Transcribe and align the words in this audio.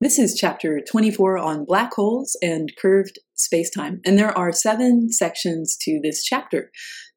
This 0.00 0.16
is 0.16 0.36
chapter 0.36 0.80
24 0.80 1.38
on 1.38 1.64
black 1.64 1.92
holes 1.94 2.36
and 2.40 2.72
curved 2.80 3.18
spacetime, 3.36 3.98
and 4.06 4.16
there 4.16 4.30
are 4.38 4.52
seven 4.52 5.10
sections 5.10 5.76
to 5.80 5.98
this 6.00 6.22
chapter. 6.22 6.70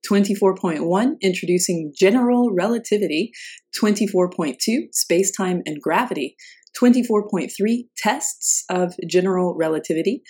24.1 0.10 1.13
introducing 1.21 1.94
general 1.96 2.49
relativity, 2.52 3.33
24.2 3.79 4.55
spacetime 4.97 5.59
and 5.67 5.79
gravity, 5.79 6.36
24.3 6.75 7.52
tests 7.97 8.63
of 8.67 8.96
general 9.08 9.56
relativity, 9.56 10.24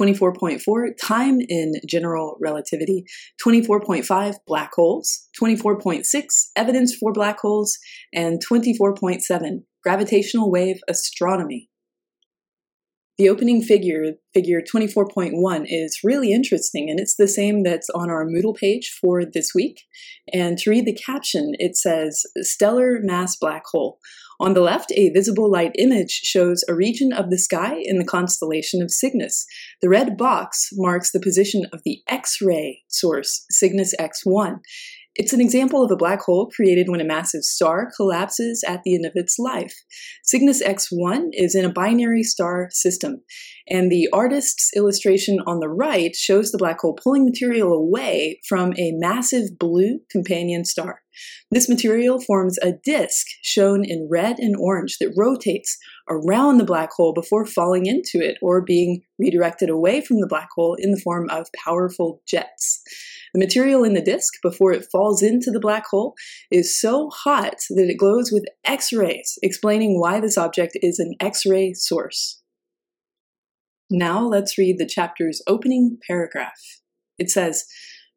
24.4 0.00 0.88
time 0.98 1.40
in 1.46 1.74
general 1.86 2.38
relativity, 2.40 3.04
24.5 3.46 4.36
black 4.46 4.70
holes, 4.72 5.28
24.6 5.38 6.24
evidence 6.56 6.94
for 6.94 7.12
black 7.12 7.38
holes, 7.40 7.76
and 8.14 8.40
24.7 8.50 9.20
gravitational 9.82 10.50
wave 10.50 10.78
astronomy. 10.88 11.68
The 13.18 13.28
opening 13.28 13.62
figure, 13.62 14.12
figure 14.32 14.62
24.1, 14.62 15.66
is 15.66 15.98
really 16.04 16.32
interesting, 16.32 16.88
and 16.88 17.00
it's 17.00 17.16
the 17.16 17.26
same 17.26 17.64
that's 17.64 17.90
on 17.90 18.10
our 18.10 18.24
Moodle 18.24 18.56
page 18.56 18.96
for 19.00 19.24
this 19.24 19.52
week. 19.52 19.82
And 20.32 20.56
to 20.58 20.70
read 20.70 20.86
the 20.86 20.94
caption, 20.94 21.54
it 21.58 21.76
says 21.76 22.22
Stellar 22.42 23.00
Mass 23.02 23.34
Black 23.34 23.64
Hole. 23.72 23.98
On 24.38 24.54
the 24.54 24.60
left, 24.60 24.92
a 24.92 25.10
visible 25.10 25.50
light 25.50 25.72
image 25.76 26.12
shows 26.12 26.64
a 26.68 26.74
region 26.76 27.12
of 27.12 27.28
the 27.28 27.38
sky 27.38 27.82
in 27.82 27.98
the 27.98 28.04
constellation 28.04 28.80
of 28.82 28.92
Cygnus. 28.92 29.46
The 29.82 29.88
red 29.88 30.16
box 30.16 30.68
marks 30.74 31.10
the 31.10 31.18
position 31.18 31.66
of 31.72 31.80
the 31.84 32.02
X 32.06 32.38
ray 32.40 32.84
source, 32.86 33.44
Cygnus 33.50 33.96
X1. 33.98 34.60
It's 35.14 35.32
an 35.32 35.40
example 35.40 35.82
of 35.82 35.90
a 35.90 35.96
black 35.96 36.20
hole 36.20 36.48
created 36.54 36.88
when 36.88 37.00
a 37.00 37.04
massive 37.04 37.42
star 37.42 37.90
collapses 37.96 38.62
at 38.66 38.82
the 38.84 38.94
end 38.94 39.04
of 39.04 39.12
its 39.16 39.36
life. 39.36 39.74
Cygnus 40.22 40.62
X1 40.62 41.30
is 41.32 41.56
in 41.56 41.64
a 41.64 41.72
binary 41.72 42.22
star 42.22 42.68
system, 42.70 43.22
and 43.68 43.90
the 43.90 44.08
artist's 44.12 44.70
illustration 44.76 45.40
on 45.46 45.58
the 45.58 45.68
right 45.68 46.14
shows 46.14 46.52
the 46.52 46.58
black 46.58 46.80
hole 46.80 46.96
pulling 47.02 47.24
material 47.24 47.72
away 47.72 48.40
from 48.48 48.72
a 48.78 48.92
massive 48.96 49.58
blue 49.58 49.98
companion 50.10 50.64
star. 50.64 51.00
This 51.50 51.68
material 51.68 52.20
forms 52.20 52.58
a 52.62 52.72
disk 52.72 53.26
shown 53.42 53.84
in 53.84 54.08
red 54.10 54.38
and 54.38 54.54
orange 54.56 54.98
that 55.00 55.14
rotates 55.16 55.76
around 56.08 56.58
the 56.58 56.64
black 56.64 56.90
hole 56.92 57.12
before 57.12 57.44
falling 57.44 57.86
into 57.86 58.24
it 58.24 58.36
or 58.40 58.60
being 58.60 59.02
redirected 59.18 59.68
away 59.68 60.00
from 60.00 60.20
the 60.20 60.28
black 60.28 60.48
hole 60.54 60.76
in 60.78 60.92
the 60.92 61.00
form 61.00 61.28
of 61.30 61.48
powerful 61.64 62.22
jets. 62.26 62.82
The 63.34 63.40
material 63.40 63.84
in 63.84 63.94
the 63.94 64.02
disk, 64.02 64.34
before 64.42 64.72
it 64.72 64.86
falls 64.90 65.22
into 65.22 65.50
the 65.50 65.60
black 65.60 65.86
hole, 65.86 66.14
is 66.50 66.80
so 66.80 67.10
hot 67.10 67.56
that 67.70 67.88
it 67.88 67.98
glows 67.98 68.30
with 68.32 68.44
X 68.64 68.92
rays, 68.92 69.38
explaining 69.42 70.00
why 70.00 70.20
this 70.20 70.38
object 70.38 70.78
is 70.82 70.98
an 70.98 71.14
X 71.20 71.44
ray 71.46 71.72
source. 71.74 72.40
Now 73.90 74.20
let's 74.20 74.58
read 74.58 74.78
the 74.78 74.86
chapter's 74.86 75.42
opening 75.46 75.98
paragraph. 76.06 76.60
It 77.18 77.30
says, 77.30 77.64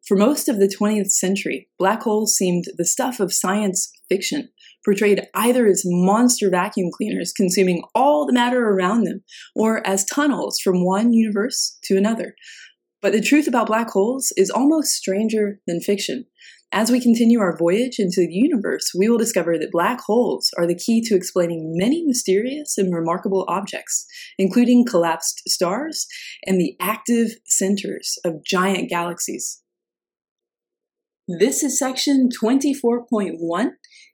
For 0.06 0.18
most 0.18 0.50
of 0.50 0.59
the 0.59 0.68
20th 0.68 1.12
century, 1.12 1.70
black 1.80 2.03
holes 2.03 2.36
seemed 2.36 2.66
the 2.78 2.86
stuff 2.86 3.20
of 3.20 3.34
science 3.34 3.92
fiction, 4.09 4.50
portrayed 4.84 5.28
either 5.34 5.68
as 5.68 5.84
monster 5.86 6.50
vacuum 6.50 6.90
cleaners 6.94 7.31
consuming 7.31 7.84
all 7.96 8.25
the 8.25 8.34
matter 8.34 8.62
around 8.62 9.06
them, 9.06 9.23
or 9.56 9.86
as 9.88 10.03
tunnels 10.06 10.59
from 10.59 10.86
one 10.86 11.14
universe 11.14 11.78
to 11.84 11.98
another. 11.98 12.36
But 13.02 13.14
the 13.14 13.22
truth 13.22 13.48
about 13.48 13.68
black 13.68 13.90
holes 13.90 14.32
is 14.38 14.52
almost 14.52 14.92
stranger 14.92 15.60
than 15.66 15.82
fiction. 15.82 16.26
As 16.74 16.92
we 16.92 17.02
continue 17.02 17.40
our 17.40 17.58
voyage 17.58 17.96
into 18.00 18.22
the 18.22 18.34
universe, 18.34 18.92
we 18.98 19.10
will 19.10 19.18
discover 19.18 19.58
that 19.58 19.72
black 19.72 20.00
holes 20.02 20.52
are 20.58 20.66
the 20.68 20.78
key 20.78 21.02
to 21.02 21.16
explaining 21.16 21.76
many 21.76 22.04
mysterious 22.06 22.78
and 22.78 22.94
remarkable 22.94 23.44
objects, 23.50 24.06
including 24.38 24.86
collapsed 24.86 25.42
stars 25.50 26.08
and 26.46 26.62
the 26.62 26.78
active 26.80 27.32
centers 27.46 28.18
of 28.24 28.46
giant 28.46 28.90
galaxies. 28.90 29.62
This 31.28 31.64
is 31.64 31.78
section 31.78 32.30
24.1, 32.42 33.72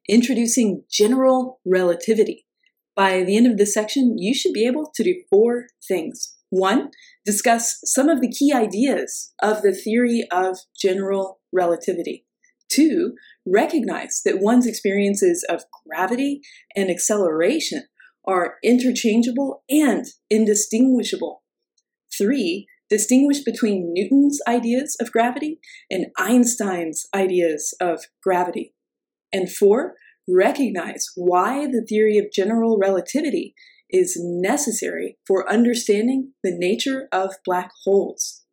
introducing 0.10 0.84
general 0.90 1.60
relativity. 1.66 2.46
By 2.96 3.24
the 3.24 3.38
end 3.38 3.46
of 3.46 3.58
this 3.58 3.74
section, 3.74 4.18
you 4.18 4.34
should 4.34 4.54
be 4.54 4.66
able 4.66 4.92
to 4.96 5.04
do 5.04 5.22
four 5.30 5.68
things. 5.88 6.37
One, 6.50 6.92
discuss 7.26 7.80
some 7.84 8.08
of 8.08 8.22
the 8.22 8.32
key 8.32 8.54
ideas 8.54 9.34
of 9.42 9.62
the 9.62 9.74
theory 9.74 10.26
of 10.32 10.58
general 10.80 11.40
relativity. 11.52 12.26
Two, 12.70 13.16
recognize 13.46 14.22
that 14.26 14.40
one's 14.40 14.68
experiences 14.68 15.46
of 15.50 15.64
gravity 15.86 16.42
and 16.76 16.90
acceleration 16.90 17.84
are 18.26 18.56
interchangeable 18.64 19.64
and 19.70 20.06
indistinguishable. 20.30 21.44
Three, 22.18 22.68
distinguish 22.90 23.44
between 23.44 23.94
Newton's 23.94 24.40
ideas 24.48 24.96
of 25.00 25.12
gravity 25.12 25.60
and 25.90 26.08
Einstein's 26.18 27.06
ideas 27.16 27.74
of 27.82 28.06
gravity. 28.24 28.74
And 29.32 29.52
four, 29.52 29.96
recognize 30.28 31.08
why 31.16 31.68
the 31.68 31.86
theory 31.88 32.18
of 32.18 32.32
general 32.34 32.78
relativity 32.78 33.54
is 33.90 34.18
necessary 34.20 35.18
for 35.26 35.50
understanding 35.50 36.34
the 36.44 36.56
nature 36.56 37.08
of 37.12 37.36
black 37.46 37.72
holes. 37.86 38.44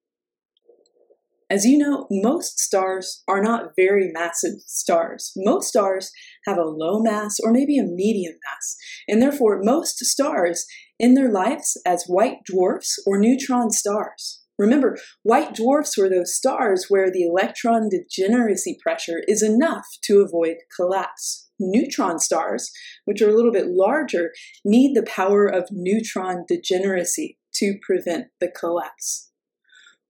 As 1.51 1.67
you 1.67 1.77
know, 1.77 2.07
most 2.11 2.59
stars 2.59 3.23
are 3.29 3.43
not 3.43 3.73
very 3.77 4.11
massive 4.13 4.61
stars. 4.67 5.33
Most 5.37 5.69
stars 5.69 6.11
have 6.47 6.57
a 6.57 6.65
low 6.65 7.01
mass 7.01 7.39
or 7.39 7.53
maybe 7.53 7.79
a 7.79 7.85
medium 7.85 8.35
mass, 8.45 8.77
and 9.07 9.21
therefore 9.21 9.61
most 9.63 9.99
stars 9.99 10.65
in 10.99 11.15
their 11.15 11.31
lives 11.31 11.81
as 11.87 12.07
white 12.07 12.39
dwarfs 12.47 12.99
or 13.07 13.19
neutron 13.19 13.71
stars. 13.71 14.43
Remember, 14.59 14.97
white 15.23 15.55
dwarfs 15.55 15.99
were 15.99 16.09
those 16.09 16.35
stars 16.35 16.87
where 16.89 17.11
the 17.11 17.25
electron 17.25 17.89
degeneracy 17.89 18.79
pressure 18.83 19.23
is 19.29 19.43
enough 19.43 19.87
to 20.05 20.23
avoid 20.23 20.57
collapse 20.75 21.44
neutron 21.59 22.19
stars, 22.19 22.71
which 23.05 23.23
are 23.23 23.31
a 23.31 23.35
little 23.35 23.53
bit 23.53 23.69
larger, 23.69 24.33
need 24.65 24.95
the 24.95 25.03
power 25.03 25.47
of 25.47 25.69
neutron 25.71 26.45
degeneracy 26.47 27.39
to 27.55 27.79
prevent 27.83 28.27
the 28.41 28.49
collapse. 28.49 29.31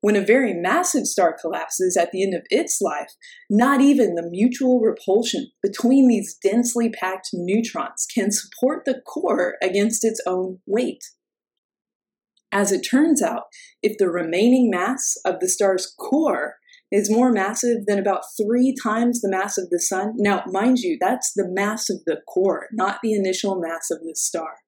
When 0.00 0.16
a 0.16 0.20
very 0.20 0.52
massive 0.52 1.06
star 1.06 1.34
collapses 1.40 1.96
at 1.96 2.10
the 2.10 2.22
end 2.22 2.34
of 2.34 2.42
its 2.50 2.82
life, 2.82 3.12
not 3.48 3.80
even 3.80 4.16
the 4.16 4.28
mutual 4.28 4.80
repulsion 4.80 5.46
between 5.62 6.08
these 6.08 6.36
densely 6.42 6.90
packed 6.90 7.30
neutrons 7.32 8.06
can 8.14 8.30
support 8.30 8.84
the 8.84 9.00
core 9.06 9.54
against 9.62 10.04
its 10.04 10.20
own 10.26 10.58
weight. 10.66 11.02
As 12.52 12.70
it 12.70 12.82
turns 12.82 13.22
out, 13.22 13.44
if 13.82 13.96
the 13.96 14.10
remaining 14.10 14.70
mass 14.70 15.16
of 15.24 15.40
the 15.40 15.48
star's 15.48 15.92
core 15.98 16.56
is 16.94 17.10
more 17.10 17.32
massive 17.32 17.86
than 17.86 17.98
about 17.98 18.22
three 18.40 18.72
times 18.80 19.20
the 19.20 19.28
mass 19.28 19.58
of 19.58 19.68
the 19.68 19.80
sun. 19.80 20.12
Now, 20.16 20.44
mind 20.46 20.78
you, 20.78 20.96
that's 21.00 21.32
the 21.34 21.48
mass 21.48 21.90
of 21.90 21.96
the 22.06 22.18
core, 22.28 22.68
not 22.72 23.00
the 23.02 23.12
initial 23.12 23.60
mass 23.60 23.90
of 23.90 23.98
the 24.04 24.14
star. 24.14 24.58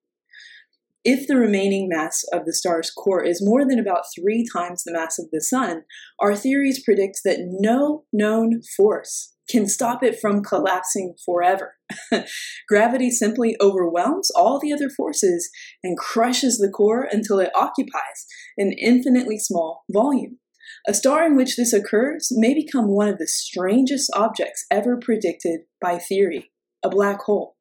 If 1.04 1.28
the 1.28 1.36
remaining 1.36 1.88
mass 1.88 2.25
of 2.32 2.44
the 2.44 2.53
star's 2.53 2.91
core 2.91 3.22
is 3.22 3.41
more 3.41 3.65
than 3.65 3.78
about 3.78 4.06
three 4.19 4.44
times 4.53 4.82
the 4.82 4.92
mass 4.92 5.20
of 5.20 5.26
the 5.31 5.41
sun, 5.41 5.82
our 6.19 6.34
theories 6.34 6.82
predict 6.82 7.20
that 7.25 7.38
no 7.60 8.06
known 8.12 8.60
force 8.76 9.32
can 9.48 9.69
stop 9.69 10.03
it 10.03 10.19
from 10.19 10.42
collapsing 10.42 11.15
forever. 11.25 11.75
Gravity 12.69 13.12
simply 13.12 13.56
overwhelms 13.60 14.32
all 14.34 14.59
the 14.59 14.72
other 14.72 14.91
forces 14.91 15.48
and 15.84 15.97
crushes 15.97 16.59
the 16.59 16.69
core 16.69 17.06
until 17.09 17.38
it 17.38 17.54
occupies 17.54 18.26
an 18.59 18.72
infinitely 18.72 19.38
small 19.38 19.84
volume. 19.92 20.41
A 20.88 20.94
star 20.94 21.26
in 21.26 21.34
which 21.34 21.56
this 21.56 21.72
occurs 21.72 22.28
may 22.30 22.54
become 22.54 22.86
one 22.86 23.08
of 23.08 23.19
the 23.19 23.26
strangest 23.26 24.08
objects 24.14 24.64
ever 24.70 24.97
predicted 24.97 25.62
by 25.80 25.98
theory 25.98 26.52
a 26.84 26.88
black 26.88 27.22
hole. 27.22 27.56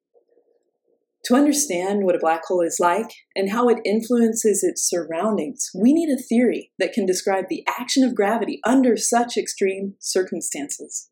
To 1.26 1.34
understand 1.34 2.04
what 2.04 2.16
a 2.16 2.20
black 2.20 2.46
hole 2.46 2.62
is 2.62 2.78
like 2.80 3.12
and 3.36 3.50
how 3.50 3.68
it 3.68 3.80
influences 3.84 4.64
its 4.64 4.88
surroundings, 4.88 5.72
we 5.74 5.92
need 5.92 6.10
a 6.10 6.22
theory 6.22 6.72
that 6.78 6.94
can 6.94 7.08
describe 7.08 7.46
the 7.50 7.66
action 7.68 8.04
of 8.04 8.14
gravity 8.14 8.60
under 8.64 8.96
such 8.96 9.38
extreme 9.38 9.96
circumstances. 10.00 11.10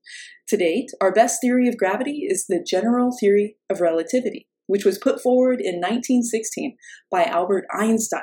To 0.50 0.57
date, 0.57 0.92
our 1.01 1.12
best 1.12 1.42
theory 1.42 1.68
of 1.68 1.77
gravity 1.77 2.27
is 2.30 2.45
the 2.45 2.63
general 2.63 3.10
theory 3.19 3.57
of 3.71 3.81
relativity, 3.81 4.48
which 4.68 4.86
was 4.86 5.00
put 5.00 5.19
forward 5.19 5.60
in 5.60 5.77
1916 5.77 6.77
by 7.10 7.24
Albert 7.24 7.65
Einstein 7.74 8.21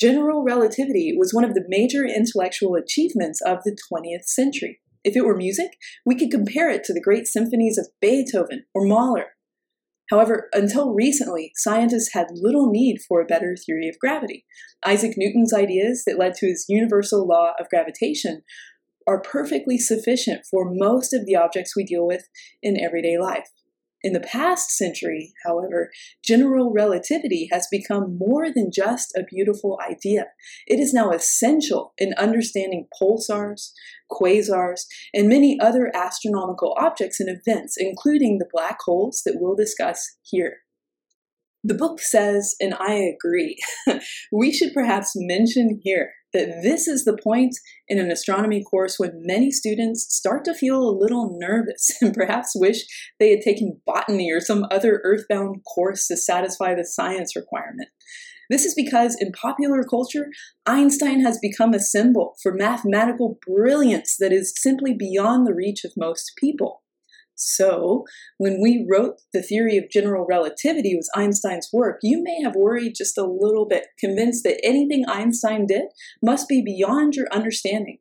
General 0.00 0.44
relativity 0.44 1.14
was 1.16 1.34
one 1.34 1.44
of 1.44 1.54
the 1.54 1.64
major 1.66 2.04
intellectual 2.04 2.76
achievements 2.76 3.40
of 3.44 3.58
the 3.64 3.76
20th 3.92 4.24
century. 4.24 4.80
If 5.02 5.16
it 5.16 5.24
were 5.24 5.36
music, 5.36 5.72
we 6.06 6.14
could 6.14 6.30
compare 6.30 6.70
it 6.70 6.84
to 6.84 6.92
the 6.92 7.00
great 7.00 7.26
symphonies 7.26 7.78
of 7.78 7.88
Beethoven 8.00 8.64
or 8.74 8.86
Mahler. 8.86 9.36
However, 10.10 10.48
until 10.52 10.94
recently, 10.94 11.52
scientists 11.56 12.12
had 12.12 12.28
little 12.30 12.70
need 12.70 12.98
for 13.06 13.20
a 13.20 13.26
better 13.26 13.56
theory 13.56 13.88
of 13.88 13.98
gravity. 13.98 14.46
Isaac 14.86 15.14
Newton's 15.16 15.52
ideas 15.52 16.04
that 16.06 16.18
led 16.18 16.34
to 16.34 16.46
his 16.46 16.66
universal 16.68 17.26
law 17.26 17.52
of 17.58 17.68
gravitation 17.68 18.42
are 19.06 19.20
perfectly 19.20 19.78
sufficient 19.78 20.46
for 20.50 20.70
most 20.70 21.12
of 21.12 21.26
the 21.26 21.36
objects 21.36 21.74
we 21.74 21.84
deal 21.84 22.06
with 22.06 22.28
in 22.62 22.78
everyday 22.80 23.18
life. 23.18 23.48
In 24.04 24.12
the 24.12 24.20
past 24.20 24.70
century, 24.70 25.32
however, 25.44 25.90
general 26.24 26.72
relativity 26.72 27.48
has 27.50 27.66
become 27.70 28.16
more 28.16 28.48
than 28.50 28.70
just 28.72 29.12
a 29.16 29.24
beautiful 29.24 29.78
idea. 29.88 30.26
It 30.68 30.78
is 30.78 30.94
now 30.94 31.10
essential 31.10 31.94
in 31.98 32.14
understanding 32.14 32.86
pulsars, 33.00 33.72
quasars, 34.10 34.82
and 35.12 35.28
many 35.28 35.58
other 35.60 35.90
astronomical 35.94 36.76
objects 36.78 37.18
and 37.18 37.28
events, 37.28 37.76
including 37.76 38.38
the 38.38 38.48
black 38.52 38.78
holes 38.84 39.22
that 39.26 39.36
we'll 39.40 39.56
discuss 39.56 40.16
here. 40.22 40.58
The 41.64 41.74
book 41.74 42.00
says, 42.00 42.54
and 42.60 42.74
I 42.78 42.94
agree, 42.94 43.58
we 44.32 44.52
should 44.52 44.72
perhaps 44.72 45.12
mention 45.16 45.80
here 45.82 46.12
that 46.32 46.60
this 46.62 46.86
is 46.86 47.04
the 47.04 47.16
point 47.16 47.54
in 47.88 47.98
an 47.98 48.10
astronomy 48.10 48.62
course 48.62 48.98
when 48.98 49.22
many 49.24 49.50
students 49.50 50.14
start 50.14 50.44
to 50.44 50.54
feel 50.54 50.80
a 50.80 50.98
little 50.98 51.36
nervous 51.38 51.90
and 52.00 52.14
perhaps 52.14 52.52
wish 52.54 52.84
they 53.18 53.30
had 53.30 53.40
taken 53.40 53.80
botany 53.86 54.30
or 54.32 54.40
some 54.40 54.66
other 54.70 55.00
earthbound 55.04 55.62
course 55.64 56.06
to 56.08 56.16
satisfy 56.16 56.74
the 56.74 56.84
science 56.84 57.34
requirement. 57.34 57.88
This 58.50 58.64
is 58.64 58.74
because 58.74 59.16
in 59.20 59.32
popular 59.32 59.84
culture, 59.84 60.28
Einstein 60.64 61.20
has 61.22 61.38
become 61.38 61.74
a 61.74 61.80
symbol 61.80 62.34
for 62.42 62.54
mathematical 62.54 63.38
brilliance 63.46 64.16
that 64.18 64.32
is 64.32 64.54
simply 64.56 64.94
beyond 64.94 65.46
the 65.46 65.54
reach 65.54 65.84
of 65.84 65.92
most 65.96 66.32
people. 66.38 66.82
So, 67.40 68.04
when 68.38 68.60
we 68.60 68.84
wrote 68.90 69.20
the 69.32 69.42
theory 69.42 69.78
of 69.78 69.90
general 69.90 70.26
relativity 70.28 70.96
was 70.96 71.08
Einstein's 71.14 71.68
work, 71.72 72.00
you 72.02 72.20
may 72.20 72.42
have 72.42 72.56
worried 72.56 72.94
just 72.96 73.16
a 73.16 73.24
little 73.24 73.64
bit, 73.64 73.86
convinced 73.98 74.42
that 74.42 74.60
anything 74.64 75.04
Einstein 75.08 75.64
did 75.64 75.84
must 76.20 76.48
be 76.48 76.60
beyond 76.60 77.14
your 77.14 77.28
understanding. 77.32 77.98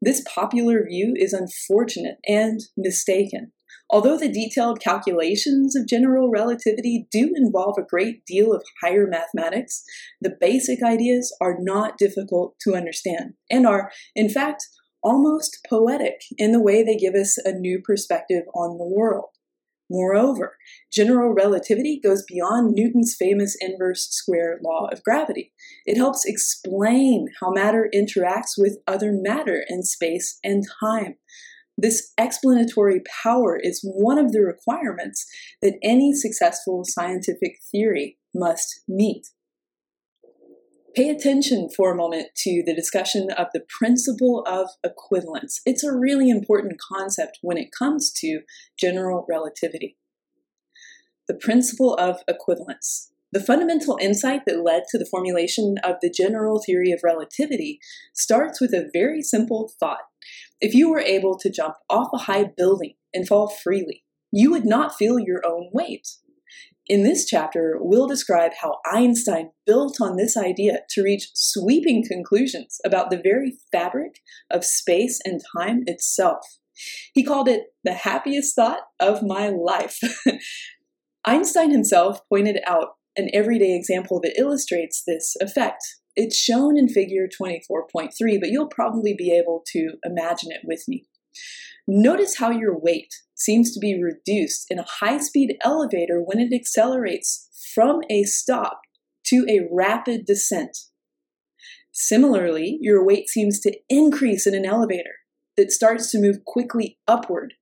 This 0.00 0.22
popular 0.32 0.84
view 0.88 1.14
is 1.16 1.32
unfortunate 1.32 2.18
and 2.28 2.60
mistaken. 2.76 3.50
Although 3.90 4.18
the 4.18 4.30
detailed 4.30 4.80
calculations 4.80 5.74
of 5.74 5.88
general 5.88 6.30
relativity 6.30 7.08
do 7.10 7.32
involve 7.34 7.78
a 7.78 7.82
great 7.88 8.24
deal 8.26 8.52
of 8.52 8.62
higher 8.82 9.08
mathematics, 9.08 9.82
the 10.20 10.36
basic 10.38 10.84
ideas 10.84 11.34
are 11.40 11.56
not 11.58 11.98
difficult 11.98 12.54
to 12.60 12.76
understand 12.76 13.34
and 13.50 13.66
are, 13.66 13.90
in 14.14 14.28
fact, 14.28 14.68
almost 15.02 15.58
poetic 15.68 16.22
in 16.36 16.52
the 16.52 16.62
way 16.62 16.82
they 16.82 16.96
give 16.96 17.14
us 17.14 17.38
a 17.38 17.52
new 17.52 17.80
perspective 17.84 18.44
on 18.54 18.78
the 18.78 18.86
world. 18.86 19.30
Moreover, 19.90 20.56
general 20.92 21.32
relativity 21.32 21.98
goes 22.02 22.22
beyond 22.28 22.74
Newton's 22.74 23.16
famous 23.18 23.56
inverse 23.58 24.08
square 24.10 24.60
law 24.62 24.88
of 24.92 25.02
gravity. 25.02 25.52
It 25.86 25.96
helps 25.96 26.26
explain 26.26 27.28
how 27.40 27.50
matter 27.50 27.88
interacts 27.94 28.52
with 28.58 28.78
other 28.86 29.12
matter 29.12 29.64
in 29.68 29.82
space 29.82 30.38
and 30.44 30.64
time. 30.80 31.16
This 31.78 32.12
explanatory 32.18 33.00
power 33.22 33.58
is 33.58 33.80
one 33.82 34.18
of 34.18 34.32
the 34.32 34.40
requirements 34.40 35.24
that 35.62 35.78
any 35.82 36.12
successful 36.12 36.82
scientific 36.84 37.58
theory 37.70 38.18
must 38.34 38.82
meet. 38.88 39.28
Pay 40.98 41.10
attention 41.10 41.68
for 41.76 41.92
a 41.92 41.96
moment 41.96 42.26
to 42.38 42.64
the 42.66 42.74
discussion 42.74 43.30
of 43.38 43.46
the 43.54 43.62
principle 43.78 44.42
of 44.48 44.70
equivalence. 44.82 45.60
It's 45.64 45.84
a 45.84 45.96
really 45.96 46.28
important 46.28 46.80
concept 46.80 47.38
when 47.40 47.56
it 47.56 47.70
comes 47.70 48.10
to 48.14 48.40
general 48.76 49.24
relativity. 49.28 49.96
The 51.28 51.34
principle 51.34 51.94
of 51.94 52.22
equivalence. 52.26 53.12
The 53.30 53.38
fundamental 53.38 53.96
insight 54.00 54.40
that 54.46 54.64
led 54.64 54.86
to 54.90 54.98
the 54.98 55.06
formulation 55.06 55.76
of 55.84 55.98
the 56.02 56.10
general 56.10 56.60
theory 56.60 56.90
of 56.90 57.04
relativity 57.04 57.78
starts 58.12 58.60
with 58.60 58.74
a 58.74 58.90
very 58.92 59.22
simple 59.22 59.70
thought. 59.78 60.02
If 60.60 60.74
you 60.74 60.90
were 60.90 60.98
able 60.98 61.38
to 61.38 61.48
jump 61.48 61.76
off 61.88 62.08
a 62.12 62.18
high 62.18 62.50
building 62.56 62.94
and 63.14 63.24
fall 63.24 63.48
freely, 63.48 64.02
you 64.32 64.50
would 64.50 64.64
not 64.64 64.96
feel 64.96 65.20
your 65.20 65.46
own 65.46 65.70
weight. 65.72 66.08
In 66.88 67.02
this 67.02 67.26
chapter, 67.26 67.76
we'll 67.78 68.06
describe 68.06 68.52
how 68.62 68.78
Einstein 68.90 69.50
built 69.66 70.00
on 70.00 70.16
this 70.16 70.38
idea 70.38 70.80
to 70.90 71.02
reach 71.02 71.28
sweeping 71.34 72.02
conclusions 72.02 72.78
about 72.84 73.10
the 73.10 73.20
very 73.22 73.58
fabric 73.70 74.20
of 74.50 74.64
space 74.64 75.20
and 75.22 75.42
time 75.54 75.82
itself. 75.86 76.40
He 77.12 77.22
called 77.22 77.46
it 77.46 77.74
the 77.84 77.92
happiest 77.92 78.56
thought 78.56 78.80
of 78.98 79.22
my 79.22 79.50
life. 79.50 80.00
Einstein 81.26 81.70
himself 81.70 82.20
pointed 82.30 82.58
out 82.66 82.94
an 83.16 83.28
everyday 83.34 83.76
example 83.76 84.18
that 84.22 84.38
illustrates 84.38 85.02
this 85.06 85.36
effect. 85.40 85.84
It's 86.16 86.38
shown 86.38 86.78
in 86.78 86.88
figure 86.88 87.28
24.3, 87.28 88.40
but 88.40 88.48
you'll 88.48 88.66
probably 88.66 89.14
be 89.14 89.30
able 89.36 89.62
to 89.72 89.90
imagine 90.04 90.52
it 90.52 90.62
with 90.64 90.84
me. 90.88 91.04
Notice 91.86 92.38
how 92.38 92.50
your 92.50 92.78
weight 92.78 93.14
seems 93.38 93.72
to 93.72 93.80
be 93.80 94.02
reduced 94.02 94.66
in 94.68 94.78
a 94.78 94.86
high 95.00 95.18
speed 95.18 95.56
elevator 95.64 96.20
when 96.22 96.38
it 96.38 96.54
accelerates 96.54 97.48
from 97.74 98.00
a 98.10 98.24
stop 98.24 98.80
to 99.26 99.46
a 99.48 99.66
rapid 99.72 100.26
descent. 100.26 100.76
Similarly, 101.92 102.78
your 102.80 103.04
weight 103.04 103.28
seems 103.28 103.60
to 103.60 103.76
increase 103.88 104.46
in 104.46 104.54
an 104.54 104.64
elevator 104.64 105.16
that 105.56 105.72
starts 105.72 106.10
to 106.10 106.20
move 106.20 106.44
quickly 106.44 106.98
upward. 107.06 107.54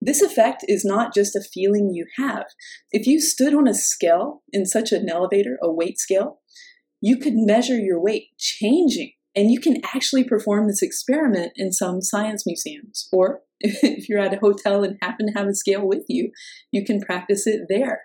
This 0.00 0.22
effect 0.22 0.64
is 0.66 0.84
not 0.84 1.14
just 1.14 1.36
a 1.36 1.42
feeling 1.42 1.90
you 1.92 2.06
have. 2.16 2.46
If 2.90 3.06
you 3.06 3.20
stood 3.20 3.54
on 3.54 3.68
a 3.68 3.74
scale 3.74 4.42
in 4.52 4.64
such 4.64 4.92
an 4.92 5.08
elevator, 5.10 5.58
a 5.62 5.70
weight 5.70 5.98
scale, 5.98 6.40
you 7.00 7.18
could 7.18 7.34
measure 7.34 7.78
your 7.78 8.00
weight 8.00 8.28
changing 8.38 9.12
and 9.34 9.50
you 9.50 9.60
can 9.60 9.80
actually 9.94 10.24
perform 10.24 10.66
this 10.66 10.82
experiment 10.82 11.52
in 11.56 11.72
some 11.72 12.00
science 12.00 12.44
museums. 12.46 13.08
Or 13.12 13.42
if 13.60 14.08
you're 14.08 14.18
at 14.18 14.34
a 14.34 14.38
hotel 14.38 14.82
and 14.82 14.98
happen 15.00 15.26
to 15.26 15.38
have 15.38 15.48
a 15.48 15.54
scale 15.54 15.86
with 15.86 16.04
you, 16.08 16.32
you 16.72 16.84
can 16.84 17.00
practice 17.00 17.46
it 17.46 17.62
there. 17.68 18.02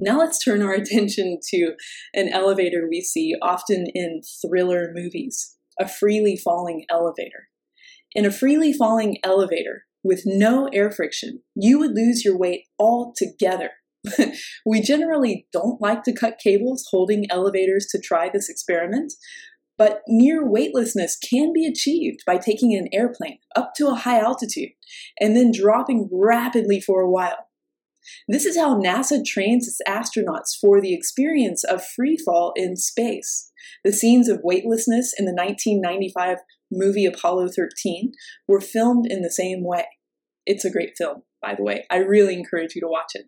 Now 0.00 0.18
let's 0.18 0.42
turn 0.42 0.62
our 0.62 0.72
attention 0.74 1.38
to 1.50 1.74
an 2.14 2.28
elevator 2.28 2.86
we 2.88 3.00
see 3.00 3.34
often 3.42 3.86
in 3.94 4.22
thriller 4.42 4.90
movies 4.94 5.56
a 5.80 5.88
freely 5.88 6.36
falling 6.36 6.84
elevator. 6.90 7.48
In 8.12 8.24
a 8.24 8.32
freely 8.32 8.72
falling 8.72 9.18
elevator 9.22 9.84
with 10.02 10.22
no 10.24 10.68
air 10.72 10.90
friction, 10.90 11.42
you 11.54 11.78
would 11.78 11.92
lose 11.92 12.24
your 12.24 12.36
weight 12.36 12.64
altogether 12.80 13.70
we 14.66 14.80
generally 14.80 15.46
don't 15.52 15.80
like 15.80 16.02
to 16.04 16.14
cut 16.14 16.38
cables 16.42 16.86
holding 16.90 17.26
elevators 17.30 17.86
to 17.90 18.00
try 18.00 18.28
this 18.28 18.48
experiment, 18.48 19.12
but 19.76 20.02
near 20.08 20.48
weightlessness 20.48 21.16
can 21.16 21.52
be 21.52 21.66
achieved 21.66 22.20
by 22.26 22.36
taking 22.36 22.74
an 22.74 22.88
airplane 22.92 23.38
up 23.54 23.72
to 23.76 23.88
a 23.88 23.94
high 23.94 24.18
altitude 24.18 24.70
and 25.20 25.36
then 25.36 25.52
dropping 25.52 26.08
rapidly 26.12 26.80
for 26.80 27.00
a 27.00 27.10
while. 27.10 27.48
This 28.26 28.44
is 28.44 28.56
how 28.56 28.80
NASA 28.80 29.24
trains 29.24 29.68
its 29.68 29.80
astronauts 29.86 30.56
for 30.58 30.80
the 30.80 30.94
experience 30.94 31.62
of 31.64 31.84
free 31.84 32.16
fall 32.16 32.52
in 32.56 32.76
space. 32.76 33.50
The 33.84 33.92
scenes 33.92 34.28
of 34.28 34.40
weightlessness 34.42 35.14
in 35.18 35.26
the 35.26 35.34
1995 35.34 36.38
movie 36.70 37.06
Apollo 37.06 37.48
13 37.56 38.12
were 38.46 38.60
filmed 38.60 39.06
in 39.08 39.22
the 39.22 39.30
same 39.30 39.64
way. 39.64 39.86
It's 40.46 40.64
a 40.64 40.70
great 40.70 40.92
film, 40.96 41.22
by 41.42 41.54
the 41.54 41.62
way. 41.62 41.84
I 41.90 41.98
really 41.98 42.34
encourage 42.34 42.74
you 42.74 42.80
to 42.80 42.88
watch 42.88 43.12
it. 43.14 43.26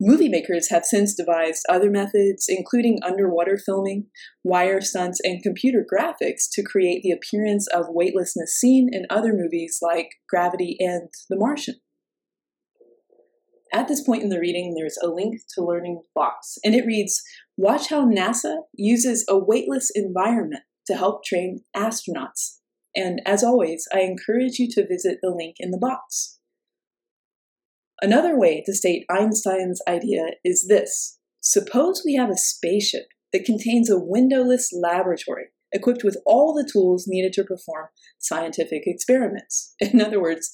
Movie 0.00 0.28
makers 0.28 0.70
have 0.70 0.84
since 0.84 1.12
devised 1.12 1.64
other 1.68 1.90
methods, 1.90 2.46
including 2.48 3.00
underwater 3.02 3.58
filming, 3.58 4.06
wire 4.44 4.80
stunts, 4.80 5.18
and 5.24 5.42
computer 5.42 5.84
graphics 5.84 6.44
to 6.52 6.62
create 6.62 7.02
the 7.02 7.10
appearance 7.10 7.66
of 7.66 7.86
weightlessness 7.88 8.54
seen 8.54 8.88
in 8.92 9.06
other 9.10 9.32
movies 9.32 9.80
like 9.82 10.10
Gravity 10.28 10.76
and 10.78 11.08
The 11.28 11.36
Martian. 11.36 11.80
At 13.72 13.88
this 13.88 14.00
point 14.00 14.22
in 14.22 14.28
the 14.28 14.38
reading, 14.38 14.74
there's 14.74 14.98
a 15.02 15.08
link 15.08 15.40
to 15.54 15.64
Learning 15.64 16.02
Box, 16.14 16.58
and 16.64 16.76
it 16.76 16.86
reads 16.86 17.20
Watch 17.56 17.90
how 17.90 18.06
NASA 18.06 18.58
uses 18.74 19.26
a 19.28 19.36
weightless 19.36 19.90
environment 19.94 20.62
to 20.86 20.94
help 20.94 21.24
train 21.24 21.64
astronauts. 21.76 22.58
And 22.94 23.20
as 23.26 23.42
always, 23.42 23.86
I 23.92 24.00
encourage 24.00 24.58
you 24.58 24.68
to 24.70 24.86
visit 24.86 25.18
the 25.22 25.30
link 25.30 25.56
in 25.58 25.72
the 25.72 25.78
box. 25.78 26.37
Another 28.00 28.38
way 28.38 28.62
to 28.64 28.72
state 28.72 29.04
Einstein's 29.10 29.82
idea 29.88 30.32
is 30.44 30.66
this 30.68 31.18
Suppose 31.40 32.02
we 32.04 32.14
have 32.14 32.30
a 32.30 32.36
spaceship 32.36 33.06
that 33.32 33.44
contains 33.44 33.90
a 33.90 33.98
windowless 33.98 34.70
laboratory 34.72 35.46
equipped 35.72 36.04
with 36.04 36.16
all 36.24 36.54
the 36.54 36.68
tools 36.70 37.06
needed 37.06 37.32
to 37.34 37.44
perform 37.44 37.88
scientific 38.18 38.82
experiments. 38.86 39.74
In 39.80 40.00
other 40.00 40.20
words, 40.20 40.50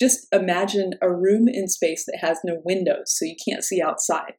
just 0.00 0.26
imagine 0.32 0.94
a 1.00 1.12
room 1.12 1.48
in 1.48 1.68
space 1.68 2.04
that 2.06 2.18
has 2.20 2.38
no 2.44 2.60
windows 2.64 3.16
so 3.16 3.24
you 3.24 3.36
can't 3.48 3.64
see 3.64 3.80
outside. 3.82 4.34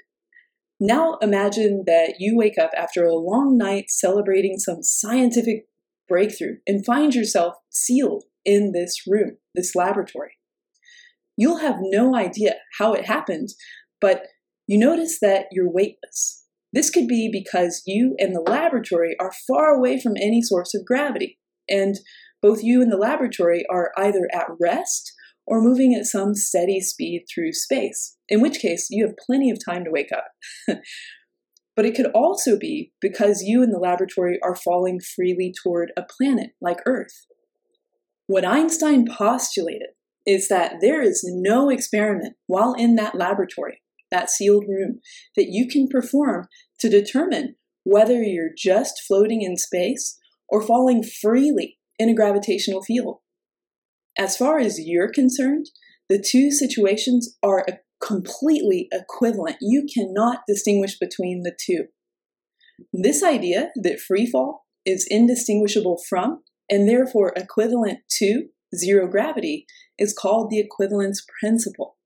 Now 0.80 1.18
imagine 1.22 1.84
that 1.88 2.16
you 2.20 2.36
wake 2.38 2.58
up 2.58 2.72
after 2.78 3.06
a 3.06 3.16
long 3.16 3.58
night 3.58 3.86
celebrating 3.90 4.58
some 4.58 4.84
scientific 4.84 5.68
breakthrough 6.08 6.58
and 6.68 6.86
find 6.86 7.16
yourself 7.16 7.56
sealed 7.70 8.26
in 8.44 8.74
this 8.74 9.04
room, 9.08 9.38
this 9.56 9.76
laboratory 9.76 10.34
you'll 11.38 11.58
have 11.58 11.78
no 11.80 12.16
idea 12.16 12.56
how 12.80 12.94
it 12.94 13.06
happened, 13.06 13.50
but 14.02 14.24
you 14.68 14.78
notice 14.78 15.20
that 15.22 15.46
you're 15.52 15.72
weightless. 15.72 16.44
This 16.74 16.90
could 16.90 17.08
be 17.08 17.30
because 17.32 17.84
you 17.86 18.16
and 18.18 18.36
the 18.36 18.42
laboratory 18.42 19.16
are 19.20 19.32
far 19.48 19.74
away 19.74 20.00
from 20.00 20.18
any 20.18 20.42
source 20.42 20.74
of 20.74 20.86
gravity, 20.86 21.40
and 21.70 21.96
both 22.42 22.64
you 22.64 22.82
and 22.82 22.92
the 22.92 22.98
laboratory 22.98 23.66
are 23.70 23.92
either 23.98 24.30
at 24.34 24.48
rest 24.62 25.14
or 25.48 25.62
moving 25.62 25.94
at 25.94 26.06
some 26.06 26.34
steady 26.34 26.80
speed 26.80 27.26
through 27.34 27.54
space, 27.54 28.18
in 28.28 28.42
which 28.42 28.60
case 28.60 28.88
you 28.90 29.06
have 29.06 29.16
plenty 29.18 29.52
of 29.52 29.60
time 29.64 29.84
to 29.86 29.92
wake 29.92 30.12
up. 30.12 30.28
but 31.76 31.86
it 31.86 31.96
could 31.96 32.08
also 32.14 32.58
be 32.58 32.92
because 33.00 33.44
you 33.44 33.62
and 33.62 33.74
the 33.74 33.80
laboratory 33.80 34.40
are 34.44 34.56
falling 34.56 35.00
freely 35.00 35.54
toward 35.64 35.92
a 35.96 36.04
planet 36.04 36.52
like 36.60 36.80
Earth. 36.86 37.26
What 38.28 38.46
Einstein 38.46 39.06
postulated 39.08 39.90
is 40.26 40.48
that 40.48 40.76
there 40.82 41.02
is 41.02 41.24
no 41.26 41.70
experiment 41.70 42.36
while 42.48 42.74
in 42.74 42.96
that 42.96 43.16
laboratory, 43.16 43.82
that 44.12 44.30
sealed 44.30 44.66
room, 44.68 45.00
that 45.36 45.48
you 45.50 45.68
can 45.68 45.88
perform 45.88 46.48
to 46.80 46.90
determine 46.90 47.56
whether 47.84 48.22
you're 48.22 48.54
just 48.58 49.02
floating 49.08 49.42
in 49.42 49.58
space 49.58 50.18
or 50.50 50.62
falling 50.62 51.04
freely 51.04 51.78
in 52.00 52.10
a 52.10 52.16
gravitational 52.16 52.82
field. 52.84 53.20
As 54.18 54.36
far 54.38 54.60
as 54.60 54.80
you're 54.80 55.12
concerned, 55.12 55.68
the 56.10 56.24
two 56.24 56.52
situations 56.52 57.38
are 57.44 57.66
completely 58.04 58.88
equivalent. 58.92 59.58
You 59.62 59.86
cannot 59.94 60.42
distinguish 60.48 60.98
between 60.98 61.42
the 61.44 61.56
two. 61.60 61.86
This 62.92 63.24
idea 63.24 63.72
that 63.76 64.00
free 64.00 64.26
fall 64.30 64.66
is 64.86 65.08
indistinguishable 65.10 66.02
from 66.08 66.44
and 66.70 66.88
therefore 66.88 67.34
equivalent 67.36 68.00
to 68.18 68.48
zero 68.78 69.08
gravity 69.08 69.66
is 69.98 70.14
called 70.14 70.50
the 70.50 70.60
equivalence 70.60 71.26
principle. 71.40 71.98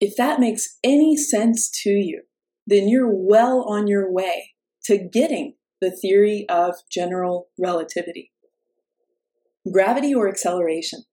If 0.00 0.16
that 0.16 0.40
makes 0.40 0.78
any 0.82 1.16
sense 1.16 1.70
to 1.82 1.90
you, 1.90 2.22
then 2.66 2.88
you're 2.88 3.12
well 3.12 3.64
on 3.68 3.86
your 3.86 4.12
way 4.12 4.54
to 4.84 4.98
getting 4.98 5.54
the 5.80 5.90
theory 5.90 6.46
of 6.48 6.74
general 6.90 7.48
relativity. 7.58 8.32
Gravity 9.72 10.14
or 10.14 10.28
acceleration. 10.28 11.04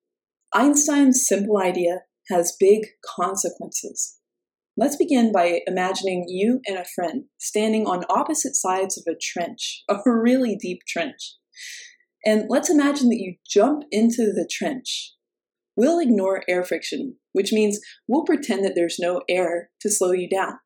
Einstein's 0.53 1.27
simple 1.27 1.59
idea 1.59 2.01
has 2.29 2.55
big 2.59 2.81
consequences. 3.05 4.17
Let's 4.77 4.95
begin 4.95 5.31
by 5.31 5.61
imagining 5.67 6.25
you 6.27 6.61
and 6.65 6.77
a 6.77 6.85
friend 6.95 7.25
standing 7.37 7.85
on 7.85 8.05
opposite 8.09 8.55
sides 8.55 8.97
of 8.97 9.03
a 9.11 9.17
trench, 9.21 9.83
a 9.89 9.97
really 10.05 10.55
deep 10.55 10.79
trench. 10.87 11.35
And 12.25 12.45
let's 12.49 12.69
imagine 12.69 13.09
that 13.09 13.19
you 13.19 13.35
jump 13.47 13.83
into 13.91 14.33
the 14.33 14.49
trench. 14.51 15.13
We'll 15.75 15.99
ignore 15.99 16.43
air 16.49 16.63
friction, 16.63 17.15
which 17.31 17.53
means 17.53 17.79
we'll 18.07 18.25
pretend 18.25 18.65
that 18.65 18.73
there's 18.75 18.97
no 18.99 19.21
air 19.29 19.69
to 19.81 19.89
slow 19.89 20.11
you 20.11 20.29
down. 20.29 20.59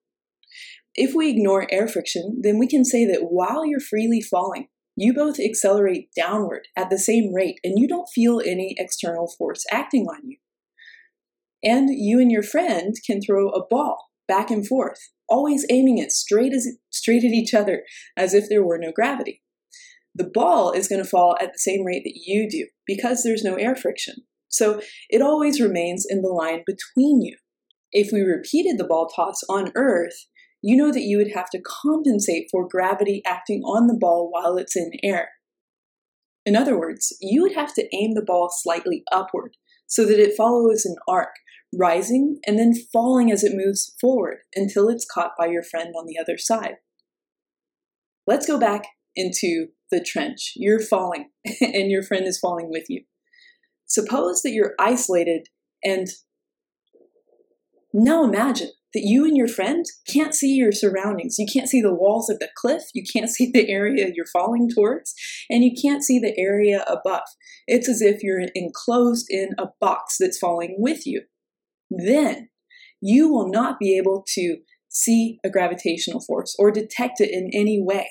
If 0.96 1.14
we 1.14 1.30
ignore 1.30 1.68
air 1.72 1.88
friction, 1.88 2.40
then 2.42 2.58
we 2.58 2.68
can 2.68 2.86
say 2.86 3.06
that 3.06 3.28
while 3.30 3.66
you're 3.66 3.80
freely 3.80 4.22
falling, 4.22 4.68
you 4.96 5.14
both 5.14 5.40
accelerate 5.40 6.10
downward 6.16 6.68
at 6.78 6.90
the 6.90 7.00
same 7.00 7.34
rate 7.34 7.60
and 7.64 7.80
you 7.80 7.88
don't 7.88 8.10
feel 8.14 8.40
any 8.40 8.76
external 8.78 9.32
force 9.38 9.64
acting 9.72 10.06
on 10.06 10.28
you. 10.28 10.38
And 11.64 11.90
you 11.92 12.20
and 12.20 12.32
your 12.32 12.44
friend 12.44 12.94
can 13.06 13.22
throw 13.22 13.50
a 13.50 13.66
ball 13.66 14.10
back 14.28 14.52
and 14.52 14.68
forth, 14.68 15.00
always 15.28 15.66
aiming 15.70 15.98
it 15.98 16.12
straight 16.12 16.54
as 16.54 16.68
straight 16.92 17.24
at 17.24 17.32
each 17.32 17.54
other 17.54 17.84
as 18.18 18.34
if 18.34 18.50
there 18.50 18.64
were 18.64 18.78
no 18.78 18.92
gravity. 18.92 19.42
The 20.16 20.30
ball 20.32 20.72
is 20.72 20.88
going 20.88 21.04
to 21.04 21.10
fall 21.10 21.36
at 21.42 21.54
the 21.54 21.60
same 21.60 21.86
rate 21.86 22.04
that 22.04 22.20
you 22.26 22.48
do 22.50 22.68
because 22.86 23.24
there's 23.24 23.44
no 23.44 23.56
air 23.56 23.76
friction. 23.76 24.16
So 24.50 24.82
it 25.10 25.22
always 25.22 25.60
remains 25.60 26.06
in 26.08 26.22
the 26.22 26.30
line 26.30 26.64
between 26.66 27.22
you. 27.22 27.38
If 27.92 28.12
we 28.12 28.22
repeated 28.22 28.78
the 28.78 28.84
ball 28.84 29.08
toss 29.08 29.42
on 29.50 29.72
Earth, 29.76 30.28
you 30.62 30.78
know 30.78 30.92
that 30.92 31.02
you 31.02 31.18
would 31.18 31.32
have 31.34 31.50
to 31.50 31.62
compensate 31.62 32.48
for 32.52 32.68
gravity 32.68 33.22
acting 33.26 33.62
on 33.64 33.88
the 33.88 33.98
ball 34.00 34.30
while 34.32 34.58
it's 34.58 34.76
in 34.76 34.92
air. 35.04 35.30
In 36.46 36.56
other 36.56 36.78
words, 36.78 37.16
you 37.22 37.42
would 37.42 37.56
have 37.56 37.74
to 37.76 37.88
aim 37.96 38.14
the 38.14 38.26
ball 38.26 38.50
slightly 38.52 39.04
upward 39.12 39.56
so 39.88 40.06
that 40.06 40.20
it 40.20 40.36
follows 40.36 40.86
an 40.86 40.96
arc, 41.08 41.36
rising 41.78 42.40
and 42.46 42.58
then 42.60 42.74
falling 42.92 43.32
as 43.32 43.44
it 43.44 43.56
moves 43.56 43.96
forward 44.00 44.38
until 44.56 44.90
it's 44.90 45.06
caught 45.06 45.32
by 45.38 45.48
your 45.48 45.64
friend 45.64 45.94
on 45.98 46.06
the 46.06 46.18
other 46.20 46.38
side. 46.38 46.76
Let's 48.28 48.48
go 48.48 48.60
back 48.60 48.84
into 49.16 49.68
the 49.94 50.04
trench. 50.04 50.54
You're 50.56 50.80
falling, 50.80 51.30
and 51.62 51.92
your 51.92 52.04
friend 52.04 52.26
is 52.26 52.40
falling 52.40 52.70
with 52.70 52.86
you. 52.90 53.04
Suppose 53.86 54.42
that 54.42 54.52
you're 54.52 54.74
isolated 54.80 55.48
and 55.84 56.08
now 57.94 58.24
imagine 58.24 58.72
that 58.94 59.04
you 59.04 59.26
and 59.26 59.38
your 59.38 59.48
friend 59.48 59.86
can't 60.08 60.34
see 60.34 60.54
your 60.54 60.72
surroundings. 60.72 61.38
You 61.38 61.46
can't 61.52 61.70
see 61.70 61.82
the 61.82 61.94
walls 61.94 62.30
of 62.30 62.40
the 62.40 62.50
cliff, 62.56 62.84
you 62.94 63.04
can't 63.04 63.30
see 63.30 63.52
the 63.52 63.70
area 63.70 64.12
you're 64.14 64.26
falling 64.26 64.70
towards, 64.74 65.14
and 65.50 65.64
you 65.64 65.72
can't 65.80 66.04
see 66.04 66.20
the 66.20 66.38
area 66.38 66.84
above. 66.88 67.28
It's 67.68 67.88
as 67.88 68.02
if 68.02 68.24
you're 68.24 68.42
enclosed 68.56 69.28
in 69.30 69.50
a 69.58 69.68
box 69.80 70.18
that's 70.20 70.40
falling 70.40 70.76
with 70.80 71.06
you. 71.06 71.24
Then 71.90 72.50
you 73.00 73.30
will 73.30 73.50
not 73.50 73.80
be 73.80 73.98
able 73.98 74.26
to 74.34 74.58
see 74.90 75.40
a 75.44 75.50
gravitational 75.50 76.22
force 76.22 76.56
or 76.58 76.72
detect 76.72 77.20
it 77.20 77.32
in 77.32 77.50
any 77.54 77.82
way. 77.82 78.08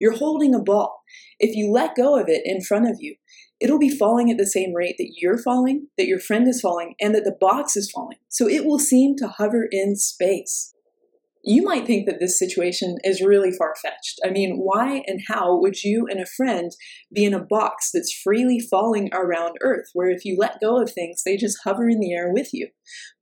You're 0.00 0.16
holding 0.16 0.54
a 0.54 0.62
ball. 0.62 1.02
If 1.38 1.54
you 1.56 1.70
let 1.70 1.96
go 1.96 2.18
of 2.18 2.28
it 2.28 2.42
in 2.44 2.60
front 2.60 2.88
of 2.88 2.96
you, 3.00 3.16
it'll 3.60 3.78
be 3.78 3.88
falling 3.88 4.30
at 4.30 4.38
the 4.38 4.46
same 4.46 4.74
rate 4.74 4.96
that 4.98 5.14
you're 5.16 5.38
falling, 5.38 5.88
that 5.96 6.06
your 6.06 6.20
friend 6.20 6.46
is 6.46 6.60
falling, 6.60 6.94
and 7.00 7.14
that 7.14 7.24
the 7.24 7.36
box 7.40 7.76
is 7.76 7.90
falling. 7.90 8.18
So 8.28 8.48
it 8.48 8.64
will 8.64 8.78
seem 8.78 9.16
to 9.16 9.28
hover 9.28 9.66
in 9.70 9.96
space. 9.96 10.74
You 11.48 11.62
might 11.62 11.86
think 11.86 12.06
that 12.06 12.18
this 12.18 12.36
situation 12.36 12.96
is 13.04 13.22
really 13.22 13.52
far 13.52 13.74
fetched. 13.80 14.18
I 14.26 14.30
mean, 14.30 14.58
why 14.58 15.04
and 15.06 15.20
how 15.28 15.56
would 15.60 15.84
you 15.84 16.08
and 16.10 16.20
a 16.20 16.26
friend 16.26 16.72
be 17.14 17.24
in 17.24 17.34
a 17.34 17.44
box 17.44 17.90
that's 17.94 18.12
freely 18.12 18.58
falling 18.58 19.10
around 19.14 19.56
Earth, 19.62 19.86
where 19.92 20.10
if 20.10 20.24
you 20.24 20.36
let 20.36 20.60
go 20.60 20.82
of 20.82 20.92
things, 20.92 21.22
they 21.24 21.36
just 21.36 21.58
hover 21.62 21.88
in 21.88 22.00
the 22.00 22.12
air 22.12 22.32
with 22.32 22.52
you? 22.52 22.70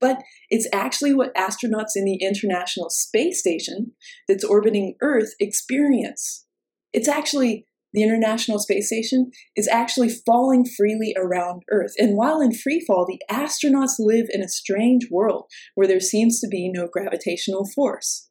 But 0.00 0.22
it's 0.48 0.66
actually 0.72 1.12
what 1.12 1.34
astronauts 1.34 1.96
in 1.96 2.06
the 2.06 2.18
International 2.22 2.88
Space 2.88 3.40
Station 3.40 3.92
that's 4.26 4.42
orbiting 4.42 4.94
Earth 5.02 5.34
experience. 5.38 6.46
It's 6.94 7.08
actually 7.08 7.66
the 7.92 8.02
International 8.02 8.58
Space 8.58 8.86
Station 8.86 9.30
is 9.56 9.68
actually 9.68 10.08
falling 10.08 10.64
freely 10.64 11.14
around 11.16 11.62
Earth. 11.70 11.92
And 11.98 12.16
while 12.16 12.40
in 12.40 12.52
free 12.52 12.82
fall, 12.84 13.06
the 13.06 13.20
astronauts 13.30 13.94
live 13.98 14.26
in 14.30 14.42
a 14.42 14.48
strange 14.48 15.08
world 15.10 15.44
where 15.74 15.86
there 15.86 16.00
seems 16.00 16.40
to 16.40 16.48
be 16.48 16.70
no 16.72 16.88
gravitational 16.92 17.68
force. 17.74 18.28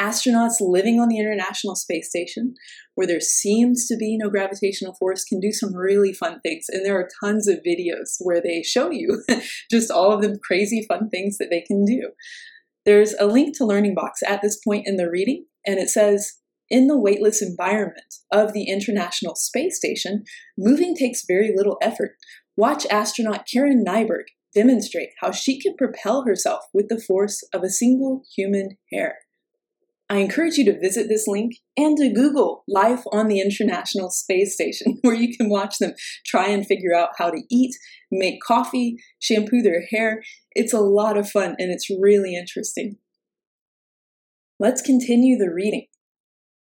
Astronauts 0.00 0.56
living 0.60 0.98
on 0.98 1.08
the 1.08 1.18
International 1.18 1.76
Space 1.76 2.08
Station, 2.08 2.54
where 2.94 3.06
there 3.06 3.20
seems 3.20 3.86
to 3.86 3.96
be 3.96 4.16
no 4.16 4.28
gravitational 4.28 4.94
force, 4.94 5.24
can 5.24 5.40
do 5.40 5.52
some 5.52 5.74
really 5.74 6.12
fun 6.12 6.40
things. 6.40 6.66
And 6.68 6.84
there 6.84 6.98
are 6.98 7.08
tons 7.22 7.46
of 7.46 7.60
videos 7.66 8.16
where 8.20 8.42
they 8.42 8.62
show 8.62 8.90
you 8.90 9.22
just 9.70 9.90
all 9.90 10.12
of 10.12 10.22
the 10.22 10.38
crazy 10.42 10.84
fun 10.88 11.10
things 11.10 11.38
that 11.38 11.48
they 11.50 11.60
can 11.60 11.84
do. 11.84 12.10
There's 12.84 13.14
a 13.20 13.26
link 13.26 13.56
to 13.58 13.64
Learning 13.64 13.94
Box 13.94 14.20
at 14.26 14.42
this 14.42 14.58
point 14.66 14.86
in 14.86 14.96
the 14.96 15.08
reading, 15.08 15.46
and 15.66 15.78
it 15.78 15.90
says, 15.90 16.32
in 16.74 16.88
the 16.88 16.98
weightless 16.98 17.40
environment 17.40 18.16
of 18.32 18.52
the 18.52 18.64
International 18.64 19.36
Space 19.36 19.76
Station, 19.76 20.24
moving 20.58 20.96
takes 20.96 21.24
very 21.24 21.52
little 21.54 21.78
effort. 21.80 22.16
Watch 22.56 22.84
astronaut 22.86 23.46
Karen 23.46 23.84
Nyberg 23.86 24.24
demonstrate 24.56 25.10
how 25.20 25.30
she 25.30 25.60
can 25.60 25.76
propel 25.76 26.24
herself 26.24 26.64
with 26.74 26.88
the 26.88 27.00
force 27.00 27.44
of 27.54 27.62
a 27.62 27.70
single 27.70 28.24
human 28.36 28.70
hair. 28.92 29.18
I 30.10 30.16
encourage 30.16 30.56
you 30.56 30.64
to 30.64 30.80
visit 30.80 31.06
this 31.08 31.28
link 31.28 31.52
and 31.76 31.96
to 31.96 32.12
Google 32.12 32.64
Life 32.66 33.04
on 33.12 33.28
the 33.28 33.40
International 33.40 34.10
Space 34.10 34.54
Station, 34.54 34.98
where 35.02 35.14
you 35.14 35.36
can 35.36 35.48
watch 35.48 35.78
them 35.78 35.92
try 36.26 36.48
and 36.48 36.66
figure 36.66 36.92
out 36.92 37.10
how 37.18 37.30
to 37.30 37.42
eat, 37.52 37.76
make 38.10 38.42
coffee, 38.42 38.96
shampoo 39.20 39.62
their 39.62 39.84
hair. 39.92 40.24
It's 40.56 40.74
a 40.74 40.80
lot 40.80 41.16
of 41.16 41.30
fun 41.30 41.54
and 41.56 41.70
it's 41.70 41.88
really 41.88 42.34
interesting. 42.34 42.96
Let's 44.58 44.82
continue 44.82 45.38
the 45.38 45.52
reading. 45.54 45.86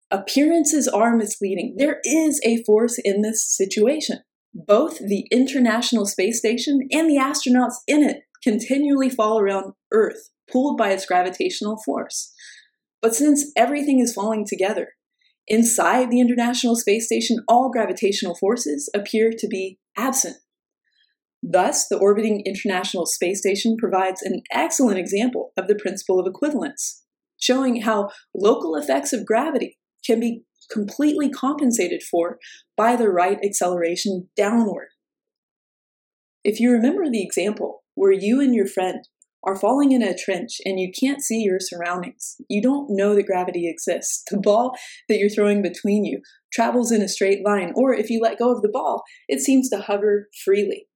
Appearances 0.10 0.88
are 0.88 1.18
misleading. 1.18 1.76
There 1.78 2.00
is 2.06 2.40
a 2.46 2.64
force 2.64 2.98
in 2.98 3.22
this 3.22 3.46
situation. 3.46 4.20
Both 4.54 5.00
the 5.00 5.28
International 5.32 6.06
Space 6.06 6.40
Station 6.40 6.80
and 6.92 7.10
the 7.10 7.18
astronauts 7.18 7.76
in 7.88 8.04
it 8.04 8.22
continually 8.42 9.10
fall 9.10 9.38
around 9.38 9.74
Earth, 9.92 10.30
pulled 10.50 10.78
by 10.78 10.92
its 10.92 11.06
gravitational 11.06 11.82
force. 11.84 12.34
But 13.02 13.16
since 13.16 13.52
everything 13.58 14.00
is 14.00 14.14
falling 14.14 14.46
together, 14.48 14.94
inside 15.46 16.10
the 16.10 16.22
International 16.22 16.78
Space 16.78 17.06
Station, 17.06 17.44
all 17.48 17.70
gravitational 17.70 18.36
forces 18.36 18.90
appear 18.96 19.32
to 19.38 19.48
be 19.48 19.78
absent. 19.98 20.38
Thus, 21.44 21.88
the 21.88 21.98
orbiting 21.98 22.44
International 22.46 23.06
Space 23.06 23.42
Station 23.42 23.76
provides 23.78 24.22
an 24.22 24.42
excellent 24.52 25.00
example 25.00 25.52
of 25.58 25.68
the 25.68 25.76
principle 25.76 26.18
of 26.18 26.28
equivalence, 26.28 27.04
showing 27.38 27.82
how 27.82 28.10
local 28.34 28.76
effects 28.78 29.12
of 29.12 29.26
gravity 29.26 29.78
can 30.08 30.20
be 30.20 30.44
completely 30.72 31.30
compensated 31.30 32.02
for 32.02 32.40
by 32.76 32.96
the 32.96 33.10
right 33.10 33.38
acceleration 33.44 34.30
downward. 34.36 34.88
If 36.44 36.60
you 36.60 36.72
remember 36.72 37.10
the 37.10 37.24
example 37.24 37.84
where 37.96 38.12
you 38.12 38.40
and 38.40 38.56
your 38.56 38.68
friend 38.68 39.08
are 39.44 39.56
falling 39.56 39.92
in 39.92 40.02
a 40.02 40.18
trench 40.18 40.58
and 40.66 40.80
you 40.80 40.92
can't 40.98 41.22
see 41.22 41.42
your 41.42 41.60
surroundings, 41.60 42.36
you 42.50 42.62
don't 42.62 42.88
know 42.90 43.16
that 43.16 43.26
gravity 43.26 43.70
exists. 43.70 44.24
The 44.30 44.40
ball 44.40 44.76
that 45.08 45.18
you're 45.18 45.30
throwing 45.30 45.62
between 45.62 46.06
you 46.06 46.22
travels 46.52 46.92
in 46.92 47.02
a 47.02 47.08
straight 47.08 47.46
line, 47.46 47.72
or 47.76 47.94
if 47.94 48.10
you 48.10 48.20
let 48.22 48.40
go 48.40 48.52
of 48.52 48.62
the 48.62 48.70
ball, 48.72 49.04
it 49.28 49.40
seems 49.42 49.70
to 49.70 49.82
hover 49.82 50.28
freely. 50.44 50.88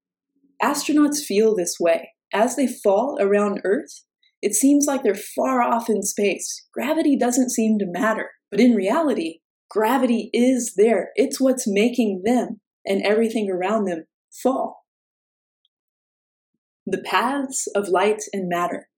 Astronauts 0.61 1.23
feel 1.23 1.55
this 1.55 1.75
way. 1.79 2.09
As 2.33 2.55
they 2.55 2.67
fall 2.67 3.17
around 3.19 3.61
Earth, 3.63 4.05
it 4.41 4.53
seems 4.53 4.85
like 4.87 5.03
they're 5.03 5.15
far 5.15 5.61
off 5.61 5.89
in 5.89 6.01
space. 6.01 6.65
Gravity 6.73 7.17
doesn't 7.17 7.51
seem 7.51 7.77
to 7.79 7.85
matter. 7.85 8.29
But 8.51 8.59
in 8.59 8.75
reality, 8.75 9.39
gravity 9.69 10.29
is 10.33 10.73
there. 10.75 11.11
It's 11.15 11.39
what's 11.39 11.65
making 11.65 12.23
them 12.25 12.59
and 12.85 13.01
everything 13.01 13.49
around 13.49 13.85
them 13.85 14.03
fall. 14.43 14.85
The 16.85 17.01
paths 17.01 17.67
of 17.75 17.87
light 17.87 18.21
and 18.33 18.49
matter. 18.49 18.89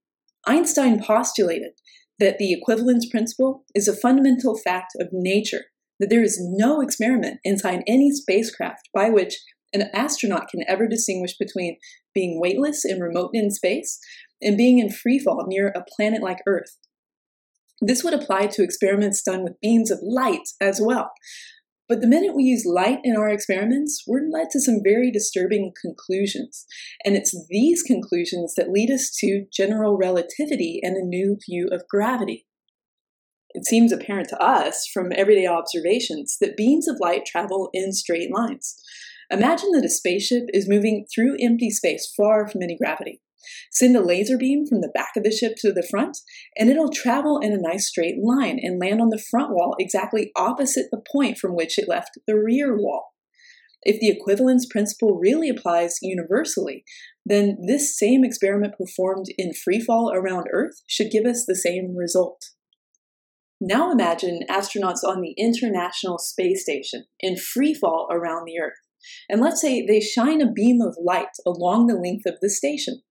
Einstein 0.45 1.01
postulated 1.01 1.73
that 2.19 2.37
the 2.37 2.53
equivalence 2.53 3.07
principle 3.09 3.63
is 3.75 3.87
a 3.87 3.95
fundamental 3.95 4.57
fact 4.57 4.93
of 4.99 5.09
nature, 5.11 5.65
that 5.99 6.09
there 6.09 6.23
is 6.23 6.39
no 6.41 6.81
experiment 6.81 7.39
inside 7.43 7.83
any 7.87 8.11
spacecraft 8.11 8.89
by 8.93 9.09
which 9.09 9.35
an 9.73 9.89
astronaut 9.93 10.47
can 10.49 10.63
ever 10.67 10.87
distinguish 10.87 11.35
between 11.37 11.77
being 12.13 12.39
weightless 12.39 12.85
and 12.85 13.01
remote 13.01 13.31
in 13.33 13.51
space 13.51 13.99
and 14.41 14.57
being 14.57 14.79
in 14.79 14.89
freefall 14.89 15.45
near 15.47 15.69
a 15.69 15.83
planet 15.95 16.21
like 16.21 16.39
Earth. 16.47 16.77
This 17.85 18.01
would 18.01 18.13
apply 18.13 18.47
to 18.47 18.63
experiments 18.63 19.21
done 19.21 19.43
with 19.43 19.59
beams 19.61 19.91
of 19.91 19.99
light 20.01 20.47
as 20.61 20.79
well. 20.81 21.11
But 21.89 21.99
the 21.99 22.07
minute 22.07 22.33
we 22.33 22.43
use 22.43 22.65
light 22.65 22.99
in 23.03 23.17
our 23.17 23.29
experiments, 23.29 24.03
we're 24.07 24.29
led 24.31 24.49
to 24.51 24.61
some 24.61 24.79
very 24.81 25.11
disturbing 25.11 25.73
conclusions. 25.81 26.65
And 27.03 27.17
it's 27.17 27.35
these 27.49 27.83
conclusions 27.83 28.53
that 28.55 28.71
lead 28.71 28.89
us 28.89 29.13
to 29.19 29.45
general 29.51 29.97
relativity 29.97 30.79
and 30.81 30.95
a 30.95 31.05
new 31.05 31.37
view 31.45 31.67
of 31.73 31.83
gravity. 31.89 32.45
It 33.49 33.65
seems 33.65 33.91
apparent 33.91 34.29
to 34.29 34.41
us 34.41 34.87
from 34.91 35.11
everyday 35.13 35.45
observations 35.45 36.37
that 36.39 36.55
beams 36.55 36.87
of 36.87 37.01
light 37.01 37.25
travel 37.25 37.69
in 37.73 37.91
straight 37.91 38.33
lines. 38.33 38.81
Imagine 39.29 39.71
that 39.73 39.85
a 39.85 39.89
spaceship 39.89 40.45
is 40.53 40.69
moving 40.69 41.05
through 41.13 41.37
empty 41.41 41.69
space 41.69 42.11
far 42.15 42.47
from 42.47 42.61
any 42.61 42.77
gravity. 42.77 43.21
Send 43.71 43.95
a 43.95 44.01
laser 44.01 44.37
beam 44.37 44.65
from 44.65 44.81
the 44.81 44.91
back 44.93 45.11
of 45.15 45.23
the 45.23 45.31
ship 45.31 45.53
to 45.59 45.71
the 45.71 45.87
front, 45.89 46.17
and 46.57 46.69
it'll 46.69 46.91
travel 46.91 47.39
in 47.39 47.53
a 47.53 47.57
nice 47.57 47.87
straight 47.87 48.17
line 48.21 48.59
and 48.61 48.79
land 48.79 49.01
on 49.01 49.09
the 49.09 49.23
front 49.31 49.51
wall 49.51 49.75
exactly 49.79 50.31
opposite 50.35 50.87
the 50.91 51.01
point 51.11 51.37
from 51.37 51.55
which 51.55 51.77
it 51.77 51.89
left 51.89 52.11
the 52.27 52.37
rear 52.37 52.75
wall. 52.77 53.13
If 53.85 53.99
the 53.99 54.09
equivalence 54.09 54.65
principle 54.65 55.19
really 55.19 55.49
applies 55.49 55.97
universally, 56.01 56.85
then 57.25 57.57
this 57.67 57.97
same 57.97 58.23
experiment 58.23 58.75
performed 58.77 59.25
in 59.37 59.51
freefall 59.51 60.13
around 60.13 60.47
Earth 60.51 60.81
should 60.87 61.11
give 61.11 61.25
us 61.25 61.45
the 61.45 61.55
same 61.55 61.95
result. 61.95 62.41
Now 63.59 63.91
imagine 63.91 64.41
astronauts 64.49 65.03
on 65.05 65.21
the 65.21 65.33
International 65.37 66.17
Space 66.17 66.63
Station 66.63 67.05
in 67.19 67.35
freefall 67.35 68.09
around 68.09 68.45
the 68.45 68.59
Earth. 68.59 68.79
And 69.29 69.41
let's 69.41 69.61
say 69.61 69.85
they 69.85 69.99
shine 69.99 70.41
a 70.41 70.51
beam 70.51 70.79
of 70.81 70.97
light 71.01 71.27
along 71.45 71.87
the 71.87 71.95
length 71.95 72.25
of 72.25 72.35
the 72.41 72.49
station. 72.49 73.01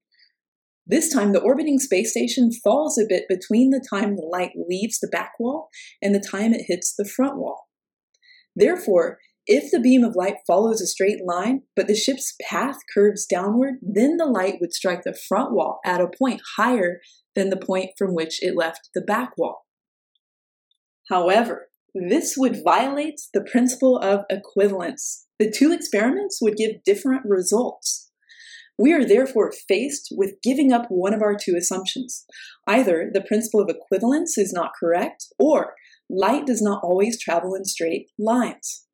This 0.87 1.13
time, 1.13 1.33
the 1.33 1.41
orbiting 1.41 1.79
space 1.79 2.11
station 2.11 2.51
falls 2.53 2.99
a 2.99 3.07
bit 3.09 3.25
between 3.29 3.71
the 3.71 3.85
time 3.89 4.17
the 4.17 4.23
light 4.23 4.53
leaves 4.69 4.99
the 4.99 5.09
back 5.09 5.33
wall 5.39 5.69
and 6.03 6.15
the 6.15 6.27
time 6.29 6.53
it 6.53 6.65
hits 6.67 6.95
the 6.97 7.09
front 7.09 7.37
wall. 7.37 7.69
Therefore, 8.57 9.19
if 9.47 9.71
the 9.71 9.81
beam 9.81 10.05
of 10.05 10.15
light 10.15 10.37
follows 10.47 10.81
a 10.81 10.87
straight 10.87 11.25
line, 11.25 11.63
but 11.75 11.89
the 11.89 11.97
ship's 11.97 12.35
path 12.41 12.77
curves 12.95 13.27
downward, 13.27 13.75
then 13.83 14.17
the 14.17 14.27
light 14.27 14.57
would 14.61 14.73
strike 14.73 15.03
the 15.03 15.19
front 15.29 15.53
wall 15.53 15.81
at 15.85 16.01
a 16.01 16.11
point 16.17 16.41
higher 16.57 17.01
than 17.35 17.51
the 17.51 17.57
point 17.57 17.91
from 17.99 18.15
which 18.15 18.43
it 18.43 18.57
left 18.57 18.91
the 18.95 19.01
back 19.01 19.33
wall. 19.37 19.67
However, 21.09 21.69
this 21.95 22.37
would 22.37 22.63
violate 22.65 23.21
the 23.35 23.43
principle 23.43 23.99
of 23.99 24.21
equivalence. 24.31 25.27
The 25.39 25.51
two 25.51 25.73
experiments 25.73 26.39
would 26.41 26.57
give 26.57 26.85
different 26.85 27.23
results. 27.25 28.12
We 28.79 28.93
are 28.93 29.05
therefore 29.05 29.53
faced 29.69 30.09
with 30.13 30.41
giving 30.43 30.73
up 30.73 30.87
one 30.89 31.15
of 31.15 31.23
our 31.23 31.37
two 31.37 31.55
assumptions. 31.57 32.25
Either 32.67 33.11
the 33.13 33.21
principle 33.21 33.61
of 33.61 33.69
equivalence 33.69 34.39
is 34.39 34.53
not 34.53 34.73
correct, 34.79 35.27
or 35.39 35.75
light 36.09 36.47
does 36.47 36.63
not 36.63 36.83
always 36.83 37.23
travel 37.23 37.55
in 37.55 37.65
straight 37.65 38.09
lines. 38.19 38.87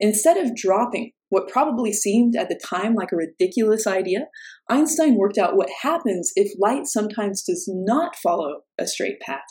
Instead 0.00 0.36
of 0.36 0.56
dropping 0.56 1.12
what 1.28 1.48
probably 1.48 1.92
seemed 1.92 2.36
at 2.36 2.48
the 2.48 2.60
time 2.64 2.94
like 2.94 3.12
a 3.12 3.16
ridiculous 3.16 3.86
idea, 3.86 4.26
Einstein 4.68 5.16
worked 5.16 5.38
out 5.38 5.56
what 5.56 5.70
happens 5.82 6.32
if 6.36 6.52
light 6.60 6.86
sometimes 6.86 7.42
does 7.42 7.68
not 7.68 8.14
follow 8.16 8.62
a 8.78 8.86
straight 8.86 9.20
path. 9.20 9.42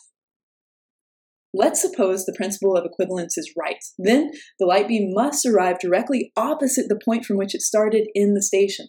Let's 1.54 1.82
suppose 1.82 2.26
the 2.26 2.34
principle 2.36 2.76
of 2.76 2.86
equivalence 2.86 3.38
is 3.38 3.54
right. 3.58 3.84
Then 3.98 4.32
the 4.60 4.66
light 4.66 4.88
beam 4.88 5.12
must 5.14 5.46
arrive 5.46 5.80
directly 5.80 6.32
opposite 6.36 6.88
the 6.90 7.00
point 7.04 7.26
from 7.26 7.38
which 7.38 7.54
it 7.54 7.62
started 7.62 8.08
in 8.16 8.34
the 8.34 8.42
station. 8.42 8.88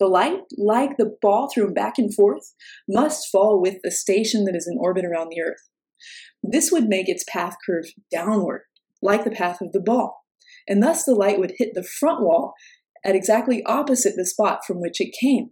The 0.00 0.06
light, 0.06 0.40
like 0.56 0.96
the 0.96 1.14
ball 1.20 1.50
thrown 1.54 1.74
back 1.74 1.98
and 1.98 2.12
forth, 2.12 2.54
must 2.88 3.28
fall 3.30 3.60
with 3.60 3.76
the 3.84 3.90
station 3.90 4.46
that 4.46 4.56
is 4.56 4.66
in 4.66 4.78
orbit 4.80 5.04
around 5.04 5.28
the 5.28 5.42
Earth. 5.42 5.68
This 6.42 6.72
would 6.72 6.88
make 6.88 7.06
its 7.06 7.24
path 7.28 7.56
curve 7.64 7.84
downward, 8.10 8.62
like 9.02 9.24
the 9.24 9.30
path 9.30 9.60
of 9.60 9.72
the 9.72 9.80
ball, 9.80 10.24
and 10.66 10.82
thus 10.82 11.04
the 11.04 11.14
light 11.14 11.38
would 11.38 11.52
hit 11.58 11.74
the 11.74 11.84
front 11.84 12.22
wall 12.22 12.54
at 13.04 13.14
exactly 13.14 13.62
opposite 13.66 14.14
the 14.16 14.24
spot 14.24 14.60
from 14.66 14.80
which 14.80 15.00
it 15.02 15.14
came. 15.20 15.50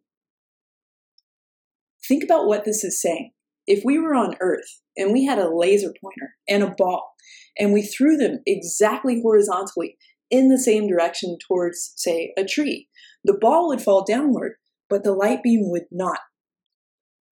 Think 2.06 2.24
about 2.24 2.46
what 2.46 2.64
this 2.64 2.82
is 2.84 3.00
saying. 3.00 3.32
If 3.66 3.84
we 3.84 3.98
were 3.98 4.14
on 4.14 4.37
Earth 4.40 4.80
and 4.96 5.12
we 5.12 5.26
had 5.26 5.38
a 5.38 5.54
laser 5.54 5.92
pointer 6.02 6.37
and 6.48 6.62
a 6.62 6.74
ball, 6.74 7.11
and 7.58 7.74
we 7.74 7.82
threw 7.82 8.16
them 8.16 8.38
exactly 8.46 9.20
horizontally 9.20 9.98
in 10.30 10.48
the 10.48 10.58
same 10.58 10.88
direction 10.88 11.37
towards, 11.46 11.92
say, 11.96 12.32
a 12.38 12.44
tree, 12.44 12.88
the 13.24 13.37
ball 13.38 13.68
would 13.68 13.83
fall 13.83 14.04
downward, 14.04 14.54
but 14.88 15.04
the 15.04 15.12
light 15.12 15.42
beam 15.42 15.70
would 15.70 15.87
not. 15.90 16.20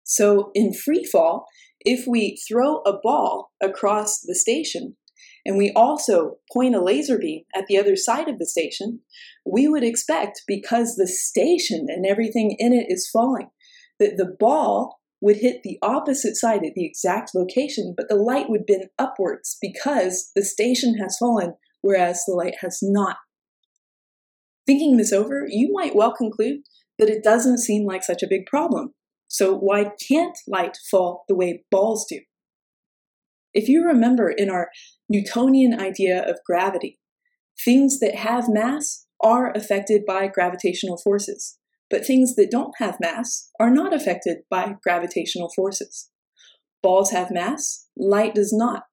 So 0.04 0.50
in 0.54 0.72
free 0.72 1.04
fall, 1.04 1.46
if 1.80 2.06
we 2.06 2.38
throw 2.48 2.78
a 2.78 2.98
ball 3.02 3.50
across 3.62 4.20
the 4.20 4.34
station 4.34 4.96
and 5.44 5.56
we 5.56 5.72
also 5.74 6.36
point 6.52 6.74
a 6.74 6.82
laser 6.82 7.18
beam 7.18 7.42
at 7.54 7.66
the 7.68 7.78
other 7.78 7.96
side 7.96 8.28
of 8.28 8.38
the 8.38 8.46
station, 8.46 9.00
we 9.44 9.68
would 9.68 9.84
expect, 9.84 10.42
because 10.46 10.96
the 10.96 11.06
station 11.06 11.86
and 11.88 12.04
everything 12.04 12.56
in 12.58 12.72
it 12.72 12.86
is 12.88 13.08
falling, 13.12 13.48
that 13.98 14.16
the 14.16 14.34
ball 14.38 14.98
would 15.20 15.36
hit 15.36 15.62
the 15.62 15.78
opposite 15.82 16.36
side 16.36 16.64
at 16.64 16.74
the 16.74 16.84
exact 16.84 17.30
location, 17.34 17.94
but 17.96 18.08
the 18.08 18.16
light 18.16 18.50
would 18.50 18.66
bend 18.66 18.84
upwards 18.98 19.56
because 19.60 20.30
the 20.36 20.44
station 20.44 20.98
has 20.98 21.16
fallen, 21.18 21.54
whereas 21.80 22.22
the 22.26 22.34
light 22.34 22.56
has 22.60 22.80
not. 22.82 23.16
Thinking 24.66 24.96
this 24.96 25.12
over, 25.12 25.46
you 25.48 25.72
might 25.72 25.94
well 25.94 26.12
conclude 26.12 26.60
that 26.98 27.08
it 27.08 27.22
doesn't 27.22 27.58
seem 27.58 27.86
like 27.86 28.02
such 28.02 28.22
a 28.22 28.28
big 28.28 28.46
problem. 28.46 28.94
So 29.28 29.54
why 29.56 29.92
can't 30.08 30.36
light 30.46 30.76
fall 30.90 31.24
the 31.28 31.36
way 31.36 31.64
balls 31.70 32.06
do? 32.08 32.20
If 33.54 33.68
you 33.68 33.84
remember 33.84 34.28
in 34.28 34.50
our 34.50 34.68
Newtonian 35.08 35.80
idea 35.80 36.22
of 36.28 36.40
gravity, 36.44 36.98
things 37.64 38.00
that 38.00 38.14
have 38.16 38.48
mass 38.48 39.06
are 39.22 39.50
affected 39.52 40.04
by 40.06 40.28
gravitational 40.28 40.98
forces, 40.98 41.58
but 41.88 42.04
things 42.04 42.34
that 42.36 42.50
don't 42.50 42.74
have 42.78 43.00
mass 43.00 43.50
are 43.58 43.70
not 43.70 43.94
affected 43.94 44.38
by 44.50 44.74
gravitational 44.82 45.50
forces. 45.54 46.10
Balls 46.82 47.12
have 47.12 47.30
mass, 47.30 47.86
light 47.96 48.34
does 48.34 48.52
not. 48.52 48.84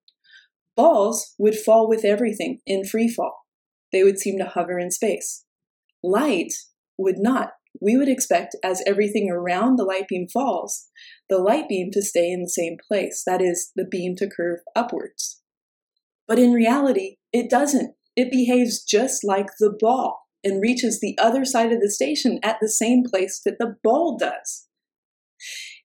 Balls 0.76 1.36
would 1.38 1.56
fall 1.56 1.88
with 1.88 2.06
everything 2.06 2.60
in 2.66 2.86
free 2.86 3.10
fall. 3.10 3.42
They 3.92 4.04
would 4.04 4.18
seem 4.18 4.40
to 4.40 4.46
hover 4.46 4.80
in 4.80 4.92
space. 4.92 5.46
Light 6.04 6.54
would 6.98 7.18
not. 7.18 7.52
We 7.82 7.98
would 7.98 8.10
expect, 8.10 8.56
as 8.64 8.84
everything 8.86 9.32
around 9.32 9.78
the 9.78 9.84
light 9.84 10.08
beam 10.08 10.28
falls, 10.32 10.90
the 11.30 11.40
light 11.40 11.68
beam 11.68 11.90
to 11.92 12.02
stay 12.02 12.30
in 12.30 12.42
the 12.42 12.50
same 12.50 12.78
place, 12.88 13.24
that 13.26 13.42
is, 13.42 13.72
the 13.76 13.86
beam 13.86 14.16
to 14.18 14.30
curve 14.30 14.60
upwards. 14.76 15.42
But 16.28 16.40
in 16.40 16.54
reality, 16.54 17.18
it 17.32 17.50
doesn't. 17.50 17.96
It 18.16 18.32
behaves 18.32 18.84
just 18.84 19.24
like 19.24 19.48
the 19.60 19.76
ball 19.80 20.28
and 20.44 20.62
reaches 20.62 21.00
the 21.00 21.18
other 21.20 21.46
side 21.46 21.72
of 21.72 21.80
the 21.80 21.90
station 21.90 22.40
at 22.44 22.58
the 22.62 22.70
same 22.70 23.04
place 23.10 23.42
that 23.44 23.58
the 23.60 23.76
ball 23.84 24.18
does. 24.18 24.68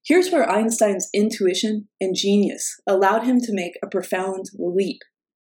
Here's 0.04 0.30
where 0.30 0.50
Einstein's 0.50 1.08
intuition 1.14 1.88
and 2.00 2.14
genius 2.14 2.80
allowed 2.86 3.24
him 3.24 3.40
to 3.40 3.52
make 3.52 3.78
a 3.82 3.88
profound 3.88 4.46
leap. 4.58 5.00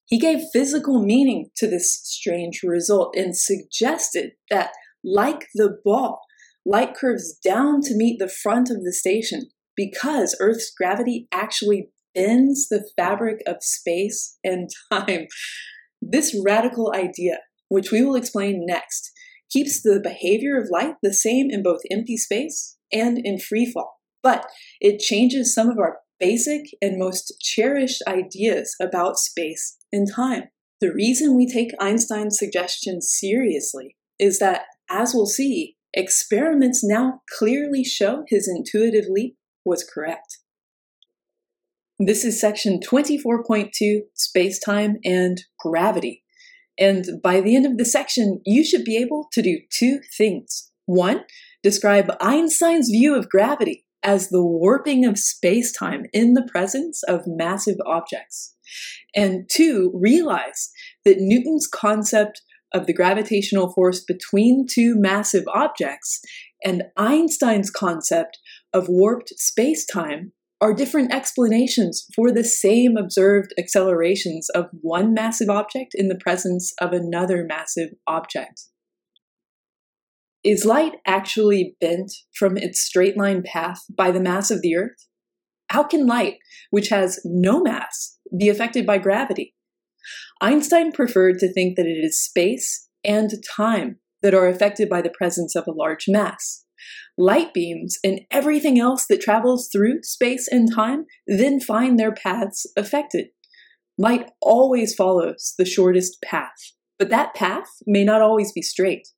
He 0.09 0.17
gave 0.17 0.49
physical 0.51 1.03
meaning 1.03 1.51
to 1.57 1.67
this 1.67 1.93
strange 2.03 2.61
result 2.63 3.15
and 3.15 3.37
suggested 3.37 4.31
that, 4.49 4.71
like 5.03 5.47
the 5.53 5.77
ball, 5.85 6.21
light 6.65 6.95
curves 6.95 7.37
down 7.43 7.81
to 7.81 7.95
meet 7.95 8.17
the 8.17 8.27
front 8.27 8.71
of 8.71 8.83
the 8.83 8.91
station 8.91 9.49
because 9.75 10.35
Earth's 10.39 10.71
gravity 10.75 11.27
actually 11.31 11.89
bends 12.15 12.69
the 12.69 12.89
fabric 12.97 13.37
of 13.45 13.57
space 13.61 14.37
and 14.43 14.69
time. 14.91 15.27
This 16.01 16.35
radical 16.43 16.91
idea, 16.95 17.37
which 17.67 17.91
we 17.91 18.03
will 18.03 18.15
explain 18.15 18.65
next, 18.65 19.11
keeps 19.51 19.83
the 19.83 19.99
behavior 20.03 20.59
of 20.59 20.69
light 20.71 20.95
the 21.03 21.13
same 21.13 21.51
in 21.51 21.61
both 21.61 21.81
empty 21.91 22.17
space 22.17 22.77
and 22.91 23.19
in 23.23 23.37
free 23.37 23.71
fall, 23.71 23.99
but 24.23 24.47
it 24.81 24.99
changes 24.99 25.53
some 25.53 25.69
of 25.69 25.77
our 25.77 25.99
basic 26.19 26.63
and 26.81 26.97
most 26.97 27.35
cherished 27.39 28.01
ideas 28.07 28.75
about 28.81 29.17
space 29.17 29.77
and 29.91 30.07
time. 30.11 30.49
The 30.81 30.93
reason 30.93 31.35
we 31.35 31.51
take 31.51 31.71
Einstein's 31.79 32.37
suggestion 32.37 33.01
seriously 33.01 33.97
is 34.17 34.39
that, 34.39 34.63
as 34.89 35.13
we'll 35.13 35.25
see, 35.25 35.75
experiments 35.93 36.83
now 36.83 37.21
clearly 37.37 37.83
show 37.83 38.23
his 38.27 38.47
intuitive 38.47 39.05
leap 39.09 39.35
was 39.65 39.83
correct. 39.83 40.37
This 41.99 42.23
is 42.23 42.39
section 42.39 42.79
24.2 42.79 44.01
Space-Time 44.13 44.99
and 45.03 45.41
Gravity. 45.59 46.23
And 46.79 47.21
by 47.21 47.41
the 47.41 47.57
end 47.57 47.65
of 47.65 47.77
the 47.77 47.83
section, 47.83 48.39
you 48.45 48.63
should 48.63 48.85
be 48.85 48.95
able 48.95 49.27
to 49.33 49.41
do 49.41 49.59
two 49.69 49.99
things. 50.17 50.71
One, 50.85 51.25
describe 51.61 52.09
Einstein's 52.21 52.89
view 52.89 53.15
of 53.15 53.27
gravity 53.27 53.85
as 54.01 54.29
the 54.29 54.41
warping 54.41 55.05
of 55.05 55.19
space-time 55.19 56.05
in 56.13 56.35
the 56.35 56.47
presence 56.49 57.03
of 57.03 57.23
massive 57.27 57.75
objects. 57.85 58.55
And 59.15 59.49
two, 59.51 59.91
realize 59.93 60.69
that 61.05 61.17
Newton's 61.19 61.67
concept 61.67 62.41
of 62.73 62.85
the 62.85 62.93
gravitational 62.93 63.73
force 63.73 64.03
between 64.03 64.67
two 64.69 64.95
massive 64.95 65.43
objects 65.53 66.21
and 66.63 66.83
Einstein's 66.97 67.71
concept 67.71 68.37
of 68.73 68.87
warped 68.87 69.29
space-time 69.37 70.33
are 70.61 70.73
different 70.73 71.13
explanations 71.13 72.05
for 72.15 72.31
the 72.31 72.43
same 72.43 72.97
observed 72.97 73.53
accelerations 73.57 74.49
of 74.49 74.65
one 74.81 75.13
massive 75.13 75.49
object 75.49 75.91
in 75.95 76.09
the 76.09 76.19
presence 76.19 76.73
of 76.81 76.91
another 76.91 77.45
massive 77.47 77.91
object. 78.07 78.63
Is 80.43 80.65
light 80.65 80.93
actually 81.05 81.75
bent 81.81 82.11
from 82.33 82.57
its 82.57 82.81
straight 82.81 83.17
line 83.17 83.43
path 83.43 83.81
by 83.95 84.11
the 84.11 84.21
mass 84.21 84.51
of 84.51 84.61
the 84.61 84.75
Earth? 84.75 85.08
How 85.69 85.83
can 85.83 86.07
light, 86.07 86.37
which 86.71 86.89
has 86.89 87.19
no 87.23 87.61
mass, 87.61 88.17
be 88.37 88.49
affected 88.49 88.85
by 88.85 88.97
gravity? 88.97 89.55
Einstein 90.41 90.91
preferred 90.91 91.39
to 91.39 91.51
think 91.51 91.75
that 91.75 91.85
it 91.85 92.03
is 92.03 92.19
space 92.19 92.87
and 93.03 93.31
time 93.55 93.97
that 94.21 94.33
are 94.33 94.47
affected 94.47 94.89
by 94.89 95.01
the 95.01 95.13
presence 95.15 95.55
of 95.55 95.67
a 95.67 95.71
large 95.71 96.05
mass. 96.07 96.65
Light 97.17 97.53
beams 97.53 97.97
and 98.03 98.21
everything 98.31 98.79
else 98.79 99.05
that 99.07 99.21
travels 99.21 99.69
through 99.71 100.01
space 100.03 100.47
and 100.47 100.73
time 100.73 101.05
then 101.27 101.59
find 101.59 101.99
their 101.99 102.13
paths 102.13 102.65
affected. 102.77 103.27
Light 103.97 104.29
always 104.41 104.95
follows 104.95 105.53
the 105.57 105.65
shortest 105.65 106.21
path, 106.23 106.73
but 106.97 107.09
that 107.09 107.35
path 107.35 107.67
may 107.85 108.05
not 108.05 108.21
always 108.21 108.53
be 108.53 108.61
straight. 108.61 109.09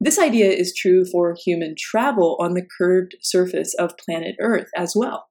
This 0.00 0.18
idea 0.18 0.50
is 0.50 0.74
true 0.74 1.04
for 1.04 1.36
human 1.44 1.74
travel 1.78 2.36
on 2.40 2.54
the 2.54 2.66
curved 2.78 3.16
surface 3.20 3.74
of 3.74 3.96
planet 3.98 4.36
Earth 4.40 4.68
as 4.74 4.94
well. 4.96 5.26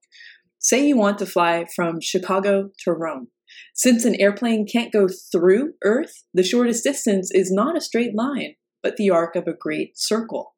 Say 0.66 0.88
you 0.88 0.98
want 0.98 1.20
to 1.20 1.28
fly 1.28 1.68
from 1.76 2.02
Chicago 2.02 2.72
to 2.86 2.92
Rome. 2.92 3.28
Since 3.76 4.04
an 4.04 4.20
airplane 4.20 4.66
can't 4.66 4.92
go 4.92 5.08
through 5.32 5.74
Earth, 5.84 6.24
the 6.34 6.42
shortest 6.42 6.84
distance 6.84 7.30
is 7.32 7.52
not 7.52 7.78
a 7.78 7.82
straight 7.82 8.16
line, 8.16 8.56
but 8.82 8.98
the 8.98 9.12
arc 9.12 9.36
of 9.36 9.46
a 9.46 9.54
great 9.54 9.92
circle. 9.96 10.56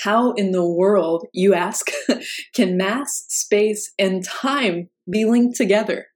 How 0.00 0.32
in 0.32 0.50
the 0.50 0.68
world, 0.68 1.26
you 1.32 1.54
ask, 1.54 1.86
can 2.54 2.76
mass, 2.76 3.24
space, 3.28 3.90
and 3.98 4.22
time 4.22 4.90
be 5.10 5.24
linked 5.24 5.56
together? 5.56 6.08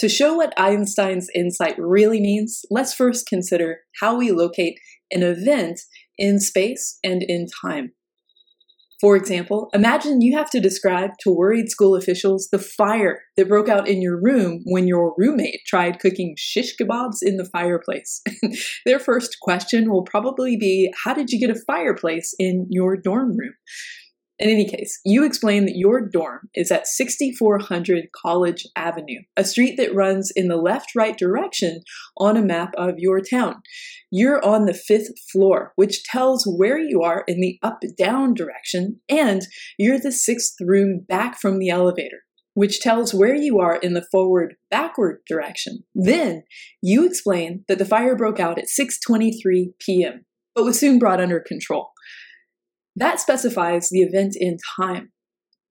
To 0.00 0.10
show 0.10 0.36
what 0.36 0.52
Einstein's 0.58 1.30
insight 1.34 1.76
really 1.78 2.20
means, 2.20 2.66
let's 2.70 2.92
first 2.92 3.26
consider 3.26 3.78
how 4.02 4.14
we 4.14 4.30
locate 4.30 4.78
an 5.10 5.22
event 5.22 5.80
in 6.18 6.38
space 6.38 6.98
and 7.02 7.22
in 7.22 7.46
time. 7.64 7.92
For 9.00 9.16
example, 9.16 9.70
imagine 9.72 10.20
you 10.20 10.36
have 10.36 10.50
to 10.50 10.60
describe 10.60 11.12
to 11.20 11.30
worried 11.30 11.70
school 11.70 11.96
officials 11.96 12.48
the 12.52 12.58
fire 12.58 13.22
that 13.36 13.48
broke 13.48 13.68
out 13.68 13.88
in 13.88 14.02
your 14.02 14.20
room 14.20 14.60
when 14.66 14.86
your 14.86 15.14
roommate 15.16 15.60
tried 15.66 16.00
cooking 16.00 16.34
shish 16.36 16.76
kebabs 16.76 17.18
in 17.22 17.38
the 17.38 17.46
fireplace. 17.46 18.20
Their 18.86 18.98
first 18.98 19.38
question 19.40 19.90
will 19.90 20.04
probably 20.04 20.58
be 20.58 20.92
How 21.02 21.14
did 21.14 21.30
you 21.30 21.40
get 21.40 21.54
a 21.54 21.60
fireplace 21.66 22.34
in 22.38 22.66
your 22.68 22.96
dorm 22.96 23.38
room? 23.38 23.54
In 24.40 24.48
any 24.48 24.64
case, 24.64 24.98
you 25.04 25.22
explain 25.22 25.66
that 25.66 25.76
your 25.76 26.00
dorm 26.00 26.48
is 26.54 26.70
at 26.70 26.86
6400 26.86 28.08
College 28.16 28.66
Avenue, 28.74 29.20
a 29.36 29.44
street 29.44 29.76
that 29.76 29.94
runs 29.94 30.32
in 30.34 30.48
the 30.48 30.56
left 30.56 30.94
right 30.96 31.16
direction 31.16 31.82
on 32.16 32.38
a 32.38 32.42
map 32.42 32.72
of 32.78 32.94
your 32.96 33.20
town. 33.20 33.56
You're 34.10 34.42
on 34.42 34.64
the 34.64 34.72
fifth 34.72 35.10
floor, 35.30 35.74
which 35.76 36.04
tells 36.04 36.46
where 36.46 36.78
you 36.78 37.02
are 37.02 37.22
in 37.28 37.40
the 37.40 37.58
up 37.62 37.82
down 37.98 38.32
direction, 38.32 39.00
and 39.10 39.42
you're 39.78 40.00
the 40.00 40.10
sixth 40.10 40.54
room 40.58 41.04
back 41.06 41.38
from 41.38 41.58
the 41.58 41.68
elevator 41.68 42.20
which 42.54 42.80
tells 42.80 43.14
where 43.14 43.34
you 43.34 43.60
are 43.60 43.76
in 43.76 43.94
the 43.94 44.04
forward 44.10 44.56
backward 44.70 45.18
direction. 45.26 45.84
Then 45.94 46.42
you 46.82 47.06
explain 47.06 47.64
that 47.68 47.78
the 47.78 47.84
fire 47.84 48.16
broke 48.16 48.40
out 48.40 48.58
at 48.58 48.66
6:23 48.66 49.72
p.m., 49.78 50.24
but 50.54 50.64
was 50.64 50.78
soon 50.78 50.98
brought 50.98 51.20
under 51.20 51.40
control. 51.40 51.90
That 53.00 53.18
specifies 53.18 53.88
the 53.88 54.00
event 54.00 54.36
in 54.38 54.58
time. 54.76 55.10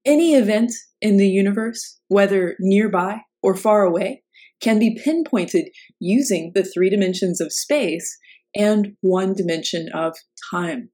Any 0.03 0.33
event 0.33 0.71
in 0.99 1.17
the 1.17 1.29
universe, 1.29 1.99
whether 2.07 2.55
nearby 2.59 3.21
or 3.43 3.55
far 3.55 3.83
away, 3.83 4.23
can 4.59 4.79
be 4.79 4.99
pinpointed 5.01 5.69
using 5.99 6.53
the 6.55 6.63
three 6.63 6.89
dimensions 6.89 7.39
of 7.39 7.53
space 7.53 8.17
and 8.55 8.93
one 9.01 9.35
dimension 9.35 9.89
of 9.93 10.17
time. 10.51 10.89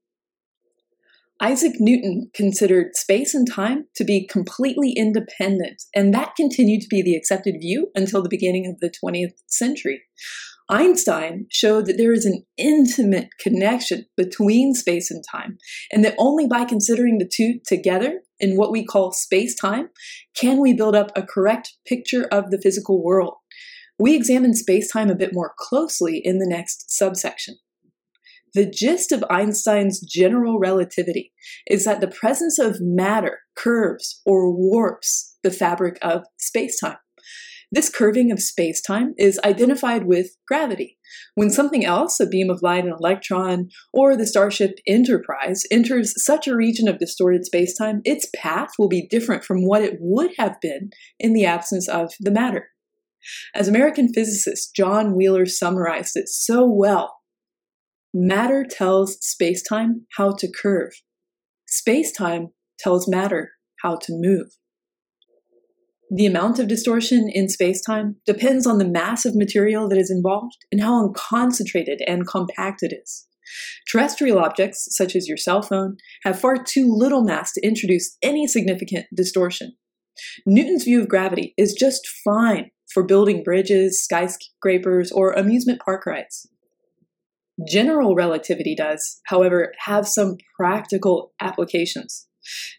Isaac 1.40 1.72
Newton 1.78 2.30
considered 2.34 2.96
space 2.96 3.34
and 3.34 3.50
time 3.50 3.86
to 3.96 4.04
be 4.04 4.26
completely 4.26 4.92
independent, 4.92 5.84
and 5.94 6.12
that 6.12 6.36
continued 6.36 6.82
to 6.82 6.88
be 6.88 7.00
the 7.00 7.16
accepted 7.16 7.56
view 7.60 7.88
until 7.94 8.22
the 8.22 8.28
beginning 8.28 8.66
of 8.66 8.80
the 8.80 8.90
20th 8.90 9.34
century. 9.46 10.02
Einstein 10.68 11.46
showed 11.50 11.86
that 11.86 11.96
there 11.96 12.12
is 12.12 12.26
an 12.26 12.44
intimate 12.56 13.28
connection 13.40 14.06
between 14.16 14.74
space 14.74 15.10
and 15.10 15.22
time, 15.30 15.58
and 15.92 16.04
that 16.04 16.16
only 16.18 16.46
by 16.46 16.64
considering 16.64 17.18
the 17.18 17.30
two 17.32 17.60
together 17.66 18.20
in 18.40 18.56
what 18.56 18.72
we 18.72 18.84
call 18.84 19.12
space 19.12 19.54
time 19.54 19.90
can 20.36 20.60
we 20.60 20.74
build 20.74 20.96
up 20.96 21.12
a 21.14 21.22
correct 21.22 21.76
picture 21.86 22.26
of 22.32 22.50
the 22.50 22.60
physical 22.60 23.02
world. 23.02 23.34
We 23.98 24.14
examine 24.14 24.54
space 24.54 24.90
time 24.90 25.08
a 25.08 25.14
bit 25.14 25.32
more 25.32 25.54
closely 25.56 26.20
in 26.22 26.38
the 26.38 26.48
next 26.48 26.90
subsection. 26.90 27.56
The 28.52 28.68
gist 28.68 29.12
of 29.12 29.24
Einstein's 29.30 30.00
general 30.00 30.58
relativity 30.58 31.32
is 31.66 31.84
that 31.84 32.00
the 32.00 32.08
presence 32.08 32.58
of 32.58 32.80
matter 32.80 33.40
curves 33.54 34.20
or 34.24 34.50
warps 34.50 35.36
the 35.42 35.50
fabric 35.50 35.98
of 36.02 36.24
spacetime. 36.40 36.96
This 37.76 37.90
curving 37.90 38.32
of 38.32 38.40
space-time 38.40 39.12
is 39.18 39.38
identified 39.44 40.06
with 40.06 40.38
gravity. 40.48 40.96
When 41.34 41.50
something 41.50 41.84
else, 41.84 42.18
a 42.18 42.26
beam 42.26 42.48
of 42.48 42.62
light, 42.62 42.86
an 42.86 42.94
electron, 42.98 43.68
or 43.92 44.16
the 44.16 44.26
starship 44.26 44.78
Enterprise, 44.86 45.64
enters 45.70 46.14
such 46.24 46.48
a 46.48 46.56
region 46.56 46.88
of 46.88 46.98
distorted 46.98 47.44
space-time, 47.44 48.00
its 48.06 48.30
path 48.34 48.70
will 48.78 48.88
be 48.88 49.06
different 49.06 49.44
from 49.44 49.58
what 49.58 49.82
it 49.82 49.98
would 50.00 50.30
have 50.38 50.56
been 50.62 50.88
in 51.18 51.34
the 51.34 51.44
absence 51.44 51.86
of 51.86 52.14
the 52.18 52.30
matter. 52.30 52.68
As 53.54 53.68
American 53.68 54.10
physicist 54.10 54.74
John 54.74 55.14
Wheeler 55.14 55.44
summarized 55.44 56.16
it 56.16 56.30
so 56.30 56.64
well, 56.64 57.18
matter 58.14 58.64
tells 58.64 59.18
space-time 59.20 60.06
how 60.16 60.32
to 60.38 60.50
curve. 60.50 60.92
Space-time 61.68 62.54
tells 62.78 63.06
matter 63.06 63.50
how 63.82 63.96
to 63.96 64.12
move. 64.12 64.46
The 66.10 66.26
amount 66.26 66.58
of 66.60 66.68
distortion 66.68 67.28
in 67.28 67.46
spacetime 67.46 68.14
depends 68.24 68.66
on 68.66 68.78
the 68.78 68.84
mass 68.84 69.24
of 69.24 69.34
material 69.34 69.88
that 69.88 69.98
is 69.98 70.10
involved 70.10 70.64
and 70.70 70.80
how 70.80 71.08
concentrated 71.16 72.00
and 72.06 72.26
compact 72.26 72.82
it 72.82 72.94
is. 73.02 73.26
Terrestrial 73.88 74.38
objects, 74.38 74.86
such 74.90 75.16
as 75.16 75.26
your 75.26 75.36
cell 75.36 75.62
phone, 75.62 75.96
have 76.22 76.38
far 76.38 76.56
too 76.56 76.86
little 76.88 77.24
mass 77.24 77.52
to 77.52 77.66
introduce 77.66 78.16
any 78.22 78.46
significant 78.46 79.06
distortion. 79.14 79.76
Newton's 80.46 80.84
view 80.84 81.00
of 81.00 81.08
gravity 81.08 81.54
is 81.56 81.74
just 81.74 82.06
fine 82.24 82.70
for 82.92 83.02
building 83.02 83.42
bridges, 83.42 84.02
skyscrapers, 84.02 85.10
or 85.10 85.32
amusement 85.32 85.80
park 85.84 86.06
rides. 86.06 86.48
General 87.68 88.14
relativity 88.14 88.74
does, 88.76 89.20
however, 89.26 89.72
have 89.86 90.06
some 90.06 90.36
practical 90.58 91.32
applications. 91.40 92.28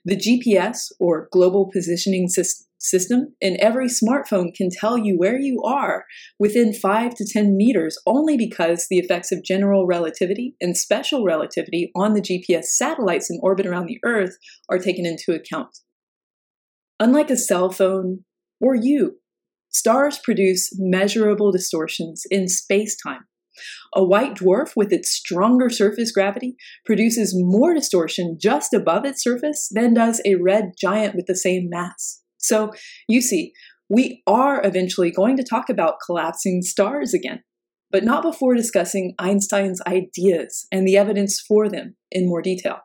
The 0.06 0.16
GPS, 0.16 0.92
or 1.00 1.28
Global 1.32 1.70
Positioning 1.74 2.30
System, 2.30 2.67
system, 2.80 3.36
and 3.42 3.58
every 3.58 3.88
smartphone 3.88 4.54
can 4.54 4.70
tell 4.70 4.98
you 4.98 5.18
where 5.18 5.38
you 5.38 5.62
are 5.63 6.06
within 6.40 6.74
5 6.74 7.16
to 7.16 7.26
10 7.26 7.58
meters 7.58 7.98
only 8.06 8.38
because 8.38 8.88
the 8.90 9.00
effects 9.00 9.32
of 9.32 9.44
general 9.44 9.86
relativity 9.86 10.56
and 10.62 10.78
special 10.78 11.24
relativity 11.24 11.92
on 11.96 12.13
the 12.13 12.22
GPS 12.22 12.66
satellites 12.66 13.30
in 13.30 13.40
orbit 13.42 13.66
around 13.66 13.88
the 13.88 14.00
Earth 14.06 14.38
are 14.70 14.80
taken 14.80 15.06
into 15.06 15.34
account. 15.34 15.80
Unlike 17.00 17.32
a 17.32 17.38
cell 17.38 17.72
phone 17.72 18.24
or 18.60 18.76
you, 18.76 19.20
stars 19.70 20.20
produce 20.24 20.72
measurable 20.78 21.52
distortions 21.52 22.24
in 22.32 22.48
space-time. 22.48 23.26
A 23.96 24.04
white 24.04 24.36
dwarf 24.36 24.74
with 24.76 24.94
its 24.94 25.10
stronger 25.12 25.70
surface 25.70 26.12
gravity 26.12 26.56
produces 26.86 27.34
more 27.36 27.74
distortion 27.74 28.38
just 28.40 28.74
above 28.74 29.04
its 29.06 29.24
surface 29.24 29.68
than 29.72 29.96
does 29.96 30.22
a 30.26 30.36
red 30.36 30.74
giant 30.80 31.16
with 31.16 31.26
the 31.26 31.36
same 31.36 31.68
mass. 31.70 32.22
So 32.38 32.71
you 33.08 33.21
see, 33.21 33.54
we 33.89 34.21
are 34.28 34.65
eventually 34.65 35.12
going 35.12 35.38
to 35.38 35.43
talk 35.43 35.69
about 35.69 35.95
collapsing 36.06 36.62
stars 36.62 37.13
again. 37.13 37.43
but 37.91 38.04
not 38.04 38.23
before 38.23 38.56
discussing 38.56 39.15
Einstein's 39.19 39.82
ideas 39.88 40.67
and 40.71 40.88
the 40.88 40.97
evidence 40.97 41.39
for 41.39 41.69
them 41.69 41.95
in 42.12 42.28
more 42.28 42.41
detail. 42.41 42.80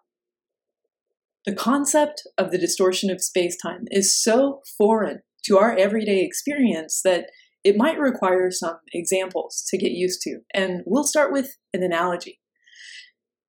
The 1.44 1.54
concept 1.54 2.22
of 2.38 2.52
the 2.52 2.58
distortion 2.58 3.10
of 3.10 3.18
spacetime 3.18 3.86
is 3.90 4.20
so 4.22 4.60
foreign 4.78 5.22
to 5.46 5.58
our 5.58 5.76
everyday 5.76 6.22
experience 6.24 7.00
that 7.04 7.26
it 7.64 7.76
might 7.76 7.98
require 7.98 8.50
some 8.50 8.76
examples 8.92 9.64
to 9.68 9.78
get 9.78 9.90
used 9.90 10.20
to, 10.22 10.40
and 10.54 10.82
we'll 10.86 11.04
start 11.04 11.32
with 11.32 11.56
an 11.72 11.82
analogy. 11.82 12.40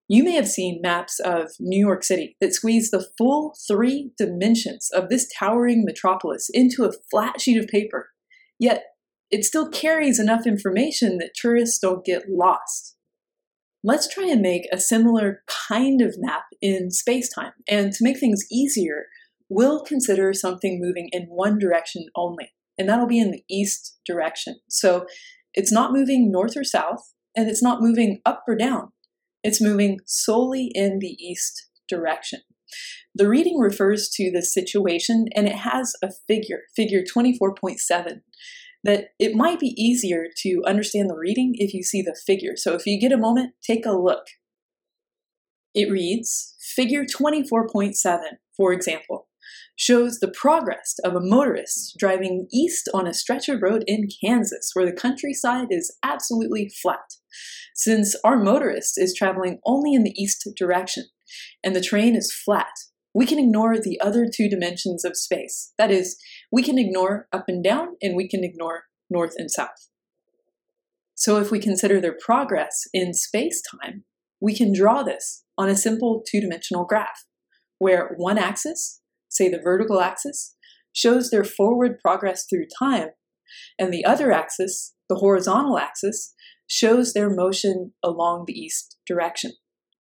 You 0.08 0.24
may 0.24 0.34
have 0.34 0.48
seen 0.48 0.82
maps 0.82 1.20
of 1.20 1.52
New 1.60 1.80
York 1.80 2.04
City 2.04 2.36
that 2.42 2.54
squeeze 2.54 2.92
the 2.92 3.06
full 3.18 3.56
three 3.68 4.12
dimensions 4.18 4.90
of 4.94 5.10
this 5.10 5.28
towering 5.40 5.84
metropolis 5.86 6.50
into 6.54 6.84
a 6.84 6.92
flat 7.10 7.40
sheet 7.40 7.58
of 7.58 7.68
paper, 7.68 8.10
yet 8.60 8.84
it 9.32 9.46
still 9.46 9.70
carries 9.70 10.20
enough 10.20 10.46
information 10.46 11.18
that 11.18 11.32
tourists 11.36 11.80
don't 11.80 12.06
get 12.06 12.24
lost. 12.30 12.96
Let's 13.84 14.14
try 14.14 14.28
and 14.28 14.42
make 14.42 14.68
a 14.72 14.80
similar 14.80 15.44
kind 15.48 16.02
of 16.02 16.16
map 16.18 16.44
in 16.62 16.92
space 16.92 17.30
time, 17.34 17.54
and 17.70 17.92
to 17.92 18.04
make 18.04 18.20
things 18.20 18.46
easier, 18.52 19.06
we'll 19.50 19.84
consider 19.84 20.34
something 20.34 20.80
moving 20.82 21.10
in 21.12 21.24
one 21.24 21.58
direction 21.58 22.06
only 22.16 22.52
and 22.78 22.90
that'll 22.90 23.08
be 23.08 23.20
in 23.20 23.32
the 23.32 23.44
east 23.50 24.00
direction. 24.06 24.56
So 24.70 25.06
it's 25.54 25.72
not 25.72 25.94
moving 25.94 26.32
north 26.32 26.58
or 26.58 26.64
south, 26.64 27.14
and 27.36 27.50
it's 27.50 27.64
not 27.64 27.82
moving 27.82 28.22
up 28.26 28.44
or 28.48 28.56
down. 28.56 28.92
It's 29.44 29.62
moving 29.62 30.00
solely 30.06 30.72
in 30.74 31.00
the 31.00 31.16
east 31.20 31.70
direction. 31.90 32.42
The 33.14 33.30
reading 33.30 33.60
refers 33.60 34.10
to 34.16 34.32
the 34.32 34.42
situation 34.42 35.26
and 35.36 35.48
it 35.48 35.58
has 35.58 35.94
a 36.02 36.10
figure, 36.28 36.62
figure 36.76 37.04
24.7, 37.04 38.22
that 38.84 39.10
it 39.20 39.36
might 39.36 39.60
be 39.60 39.76
easier 39.78 40.26
to 40.38 40.64
understand 40.66 41.10
the 41.10 41.18
reading 41.18 41.54
if 41.56 41.74
you 41.74 41.84
see 41.84 42.02
the 42.02 42.20
figure. 42.26 42.54
So 42.56 42.74
if 42.74 42.86
you 42.86 43.00
get 43.00 43.12
a 43.12 43.18
moment, 43.18 43.54
take 43.62 43.86
a 43.86 43.92
look. 43.92 44.26
It 45.76 45.92
reads 45.92 46.56
figure 46.76 47.06
24.7, 47.06 47.94
for 48.56 48.74
example 48.74 49.28
shows 49.76 50.20
the 50.20 50.34
progress 50.40 50.96
of 51.04 51.16
a 51.16 51.22
motorist 51.22 51.96
driving 51.98 52.48
east 52.52 52.90
on 52.94 53.08
a 53.08 53.14
stretch 53.14 53.50
of 53.50 53.62
road 53.62 53.84
in 53.88 54.08
Kansas 54.24 54.70
where 54.74 54.86
the 54.86 54.92
countryside 54.92 55.68
is 55.72 55.96
absolutely 56.04 56.72
flat. 56.82 57.16
Since 57.76 58.16
our 58.24 58.38
motorist 58.38 58.94
is 58.98 59.16
traveling 59.16 59.60
only 59.66 59.94
in 59.94 60.04
the 60.04 60.14
east 60.16 60.48
direction 60.56 61.06
and 61.64 61.76
the 61.76 61.82
terrain 61.82 62.16
is 62.16 62.32
flat, 62.32 62.74
we 63.16 63.26
can 63.26 63.40
ignore 63.40 63.78
the 63.78 64.00
other 64.00 64.28
two 64.32 64.50
dimensions 64.50 65.04
of 65.04 65.18
space. 65.18 65.74
That 65.78 65.92
is, 65.92 66.18
we 66.52 66.64
can 66.64 66.78
ignore 66.78 67.28
up 67.32 67.46
and 67.48 67.64
down 67.64 67.96
and 68.02 68.16
we 68.16 68.28
can 68.28 68.44
ignore 68.44 68.84
north 69.10 69.34
and 69.38 69.50
south. 69.50 69.90
So 71.16 71.40
if 71.40 71.52
we 71.52 71.60
consider 71.60 72.02
their 72.02 72.18
progress 72.20 72.84
in 72.94 73.14
space-time, 73.14 74.04
we 74.42 74.56
can 74.56 74.74
draw 74.74 75.04
this 75.04 75.44
on 75.58 75.70
a 75.70 75.76
simple 75.76 76.24
two-dimensional 76.30 76.86
graph, 76.86 77.26
where 77.78 78.14
one 78.18 78.38
axis 78.38 79.02
say 79.34 79.50
the 79.50 79.62
vertical 79.62 80.00
axis, 80.00 80.56
shows 80.94 81.30
their 81.30 81.44
forward 81.44 81.98
progress 82.00 82.46
through 82.50 82.66
time, 82.78 83.10
and 83.80 83.92
the 83.92 84.06
other 84.06 84.32
axis, 84.32 84.94
the 85.10 85.16
horizontal 85.16 85.78
axis, 85.78 86.34
shows 86.68 87.14
their 87.14 87.30
motion 87.30 87.94
along 88.04 88.46
the 88.46 88.54
east 88.54 88.98
direction. 89.08 89.52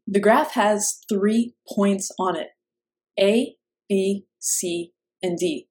The 0.06 0.20
graph 0.20 0.52
has 0.52 0.98
three 1.08 1.54
points 1.72 2.10
on 2.18 2.36
it 2.36 2.48
A, 3.18 3.56
B, 3.88 4.26
C, 4.38 4.92
and 5.22 5.38
D. 5.38 5.68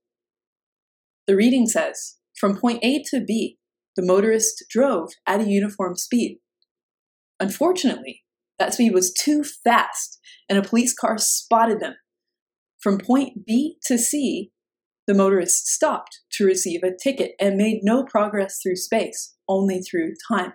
The 1.28 1.36
reading 1.36 1.68
says 1.68 2.18
from 2.40 2.58
point 2.58 2.80
A 2.82 3.04
to 3.10 3.24
B, 3.24 3.58
the 3.96 4.06
motorist 4.06 4.64
drove 4.70 5.12
at 5.28 5.42
a 5.42 5.50
uniform 5.50 5.96
speed. 5.96 6.40
Unfortunately, 7.40 8.24
that 8.58 8.74
speed 8.74 8.94
was 8.94 9.14
too 9.14 9.44
fast, 9.44 10.20
and 10.50 10.58
a 10.58 10.68
police 10.68 10.94
car 10.94 11.18
spotted 11.18 11.80
them 11.80 11.96
from 12.82 12.98
point 12.98 13.46
B 13.46 13.78
to 13.86 13.98
C, 13.98 14.52
the 15.08 15.14
motorist 15.14 15.68
stopped 15.68 16.20
to 16.34 16.46
receive 16.46 16.84
a 16.84 16.96
ticket 16.96 17.32
and 17.40 17.58
made 17.58 17.82
no 17.84 18.04
progress 18.04 18.60
through 18.62 18.76
space, 18.76 19.36
only 19.48 19.82
through 19.82 20.14
time. 20.28 20.54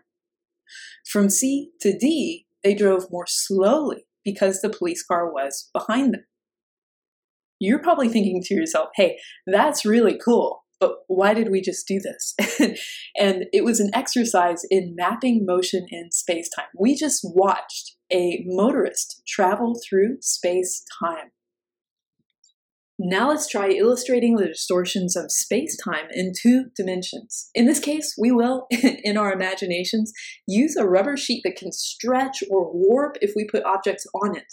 From 1.07 1.31
C 1.31 1.71
to 1.81 1.97
D, 1.97 2.47
they 2.65 2.75
drove 2.75 3.11
more 3.11 3.27
slowly 3.29 4.07
because 4.25 4.61
the 4.61 4.71
police 4.71 5.05
car 5.05 5.33
was 5.33 5.71
behind 5.73 6.15
them. 6.15 6.25
You're 7.59 7.83
probably 7.83 8.09
thinking 8.09 8.43
to 8.45 8.55
yourself, 8.55 8.89
hey, 8.97 9.19
that's 9.47 9.87
really 9.87 10.19
cool, 10.23 10.65
but 10.81 10.97
why 11.07 11.33
did 11.33 11.51
we 11.51 11.61
just 11.61 11.87
do 11.87 12.01
this? 12.01 12.35
and 13.19 13.45
it 13.53 13.65
was 13.65 13.81
an 13.81 13.91
exercise 13.95 14.63
in 14.71 14.95
mapping 14.97 15.47
motion 15.47 15.87
in 15.91 16.11
space 16.11 16.51
time. 16.55 16.67
We 16.79 16.97
just 16.97 17.21
watched 17.23 17.97
a 18.13 18.43
motorist 18.47 19.23
travel 19.27 19.81
through 19.89 20.19
space 20.21 20.85
time. 21.03 21.31
Now 22.99 23.29
let's 23.29 23.47
try 23.47 23.69
illustrating 23.69 24.37
the 24.37 24.47
distortions 24.47 25.17
of 25.17 25.31
space-time 25.31 26.07
in 26.13 26.33
two 26.35 26.67
dimensions. 26.75 27.51
In 27.55 27.67
this 27.67 27.79
case, 27.79 28.15
we 28.19 28.33
will, 28.33 28.67
in 28.71 29.19
our 29.19 29.33
imaginations, 29.33 30.13
use 30.47 30.77
a 30.77 30.87
rubber 30.87 31.17
sheet 31.17 31.43
that 31.45 31.57
can 31.57 31.73
stretch 31.73 32.43
or 32.51 32.73
warp 32.73 33.19
if 33.21 33.33
we 33.37 33.47
put 33.47 33.65
objects 33.65 34.07
on 34.15 34.35
it. 34.35 34.51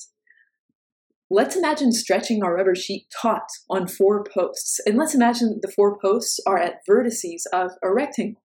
Let's 1.30 1.56
imagine 1.56 1.94
stretching 1.94 2.44
our 2.44 2.56
rubber 2.56 2.76
sheet 2.76 3.08
taut 3.22 3.48
on 3.70 3.88
four 3.88 4.26
posts, 4.26 4.80
and 4.86 4.98
let's 4.98 5.16
imagine 5.16 5.60
the 5.62 5.72
four 5.72 5.98
posts 5.98 6.40
are 6.46 6.58
at 6.58 6.86
vertices 6.88 7.44
of 7.54 7.72
a 7.82 7.94
rectangle. 7.94 8.44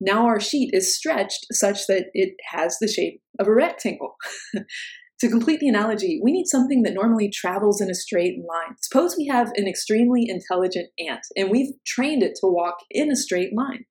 Now 0.00 0.26
our 0.26 0.40
sheet 0.40 0.70
is 0.72 0.96
stretched 0.96 1.46
such 1.52 1.86
that 1.88 2.06
it 2.14 2.34
has 2.52 2.76
the 2.80 2.88
shape 2.88 3.20
of 3.38 3.48
a 3.48 3.54
rectangle. 3.54 4.14
To 5.22 5.28
complete 5.28 5.60
the 5.60 5.68
analogy, 5.68 6.18
we 6.20 6.32
need 6.32 6.48
something 6.48 6.82
that 6.82 6.94
normally 6.94 7.30
travels 7.30 7.80
in 7.80 7.88
a 7.88 7.94
straight 7.94 8.38
line. 8.38 8.74
Suppose 8.80 9.14
we 9.16 9.28
have 9.28 9.52
an 9.54 9.68
extremely 9.68 10.26
intelligent 10.28 10.88
ant, 10.98 11.20
and 11.36 11.48
we've 11.48 11.74
trained 11.86 12.24
it 12.24 12.34
to 12.40 12.48
walk 12.48 12.78
in 12.90 13.08
a 13.08 13.14
straight 13.14 13.54
line. 13.56 13.84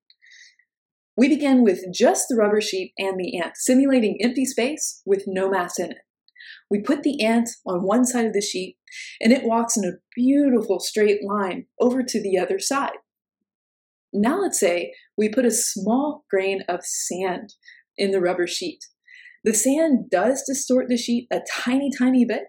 We 1.16 1.30
begin 1.30 1.64
with 1.64 1.86
just 1.90 2.26
the 2.28 2.36
rubber 2.36 2.60
sheet 2.60 2.92
and 2.98 3.18
the 3.18 3.38
ant, 3.38 3.56
simulating 3.56 4.18
empty 4.20 4.44
space 4.44 5.00
with 5.06 5.24
no 5.26 5.48
mass 5.48 5.78
in 5.78 5.92
it. 5.92 6.02
We 6.70 6.82
put 6.82 7.02
the 7.02 7.24
ant 7.24 7.48
on 7.66 7.86
one 7.86 8.04
side 8.04 8.26
of 8.26 8.34
the 8.34 8.42
sheet, 8.42 8.76
and 9.18 9.32
it 9.32 9.44
walks 9.44 9.74
in 9.74 9.84
a 9.84 9.96
beautiful 10.14 10.80
straight 10.80 11.24
line 11.24 11.64
over 11.80 12.02
to 12.02 12.22
the 12.22 12.38
other 12.38 12.58
side. 12.58 12.98
Now 14.12 14.42
let's 14.42 14.60
say 14.60 14.92
we 15.16 15.30
put 15.30 15.46
a 15.46 15.50
small 15.50 16.26
grain 16.30 16.62
of 16.68 16.84
sand 16.84 17.54
in 17.96 18.10
the 18.10 18.20
rubber 18.20 18.46
sheet. 18.46 18.80
The 19.44 19.54
sand 19.54 20.10
does 20.10 20.44
distort 20.46 20.88
the 20.88 20.96
sheet 20.96 21.26
a 21.30 21.40
tiny, 21.50 21.90
tiny 21.96 22.24
bit, 22.24 22.44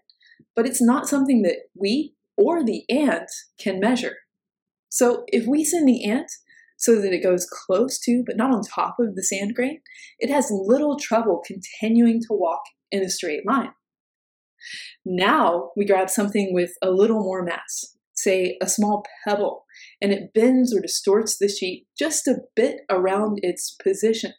but 0.56 0.68
it's 0.68 0.82
not 0.82 1.08
something 1.08 1.42
that 1.42 1.58
we 1.76 2.14
or 2.38 2.64
the 2.64 2.84
ant 2.90 3.30
can 3.60 3.80
measure. 3.80 4.18
So 4.90 5.24
if 5.28 5.48
we 5.48 5.66
send 5.66 5.88
the 5.88 6.06
ant 6.06 6.32
so 6.78 7.02
that 7.02 7.14
it 7.14 7.24
goes 7.24 7.48
close 7.50 8.00
to, 8.02 8.24
but 8.26 8.38
not 8.38 8.52
on 8.52 8.62
top 8.62 8.98
of 9.00 9.16
the 9.16 9.24
sand 9.24 9.56
grain, 9.56 9.80
it 10.20 10.30
has 10.30 10.52
little 10.52 11.00
trouble 11.00 11.42
continuing 11.46 12.20
to 12.22 12.28
walk 12.32 12.62
in 12.92 13.02
a 13.02 13.10
straight 13.10 13.46
line. 13.48 13.72
Now 15.06 15.72
we 15.76 15.86
grab 15.86 16.10
something 16.10 16.54
with 16.54 16.72
a 16.82 16.92
little 16.92 17.22
more 17.22 17.44
mass, 17.44 17.96
say 18.14 18.58
a 18.62 18.70
small 18.70 19.04
pebble, 19.26 19.66
and 20.02 20.12
it 20.12 20.34
bends 20.34 20.76
or 20.76 20.82
distorts 20.82 21.38
the 21.38 21.50
sheet 21.50 21.88
just 21.98 22.28
a 22.28 22.42
bit 22.56 22.82
around 22.90 23.40
its 23.42 23.76
position. 23.82 24.34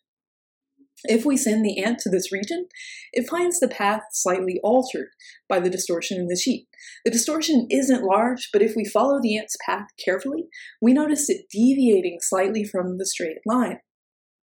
If 1.04 1.24
we 1.24 1.36
send 1.36 1.64
the 1.64 1.82
ant 1.82 1.98
to 2.00 2.10
this 2.10 2.32
region, 2.32 2.66
it 3.12 3.28
finds 3.28 3.60
the 3.60 3.68
path 3.68 4.02
slightly 4.12 4.58
altered 4.64 5.08
by 5.48 5.60
the 5.60 5.70
distortion 5.70 6.18
in 6.18 6.28
the 6.28 6.36
sheet. 6.36 6.66
The 7.04 7.10
distortion 7.10 7.66
isn't 7.70 8.04
large, 8.04 8.48
but 8.52 8.62
if 8.62 8.74
we 8.74 8.84
follow 8.84 9.20
the 9.20 9.36
ant's 9.36 9.56
path 9.64 9.88
carefully, 10.02 10.44
we 10.80 10.92
notice 10.92 11.28
it 11.28 11.46
deviating 11.50 12.18
slightly 12.20 12.64
from 12.64 12.98
the 12.98 13.06
straight 13.06 13.38
line. 13.44 13.78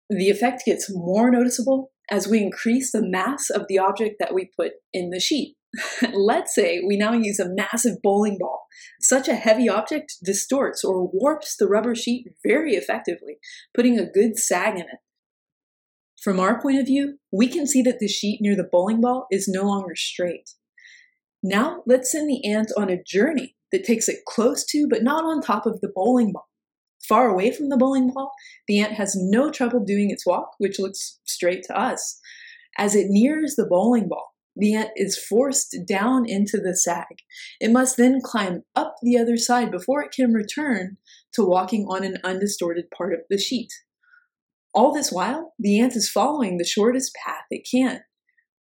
The 0.09 0.29
effect 0.29 0.63
gets 0.65 0.91
more 0.93 1.31
noticeable 1.31 1.91
as 2.11 2.27
we 2.27 2.41
increase 2.41 2.91
the 2.91 3.05
mass 3.05 3.49
of 3.49 3.63
the 3.67 3.79
object 3.79 4.17
that 4.19 4.33
we 4.33 4.51
put 4.55 4.73
in 4.93 5.09
the 5.09 5.19
sheet. 5.19 5.55
Let's 6.13 6.53
say 6.53 6.81
we 6.85 6.95
now 6.95 7.13
use 7.13 7.39
a 7.39 7.49
massive 7.49 8.01
bowling 8.03 8.37
ball. 8.39 8.67
Such 9.01 9.27
a 9.27 9.35
heavy 9.35 9.67
object 9.67 10.15
distorts 10.23 10.83
or 10.83 11.09
warps 11.11 11.55
the 11.57 11.67
rubber 11.67 11.95
sheet 11.95 12.27
very 12.45 12.73
effectively, 12.75 13.37
putting 13.73 13.97
a 13.97 14.09
good 14.09 14.37
sag 14.37 14.75
in 14.75 14.81
it. 14.81 14.99
From 16.25 16.39
our 16.39 16.59
point 16.59 16.79
of 16.79 16.87
view, 16.87 17.19
we 17.31 17.47
can 17.47 17.67
see 17.67 17.83
that 17.83 17.99
the 17.99 18.07
sheet 18.07 18.39
near 18.41 18.55
the 18.55 18.67
bowling 18.71 18.99
ball 18.99 19.27
is 19.29 19.47
no 19.47 19.61
longer 19.61 19.95
straight. 19.95 20.49
Now 21.43 21.83
let's 21.85 22.11
send 22.11 22.27
the 22.27 22.43
ant 22.51 22.71
on 22.75 22.89
a 22.89 23.03
journey 23.03 23.55
that 23.71 23.83
takes 23.83 24.09
it 24.09 24.25
close 24.25 24.65
to 24.71 24.87
but 24.89 25.03
not 25.03 25.23
on 25.23 25.39
top 25.39 25.67
of 25.67 25.81
the 25.81 25.91
bowling 25.93 26.33
ball. 26.33 26.47
Far 27.07 27.29
away 27.29 27.51
from 27.51 27.69
the 27.69 27.77
bowling 27.77 28.09
ball, 28.11 28.31
the 28.67 28.79
ant 28.79 28.93
has 28.93 29.15
no 29.15 29.51
trouble 29.51 29.81
doing 29.85 30.09
its 30.09 30.25
walk, 30.25 30.53
which 30.57 30.79
looks 30.79 31.19
straight 31.25 31.61
to 31.65 31.79
us. 31.79 32.19
As 32.75 32.95
it 32.95 33.11
nears 33.11 33.53
the 33.55 33.67
bowling 33.67 34.09
ball, 34.09 34.33
the 34.55 34.73
ant 34.73 34.89
is 34.95 35.23
forced 35.23 35.77
down 35.87 36.27
into 36.27 36.57
the 36.57 36.75
sag. 36.75 37.19
It 37.61 37.69
must 37.69 37.97
then 37.97 38.19
climb 38.23 38.63
up 38.75 38.95
the 39.03 39.19
other 39.19 39.37
side 39.37 39.69
before 39.69 40.01
it 40.01 40.11
can 40.11 40.33
return 40.33 40.97
to 41.35 41.45
walking 41.45 41.85
on 41.87 42.03
an 42.03 42.17
undistorted 42.23 42.85
part 42.89 43.13
of 43.13 43.19
the 43.29 43.37
sheet. 43.37 43.69
All 44.75 44.93
this 44.93 45.11
while, 45.11 45.53
the 45.57 45.79
ant 45.79 45.95
is 45.95 46.09
following 46.09 46.57
the 46.57 46.65
shortest 46.65 47.15
path 47.25 47.45
it 47.49 47.65
can. 47.69 48.01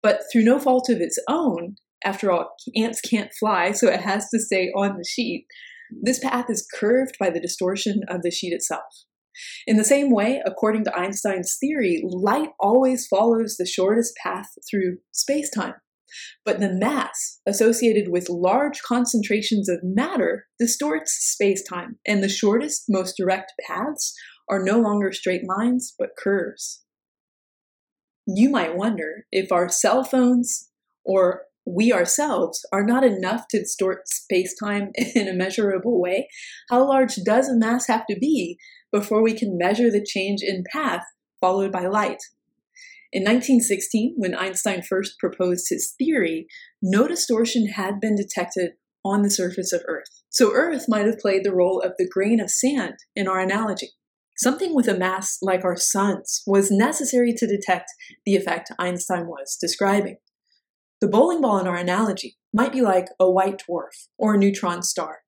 But 0.03 0.21
through 0.31 0.43
no 0.43 0.59
fault 0.59 0.87
of 0.89 1.01
its 1.01 1.19
own, 1.27 1.77
after 2.05 2.31
all, 2.31 2.51
ants 2.75 3.01
can't 3.01 3.33
fly, 3.39 3.71
so 3.71 3.87
it 3.87 4.01
has 4.01 4.29
to 4.29 4.39
stay 4.39 4.71
on 4.75 4.97
the 4.97 5.03
sheet, 5.03 5.47
this 6.03 6.19
path 6.19 6.45
is 6.49 6.67
curved 6.73 7.17
by 7.19 7.29
the 7.29 7.39
distortion 7.39 8.01
of 8.07 8.21
the 8.21 8.31
sheet 8.31 8.53
itself. 8.53 8.83
In 9.67 9.77
the 9.77 9.83
same 9.83 10.11
way, 10.11 10.41
according 10.45 10.83
to 10.85 10.95
Einstein's 10.95 11.57
theory, 11.59 12.03
light 12.07 12.49
always 12.59 13.07
follows 13.07 13.57
the 13.57 13.65
shortest 13.65 14.15
path 14.21 14.47
through 14.69 14.97
space 15.11 15.49
time. 15.49 15.73
But 16.45 16.59
the 16.59 16.71
mass 16.71 17.41
associated 17.47 18.09
with 18.09 18.29
large 18.29 18.81
concentrations 18.83 19.67
of 19.67 19.79
matter 19.83 20.45
distorts 20.59 21.11
space 21.11 21.63
time, 21.63 21.97
and 22.07 22.23
the 22.23 22.29
shortest, 22.29 22.85
most 22.87 23.17
direct 23.17 23.53
paths 23.67 24.15
are 24.49 24.63
no 24.63 24.79
longer 24.79 25.11
straight 25.11 25.41
lines, 25.47 25.93
but 25.97 26.17
curves. 26.17 26.83
You 28.27 28.49
might 28.49 28.75
wonder 28.75 29.25
if 29.31 29.51
our 29.51 29.69
cell 29.69 30.03
phones 30.03 30.69
or 31.03 31.43
we 31.65 31.91
ourselves 31.91 32.65
are 32.71 32.85
not 32.85 33.03
enough 33.03 33.47
to 33.49 33.59
distort 33.59 34.07
space-time 34.07 34.91
in 35.15 35.27
a 35.27 35.33
measurable 35.33 35.99
way, 35.99 36.27
how 36.69 36.87
large 36.87 37.15
does 37.15 37.49
a 37.49 37.55
mass 37.55 37.87
have 37.87 38.05
to 38.07 38.17
be 38.19 38.57
before 38.91 39.21
we 39.21 39.33
can 39.33 39.57
measure 39.57 39.89
the 39.89 40.05
change 40.05 40.41
in 40.41 40.63
path 40.71 41.03
followed 41.41 41.71
by 41.71 41.87
light? 41.87 42.21
In 43.11 43.23
1916, 43.23 44.15
when 44.17 44.35
Einstein 44.35 44.81
first 44.81 45.17
proposed 45.19 45.67
his 45.69 45.93
theory, 45.97 46.47
no 46.81 47.07
distortion 47.07 47.67
had 47.67 47.99
been 47.99 48.15
detected 48.15 48.71
on 49.05 49.21
the 49.21 49.29
surface 49.29 49.71
of 49.71 49.83
Earth. 49.87 50.23
So 50.29 50.51
Earth 50.53 50.85
might 50.87 51.05
have 51.05 51.19
played 51.19 51.43
the 51.43 51.53
role 51.53 51.79
of 51.79 51.93
the 51.97 52.09
grain 52.11 52.41
of 52.41 52.49
sand 52.49 52.95
in 53.15 53.27
our 53.27 53.39
analogy. 53.39 53.91
Something 54.37 54.75
with 54.75 54.87
a 54.87 54.97
mass 54.97 55.37
like 55.41 55.63
our 55.63 55.77
sun's 55.77 56.43
was 56.45 56.69
necessary 56.69 57.33
to 57.33 57.47
detect 57.47 57.91
the 58.25 58.35
effect 58.35 58.71
Einstein 58.77 59.27
was 59.27 59.57
describing. 59.59 60.17
The 60.99 61.07
bowling 61.07 61.41
ball 61.41 61.59
in 61.59 61.67
our 61.67 61.77
analogy 61.77 62.37
might 62.53 62.73
be 62.73 62.81
like 62.81 63.07
a 63.19 63.29
white 63.29 63.63
dwarf 63.67 64.07
or 64.17 64.33
a 64.33 64.37
neutron 64.37 64.81
star. 64.81 65.19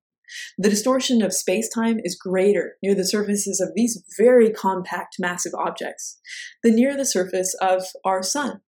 The 0.58 0.68
distortion 0.68 1.22
of 1.22 1.32
space-time 1.32 2.00
is 2.04 2.18
greater 2.18 2.74
near 2.82 2.94
the 2.94 3.06
surfaces 3.06 3.60
of 3.60 3.70
these 3.74 4.02
very 4.18 4.50
compact 4.50 5.16
massive 5.18 5.52
objects 5.54 6.20
than 6.62 6.74
near 6.74 6.96
the 6.96 7.06
surface 7.06 7.54
of 7.62 7.84
our 8.04 8.22
sun. 8.22 8.60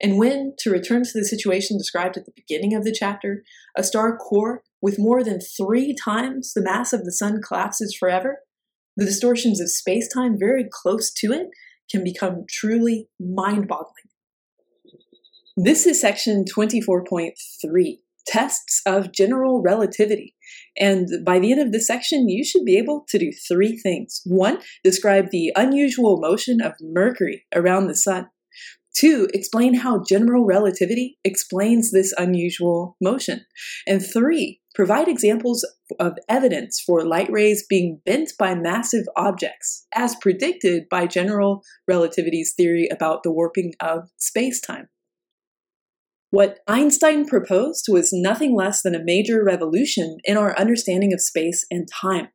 And 0.00 0.18
when, 0.18 0.54
to 0.60 0.70
return 0.70 1.04
to 1.04 1.10
the 1.14 1.24
situation 1.24 1.78
described 1.78 2.16
at 2.16 2.24
the 2.24 2.32
beginning 2.34 2.74
of 2.74 2.84
the 2.84 2.92
chapter, 2.96 3.42
a 3.76 3.84
star 3.84 4.16
core 4.16 4.62
with 4.80 4.98
more 4.98 5.22
than 5.24 5.40
three 5.40 5.94
times 5.94 6.52
the 6.52 6.62
mass 6.62 6.92
of 6.92 7.04
the 7.04 7.12
sun 7.12 7.40
collapses 7.42 7.96
forever, 7.98 8.38
the 8.98 9.06
distortions 9.06 9.60
of 9.60 9.70
space-time 9.70 10.36
very 10.36 10.68
close 10.68 11.12
to 11.12 11.32
it 11.32 11.46
can 11.88 12.02
become 12.02 12.44
truly 12.50 13.08
mind-boggling. 13.20 13.94
This 15.56 15.86
is 15.86 16.00
section 16.00 16.44
24.3, 16.44 17.98
tests 18.26 18.82
of 18.84 19.12
general 19.12 19.62
relativity. 19.62 20.34
And 20.76 21.08
by 21.24 21.38
the 21.38 21.52
end 21.52 21.60
of 21.60 21.70
this 21.70 21.86
section, 21.86 22.28
you 22.28 22.44
should 22.44 22.64
be 22.64 22.76
able 22.76 23.04
to 23.08 23.18
do 23.20 23.30
three 23.46 23.78
things. 23.78 24.20
One, 24.26 24.58
describe 24.82 25.30
the 25.30 25.52
unusual 25.54 26.18
motion 26.20 26.60
of 26.60 26.72
Mercury 26.80 27.46
around 27.54 27.86
the 27.86 27.94
sun. 27.94 28.26
Two, 28.96 29.28
explain 29.32 29.74
how 29.74 30.02
general 30.02 30.44
relativity 30.44 31.18
explains 31.22 31.92
this 31.92 32.12
unusual 32.18 32.96
motion. 33.00 33.46
And 33.86 34.04
three, 34.04 34.60
provide 34.78 35.08
examples 35.08 35.66
of 35.98 36.12
evidence 36.28 36.80
for 36.86 37.04
light 37.04 37.28
rays 37.32 37.66
being 37.68 38.00
bent 38.06 38.30
by 38.38 38.54
massive 38.54 39.04
objects, 39.16 39.84
as 39.92 40.14
predicted 40.14 40.84
by 40.88 41.04
general 41.04 41.64
relativity's 41.88 42.54
theory 42.56 42.88
about 42.92 43.24
the 43.24 43.32
warping 43.32 43.72
of 43.80 44.08
space-time. 44.18 44.88
What 46.30 46.60
Einstein 46.68 47.26
proposed 47.26 47.86
was 47.88 48.10
nothing 48.12 48.54
less 48.54 48.80
than 48.82 48.94
a 48.94 49.02
major 49.02 49.42
revolution 49.42 50.18
in 50.22 50.36
our 50.36 50.56
understanding 50.56 51.12
of 51.12 51.20
space 51.20 51.66
and 51.72 51.88
time. 51.88 52.28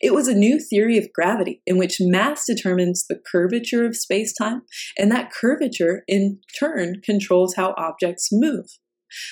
It 0.00 0.14
was 0.14 0.28
a 0.28 0.34
new 0.34 0.58
theory 0.58 0.96
of 0.96 1.12
gravity 1.12 1.60
in 1.66 1.76
which 1.76 1.98
mass 2.00 2.46
determines 2.46 3.04
the 3.06 3.20
curvature 3.30 3.84
of 3.84 3.98
space-time, 3.98 4.62
and 4.96 5.12
that 5.12 5.30
curvature 5.30 6.04
in 6.08 6.38
turn 6.58 7.02
controls 7.04 7.56
how 7.56 7.74
objects 7.76 8.30
move. 8.32 8.66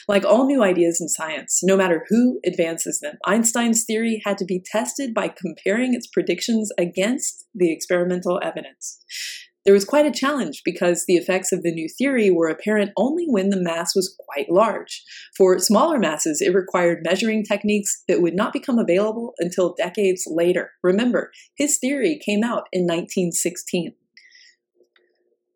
Like 0.09 0.25
all 0.25 0.47
new 0.47 0.63
ideas 0.63 1.01
in 1.01 1.09
science, 1.09 1.61
no 1.63 1.77
matter 1.77 2.07
who 2.09 2.41
advances 2.45 3.01
them, 3.01 3.19
Einstein's 3.27 3.85
theory 3.85 4.21
had 4.25 4.39
to 4.39 4.45
be 4.45 4.63
tested 4.65 5.15
by 5.15 5.29
comparing 5.29 5.95
its 5.95 6.07
predictions 6.07 6.71
against 6.79 7.47
the 7.55 7.73
experimental 7.73 8.41
evidence. 8.43 9.01
There 9.65 9.75
was 9.75 9.85
quite 9.85 10.07
a 10.07 10.11
challenge 10.11 10.63
because 10.65 11.05
the 11.05 11.17
effects 11.17 11.53
of 11.53 11.63
the 11.63 11.73
new 11.73 11.87
theory 11.87 12.31
were 12.31 12.49
apparent 12.49 12.93
only 12.97 13.27
when 13.27 13.51
the 13.51 13.61
mass 13.61 13.95
was 13.95 14.17
quite 14.19 14.51
large. 14.51 15.03
For 15.37 15.59
smaller 15.59 15.99
masses, 15.99 16.41
it 16.41 16.55
required 16.55 17.05
measuring 17.05 17.45
techniques 17.45 18.03
that 18.09 18.23
would 18.23 18.35
not 18.35 18.55
become 18.55 18.79
available 18.79 19.35
until 19.39 19.75
decades 19.75 20.25
later. 20.27 20.71
Remember, 20.83 21.31
his 21.57 21.79
theory 21.79 22.19
came 22.25 22.43
out 22.43 22.69
in 22.73 22.83
1916. 22.83 23.93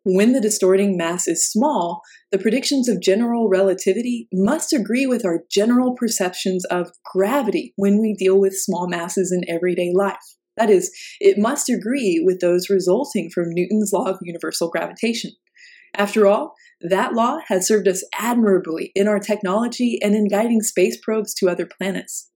When 0.07 0.33
the 0.33 0.39
distorting 0.39 0.95
mass 0.95 1.27
is 1.27 1.49
small, 1.49 2.01
the 2.31 2.37
predictions 2.37 2.87
of 2.87 3.01
general 3.01 3.49
relativity 3.49 4.27
must 4.31 4.71
agree 4.71 5.07
with 5.07 5.25
our 5.25 5.39
general 5.49 5.95
perceptions 5.95 6.63
of 6.65 6.91
gravity 7.11 7.73
when 7.75 7.99
we 7.99 8.13
deal 8.13 8.39
with 8.39 8.55
small 8.55 8.87
masses 8.87 9.31
in 9.31 9.49
everyday 9.51 9.91
life. 9.95 10.35
That 10.57 10.69
is, 10.69 10.91
it 11.19 11.39
must 11.39 11.69
agree 11.69 12.21
with 12.23 12.39
those 12.39 12.69
resulting 12.69 13.31
from 13.33 13.49
Newton's 13.49 13.91
law 13.91 14.05
of 14.05 14.19
universal 14.21 14.69
gravitation. 14.69 15.31
After 15.95 16.27
all, 16.27 16.53
that 16.81 17.13
law 17.13 17.39
has 17.47 17.67
served 17.67 17.87
us 17.87 18.03
admirably 18.13 18.91
in 18.93 19.07
our 19.07 19.19
technology 19.19 19.97
and 20.03 20.13
in 20.13 20.27
guiding 20.27 20.61
space 20.61 20.99
probes 21.01 21.33
to 21.35 21.49
other 21.49 21.67
planets. 21.79 22.29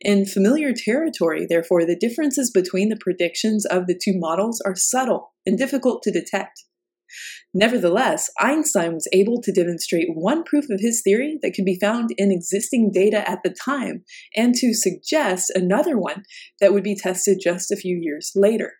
In 0.00 0.26
familiar 0.26 0.72
territory, 0.72 1.44
therefore, 1.44 1.84
the 1.86 1.98
differences 1.98 2.52
between 2.52 2.88
the 2.88 3.00
predictions 3.00 3.66
of 3.66 3.88
the 3.88 4.00
two 4.00 4.12
models 4.14 4.62
are 4.64 4.76
subtle 4.76 5.32
and 5.44 5.58
difficult 5.58 6.04
to 6.04 6.12
detect. 6.12 6.62
Nevertheless, 7.54 8.30
Einstein 8.40 8.94
was 8.94 9.08
able 9.12 9.40
to 9.42 9.52
demonstrate 9.52 10.08
one 10.14 10.44
proof 10.44 10.66
of 10.70 10.80
his 10.80 11.02
theory 11.02 11.38
that 11.42 11.54
could 11.54 11.64
be 11.64 11.78
found 11.80 12.10
in 12.16 12.30
existing 12.30 12.90
data 12.92 13.28
at 13.28 13.40
the 13.42 13.54
time, 13.64 14.04
and 14.34 14.54
to 14.56 14.74
suggest 14.74 15.50
another 15.54 15.98
one 15.98 16.22
that 16.60 16.72
would 16.72 16.84
be 16.84 16.96
tested 16.96 17.38
just 17.42 17.70
a 17.70 17.76
few 17.76 17.98
years 18.00 18.32
later. 18.34 18.74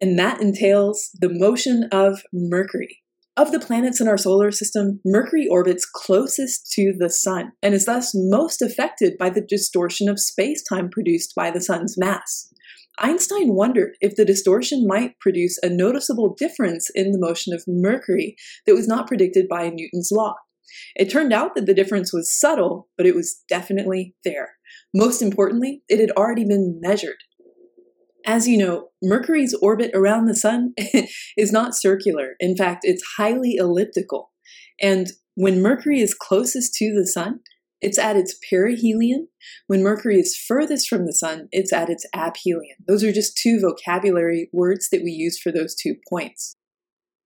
And 0.00 0.18
that 0.18 0.40
entails 0.40 1.10
the 1.14 1.28
motion 1.30 1.88
of 1.92 2.22
Mercury. 2.32 2.98
Of 3.34 3.50
the 3.50 3.60
planets 3.60 3.98
in 3.98 4.08
our 4.08 4.18
solar 4.18 4.50
system, 4.50 5.00
Mercury 5.06 5.48
orbits 5.48 5.86
closest 5.86 6.70
to 6.72 6.92
the 6.98 7.08
Sun 7.08 7.52
and 7.62 7.72
is 7.72 7.86
thus 7.86 8.10
most 8.14 8.60
affected 8.60 9.16
by 9.18 9.30
the 9.30 9.40
distortion 9.40 10.08
of 10.08 10.20
space-time 10.20 10.90
produced 10.90 11.34
by 11.34 11.50
the 11.50 11.60
Sun's 11.60 11.96
mass. 11.96 12.51
Einstein 12.98 13.54
wondered 13.54 13.96
if 14.00 14.16
the 14.16 14.24
distortion 14.24 14.86
might 14.86 15.18
produce 15.18 15.58
a 15.62 15.68
noticeable 15.68 16.34
difference 16.38 16.90
in 16.94 17.12
the 17.12 17.18
motion 17.18 17.54
of 17.54 17.64
Mercury 17.66 18.36
that 18.66 18.74
was 18.74 18.86
not 18.86 19.06
predicted 19.06 19.48
by 19.48 19.70
Newton's 19.70 20.10
law. 20.12 20.34
It 20.94 21.10
turned 21.10 21.32
out 21.32 21.54
that 21.54 21.66
the 21.66 21.74
difference 21.74 22.12
was 22.12 22.38
subtle, 22.38 22.88
but 22.96 23.06
it 23.06 23.14
was 23.14 23.42
definitely 23.48 24.14
there. 24.24 24.54
Most 24.94 25.22
importantly, 25.22 25.82
it 25.88 26.00
had 26.00 26.10
already 26.12 26.44
been 26.44 26.78
measured. 26.80 27.16
As 28.24 28.46
you 28.46 28.56
know, 28.56 28.88
Mercury's 29.02 29.54
orbit 29.54 29.90
around 29.94 30.26
the 30.26 30.36
Sun 30.36 30.74
is 31.36 31.50
not 31.50 31.74
circular. 31.74 32.34
In 32.40 32.56
fact, 32.56 32.80
it's 32.84 33.02
highly 33.16 33.56
elliptical. 33.56 34.30
And 34.80 35.08
when 35.34 35.62
Mercury 35.62 36.00
is 36.00 36.14
closest 36.14 36.74
to 36.74 36.92
the 36.94 37.06
Sun, 37.06 37.40
it's 37.82 37.98
at 37.98 38.16
its 38.16 38.34
perihelion. 38.50 39.26
When 39.66 39.82
Mercury 39.82 40.18
is 40.20 40.36
furthest 40.36 40.88
from 40.88 41.04
the 41.04 41.12
Sun, 41.12 41.48
it's 41.50 41.72
at 41.72 41.90
its 41.90 42.06
aphelion. 42.14 42.76
Those 42.86 43.02
are 43.04 43.12
just 43.12 43.36
two 43.36 43.60
vocabulary 43.60 44.48
words 44.52 44.88
that 44.90 45.02
we 45.02 45.10
use 45.10 45.38
for 45.38 45.52
those 45.52 45.74
two 45.74 45.96
points. 46.08 46.56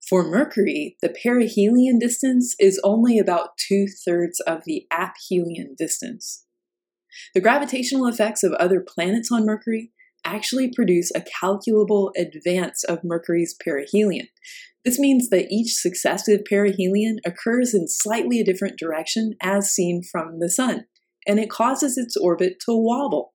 For 0.09 0.23
Mercury, 0.23 0.97
the 1.01 1.09
perihelion 1.09 1.99
distance 1.99 2.55
is 2.59 2.81
only 2.83 3.19
about 3.19 3.57
two 3.57 3.87
thirds 4.05 4.39
of 4.41 4.63
the 4.65 4.87
aphelion 4.91 5.75
distance. 5.77 6.45
The 7.33 7.41
gravitational 7.41 8.07
effects 8.07 8.43
of 8.43 8.53
other 8.53 8.83
planets 8.85 9.29
on 9.31 9.45
Mercury 9.45 9.91
actually 10.27 10.71
produce 10.73 11.11
a 11.15 11.23
calculable 11.39 12.11
advance 12.17 12.83
of 12.83 13.03
Mercury's 13.03 13.55
perihelion. 13.63 14.27
This 14.83 14.99
means 14.99 15.29
that 15.29 15.47
each 15.49 15.73
successive 15.73 16.41
perihelion 16.49 17.17
occurs 17.25 17.73
in 17.73 17.87
slightly 17.87 18.39
a 18.39 18.45
different 18.45 18.77
direction 18.77 19.33
as 19.41 19.71
seen 19.73 20.01
from 20.09 20.39
the 20.39 20.49
Sun, 20.49 20.85
and 21.27 21.39
it 21.39 21.49
causes 21.49 21.97
its 21.97 22.15
orbit 22.15 22.57
to 22.65 22.75
wobble. 22.75 23.33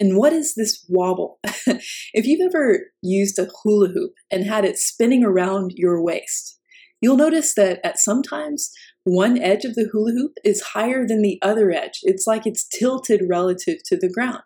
And 0.00 0.16
what 0.16 0.32
is 0.32 0.54
this 0.54 0.84
wobble? 0.88 1.38
if 1.44 2.26
you've 2.26 2.46
ever 2.46 2.80
used 3.00 3.38
a 3.38 3.48
hula 3.62 3.88
hoop 3.88 4.12
and 4.30 4.44
had 4.44 4.64
it 4.64 4.76
spinning 4.76 5.24
around 5.24 5.72
your 5.76 6.02
waist, 6.02 6.58
you'll 7.00 7.16
notice 7.16 7.54
that 7.54 7.80
at 7.84 7.98
sometimes 7.98 8.70
one 9.04 9.38
edge 9.38 9.64
of 9.64 9.74
the 9.74 9.88
hula 9.92 10.12
hoop 10.12 10.32
is 10.44 10.72
higher 10.72 11.06
than 11.06 11.22
the 11.22 11.38
other 11.42 11.70
edge. 11.70 12.00
It's 12.02 12.26
like 12.26 12.46
it's 12.46 12.66
tilted 12.66 13.22
relative 13.28 13.78
to 13.86 13.96
the 13.96 14.10
ground. 14.12 14.42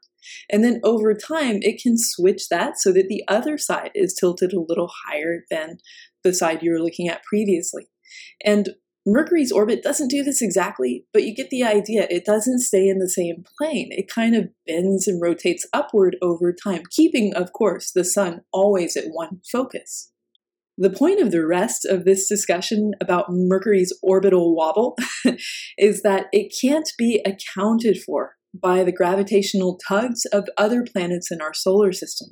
And 0.50 0.64
then 0.64 0.80
over 0.84 1.14
time, 1.14 1.58
it 1.60 1.80
can 1.82 1.96
switch 1.96 2.48
that 2.48 2.78
so 2.78 2.92
that 2.92 3.08
the 3.08 3.22
other 3.28 3.58
side 3.58 3.90
is 3.94 4.14
tilted 4.14 4.52
a 4.52 4.60
little 4.60 4.90
higher 5.06 5.44
than 5.50 5.78
the 6.24 6.32
side 6.32 6.62
you 6.62 6.72
were 6.72 6.82
looking 6.82 7.08
at 7.08 7.24
previously. 7.24 7.88
And 8.44 8.70
Mercury's 9.06 9.52
orbit 9.52 9.82
doesn't 9.82 10.08
do 10.08 10.22
this 10.22 10.42
exactly, 10.42 11.06
but 11.12 11.24
you 11.24 11.34
get 11.34 11.50
the 11.50 11.64
idea. 11.64 12.06
It 12.10 12.24
doesn't 12.26 12.60
stay 12.60 12.88
in 12.88 12.98
the 12.98 13.08
same 13.08 13.44
plane. 13.56 13.88
It 13.90 14.08
kind 14.08 14.36
of 14.36 14.50
bends 14.66 15.08
and 15.08 15.20
rotates 15.20 15.66
upward 15.72 16.16
over 16.20 16.52
time, 16.52 16.82
keeping, 16.90 17.32
of 17.34 17.52
course, 17.52 17.90
the 17.90 18.04
sun 18.04 18.42
always 18.52 18.96
at 18.96 19.06
one 19.08 19.40
focus. 19.50 20.12
The 20.76 20.90
point 20.90 21.20
of 21.20 21.32
the 21.32 21.44
rest 21.44 21.84
of 21.84 22.04
this 22.04 22.28
discussion 22.28 22.92
about 23.00 23.26
Mercury's 23.30 23.92
orbital 24.02 24.54
wobble 24.54 24.96
is 25.78 26.02
that 26.02 26.26
it 26.32 26.54
can't 26.60 26.88
be 26.96 27.20
accounted 27.24 28.00
for 28.00 28.36
by 28.54 28.84
the 28.84 28.92
gravitational 28.92 29.78
tugs 29.88 30.24
of 30.26 30.48
other 30.56 30.84
planets 30.84 31.30
in 31.30 31.40
our 31.40 31.54
solar 31.54 31.92
system. 31.92 32.28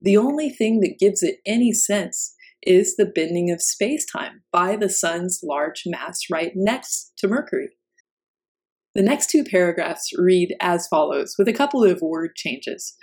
The 0.00 0.16
only 0.16 0.50
thing 0.50 0.80
that 0.80 0.98
gives 0.98 1.22
it 1.22 1.38
any 1.46 1.72
sense 1.72 2.34
is 2.62 2.96
the 2.96 3.06
bending 3.06 3.50
of 3.50 3.62
space-time 3.62 4.42
by 4.52 4.76
the 4.76 4.88
sun's 4.88 5.40
large 5.42 5.82
mass 5.86 6.22
right 6.30 6.52
next 6.54 7.12
to 7.18 7.28
Mercury. 7.28 7.70
The 8.94 9.02
next 9.02 9.30
two 9.30 9.44
paragraphs 9.44 10.10
read 10.16 10.56
as 10.60 10.88
follows, 10.88 11.34
with 11.38 11.46
a 11.48 11.52
couple 11.52 11.84
of 11.84 12.00
word 12.00 12.34
changes. 12.34 12.96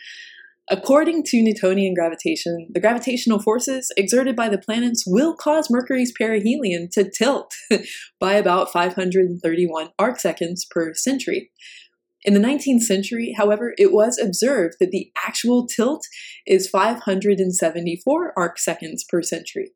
According 0.69 1.23
to 1.25 1.43
Newtonian 1.43 1.93
gravitation, 1.93 2.69
the 2.73 2.79
gravitational 2.79 3.39
forces 3.39 3.91
exerted 3.95 4.35
by 4.35 4.49
the 4.49 4.57
planets 4.57 5.03
will 5.05 5.35
cause 5.35 5.69
Mercury's 5.69 6.11
perihelion 6.11 6.89
to 6.93 7.09
tilt 7.09 7.53
by 8.19 8.33
about 8.33 8.71
531 8.71 9.89
arcseconds 10.01 10.61
per 10.69 10.93
century. 10.95 11.51
In 12.23 12.33
the 12.33 12.39
19th 12.39 12.81
century, 12.81 13.35
however, 13.37 13.73
it 13.77 13.93
was 13.93 14.17
observed 14.17 14.75
that 14.79 14.91
the 14.91 15.11
actual 15.27 15.67
tilt 15.67 16.05
is 16.47 16.69
574 16.69 18.33
arcseconds 18.37 19.01
per 19.07 19.21
century. 19.21 19.71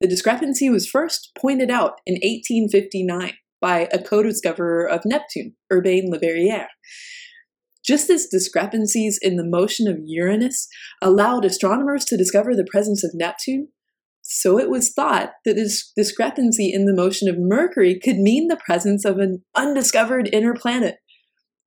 The 0.00 0.08
discrepancy 0.08 0.68
was 0.68 0.88
first 0.88 1.30
pointed 1.38 1.70
out 1.70 2.00
in 2.04 2.14
1859 2.14 3.32
by 3.60 3.88
a 3.90 4.02
co-discoverer 4.02 4.86
of 4.86 5.06
Neptune, 5.06 5.54
Urbain 5.72 6.10
Le 6.10 6.18
Verrier. 6.18 6.66
Just 7.82 8.10
as 8.10 8.26
discrepancies 8.26 9.18
in 9.20 9.36
the 9.36 9.46
motion 9.46 9.88
of 9.88 9.98
Uranus 10.04 10.68
allowed 11.00 11.44
astronomers 11.44 12.04
to 12.06 12.16
discover 12.16 12.54
the 12.54 12.66
presence 12.70 13.04
of 13.04 13.12
Neptune, 13.14 13.68
so 14.20 14.58
it 14.58 14.70
was 14.70 14.92
thought 14.92 15.32
that 15.44 15.54
this 15.54 15.92
discrepancy 15.94 16.72
in 16.72 16.86
the 16.86 16.94
motion 16.94 17.28
of 17.28 17.38
Mercury 17.38 17.98
could 17.98 18.16
mean 18.16 18.48
the 18.48 18.56
presence 18.56 19.04
of 19.04 19.18
an 19.18 19.42
undiscovered 19.54 20.30
inner 20.32 20.54
planet. 20.54 20.96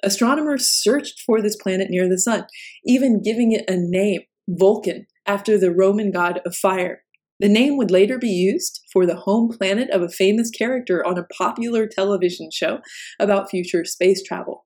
Astronomers 0.03 0.67
searched 0.67 1.21
for 1.25 1.41
this 1.41 1.55
planet 1.55 1.89
near 1.89 2.07
the 2.07 2.19
sun, 2.19 2.45
even 2.85 3.21
giving 3.21 3.51
it 3.51 3.69
a 3.69 3.75
name, 3.77 4.21
Vulcan, 4.47 5.07
after 5.25 5.57
the 5.57 5.71
Roman 5.71 6.11
god 6.11 6.39
of 6.45 6.55
fire. 6.55 7.03
The 7.39 7.49
name 7.49 7.77
would 7.77 7.91
later 7.91 8.17
be 8.17 8.29
used 8.29 8.81
for 8.91 9.05
the 9.05 9.15
home 9.15 9.49
planet 9.49 9.89
of 9.91 10.01
a 10.01 10.09
famous 10.09 10.49
character 10.49 11.05
on 11.05 11.17
a 11.17 11.27
popular 11.37 11.87
television 11.87 12.49
show 12.51 12.79
about 13.19 13.49
future 13.49 13.85
space 13.85 14.23
travel. 14.23 14.65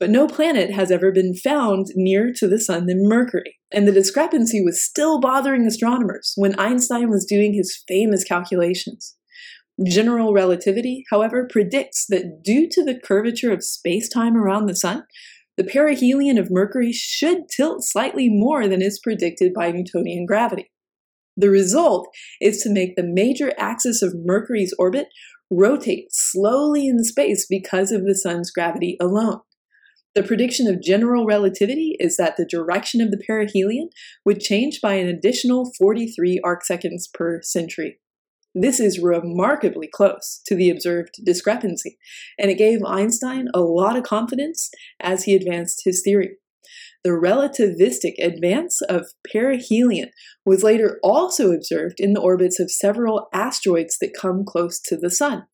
But 0.00 0.10
no 0.10 0.28
planet 0.28 0.70
has 0.70 0.90
ever 0.90 1.10
been 1.10 1.34
found 1.34 1.86
nearer 1.96 2.30
to 2.36 2.46
the 2.46 2.60
sun 2.60 2.86
than 2.86 3.08
Mercury, 3.08 3.56
and 3.72 3.86
the 3.86 3.92
discrepancy 3.92 4.62
was 4.64 4.82
still 4.82 5.20
bothering 5.20 5.66
astronomers 5.66 6.32
when 6.36 6.58
Einstein 6.58 7.10
was 7.10 7.26
doing 7.26 7.52
his 7.52 7.82
famous 7.88 8.22
calculations. 8.22 9.17
General 9.86 10.32
relativity, 10.32 11.04
however, 11.10 11.46
predicts 11.48 12.06
that 12.08 12.42
due 12.42 12.68
to 12.68 12.82
the 12.82 12.98
curvature 12.98 13.52
of 13.52 13.62
space-time 13.62 14.36
around 14.36 14.66
the 14.66 14.74
Sun, 14.74 15.04
the 15.56 15.64
perihelion 15.64 16.38
of 16.38 16.50
Mercury 16.50 16.92
should 16.92 17.48
tilt 17.48 17.84
slightly 17.84 18.28
more 18.28 18.66
than 18.66 18.82
is 18.82 18.98
predicted 18.98 19.52
by 19.54 19.70
Newtonian 19.70 20.26
gravity. 20.26 20.70
The 21.36 21.50
result 21.50 22.08
is 22.40 22.60
to 22.62 22.70
make 22.70 22.96
the 22.96 23.06
major 23.06 23.52
axis 23.56 24.02
of 24.02 24.16
Mercury's 24.16 24.74
orbit 24.78 25.06
rotate 25.50 26.08
slowly 26.10 26.88
in 26.88 27.02
space 27.04 27.46
because 27.48 27.92
of 27.92 28.04
the 28.04 28.16
Sun's 28.16 28.50
gravity 28.50 28.96
alone. 29.00 29.40
The 30.16 30.24
prediction 30.24 30.66
of 30.66 30.82
general 30.82 31.26
relativity 31.26 31.96
is 32.00 32.16
that 32.16 32.36
the 32.36 32.44
direction 32.44 33.00
of 33.00 33.12
the 33.12 33.22
perihelion 33.24 33.90
would 34.24 34.40
change 34.40 34.80
by 34.80 34.94
an 34.94 35.06
additional 35.06 35.70
43 35.78 36.40
arcseconds 36.44 37.04
per 37.14 37.40
century. 37.42 38.00
This 38.54 38.80
is 38.80 38.98
remarkably 38.98 39.88
close 39.92 40.40
to 40.46 40.54
the 40.54 40.70
observed 40.70 41.20
discrepancy, 41.24 41.98
and 42.38 42.50
it 42.50 42.58
gave 42.58 42.82
Einstein 42.84 43.48
a 43.54 43.60
lot 43.60 43.96
of 43.96 44.04
confidence 44.04 44.70
as 45.00 45.24
he 45.24 45.34
advanced 45.34 45.82
his 45.84 46.02
theory. 46.02 46.36
The 47.04 47.10
relativistic 47.10 48.14
advance 48.20 48.80
of 48.82 49.06
perihelion 49.32 50.10
was 50.44 50.64
later 50.64 50.98
also 51.02 51.52
observed 51.52 52.00
in 52.00 52.12
the 52.12 52.20
orbits 52.20 52.58
of 52.58 52.70
several 52.70 53.28
asteroids 53.32 53.96
that 54.00 54.16
come 54.18 54.44
close 54.44 54.80
to 54.86 54.96
the 54.96 55.10
Sun. 55.10 55.44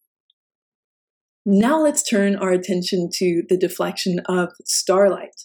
Now 1.45 1.80
let's 1.80 2.03
turn 2.03 2.36
our 2.36 2.53
attention 2.53 3.11
to 3.14 3.42
the 3.49 3.59
deflection 3.59 4.20
of 4.26 4.51
starlight. 4.64 5.42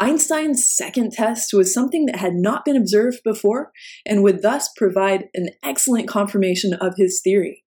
Einstein's 0.00 0.66
second 0.66 1.12
test 1.12 1.52
was 1.52 1.74
something 1.74 2.06
that 2.06 2.16
had 2.16 2.32
not 2.34 2.64
been 2.64 2.76
observed 2.76 3.18
before 3.22 3.70
and 4.06 4.22
would 4.22 4.40
thus 4.40 4.70
provide 4.74 5.28
an 5.34 5.50
excellent 5.62 6.08
confirmation 6.08 6.72
of 6.72 6.94
his 6.96 7.20
theory. 7.22 7.64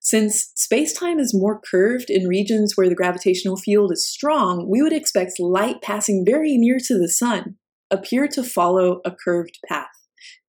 Since 0.00 0.52
spacetime 0.56 1.20
is 1.20 1.32
more 1.32 1.60
curved 1.70 2.10
in 2.10 2.26
regions 2.26 2.72
where 2.74 2.88
the 2.88 2.96
gravitational 2.96 3.56
field 3.56 3.92
is 3.92 4.08
strong, 4.08 4.68
we 4.68 4.82
would 4.82 4.92
expect 4.92 5.38
light 5.38 5.80
passing 5.80 6.24
very 6.26 6.56
near 6.56 6.78
to 6.84 6.98
the 6.98 7.08
sun 7.08 7.56
appear 7.92 8.26
to 8.28 8.42
follow 8.42 9.00
a 9.04 9.12
curved 9.12 9.58
path, 9.68 9.86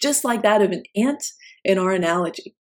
just 0.02 0.24
like 0.24 0.42
that 0.42 0.64
of 0.64 0.72
an 0.72 0.84
ant 0.96 1.24
in 1.64 1.78
our 1.78 1.92
analogy. 1.92 2.56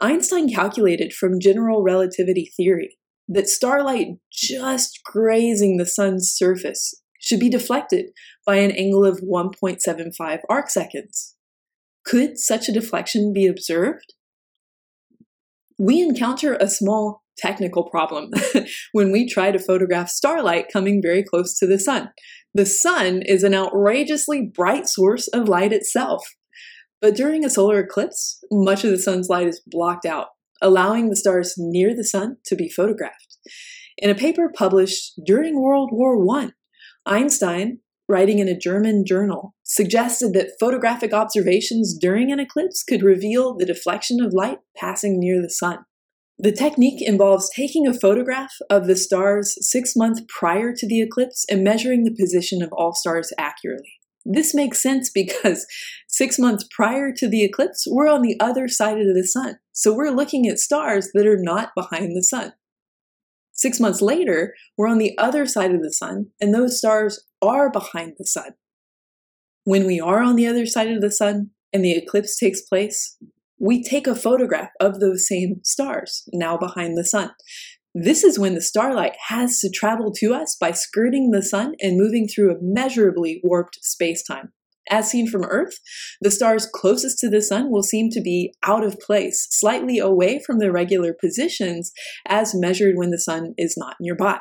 Einstein 0.00 0.52
calculated 0.52 1.12
from 1.12 1.40
general 1.40 1.82
relativity 1.82 2.50
theory 2.56 2.96
that 3.28 3.48
starlight 3.48 4.08
just 4.32 5.00
grazing 5.04 5.76
the 5.76 5.86
sun's 5.86 6.32
surface 6.34 7.01
should 7.22 7.40
be 7.40 7.48
deflected 7.48 8.06
by 8.44 8.56
an 8.56 8.72
angle 8.72 9.04
of 9.04 9.20
1.75 9.20 10.40
arcseconds. 10.50 11.34
Could 12.04 12.38
such 12.38 12.68
a 12.68 12.72
deflection 12.72 13.32
be 13.32 13.46
observed? 13.46 14.14
We 15.78 16.02
encounter 16.02 16.54
a 16.54 16.68
small 16.68 17.22
technical 17.38 17.88
problem 17.88 18.30
when 18.92 19.12
we 19.12 19.28
try 19.28 19.50
to 19.52 19.58
photograph 19.58 20.08
starlight 20.08 20.66
coming 20.72 21.00
very 21.00 21.22
close 21.22 21.56
to 21.58 21.66
the 21.66 21.78
sun. 21.78 22.10
The 22.54 22.66
sun 22.66 23.22
is 23.22 23.42
an 23.42 23.54
outrageously 23.54 24.50
bright 24.54 24.86
source 24.86 25.28
of 25.28 25.48
light 25.48 25.72
itself. 25.72 26.26
But 27.00 27.14
during 27.14 27.44
a 27.44 27.50
solar 27.50 27.80
eclipse, 27.80 28.44
much 28.50 28.84
of 28.84 28.90
the 28.90 28.98
sun's 28.98 29.28
light 29.28 29.46
is 29.46 29.62
blocked 29.66 30.04
out, 30.04 30.28
allowing 30.60 31.08
the 31.08 31.16
stars 31.16 31.54
near 31.56 31.96
the 31.96 32.04
sun 32.04 32.36
to 32.46 32.54
be 32.54 32.68
photographed. 32.68 33.38
In 33.96 34.10
a 34.10 34.14
paper 34.14 34.52
published 34.54 35.20
during 35.24 35.60
World 35.60 35.90
War 35.92 36.16
I, 36.36 36.50
Einstein, 37.06 37.80
writing 38.08 38.38
in 38.38 38.48
a 38.48 38.58
German 38.58 39.04
journal, 39.06 39.54
suggested 39.62 40.32
that 40.34 40.52
photographic 40.60 41.12
observations 41.12 41.96
during 41.98 42.30
an 42.30 42.40
eclipse 42.40 42.82
could 42.82 43.02
reveal 43.02 43.56
the 43.56 43.66
deflection 43.66 44.20
of 44.20 44.32
light 44.32 44.58
passing 44.76 45.18
near 45.18 45.40
the 45.40 45.50
sun. 45.50 45.78
The 46.38 46.52
technique 46.52 47.00
involves 47.00 47.50
taking 47.54 47.86
a 47.86 47.94
photograph 47.94 48.52
of 48.68 48.86
the 48.86 48.96
stars 48.96 49.56
six 49.60 49.94
months 49.94 50.22
prior 50.28 50.74
to 50.74 50.86
the 50.86 51.00
eclipse 51.00 51.44
and 51.48 51.62
measuring 51.62 52.04
the 52.04 52.14
position 52.18 52.62
of 52.62 52.72
all 52.72 52.94
stars 52.94 53.32
accurately. 53.38 53.92
This 54.24 54.54
makes 54.54 54.82
sense 54.82 55.10
because 55.10 55.66
six 56.08 56.38
months 56.38 56.66
prior 56.70 57.12
to 57.12 57.28
the 57.28 57.44
eclipse, 57.44 57.86
we're 57.88 58.08
on 58.08 58.22
the 58.22 58.36
other 58.40 58.68
side 58.68 58.98
of 58.98 59.14
the 59.14 59.26
sun. 59.26 59.58
So 59.72 59.94
we're 59.94 60.10
looking 60.10 60.48
at 60.48 60.58
stars 60.58 61.10
that 61.14 61.26
are 61.26 61.38
not 61.40 61.70
behind 61.76 62.16
the 62.16 62.22
sun. 62.22 62.52
Six 63.62 63.78
months 63.78 64.02
later, 64.02 64.56
we're 64.76 64.88
on 64.88 64.98
the 64.98 65.16
other 65.18 65.46
side 65.46 65.72
of 65.72 65.82
the 65.82 65.92
sun, 65.92 66.26
and 66.40 66.52
those 66.52 66.76
stars 66.76 67.24
are 67.40 67.70
behind 67.70 68.14
the 68.18 68.26
sun. 68.26 68.54
When 69.62 69.86
we 69.86 70.00
are 70.00 70.20
on 70.20 70.34
the 70.34 70.48
other 70.48 70.66
side 70.66 70.90
of 70.90 71.00
the 71.00 71.12
sun 71.12 71.50
and 71.72 71.84
the 71.84 71.92
eclipse 71.92 72.36
takes 72.36 72.60
place, 72.60 73.16
we 73.60 73.80
take 73.80 74.08
a 74.08 74.16
photograph 74.16 74.70
of 74.80 74.98
those 74.98 75.28
same 75.28 75.60
stars 75.62 76.24
now 76.32 76.56
behind 76.56 76.98
the 76.98 77.04
sun. 77.04 77.30
This 77.94 78.24
is 78.24 78.36
when 78.36 78.56
the 78.56 78.60
starlight 78.60 79.14
has 79.28 79.60
to 79.60 79.70
travel 79.70 80.10
to 80.14 80.34
us 80.34 80.56
by 80.60 80.72
skirting 80.72 81.30
the 81.30 81.40
sun 81.40 81.76
and 81.78 81.96
moving 81.96 82.26
through 82.26 82.50
a 82.50 82.58
measurably 82.60 83.40
warped 83.44 83.78
space-time. 83.80 84.52
As 84.90 85.10
seen 85.10 85.28
from 85.28 85.44
Earth, 85.44 85.78
the 86.20 86.30
stars 86.30 86.66
closest 86.66 87.18
to 87.20 87.28
the 87.28 87.42
Sun 87.42 87.70
will 87.70 87.82
seem 87.82 88.10
to 88.10 88.20
be 88.20 88.52
out 88.64 88.84
of 88.84 88.98
place, 88.98 89.46
slightly 89.50 89.98
away 89.98 90.40
from 90.44 90.58
their 90.58 90.72
regular 90.72 91.14
positions 91.18 91.92
as 92.26 92.54
measured 92.54 92.96
when 92.96 93.10
the 93.10 93.18
Sun 93.18 93.54
is 93.56 93.76
not 93.76 93.96
nearby. 94.00 94.40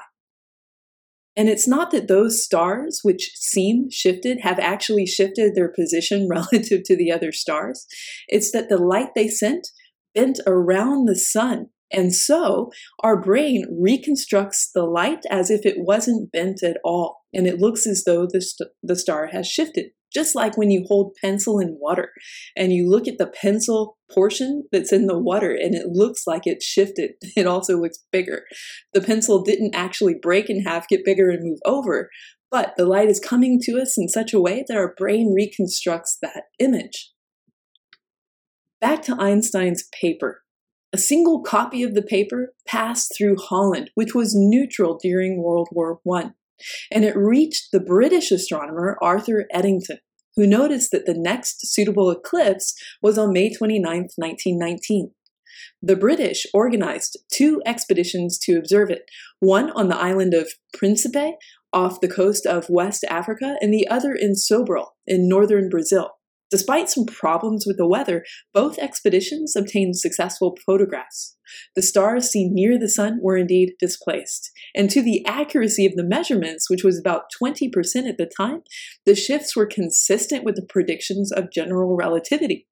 And 1.37 1.47
it's 1.47 1.67
not 1.67 1.91
that 1.91 2.07
those 2.07 2.43
stars, 2.43 2.99
which 3.03 3.31
seem 3.35 3.89
shifted, 3.89 4.39
have 4.41 4.59
actually 4.59 5.05
shifted 5.05 5.55
their 5.55 5.69
position 5.69 6.27
relative 6.29 6.83
to 6.85 6.95
the 6.95 7.11
other 7.11 7.31
stars. 7.31 7.85
It's 8.27 8.51
that 8.51 8.69
the 8.69 8.77
light 8.77 9.09
they 9.15 9.27
sent 9.27 9.67
bent 10.13 10.39
around 10.45 11.05
the 11.05 11.15
sun 11.15 11.67
And 11.89 12.13
so 12.13 12.71
our 13.03 13.19
brain 13.19 13.65
reconstructs 13.69 14.69
the 14.73 14.83
light 14.83 15.23
as 15.29 15.49
if 15.49 15.65
it 15.65 15.75
wasn't 15.77 16.31
bent 16.31 16.63
at 16.63 16.77
all. 16.83 17.21
And 17.33 17.47
it 17.47 17.59
looks 17.59 17.87
as 17.87 18.03
though 18.05 18.27
the, 18.29 18.41
st- 18.41 18.69
the 18.83 18.95
star 18.95 19.27
has 19.27 19.47
shifted. 19.47 19.91
Just 20.13 20.35
like 20.35 20.57
when 20.57 20.71
you 20.71 20.85
hold 20.87 21.15
pencil 21.21 21.59
in 21.59 21.77
water 21.79 22.11
and 22.55 22.73
you 22.73 22.89
look 22.89 23.07
at 23.07 23.17
the 23.17 23.27
pencil 23.27 23.97
portion 24.11 24.63
that's 24.71 24.91
in 24.91 25.07
the 25.07 25.17
water 25.17 25.51
and 25.51 25.73
it 25.73 25.87
looks 25.87 26.27
like 26.27 26.45
it 26.45 26.61
shifted. 26.61 27.11
It 27.37 27.47
also 27.47 27.77
looks 27.79 27.99
bigger. 28.11 28.43
The 28.93 29.01
pencil 29.01 29.41
didn't 29.41 29.73
actually 29.73 30.15
break 30.21 30.49
in 30.49 30.63
half, 30.63 30.87
get 30.87 31.05
bigger, 31.05 31.29
and 31.29 31.43
move 31.43 31.59
over, 31.65 32.09
but 32.51 32.73
the 32.75 32.85
light 32.85 33.09
is 33.09 33.19
coming 33.19 33.59
to 33.63 33.79
us 33.81 33.97
in 33.97 34.09
such 34.09 34.33
a 34.33 34.41
way 34.41 34.65
that 34.67 34.77
our 34.77 34.93
brain 34.97 35.33
reconstructs 35.33 36.17
that 36.21 36.43
image. 36.59 37.11
Back 38.81 39.01
to 39.03 39.15
Einstein's 39.19 39.87
paper. 39.99 40.41
A 40.91 40.97
single 40.97 41.41
copy 41.41 41.83
of 41.83 41.93
the 41.93 42.01
paper 42.01 42.53
passed 42.67 43.13
through 43.17 43.37
Holland, 43.37 43.91
which 43.95 44.13
was 44.13 44.35
neutral 44.35 44.99
during 45.01 45.41
World 45.41 45.69
War 45.71 46.01
I, 46.13 46.31
and 46.91 47.05
it 47.05 47.15
reached 47.15 47.71
the 47.71 47.79
British 47.79 48.31
astronomer 48.31 48.97
Arthur 49.01 49.45
Eddington, 49.51 49.99
who 50.35 50.47
noticed 50.47 50.91
that 50.91 51.05
the 51.05 51.13
next 51.13 51.67
suitable 51.73 52.09
eclipse 52.09 52.73
was 53.01 53.17
on 53.17 53.33
May 53.33 53.53
29, 53.53 54.09
1919. 54.15 55.11
The 55.81 55.95
British 55.95 56.45
organized 56.53 57.17
two 57.31 57.61
expeditions 57.65 58.37
to 58.39 58.57
observe 58.57 58.89
it, 58.89 59.03
one 59.39 59.71
on 59.71 59.89
the 59.89 59.97
island 59.97 60.33
of 60.33 60.53
Principe 60.73 61.35
off 61.73 62.01
the 62.01 62.07
coast 62.07 62.45
of 62.45 62.69
West 62.69 63.03
Africa 63.09 63.55
and 63.61 63.73
the 63.73 63.87
other 63.87 64.13
in 64.13 64.33
Sobral 64.33 64.87
in 65.07 65.27
northern 65.27 65.69
Brazil. 65.69 66.11
Despite 66.51 66.89
some 66.89 67.05
problems 67.05 67.65
with 67.65 67.77
the 67.77 67.87
weather, 67.87 68.25
both 68.53 68.77
expeditions 68.77 69.55
obtained 69.55 69.97
successful 69.97 70.57
photographs. 70.65 71.37
The 71.75 71.81
stars 71.81 72.29
seen 72.29 72.53
near 72.53 72.77
the 72.77 72.89
sun 72.89 73.19
were 73.21 73.37
indeed 73.37 73.73
displaced. 73.79 74.51
And 74.75 74.89
to 74.89 75.01
the 75.01 75.25
accuracy 75.25 75.85
of 75.85 75.95
the 75.95 76.03
measurements, 76.03 76.69
which 76.69 76.83
was 76.83 76.99
about 76.99 77.23
20% 77.41 77.69
at 78.07 78.17
the 78.17 78.29
time, 78.37 78.63
the 79.05 79.15
shifts 79.15 79.55
were 79.55 79.65
consistent 79.65 80.43
with 80.43 80.55
the 80.55 80.65
predictions 80.67 81.31
of 81.31 81.51
general 81.51 81.95
relativity. 81.95 82.67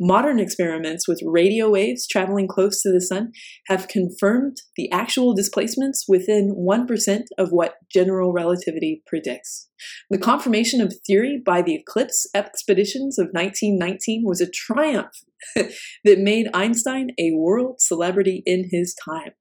Modern 0.00 0.38
experiments 0.38 1.08
with 1.08 1.20
radio 1.24 1.68
waves 1.70 2.06
traveling 2.06 2.46
close 2.46 2.82
to 2.82 2.92
the 2.92 3.00
sun 3.00 3.32
have 3.66 3.88
confirmed 3.88 4.58
the 4.76 4.88
actual 4.92 5.34
displacements 5.34 6.04
within 6.06 6.54
1% 6.56 7.20
of 7.36 7.48
what 7.50 7.74
general 7.92 8.32
relativity 8.32 9.02
predicts. 9.06 9.68
The 10.08 10.18
confirmation 10.18 10.80
of 10.80 10.94
theory 11.04 11.42
by 11.44 11.62
the 11.62 11.74
eclipse 11.74 12.28
expeditions 12.32 13.18
of 13.18 13.28
1919 13.32 14.22
was 14.24 14.40
a 14.40 14.48
triumph 14.48 15.14
that 15.56 16.18
made 16.18 16.46
Einstein 16.54 17.08
a 17.18 17.32
world 17.34 17.80
celebrity 17.80 18.42
in 18.46 18.68
his 18.70 18.94
time. 19.04 19.32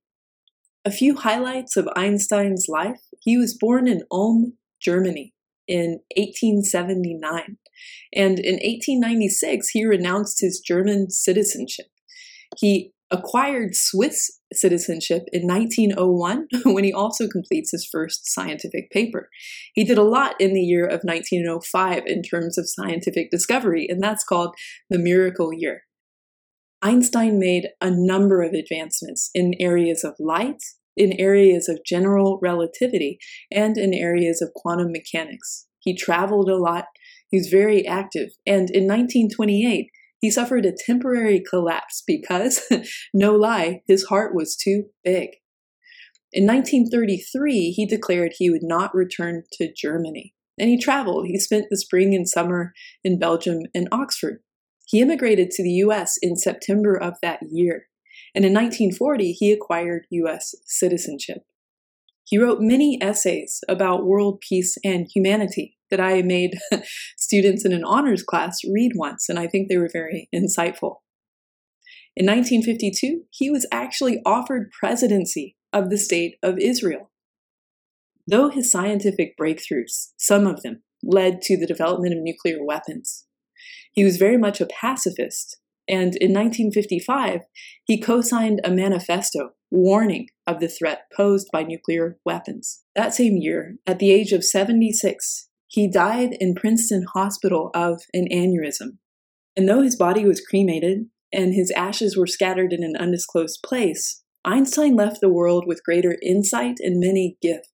A 0.84 0.91
few 0.91 1.18
highlights 1.18 1.78
of 1.78 1.88
Einstein's 1.95 2.66
life 2.68 3.01
he 3.22 3.38
was 3.38 3.58
born 3.60 3.88
in 3.88 4.03
Ulm, 4.12 4.53
Germany 4.82 5.34
in 5.68 5.99
1879. 6.16 7.58
And 8.14 8.40
in 8.40 8.56
1896, 8.56 9.70
he 9.70 9.86
renounced 9.86 10.42
his 10.42 10.60
German 10.60 11.10
citizenship. 11.10 11.88
He 12.58 12.94
acquired 13.10 13.74
Swiss 13.74 14.40
citizenship 14.54 15.24
in 15.32 15.48
1901 15.48 16.48
when 16.74 16.84
he 16.84 16.94
also 16.94 17.28
completes 17.28 17.72
his 17.72 17.88
first 17.90 18.32
scientific 18.32 18.90
paper. 18.92 19.30
He 19.74 19.84
did 19.84 19.98
a 19.98 20.04
lot 20.04 20.36
in 20.40 20.54
the 20.54 20.62
year 20.62 20.86
of 20.86 21.02
1905 21.04 22.04
in 22.06 22.22
terms 22.22 22.58
of 22.58 22.70
scientific 22.70 23.32
discovery, 23.32 23.88
and 23.90 24.02
that's 24.02 24.24
called 24.24 24.56
the 24.90 25.00
miracle 25.00 25.54
year. 25.54 25.84
Einstein 26.82 27.40
made 27.40 27.70
a 27.82 27.90
number 27.90 28.42
of 28.42 28.54
advancements 28.54 29.30
in 29.34 29.56
areas 29.60 30.04
of 30.04 30.14
light, 30.20 30.62
in 30.96 31.14
areas 31.14 31.68
of 31.68 31.80
general 31.86 32.40
relativity, 32.42 33.18
and 33.52 33.78
in 33.78 33.94
areas 33.94 34.42
of 34.42 34.54
quantum 34.56 34.92
mechanics. 34.92 35.68
He 35.80 35.96
traveled 35.96 36.50
a 36.50 36.58
lot, 36.58 36.86
he 37.30 37.38
was 37.38 37.48
very 37.48 37.86
active, 37.86 38.30
and 38.46 38.70
in 38.70 38.88
1928, 38.88 39.90
he 40.20 40.32
suffered 40.32 40.66
a 40.66 40.76
temporary 40.86 41.44
collapse 41.48 42.04
because, 42.06 42.62
no 43.14 43.36
lie, 43.36 43.82
his 43.88 44.06
heart 44.06 44.34
was 44.34 44.56
too 44.56 44.86
big. 45.04 45.30
In 46.34 46.46
1933, 46.46 47.72
he 47.72 47.86
declared 47.86 48.34
he 48.34 48.50
would 48.50 48.64
not 48.64 48.96
return 48.96 49.44
to 49.54 49.72
Germany. 49.76 50.34
And 50.60 50.70
he 50.70 50.80
traveled. 50.80 51.28
He 51.28 51.40
spent 51.40 51.68
the 51.70 51.78
spring 51.78 52.16
and 52.16 52.28
summer 52.28 52.74
in 53.04 53.20
Belgium 53.20 53.60
and 53.76 53.88
Oxford. 53.92 54.40
He 54.88 55.02
immigrated 55.02 55.52
to 55.52 55.64
the 55.64 55.74
US 55.86 56.16
in 56.22 56.36
September 56.36 56.96
of 56.96 57.16
that 57.22 57.40
year. 57.52 57.86
And 58.34 58.44
in 58.44 58.54
1940, 58.54 59.34
he 59.34 59.52
acquired 59.52 60.08
US 60.10 60.56
citizenship. 60.66 61.44
He 62.24 62.38
wrote 62.38 62.60
many 62.60 62.98
essays 63.02 63.62
about 63.70 64.06
world 64.06 64.42
peace 64.42 64.78
and 64.84 65.08
humanity 65.14 65.77
that 65.90 66.00
I 66.00 66.22
made 66.22 66.58
students 67.18 67.66
in 67.66 67.74
an 67.74 67.84
honors 67.84 68.24
class 68.24 68.60
read 68.72 68.94
once, 68.96 69.30
and 69.30 69.40
I 69.40 69.48
think 69.48 69.68
they 69.68 69.78
were 69.78 69.90
very 69.92 70.30
insightful. 70.34 70.98
In 72.16 72.26
1952, 72.26 73.26
he 73.30 73.50
was 73.50 73.68
actually 73.72 74.22
offered 74.26 74.72
presidency 74.72 75.56
of 75.72 75.90
the 75.90 75.98
State 75.98 76.38
of 76.42 76.58
Israel. 76.58 77.12
Though 78.26 78.50
his 78.50 78.72
scientific 78.72 79.38
breakthroughs, 79.40 80.14
some 80.18 80.48
of 80.48 80.64
them, 80.64 80.82
led 81.04 81.42
to 81.44 81.58
the 81.58 81.68
development 81.68 82.14
of 82.14 82.24
nuclear 82.24 82.64
weapons, 82.64 83.26
he 83.92 84.04
was 84.04 84.18
very 84.18 84.38
much 84.38 84.60
a 84.60 84.66
pacifist, 84.66 85.60
and 85.88 86.16
in 86.18 86.34
1955, 86.34 87.42
he 87.86 88.00
co 88.00 88.22
signed 88.22 88.62
a 88.64 88.72
manifesto 88.72 89.52
warning 89.72 90.28
of 90.46 90.60
the 90.60 90.68
threat 90.68 91.04
posed 91.16 91.50
by 91.52 91.64
nuclear 91.64 92.18
weapons. 92.26 92.84
That 92.96 93.14
same 93.14 93.38
year, 93.38 93.76
at 93.86 94.00
the 94.00 94.12
age 94.12 94.34
of 94.34 94.44
76, 94.44 95.50
he 95.68 95.89
died 95.89 96.36
in 96.39 96.55
Princeton 96.55 97.05
Hospital 97.13 97.70
of 97.74 98.01
an 98.13 98.28
aneurysm. 98.32 98.97
And 99.55 99.68
though 99.68 99.82
his 99.82 99.95
body 99.95 100.26
was 100.26 100.41
cremated 100.41 101.07
and 101.34 101.53
his 101.53 101.72
ashes 101.72 102.15
were 102.15 102.28
scattered 102.28 102.72
in 102.72 102.84
an 102.84 102.95
undisclosed 102.97 103.59
place, 103.63 104.24
Einstein 104.45 104.95
left 104.95 105.20
the 105.20 105.30
world 105.30 105.65
with 105.68 105.84
greater 105.84 106.18
insight 106.24 106.78
and 106.80 106.99
many 106.99 107.38
gifts. 107.41 107.70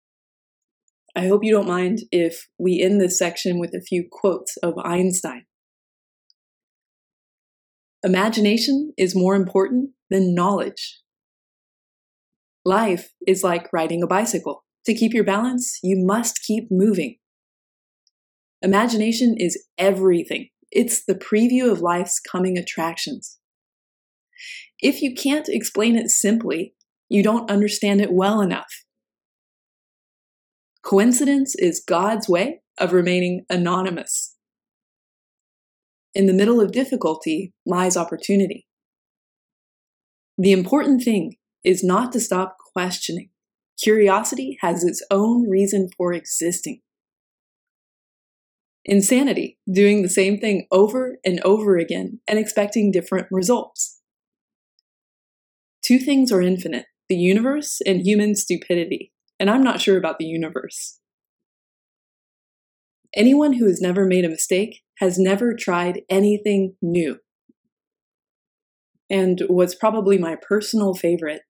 I 1.15 1.27
hope 1.27 1.43
you 1.43 1.51
don't 1.51 1.67
mind 1.67 1.99
if 2.11 2.47
we 2.59 2.79
end 2.79 3.01
this 3.01 3.17
section 3.17 3.59
with 3.59 3.73
a 3.73 3.81
few 3.81 4.07
quotes 4.09 4.55
of 4.57 4.75
Einstein. 4.77 5.45
Imagination 8.03 8.93
is 8.97 9.15
more 9.15 9.35
important 9.35 9.91
than 10.09 10.35
knowledge. 10.35 10.99
Life 12.63 13.09
is 13.27 13.43
like 13.43 13.73
riding 13.73 14.03
a 14.03 14.07
bicycle. 14.07 14.63
To 14.85 14.93
keep 14.93 15.13
your 15.13 15.23
balance, 15.23 15.79
you 15.81 15.97
must 15.97 16.41
keep 16.45 16.67
moving. 16.69 17.17
Imagination 18.61 19.35
is 19.37 19.63
everything. 19.77 20.49
It's 20.71 21.03
the 21.03 21.15
preview 21.15 21.71
of 21.71 21.81
life's 21.81 22.19
coming 22.19 22.57
attractions. 22.57 23.39
If 24.79 25.01
you 25.01 25.13
can't 25.13 25.49
explain 25.49 25.95
it 25.95 26.09
simply, 26.09 26.73
you 27.09 27.23
don't 27.23 27.49
understand 27.49 28.01
it 28.01 28.13
well 28.13 28.41
enough. 28.41 28.85
Coincidence 30.83 31.55
is 31.55 31.83
God's 31.85 32.29
way 32.29 32.61
of 32.77 32.93
remaining 32.93 33.45
anonymous. 33.49 34.35
In 36.13 36.25
the 36.25 36.33
middle 36.33 36.61
of 36.61 36.71
difficulty 36.71 37.53
lies 37.65 37.97
opportunity. 37.97 38.67
The 40.37 40.51
important 40.53 41.03
thing 41.03 41.35
is 41.63 41.83
not 41.83 42.11
to 42.13 42.19
stop 42.19 42.57
questioning. 42.73 43.29
Curiosity 43.81 44.57
has 44.61 44.83
its 44.83 45.05
own 45.11 45.49
reason 45.49 45.89
for 45.97 46.13
existing. 46.13 46.81
Insanity, 48.85 49.57
doing 49.71 50.01
the 50.01 50.09
same 50.09 50.39
thing 50.39 50.67
over 50.71 51.17
and 51.25 51.39
over 51.41 51.77
again 51.77 52.19
and 52.27 52.39
expecting 52.39 52.91
different 52.91 53.27
results. 53.29 53.99
Two 55.83 55.99
things 55.99 56.31
are 56.31 56.41
infinite 56.41 56.85
the 57.09 57.15
universe 57.15 57.81
and 57.87 58.01
human 58.01 58.35
stupidity, 58.35 59.11
and 59.39 59.49
I'm 59.49 59.63
not 59.63 59.81
sure 59.81 59.97
about 59.97 60.19
the 60.19 60.25
universe. 60.25 60.99
Anyone 63.15 63.53
who 63.53 63.65
has 63.65 63.81
never 63.81 64.05
made 64.05 64.23
a 64.23 64.29
mistake 64.29 64.81
has 64.99 65.17
never 65.17 65.55
tried 65.55 66.01
anything 66.07 66.75
new. 66.83 67.17
And 69.09 69.41
what's 69.47 69.73
probably 69.73 70.19
my 70.19 70.35
personal 70.35 70.93
favorite 70.93 71.41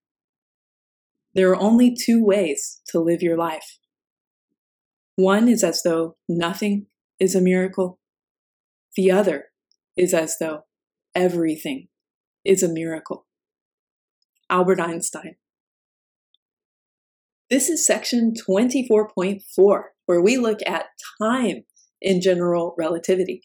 there 1.35 1.51
are 1.51 1.61
only 1.61 1.95
two 1.95 2.23
ways 2.23 2.81
to 2.87 2.99
live 2.99 3.21
your 3.21 3.37
life. 3.37 3.77
One 5.15 5.47
is 5.47 5.63
as 5.63 5.83
though 5.83 6.15
nothing 6.27 6.87
is 7.19 7.35
a 7.35 7.41
miracle. 7.41 7.99
The 8.95 9.11
other 9.11 9.45
is 9.97 10.13
as 10.13 10.37
though 10.39 10.61
everything 11.13 11.87
is 12.45 12.63
a 12.63 12.69
miracle. 12.69 13.25
Albert 14.49 14.79
Einstein. 14.79 15.35
This 17.49 17.69
is 17.69 17.85
section 17.85 18.33
24.4, 18.47 19.41
where 20.05 20.21
we 20.21 20.37
look 20.37 20.59
at 20.65 20.85
time 21.21 21.63
in 22.01 22.21
general 22.21 22.75
relativity. 22.77 23.41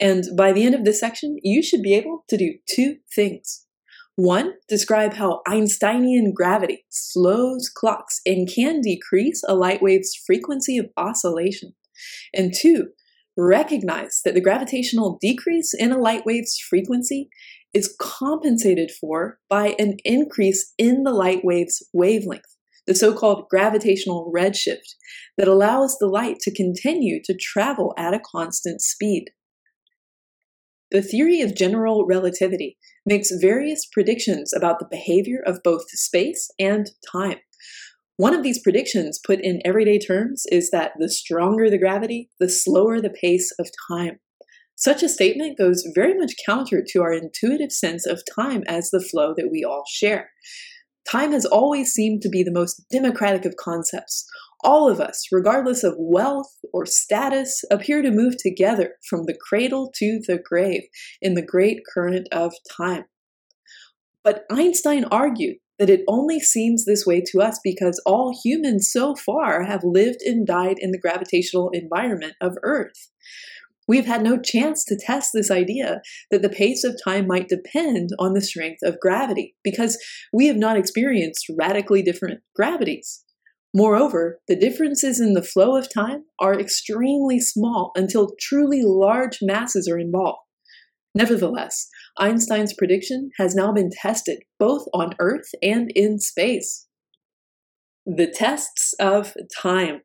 And 0.00 0.24
by 0.36 0.52
the 0.52 0.64
end 0.64 0.74
of 0.74 0.84
this 0.84 1.00
section, 1.00 1.38
you 1.42 1.62
should 1.62 1.82
be 1.82 1.94
able 1.94 2.24
to 2.28 2.36
do 2.36 2.54
two 2.68 2.96
things. 3.14 3.66
One, 4.16 4.54
describe 4.68 5.14
how 5.14 5.42
Einsteinian 5.48 6.32
gravity 6.34 6.84
slows 6.90 7.68
clocks 7.68 8.20
and 8.24 8.48
can 8.48 8.80
decrease 8.80 9.42
a 9.46 9.54
light 9.54 9.82
wave's 9.82 10.14
frequency 10.26 10.78
of 10.78 10.86
oscillation. 10.96 11.74
And 12.32 12.52
two, 12.54 12.88
recognize 13.36 14.20
that 14.24 14.34
the 14.34 14.40
gravitational 14.40 15.18
decrease 15.20 15.74
in 15.74 15.92
a 15.92 15.98
light 15.98 16.24
wave's 16.24 16.58
frequency 16.58 17.28
is 17.72 17.94
compensated 18.00 18.90
for 19.00 19.38
by 19.48 19.74
an 19.78 19.96
increase 20.04 20.72
in 20.78 21.02
the 21.02 21.10
light 21.10 21.44
wave's 21.44 21.82
wavelength, 21.92 22.56
the 22.86 22.94
so 22.94 23.12
called 23.12 23.48
gravitational 23.50 24.32
redshift, 24.34 24.94
that 25.36 25.48
allows 25.48 25.98
the 25.98 26.06
light 26.06 26.38
to 26.40 26.54
continue 26.54 27.20
to 27.24 27.36
travel 27.36 27.92
at 27.98 28.14
a 28.14 28.20
constant 28.20 28.80
speed. 28.80 29.26
The 30.92 31.02
theory 31.02 31.40
of 31.40 31.56
general 31.56 32.06
relativity 32.06 32.78
makes 33.04 33.32
various 33.32 33.84
predictions 33.84 34.52
about 34.54 34.78
the 34.78 34.86
behavior 34.88 35.40
of 35.44 35.62
both 35.64 35.88
space 35.88 36.48
and 36.58 36.88
time. 37.10 37.38
One 38.16 38.34
of 38.34 38.44
these 38.44 38.62
predictions, 38.62 39.18
put 39.24 39.40
in 39.40 39.60
everyday 39.64 39.98
terms, 39.98 40.44
is 40.52 40.70
that 40.70 40.92
the 40.98 41.08
stronger 41.08 41.68
the 41.68 41.78
gravity, 41.78 42.30
the 42.38 42.48
slower 42.48 43.00
the 43.00 43.10
pace 43.10 43.52
of 43.58 43.68
time. 43.88 44.20
Such 44.76 45.02
a 45.02 45.08
statement 45.08 45.58
goes 45.58 45.84
very 45.94 46.14
much 46.14 46.34
counter 46.46 46.84
to 46.90 47.02
our 47.02 47.12
intuitive 47.12 47.72
sense 47.72 48.06
of 48.06 48.22
time 48.34 48.62
as 48.68 48.90
the 48.90 49.00
flow 49.00 49.34
that 49.36 49.50
we 49.50 49.64
all 49.64 49.84
share. 49.88 50.30
Time 51.08 51.32
has 51.32 51.44
always 51.44 51.92
seemed 51.92 52.22
to 52.22 52.28
be 52.28 52.42
the 52.42 52.52
most 52.52 52.84
democratic 52.90 53.44
of 53.44 53.56
concepts. 53.56 54.24
All 54.62 54.88
of 54.88 55.00
us, 55.00 55.26
regardless 55.30 55.84
of 55.84 55.94
wealth 55.98 56.50
or 56.72 56.86
status, 56.86 57.62
appear 57.70 58.00
to 58.00 58.10
move 58.10 58.36
together 58.38 58.94
from 59.08 59.26
the 59.26 59.36
cradle 59.48 59.92
to 59.96 60.20
the 60.26 60.38
grave 60.38 60.84
in 61.20 61.34
the 61.34 61.44
great 61.44 61.80
current 61.92 62.28
of 62.32 62.54
time. 62.76 63.04
But 64.22 64.44
Einstein 64.50 65.04
argued 65.04 65.56
that 65.78 65.90
it 65.90 66.02
only 66.08 66.40
seems 66.40 66.84
this 66.84 67.04
way 67.06 67.22
to 67.32 67.40
us 67.40 67.58
because 67.62 68.00
all 68.06 68.38
humans 68.44 68.90
so 68.92 69.14
far 69.14 69.64
have 69.64 69.82
lived 69.82 70.20
and 70.24 70.46
died 70.46 70.76
in 70.78 70.90
the 70.90 71.00
gravitational 71.00 71.70
environment 71.72 72.34
of 72.40 72.56
Earth. 72.62 73.10
We've 73.86 74.06
had 74.06 74.22
no 74.22 74.40
chance 74.40 74.84
to 74.86 74.98
test 74.98 75.30
this 75.34 75.50
idea 75.50 76.00
that 76.30 76.42
the 76.42 76.48
pace 76.48 76.84
of 76.84 76.98
time 77.04 77.26
might 77.26 77.48
depend 77.48 78.10
on 78.18 78.32
the 78.32 78.40
strength 78.40 78.80
of 78.82 79.00
gravity 79.00 79.56
because 79.62 80.02
we 80.32 80.46
have 80.46 80.56
not 80.56 80.78
experienced 80.78 81.50
radically 81.58 82.02
different 82.02 82.40
gravities. 82.56 83.22
Moreover, 83.74 84.40
the 84.46 84.56
differences 84.56 85.20
in 85.20 85.34
the 85.34 85.42
flow 85.42 85.76
of 85.76 85.92
time 85.92 86.24
are 86.40 86.58
extremely 86.58 87.40
small 87.40 87.90
until 87.96 88.30
truly 88.40 88.82
large 88.84 89.38
masses 89.42 89.88
are 89.88 89.98
involved. 89.98 90.38
Nevertheless, 91.14 91.88
Einstein's 92.18 92.74
prediction 92.74 93.30
has 93.38 93.54
now 93.54 93.72
been 93.72 93.90
tested 93.90 94.42
both 94.58 94.86
on 94.92 95.14
Earth 95.18 95.50
and 95.62 95.90
in 95.94 96.18
space. 96.18 96.86
The 98.06 98.26
tests 98.26 98.94
of 99.00 99.34
time. 99.60 100.02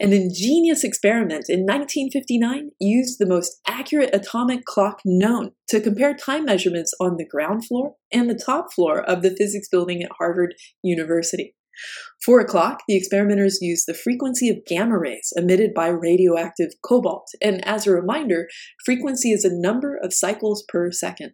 An 0.00 0.12
ingenious 0.12 0.82
experiment 0.82 1.48
in 1.48 1.60
1959 1.60 2.70
used 2.80 3.18
the 3.18 3.26
most 3.26 3.60
accurate 3.66 4.10
atomic 4.12 4.64
clock 4.64 5.00
known 5.04 5.52
to 5.68 5.80
compare 5.80 6.14
time 6.14 6.44
measurements 6.44 6.92
on 7.00 7.16
the 7.16 7.26
ground 7.26 7.66
floor 7.66 7.94
and 8.12 8.28
the 8.28 8.40
top 8.44 8.72
floor 8.72 9.02
of 9.02 9.22
the 9.22 9.34
physics 9.36 9.68
building 9.68 10.02
at 10.02 10.10
Harvard 10.18 10.54
University. 10.82 11.54
Four 12.24 12.40
o'clock, 12.40 12.82
the 12.86 12.96
experimenters 12.96 13.58
used 13.60 13.86
the 13.86 13.94
frequency 13.94 14.48
of 14.48 14.64
gamma 14.66 14.98
rays 14.98 15.32
emitted 15.36 15.74
by 15.74 15.88
radioactive 15.88 16.70
cobalt, 16.82 17.28
and 17.40 17.66
as 17.66 17.86
a 17.86 17.92
reminder, 17.92 18.48
frequency 18.84 19.32
is 19.32 19.44
a 19.44 19.50
number 19.52 19.96
of 19.96 20.14
cycles 20.14 20.64
per 20.68 20.90
second. 20.90 21.32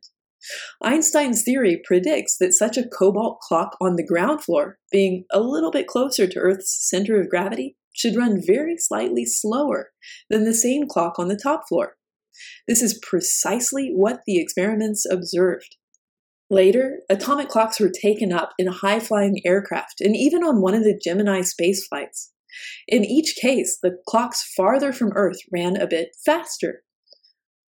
Einstein's 0.82 1.42
theory 1.42 1.80
predicts 1.84 2.36
that 2.38 2.52
such 2.52 2.76
a 2.76 2.86
cobalt 2.86 3.40
clock 3.40 3.76
on 3.80 3.96
the 3.96 4.06
ground 4.06 4.42
floor, 4.42 4.78
being 4.90 5.24
a 5.32 5.40
little 5.40 5.70
bit 5.70 5.86
closer 5.86 6.26
to 6.26 6.38
Earth's 6.38 6.78
center 6.88 7.20
of 7.20 7.28
gravity, 7.28 7.76
should 7.92 8.16
run 8.16 8.40
very 8.46 8.76
slightly 8.78 9.24
slower 9.24 9.90
than 10.30 10.44
the 10.44 10.54
same 10.54 10.86
clock 10.86 11.18
on 11.18 11.28
the 11.28 11.40
top 11.42 11.62
floor. 11.68 11.96
This 12.68 12.82
is 12.82 13.00
precisely 13.02 13.90
what 13.92 14.20
the 14.26 14.40
experiments 14.40 15.04
observed. 15.10 15.76
Later, 16.50 17.00
atomic 17.10 17.48
clocks 17.48 17.78
were 17.78 17.90
taken 17.90 18.32
up 18.32 18.52
in 18.58 18.66
high 18.68 19.00
flying 19.00 19.40
aircraft 19.44 20.00
and 20.00 20.16
even 20.16 20.42
on 20.42 20.62
one 20.62 20.74
of 20.74 20.82
the 20.82 20.98
Gemini 21.02 21.42
space 21.42 21.86
flights. 21.86 22.32
In 22.86 23.04
each 23.04 23.36
case, 23.40 23.78
the 23.82 23.98
clocks 24.08 24.52
farther 24.56 24.92
from 24.92 25.12
Earth 25.14 25.38
ran 25.52 25.76
a 25.76 25.86
bit 25.86 26.16
faster. 26.24 26.82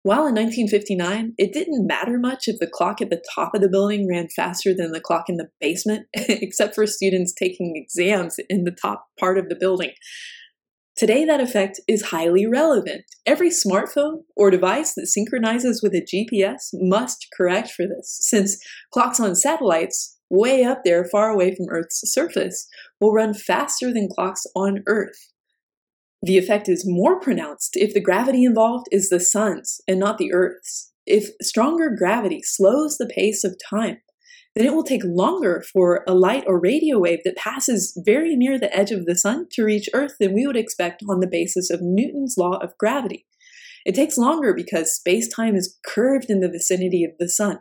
While 0.03 0.27
in 0.27 0.35
1959, 0.35 1.35
it 1.39 1.53
didn't 1.53 1.87
matter 1.87 2.19
much 2.19 2.45
if 2.47 2.59
the 2.61 2.71
clock 2.73 3.01
at 3.01 3.11
the 3.11 3.23
top 3.35 3.55
of 3.55 3.61
the 3.61 3.69
building 3.69 4.09
ran 4.09 4.29
faster 4.35 4.73
than 4.75 4.93
the 4.93 5.01
clock 5.01 5.29
in 5.29 5.37
the 5.37 5.49
basement, 5.61 6.07
except 6.15 6.75
for 6.75 6.87
students 6.87 7.35
taking 7.35 7.75
exams 7.75 8.37
in 8.49 8.65
the 8.65 8.71
top 8.71 9.07
part 9.19 9.39
of 9.39 9.49
the 9.49 9.57
building. 9.59 9.93
Today, 10.99 11.25
that 11.25 11.41
effect 11.41 11.81
is 11.87 12.07
highly 12.07 12.45
relevant. 12.45 13.05
Every 13.25 13.51
smartphone 13.51 14.25
or 14.35 14.51
device 14.51 14.95
that 14.95 15.07
synchronizes 15.07 15.81
with 15.81 15.95
a 15.95 16.05
GPS 16.05 16.71
must 16.73 17.29
correct 17.37 17.71
for 17.71 17.87
this, 17.87 18.19
since 18.21 18.61
clocks 18.93 19.21
on 19.21 19.37
satellites, 19.37 20.19
way 20.29 20.65
up 20.65 20.81
there 20.85 21.05
far 21.05 21.31
away 21.31 21.55
from 21.55 21.69
Earth's 21.71 22.01
surface, 22.13 22.67
will 23.01 23.13
run 23.13 23.33
faster 23.33 23.93
than 23.93 24.09
clocks 24.13 24.43
on 24.57 24.83
Earth. 24.89 25.31
The 26.21 26.37
effect 26.37 26.69
is 26.69 26.83
more 26.85 27.21
pronounced 27.21 27.77
if 27.77 27.95
the 27.95 28.01
gravity 28.01 28.43
involved 28.43 28.87
is 28.91 29.09
the 29.09 29.21
sun's 29.21 29.81
and 29.87 30.01
not 30.01 30.19
the 30.19 30.33
Earth's. 30.33 30.93
If 31.07 31.31
stronger 31.41 31.95
gravity 31.97 32.41
slows 32.43 32.99
the 32.99 33.07
pace 33.07 33.45
of 33.45 33.57
time, 33.71 33.99
then 34.59 34.67
it 34.67 34.75
will 34.75 34.83
take 34.83 35.03
longer 35.05 35.63
for 35.73 36.03
a 36.09 36.15
light 36.15 36.43
or 36.49 36.59
radio 36.59 36.99
wave 36.99 37.21
that 37.25 37.37
passes 37.37 37.97
very 38.05 38.35
near 38.35 38.59
the 38.59 38.77
edge 38.77 38.91
of 38.91 39.07
the 39.07 39.15
sun 39.15 39.47
to 39.53 39.63
reach 39.63 39.89
Earth 39.95 40.17
than 40.19 40.35
we 40.35 40.49
would 40.49 40.57
expect 40.57 41.01
on 41.09 41.21
the 41.21 41.29
basis 41.31 41.71
of 41.71 41.79
Newton's 41.81 42.35
law 42.37 42.59
of 42.61 42.77
gravity. 42.77 43.25
It 43.87 43.95
takes 43.95 44.19
longer 44.19 44.53
because 44.53 44.93
space 44.93 45.33
time 45.33 45.55
is 45.55 45.79
curved 45.87 46.27
in 46.29 46.41
the 46.41 46.51
vicinity 46.51 47.05
of 47.05 47.13
the 47.21 47.29
sun. 47.29 47.61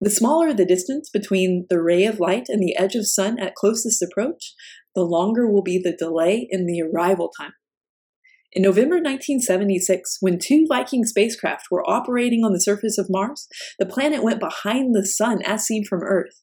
The 0.00 0.08
smaller 0.08 0.54
the 0.54 0.64
distance 0.64 1.10
between 1.10 1.66
the 1.68 1.82
ray 1.82 2.06
of 2.06 2.18
light 2.18 2.46
and 2.48 2.62
the 2.62 2.74
edge 2.78 2.94
of 2.94 3.06
sun 3.06 3.38
at 3.38 3.54
closest 3.54 4.02
approach, 4.02 4.54
the 4.94 5.02
longer 5.02 5.46
will 5.46 5.62
be 5.62 5.78
the 5.78 5.94
delay 5.94 6.48
in 6.50 6.64
the 6.64 6.80
arrival 6.80 7.30
time. 7.38 7.52
In 8.52 8.62
November 8.62 8.96
1976, 8.96 10.18
when 10.20 10.38
two 10.38 10.66
Viking 10.68 11.04
spacecraft 11.04 11.66
were 11.70 11.88
operating 11.88 12.44
on 12.44 12.52
the 12.52 12.60
surface 12.60 12.96
of 12.96 13.08
Mars, 13.10 13.48
the 13.78 13.86
planet 13.86 14.22
went 14.22 14.40
behind 14.40 14.94
the 14.94 15.04
sun 15.04 15.42
as 15.42 15.64
seen 15.64 15.84
from 15.84 16.02
Earth. 16.02 16.42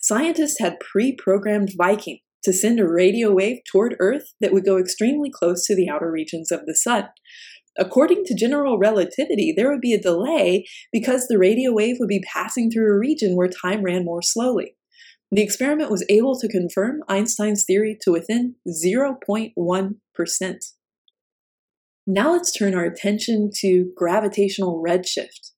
Scientists 0.00 0.60
had 0.60 0.78
pre 0.78 1.16
programmed 1.16 1.72
Viking 1.76 2.18
to 2.44 2.52
send 2.52 2.78
a 2.78 2.88
radio 2.88 3.32
wave 3.32 3.58
toward 3.70 3.96
Earth 3.98 4.34
that 4.40 4.52
would 4.52 4.64
go 4.64 4.78
extremely 4.78 5.30
close 5.30 5.66
to 5.66 5.74
the 5.74 5.88
outer 5.88 6.10
regions 6.10 6.52
of 6.52 6.60
the 6.66 6.74
sun. 6.74 7.08
According 7.76 8.24
to 8.24 8.34
general 8.34 8.78
relativity, 8.78 9.52
there 9.56 9.70
would 9.70 9.80
be 9.80 9.94
a 9.94 10.00
delay 10.00 10.66
because 10.92 11.26
the 11.26 11.38
radio 11.38 11.72
wave 11.72 11.96
would 11.98 12.08
be 12.08 12.24
passing 12.32 12.70
through 12.70 12.92
a 12.92 12.98
region 12.98 13.36
where 13.36 13.48
time 13.48 13.82
ran 13.82 14.04
more 14.04 14.22
slowly. 14.22 14.74
The 15.30 15.42
experiment 15.42 15.90
was 15.90 16.06
able 16.08 16.38
to 16.40 16.48
confirm 16.48 17.02
Einstein's 17.08 17.64
theory 17.64 17.98
to 18.02 18.10
within 18.10 18.54
0.1%. 18.66 20.56
Now 22.10 22.32
let's 22.32 22.50
turn 22.52 22.74
our 22.74 22.86
attention 22.86 23.50
to 23.56 23.92
gravitational 23.94 24.82
redshift. 24.82 25.50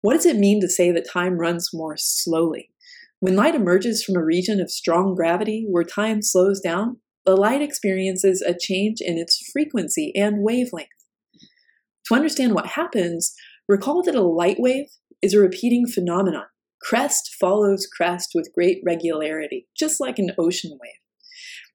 What 0.00 0.14
does 0.14 0.26
it 0.26 0.36
mean 0.36 0.60
to 0.60 0.68
say 0.68 0.92
that 0.92 1.10
time 1.12 1.38
runs 1.38 1.70
more 1.74 1.96
slowly? 1.96 2.70
When 3.18 3.34
light 3.34 3.56
emerges 3.56 4.04
from 4.04 4.14
a 4.14 4.24
region 4.24 4.60
of 4.60 4.70
strong 4.70 5.16
gravity 5.16 5.66
where 5.68 5.82
time 5.82 6.22
slows 6.22 6.60
down, 6.60 6.98
the 7.26 7.34
light 7.34 7.62
experiences 7.62 8.42
a 8.42 8.54
change 8.56 8.98
in 9.00 9.18
its 9.18 9.50
frequency 9.52 10.12
and 10.14 10.44
wavelength. 10.44 10.86
To 12.06 12.14
understand 12.14 12.54
what 12.54 12.66
happens, 12.66 13.34
recall 13.68 14.04
that 14.04 14.14
a 14.14 14.22
light 14.22 14.60
wave 14.60 14.86
is 15.20 15.34
a 15.34 15.40
repeating 15.40 15.88
phenomenon. 15.88 16.44
Crest 16.80 17.34
follows 17.40 17.88
crest 17.88 18.30
with 18.36 18.54
great 18.54 18.80
regularity, 18.86 19.66
just 19.76 20.00
like 20.00 20.20
an 20.20 20.30
ocean 20.38 20.78
wave. 20.80 21.01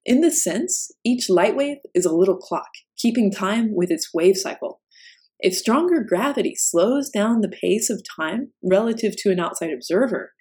In 0.08 0.22
this 0.22 0.42
sense, 0.42 0.90
each 1.04 1.30
light 1.30 1.58
wave 1.58 1.80
is 1.94 2.06
a 2.06 2.16
little 2.16 2.38
clock, 2.38 2.70
keeping 2.98 3.30
time 3.30 3.76
with 3.76 3.92
its 3.92 4.14
wave 4.14 4.38
cycle. 4.38 4.80
If 5.40 5.54
stronger 5.54 6.02
gravity 6.02 6.56
slows 6.56 7.10
down 7.10 7.42
the 7.42 7.50
pace 7.50 7.90
of 7.90 8.02
time 8.16 8.54
relative 8.64 9.18
to 9.18 9.32
an 9.32 9.40
outside 9.42 9.70
observer, 9.70 10.32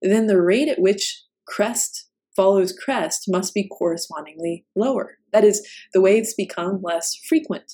then 0.00 0.28
the 0.28 0.40
rate 0.40 0.68
at 0.68 0.80
which 0.80 1.24
crest 1.48 2.06
follows 2.36 2.72
crest 2.72 3.24
must 3.26 3.54
be 3.54 3.68
correspondingly 3.68 4.64
lower. 4.76 5.18
That 5.32 5.42
is, 5.42 5.68
the 5.92 6.00
waves 6.00 6.32
become 6.34 6.80
less 6.80 7.16
frequent. 7.28 7.72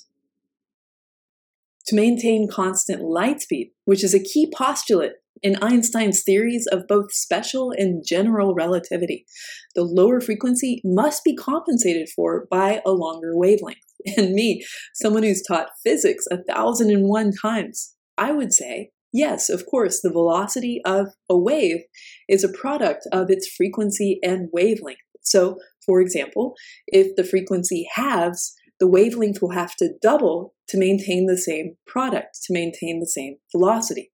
To 1.88 1.94
maintain 1.94 2.48
constant 2.48 3.02
light 3.02 3.42
speed, 3.42 3.72
which 3.84 4.02
is 4.02 4.14
a 4.14 4.22
key 4.22 4.50
postulate 4.50 5.12
in 5.42 5.56
Einstein's 5.62 6.22
theories 6.22 6.66
of 6.70 6.88
both 6.88 7.12
special 7.12 7.72
and 7.72 8.04
general 8.06 8.54
relativity. 8.54 9.26
The 9.74 9.82
lower 9.82 10.20
frequency 10.20 10.80
must 10.84 11.24
be 11.24 11.34
compensated 11.34 12.08
for 12.08 12.46
by 12.50 12.80
a 12.86 12.92
longer 12.92 13.36
wavelength. 13.36 13.78
And 14.18 14.34
me, 14.34 14.62
someone 14.94 15.22
who's 15.22 15.42
taught 15.42 15.70
physics 15.82 16.26
a 16.30 16.36
thousand 16.36 16.90
and 16.90 17.08
one 17.08 17.32
times, 17.32 17.94
I 18.18 18.32
would 18.32 18.52
say, 18.52 18.90
yes, 19.14 19.48
of 19.48 19.64
course, 19.64 20.02
the 20.02 20.12
velocity 20.12 20.82
of 20.84 21.08
a 21.30 21.38
wave 21.38 21.84
is 22.28 22.44
a 22.44 22.52
product 22.52 23.06
of 23.12 23.30
its 23.30 23.48
frequency 23.48 24.18
and 24.22 24.50
wavelength. 24.52 24.98
So, 25.22 25.56
for 25.86 26.02
example, 26.02 26.54
if 26.86 27.16
the 27.16 27.24
frequency 27.24 27.88
halves, 27.94 28.54
the 28.78 28.86
wavelength 28.86 29.40
will 29.40 29.52
have 29.52 29.74
to 29.76 29.94
double 30.02 30.52
to 30.68 30.78
maintain 30.78 31.26
the 31.26 31.38
same 31.38 31.76
product, 31.86 32.38
to 32.44 32.52
maintain 32.52 33.00
the 33.00 33.06
same 33.06 33.36
velocity. 33.52 34.12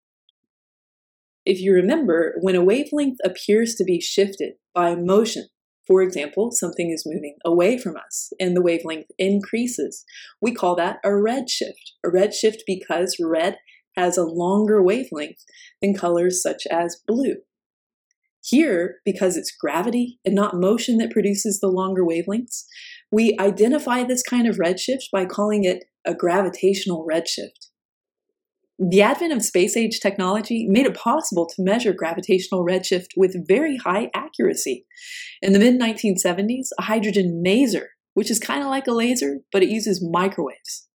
If 1.51 1.61
you 1.61 1.73
remember, 1.73 2.37
when 2.43 2.55
a 2.55 2.63
wavelength 2.63 3.19
appears 3.25 3.75
to 3.75 3.83
be 3.83 4.01
shifted 4.01 4.53
by 4.73 4.95
motion, 4.95 5.49
for 5.85 6.01
example, 6.01 6.53
something 6.53 6.93
is 6.93 7.03
moving 7.05 7.39
away 7.45 7.77
from 7.77 7.97
us 7.97 8.33
and 8.39 8.57
the 8.57 8.63
wavelength 8.63 9.09
increases, 9.19 10.05
we 10.41 10.55
call 10.55 10.77
that 10.77 10.99
a 11.03 11.09
redshift. 11.09 11.97
A 12.07 12.09
redshift 12.09 12.59
because 12.69 13.17
red 13.21 13.57
has 13.97 14.17
a 14.17 14.23
longer 14.23 14.81
wavelength 14.81 15.43
than 15.83 15.93
colors 15.93 16.41
such 16.41 16.69
as 16.71 17.03
blue. 17.05 17.39
Here, 18.45 18.99
because 19.05 19.37
it's 19.37 19.51
gravity 19.51 20.21
and 20.25 20.37
not 20.37 20.55
motion 20.55 20.99
that 20.99 21.11
produces 21.11 21.59
the 21.59 21.67
longer 21.67 22.05
wavelengths, 22.05 22.63
we 23.11 23.37
identify 23.41 24.05
this 24.05 24.23
kind 24.23 24.47
of 24.47 24.59
redshift 24.59 25.11
by 25.13 25.25
calling 25.25 25.65
it 25.65 25.83
a 26.07 26.15
gravitational 26.15 27.05
redshift. 27.11 27.70
The 28.83 29.03
advent 29.03 29.35
of 29.35 29.43
space 29.43 29.77
age 29.77 30.01
technology 30.01 30.67
made 30.67 30.87
it 30.87 30.95
possible 30.95 31.47
to 31.47 31.63
measure 31.63 31.93
gravitational 31.93 32.65
redshift 32.65 33.09
with 33.15 33.47
very 33.47 33.77
high 33.77 34.11
accuracy. 34.15 34.87
In 35.43 35.53
the 35.53 35.59
mid 35.59 35.79
1970s, 35.79 36.69
a 36.79 36.85
hydrogen 36.85 37.43
maser, 37.47 37.89
which 38.15 38.31
is 38.31 38.39
kind 38.39 38.63
of 38.63 38.69
like 38.69 38.87
a 38.87 38.93
laser, 38.93 39.41
but 39.53 39.63
it 39.63 39.69
uses 39.69 40.03
microwaves, 40.03 40.89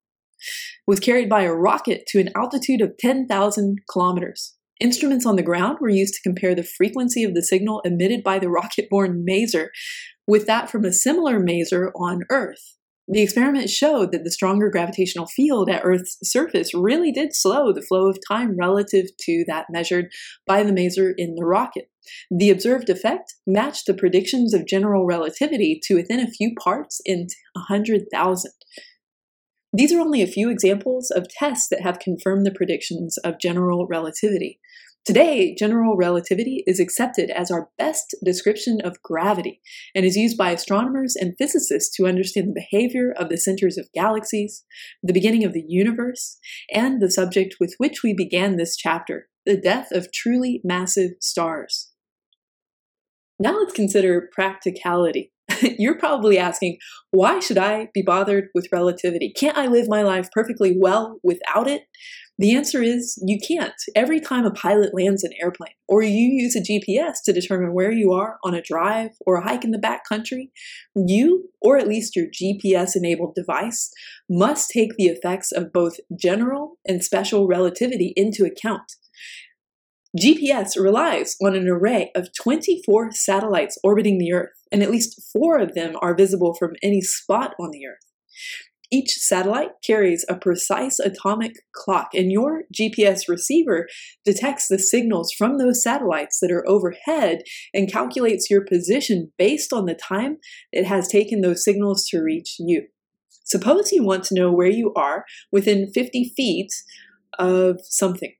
was 0.88 1.00
carried 1.00 1.30
by 1.30 1.44
a 1.44 1.54
rocket 1.54 2.08
to 2.08 2.20
an 2.20 2.30
altitude 2.36 2.82
of 2.82 2.98
10,000 2.98 3.78
kilometers. 3.88 4.56
Instruments 4.80 5.28
on 5.28 5.36
the 5.36 5.44
ground 5.44 5.78
were 5.80 5.88
used 5.88 6.16
to 6.16 6.24
compare 6.24 6.56
the 6.56 6.64
frequency 6.64 7.24
of 7.24 7.36
the 7.36 7.44
signal 7.44 7.82
emitted 7.86 8.24
by 8.24 8.40
the 8.40 8.50
rocket 8.50 8.90
borne 8.90 9.24
maser 9.30 9.68
with 10.26 10.48
that 10.48 10.72
from 10.72 10.86
a 10.86 10.92
similar 10.92 11.40
maser 11.40 11.92
on 11.96 12.22
Earth. 12.32 12.75
The 13.08 13.22
experiment 13.22 13.70
showed 13.70 14.12
that 14.12 14.24
the 14.24 14.32
stronger 14.32 14.70
gravitational 14.70 15.28
field 15.28 15.70
at 15.70 15.84
Earth's 15.84 16.18
surface 16.24 16.74
really 16.74 17.12
did 17.12 17.36
slow 17.36 17.72
the 17.72 17.84
flow 17.84 18.10
of 18.10 18.18
time 18.28 18.58
relative 18.58 19.06
to 19.22 19.44
that 19.48 19.68
measured 19.70 20.12
by 20.48 20.64
the 20.64 20.72
maser 20.72 21.14
in 21.16 21.36
the 21.36 21.46
rocket. 21.46 21.92
The 22.32 22.50
observed 22.50 22.90
effect 22.90 23.36
matched 23.46 23.86
the 23.86 23.94
predictions 23.94 24.56
of 24.56 24.66
general 24.66 25.06
relativity 25.06 25.80
to 25.84 25.96
within 25.96 26.20
a 26.20 26.32
few 26.32 26.54
parts 26.56 27.00
in 27.06 27.28
100,000. 27.54 28.52
These 29.72 29.92
are 29.94 30.00
only 30.00 30.22
a 30.22 30.28
few 30.28 30.50
examples 30.50 31.12
of 31.12 31.28
tests 31.28 31.68
that 31.70 31.82
have 31.82 32.00
confirmed 32.00 32.46
the 32.46 32.52
predictions 32.52 33.18
of 33.20 33.40
general 33.40 33.86
relativity. 33.88 34.60
Today, 35.06 35.54
general 35.54 35.96
relativity 35.96 36.64
is 36.66 36.80
accepted 36.80 37.30
as 37.30 37.52
our 37.52 37.70
best 37.78 38.16
description 38.26 38.80
of 38.84 39.04
gravity 39.04 39.62
and 39.94 40.04
is 40.04 40.16
used 40.16 40.36
by 40.36 40.50
astronomers 40.50 41.16
and 41.16 41.36
physicists 41.38 41.96
to 41.96 42.08
understand 42.08 42.48
the 42.48 42.60
behavior 42.60 43.14
of 43.16 43.30
the 43.30 43.38
centers 43.38 43.78
of 43.78 43.92
galaxies, 43.94 44.66
the 45.04 45.14
beginning 45.14 45.44
of 45.44 45.54
the 45.54 45.64
universe, 45.68 46.40
and 46.74 47.00
the 47.00 47.12
subject 47.12 47.58
with 47.60 47.76
which 47.78 48.02
we 48.04 48.16
began 48.16 48.58
this 48.58 48.76
chapter 48.76 49.28
the 49.46 49.56
death 49.56 49.92
of 49.92 50.12
truly 50.12 50.60
massive 50.64 51.12
stars. 51.22 51.92
Now 53.40 53.60
let's 53.60 53.74
consider 53.74 54.28
practicality. 54.34 55.32
You're 55.62 56.00
probably 56.00 56.40
asking, 56.40 56.80
why 57.12 57.40
should 57.40 57.60
I 57.60 57.90
be 57.94 58.02
bothered 58.02 58.46
with 58.56 58.70
relativity? 58.72 59.32
Can't 59.38 59.56
I 59.56 59.68
live 59.68 59.88
my 59.88 60.02
life 60.02 60.30
perfectly 60.34 60.76
well 60.76 61.20
without 61.22 61.68
it? 61.68 61.84
The 62.38 62.54
answer 62.54 62.82
is 62.82 63.18
you 63.26 63.40
can't. 63.40 63.74
Every 63.96 64.20
time 64.20 64.46
a 64.46 64.52
pilot 64.52 64.94
lands 64.94 65.24
an 65.24 65.32
airplane, 65.42 65.72
or 65.88 66.04
you 66.04 66.28
use 66.28 66.56
a 66.56 66.60
GPS 66.60 67.18
to 67.24 67.32
determine 67.32 67.74
where 67.74 67.92
you 67.92 68.12
are 68.12 68.40
on 68.44 68.54
a 68.54 68.62
drive 68.62 69.12
or 69.26 69.36
a 69.36 69.44
hike 69.44 69.64
in 69.64 69.72
the 69.72 69.78
backcountry, 69.78 70.50
you, 70.96 71.50
or 71.62 71.78
at 71.78 71.88
least 71.88 72.16
your 72.16 72.26
GPS 72.26 72.96
enabled 72.96 73.36
device, 73.36 73.90
must 74.30 74.70
take 74.70 74.98
the 74.98 75.06
effects 75.06 75.54
of 75.54 75.72
both 75.72 75.96
general 76.20 76.78
and 76.86 77.04
special 77.04 77.48
relativity 77.48 78.12
into 78.18 78.44
account. 78.44 78.96
GPS 80.20 80.78
relies 80.78 81.36
on 81.42 81.56
an 81.56 81.68
array 81.68 82.12
of 82.16 82.30
24 82.34 83.12
satellites 83.12 83.78
orbiting 83.82 84.18
the 84.18 84.34
Earth, 84.34 84.62
and 84.72 84.84
at 84.84 84.92
least 84.92 85.22
four 85.32 85.58
of 85.58 85.74
them 85.74 85.96
are 86.02 86.16
visible 86.16 86.54
from 86.54 86.76
any 86.84 87.00
spot 87.00 87.54
on 87.60 87.72
the 87.72 87.86
Earth. 87.86 88.15
Each 88.92 89.12
satellite 89.12 89.72
carries 89.86 90.26
a 90.30 90.36
precise 90.36 91.00
atomic 91.00 91.54
clock, 91.74 92.10
and 92.14 92.32
your 92.32 92.64
GPS 92.74 93.28
receiver 93.28 93.88
detects 94.24 94.68
the 94.68 94.80
signals 94.80 95.32
from 95.32 95.58
those 95.58 95.82
satellites 95.82 96.40
that 96.40 96.52
are 96.52 96.68
overhead 96.68 97.42
and 97.74 97.92
calculates 97.92 98.50
your 98.50 98.64
position 98.64 99.32
based 99.38 99.74
on 99.74 99.86
the 99.86 99.96
time 99.96 100.38
it 100.72 100.86
has 100.86 101.08
taken 101.08 101.42
those 101.42 101.64
signals 101.64 102.08
to 102.10 102.22
reach 102.22 102.56
you. 102.60 102.88
Suppose 103.44 103.92
you 103.92 104.04
want 104.04 104.24
to 104.26 104.36
know 104.36 104.52
where 104.52 104.70
you 104.70 104.94
are 104.96 105.26
within 105.52 105.92
50 105.92 106.34
feet 106.36 106.72
of 107.38 107.80
something. 107.84 108.34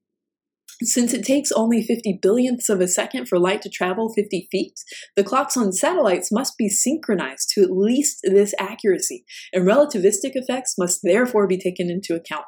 Since 0.82 1.14
it 1.14 1.26
takes 1.26 1.52
only 1.54 1.82
50 1.82 2.20
billionths 2.22 2.70
of 2.70 2.82
a 2.82 2.88
second 2.88 3.28
for 3.28 3.40
light 3.40 3.62
to 3.62 3.70
travel 3.70 4.12
50 4.14 4.50
feet, 4.52 4.74
the 5.16 5.24
clocks 5.24 5.56
on 5.56 5.72
satellites 5.72 6.32
must 6.32 6.58
be 6.58 6.68
synchronized 6.68 7.50
to 7.52 7.62
at 7.62 7.72
least 7.72 8.20
this 8.24 8.54
accuracy, 8.60 9.26
and 9.54 9.66
relativistic 9.66 10.32
effects 10.34 10.76
must 10.78 11.00
therefore 11.02 11.48
be 11.48 11.58
taken 11.58 11.90
into 11.90 12.14
account. 12.14 12.46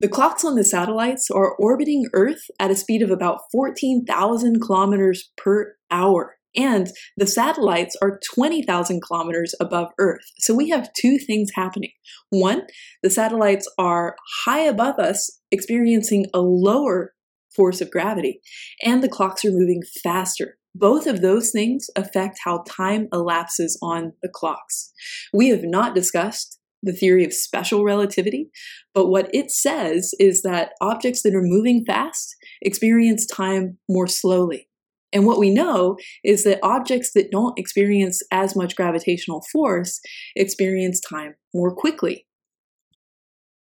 The 0.00 0.08
clocks 0.08 0.44
on 0.46 0.54
the 0.54 0.64
satellites 0.64 1.30
are 1.30 1.54
orbiting 1.56 2.06
Earth 2.14 2.44
at 2.58 2.70
a 2.70 2.76
speed 2.76 3.02
of 3.02 3.10
about 3.10 3.42
14,000 3.52 4.60
kilometers 4.60 5.30
per 5.36 5.74
hour 5.90 6.36
and 6.56 6.88
the 7.16 7.26
satellites 7.26 7.96
are 8.02 8.20
20,000 8.34 9.00
kilometers 9.02 9.54
above 9.60 9.88
Earth. 9.98 10.24
So 10.38 10.54
we 10.54 10.68
have 10.70 10.92
two 10.92 11.18
things 11.18 11.50
happening. 11.54 11.92
One, 12.30 12.62
the 13.02 13.10
satellites 13.10 13.68
are 13.78 14.16
high 14.44 14.60
above 14.60 14.98
us, 14.98 15.40
experiencing 15.50 16.26
a 16.34 16.40
lower 16.40 17.14
force 17.54 17.80
of 17.80 17.90
gravity, 17.90 18.40
and 18.84 19.02
the 19.02 19.08
clocks 19.08 19.44
are 19.44 19.50
moving 19.50 19.82
faster. 20.02 20.56
Both 20.74 21.06
of 21.06 21.20
those 21.20 21.50
things 21.50 21.88
affect 21.96 22.38
how 22.44 22.62
time 22.68 23.08
elapses 23.12 23.76
on 23.82 24.12
the 24.22 24.30
clocks. 24.32 24.92
We 25.32 25.48
have 25.48 25.64
not 25.64 25.94
discussed 25.94 26.58
the 26.82 26.92
theory 26.92 27.24
of 27.24 27.32
special 27.32 27.84
relativity, 27.84 28.50
but 28.94 29.08
what 29.08 29.28
it 29.34 29.50
says 29.50 30.12
is 30.18 30.42
that 30.42 30.72
objects 30.80 31.22
that 31.22 31.34
are 31.34 31.42
moving 31.42 31.84
fast 31.84 32.34
experience 32.62 33.26
time 33.26 33.78
more 33.88 34.06
slowly. 34.06 34.69
And 35.12 35.26
what 35.26 35.38
we 35.38 35.50
know 35.50 35.96
is 36.22 36.44
that 36.44 36.60
objects 36.62 37.12
that 37.14 37.30
don't 37.30 37.58
experience 37.58 38.22
as 38.30 38.54
much 38.54 38.76
gravitational 38.76 39.44
force 39.52 40.00
experience 40.36 41.00
time 41.00 41.34
more 41.52 41.74
quickly. 41.74 42.26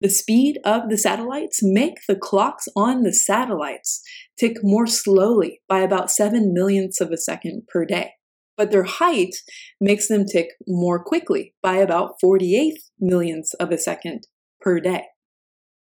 The 0.01 0.09
speed 0.09 0.59
of 0.63 0.89
the 0.89 0.97
satellites 0.97 1.59
make 1.61 1.97
the 2.07 2.15
clocks 2.15 2.67
on 2.75 3.03
the 3.03 3.13
satellites 3.13 4.01
tick 4.39 4.57
more 4.63 4.87
slowly 4.87 5.61
by 5.67 5.79
about 5.79 6.09
7 6.09 6.53
millionths 6.53 7.01
of 7.01 7.11
a 7.11 7.17
second 7.17 7.63
per 7.67 7.85
day. 7.85 8.13
But 8.55 8.71
their 8.71 8.83
height 8.83 9.35
makes 9.79 10.07
them 10.07 10.25
tick 10.25 10.49
more 10.67 11.03
quickly 11.03 11.53
by 11.61 11.77
about 11.77 12.15
48 12.21 12.79
millionths 12.99 13.53
of 13.55 13.71
a 13.71 13.77
second 13.77 14.27
per 14.61 14.79
day. 14.79 15.05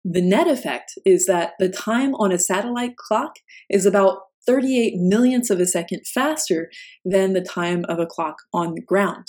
The 0.05 0.22
net 0.22 0.49
effect 0.49 0.93
is 1.05 1.26
that 1.26 1.53
the 1.59 1.68
time 1.68 2.14
on 2.14 2.32
a 2.32 2.38
satellite 2.38 2.97
clock 2.97 3.32
is 3.68 3.84
about 3.84 4.20
38 4.47 4.95
millionths 4.97 5.51
of 5.51 5.61
a 5.61 5.66
second 5.66 6.07
faster 6.07 6.70
than 7.05 7.32
the 7.32 7.41
time 7.41 7.84
of 7.88 7.99
a 7.99 8.07
clock 8.07 8.36
on 8.53 8.74
the 8.74 8.82
ground. 8.82 9.28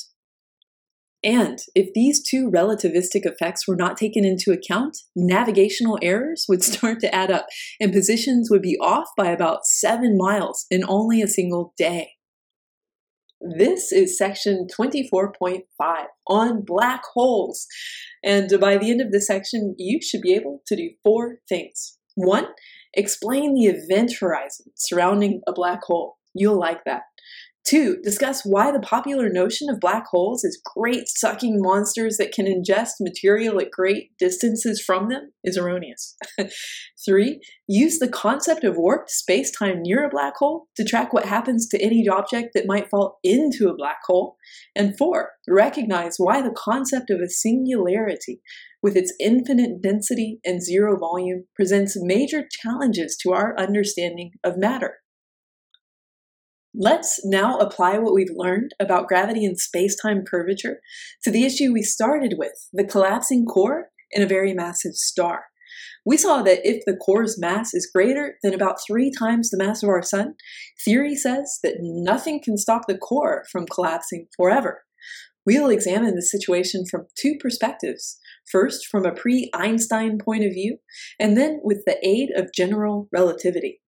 And 1.24 1.60
if 1.76 1.94
these 1.94 2.24
two 2.24 2.50
relativistic 2.50 3.26
effects 3.26 3.68
were 3.68 3.76
not 3.76 3.96
taken 3.96 4.26
into 4.26 4.52
account, 4.52 4.98
navigational 5.16 6.00
errors 6.02 6.46
would 6.50 6.64
start 6.64 7.00
to 7.02 7.14
add 7.14 7.32
up 7.32 7.48
and 7.80 7.94
positions 7.94 8.50
would 8.50 8.62
be 8.62 8.78
off 8.82 9.10
by 9.16 9.30
about 9.30 9.66
seven 9.66 10.18
miles 10.18 10.66
in 10.72 10.84
only 10.88 11.22
a 11.22 11.28
single 11.28 11.74
day. 11.78 12.12
This 13.58 13.92
is 13.92 14.18
section 14.18 14.68
24.5 14.80 15.62
on 16.28 16.62
black 16.64 17.02
holes. 17.14 17.66
And 18.24 18.52
by 18.60 18.78
the 18.78 18.92
end 18.92 19.02
of 19.02 19.12
this 19.12 19.26
section, 19.26 19.74
you 19.80 20.00
should 20.02 20.22
be 20.22 20.36
able 20.36 20.62
to 20.68 20.76
do 20.76 20.92
four 21.04 21.38
things. 21.50 21.98
One, 22.16 22.48
Explain 22.94 23.54
the 23.54 23.68
event 23.68 24.14
horizon 24.20 24.68
surrounding 24.76 25.42
a 25.48 25.54
black 25.54 25.84
hole. 25.84 26.18
You'll 26.34 26.60
like 26.60 26.84
that. 26.86 27.04
Two, 27.64 27.98
discuss 28.02 28.44
why 28.44 28.72
the 28.72 28.80
popular 28.80 29.30
notion 29.30 29.70
of 29.70 29.80
black 29.80 30.08
holes 30.08 30.44
as 30.44 30.60
great 30.76 31.08
sucking 31.08 31.62
monsters 31.62 32.18
that 32.18 32.32
can 32.32 32.48
ingest 32.48 32.94
material 33.00 33.62
at 33.62 33.70
great 33.70 34.18
distances 34.18 34.82
from 34.84 35.10
them 35.10 35.32
is 35.44 35.58
erroneous. 35.58 36.18
Three, 37.06 37.40
use 37.68 38.00
the 38.00 38.10
concept 38.10 38.64
of 38.64 38.78
warped 38.78 39.12
space 39.12 39.52
time 39.52 39.84
near 39.84 40.04
a 40.04 40.10
black 40.10 40.38
hole 40.38 40.70
to 40.76 40.84
track 40.84 41.14
what 41.14 41.26
happens 41.26 41.68
to 41.68 41.80
any 41.80 42.08
object 42.08 42.50
that 42.56 42.66
might 42.66 42.90
fall 42.90 43.20
into 43.24 43.70
a 43.70 43.76
black 43.76 44.00
hole. 44.06 44.38
And 44.76 44.98
four, 44.98 45.34
recognize 45.48 46.16
why 46.18 46.42
the 46.42 46.56
concept 46.56 47.12
of 47.12 47.20
a 47.20 47.30
singularity 47.30 48.42
with 48.82 48.96
its 48.96 49.14
infinite 49.20 49.82
density 49.82 50.40
and 50.44 50.62
zero 50.62 50.98
volume 50.98 51.46
presents 51.56 51.98
major 51.98 52.44
challenges 52.50 53.18
to 53.22 53.32
our 53.32 53.56
understanding 53.58 54.32
of 54.44 54.58
matter. 54.58 54.96
Let's 56.74 57.20
now 57.26 57.58
apply 57.58 57.98
what 57.98 58.14
we've 58.14 58.34
learned 58.34 58.72
about 58.80 59.08
gravity 59.08 59.46
and 59.46 59.60
space-time 59.60 60.24
curvature 60.26 60.80
to 61.24 61.30
the 61.30 61.44
issue 61.44 61.74
we 61.74 61.84
started 61.84 62.36
with, 62.38 62.70
the 62.72 62.86
collapsing 62.86 63.46
core 63.46 63.88
in 64.12 64.24
a 64.24 64.28
very 64.28 64.54
massive 64.54 64.96
star. 64.96 65.46
We 66.06 66.18
saw 66.18 66.42
that 66.42 66.62
if 66.64 66.84
the 66.86 66.96
core's 66.96 67.40
mass 67.40 67.74
is 67.74 67.92
greater 67.94 68.36
than 68.42 68.54
about 68.54 68.78
three 68.88 69.12
times 69.12 69.50
the 69.50 69.58
mass 69.64 69.84
of 69.84 69.90
our 69.90 70.02
sun, 70.02 70.36
theory 70.84 71.16
says 71.16 71.60
that 71.62 71.78
nothing 71.82 72.42
can 72.44 72.58
stop 72.58 72.84
the 72.88 72.98
core 72.98 73.44
from 73.52 73.68
collapsing 73.68 74.28
forever. 74.36 74.84
We'll 75.46 75.70
examine 75.70 76.16
the 76.16 76.22
situation 76.22 76.86
from 76.90 77.08
two 77.20 77.36
perspectives. 77.40 78.18
First, 78.50 78.88
from 78.88 79.06
a 79.06 79.14
pre 79.14 79.50
Einstein 79.54 80.18
point 80.18 80.44
of 80.44 80.52
view, 80.52 80.78
and 81.20 81.38
then 81.38 81.60
with 81.64 81.84
the 81.86 81.98
aid 82.06 82.30
of 82.36 82.54
general 82.54 83.08
relativity. 83.12 83.82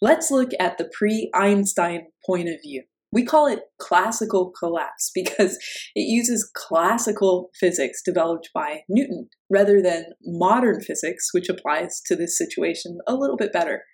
Let's 0.00 0.30
look 0.30 0.50
at 0.58 0.78
the 0.78 0.90
pre 0.96 1.30
Einstein 1.34 2.08
point 2.26 2.48
of 2.48 2.56
view. 2.62 2.84
We 3.12 3.24
call 3.24 3.46
it 3.46 3.60
classical 3.78 4.52
collapse 4.58 5.10
because 5.14 5.58
it 5.94 6.08
uses 6.08 6.50
classical 6.54 7.50
physics 7.58 8.02
developed 8.02 8.50
by 8.54 8.80
Newton 8.88 9.28
rather 9.50 9.82
than 9.82 10.06
modern 10.24 10.80
physics, 10.80 11.28
which 11.32 11.48
applies 11.48 12.00
to 12.06 12.16
this 12.16 12.36
situation 12.36 12.98
a 13.06 13.14
little 13.14 13.36
bit 13.36 13.52
better. 13.52 13.84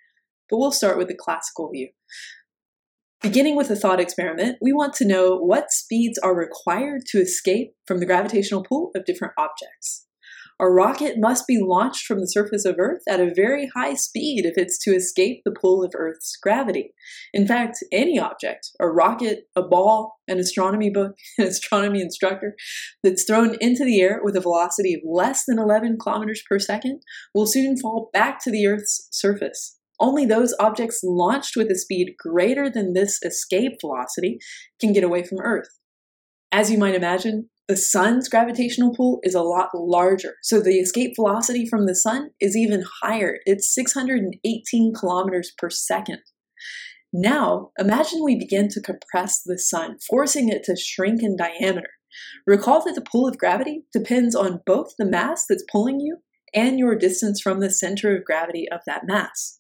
But 0.49 0.59
we'll 0.59 0.73
start 0.73 0.97
with 0.97 1.09
the 1.09 1.19
classical 1.19 1.71
view. 1.71 1.91
Beginning 3.21 3.57
with 3.57 3.69
a 3.69 3.75
thought 3.75 3.99
experiment, 3.99 4.59
we 4.63 4.73
want 4.73 4.95
to 4.95 5.05
know 5.05 5.37
what 5.37 5.73
speeds 5.73 6.19
are 6.19 6.37
required 6.37 7.03
to 7.07 7.21
escape 7.21 7.73
from 7.85 7.99
the 7.99 8.07
gravitational 8.07 8.63
pull 8.63 8.93
of 8.95 9.05
different 9.05 9.35
objects. 9.37 10.07
A 10.61 10.69
rocket 10.69 11.19
must 11.19 11.45
be 11.47 11.61
launched 11.61 12.07
from 12.07 12.21
the 12.21 12.29
surface 12.29 12.65
of 12.65 12.77
Earth 12.79 13.03
at 13.09 13.19
a 13.19 13.33
very 13.35 13.71
high 13.75 13.95
speed 13.95 14.45
if 14.45 14.57
it's 14.57 14.79
to 14.85 14.95
escape 14.95 15.43
the 15.45 15.51
pull 15.51 15.85
of 15.85 15.95
Earth's 15.97 16.37
gravity. 16.41 16.93
In 17.35 17.47
fact, 17.47 17.79
any 17.91 18.21
object, 18.21 18.71
a 18.79 18.87
rocket, 18.87 19.49
a 19.57 19.63
ball, 19.63 20.19
an 20.29 20.39
astronomy 20.39 20.91
book, 20.91 21.17
an 21.39 21.47
astronomy 21.47 22.01
instructor, 22.01 22.55
that's 23.03 23.25
thrown 23.25 23.57
into 23.61 23.85
the 23.85 24.01
air 24.01 24.21
with 24.23 24.37
a 24.37 24.41
velocity 24.41 24.95
of 24.95 25.01
less 25.05 25.45
than 25.45 25.59
11 25.59 25.99
kilometers 26.01 26.43
per 26.49 26.61
second 26.61 27.03
will 27.35 27.47
soon 27.47 27.77
fall 27.77 28.11
back 28.13 28.43
to 28.45 28.51
the 28.53 28.67
Earth's 28.67 29.09
surface. 29.11 29.78
Only 30.01 30.25
those 30.25 30.55
objects 30.61 31.01
launched 31.03 31.57
with 31.57 31.71
a 31.71 31.75
speed 31.77 32.15
greater 32.19 32.71
than 32.71 32.93
this 32.93 33.19
escape 33.25 33.73
velocity 33.81 34.39
can 34.81 34.93
get 34.93 35.05
away 35.05 35.25
from 35.25 35.41
Earth. 35.41 35.69
As 36.53 36.71
you 36.71 36.79
might 36.79 36.95
imagine, 36.95 37.51
the 37.69 37.77
sun's 37.77 38.31
gravitational 38.31 38.95
pull 38.95 39.21
is 39.23 39.35
a 39.35 39.43
lot 39.43 39.69
larger, 39.75 40.37
so 40.43 40.59
the 40.61 40.79
escape 40.79 41.13
velocity 41.17 41.67
from 41.67 41.85
the 41.85 41.95
sun 41.95 42.31
is 42.41 42.57
even 42.57 42.83
higher. 43.03 43.41
It's 43.45 43.75
618 43.75 44.95
kilometers 44.95 45.53
per 45.59 45.69
second. 45.69 46.21
Now, 47.13 47.71
imagine 47.79 48.25
we 48.25 48.39
begin 48.39 48.69
to 48.71 48.81
compress 48.81 49.43
the 49.45 49.59
sun, 49.59 49.97
forcing 50.09 50.49
it 50.49 50.63
to 50.65 50.77
shrink 50.77 51.23
in 51.23 51.37
diameter. 51.37 51.91
Recall 52.47 52.83
that 52.85 52.95
the 52.95 53.03
pull 53.03 53.29
of 53.29 53.37
gravity 53.37 53.83
depends 53.93 54.35
on 54.35 54.61
both 54.65 54.95
the 54.99 55.05
mass 55.05 55.45
that's 55.47 55.65
pulling 55.71 56.01
you 56.01 56.19
and 56.55 56.79
your 56.79 56.95
distance 56.95 57.41
from 57.41 57.61
the 57.61 57.71
center 57.71 58.17
of 58.17 58.25
gravity 58.25 58.69
of 58.71 58.81
that 58.87 59.07
mass. 59.07 59.59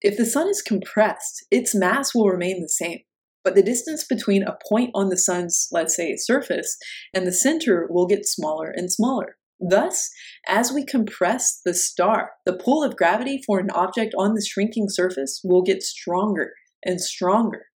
If 0.00 0.16
the 0.16 0.26
sun 0.26 0.48
is 0.48 0.62
compressed, 0.62 1.44
its 1.50 1.74
mass 1.74 2.14
will 2.14 2.28
remain 2.28 2.60
the 2.60 2.68
same, 2.68 3.00
but 3.44 3.54
the 3.54 3.62
distance 3.62 4.04
between 4.04 4.42
a 4.42 4.58
point 4.68 4.90
on 4.94 5.08
the 5.08 5.16
sun's, 5.16 5.68
let's 5.72 5.96
say, 5.96 6.16
surface 6.16 6.76
and 7.14 7.26
the 7.26 7.32
center 7.32 7.86
will 7.88 8.06
get 8.06 8.26
smaller 8.26 8.70
and 8.70 8.90
smaller. 8.92 9.36
Thus, 9.60 10.10
as 10.48 10.72
we 10.72 10.84
compress 10.84 11.60
the 11.64 11.74
star, 11.74 12.32
the 12.44 12.52
pull 12.52 12.82
of 12.82 12.96
gravity 12.96 13.40
for 13.46 13.60
an 13.60 13.70
object 13.70 14.12
on 14.18 14.34
the 14.34 14.44
shrinking 14.44 14.88
surface 14.88 15.40
will 15.44 15.62
get 15.62 15.82
stronger 15.82 16.52
and 16.84 17.00
stronger. 17.00 17.66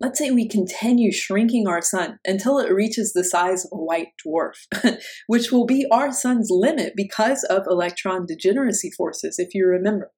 Let's 0.00 0.18
say 0.18 0.30
we 0.30 0.48
continue 0.48 1.12
shrinking 1.12 1.68
our 1.68 1.82
sun 1.82 2.18
until 2.24 2.58
it 2.58 2.72
reaches 2.72 3.12
the 3.12 3.22
size 3.22 3.66
of 3.66 3.72
a 3.74 3.84
white 3.84 4.08
dwarf, 4.26 4.54
which 5.26 5.52
will 5.52 5.66
be 5.66 5.86
our 5.92 6.10
sun's 6.10 6.48
limit 6.50 6.94
because 6.96 7.44
of 7.44 7.66
electron 7.66 8.24
degeneracy 8.24 8.90
forces, 8.96 9.38
if 9.38 9.54
you 9.54 9.66
remember. 9.66 10.10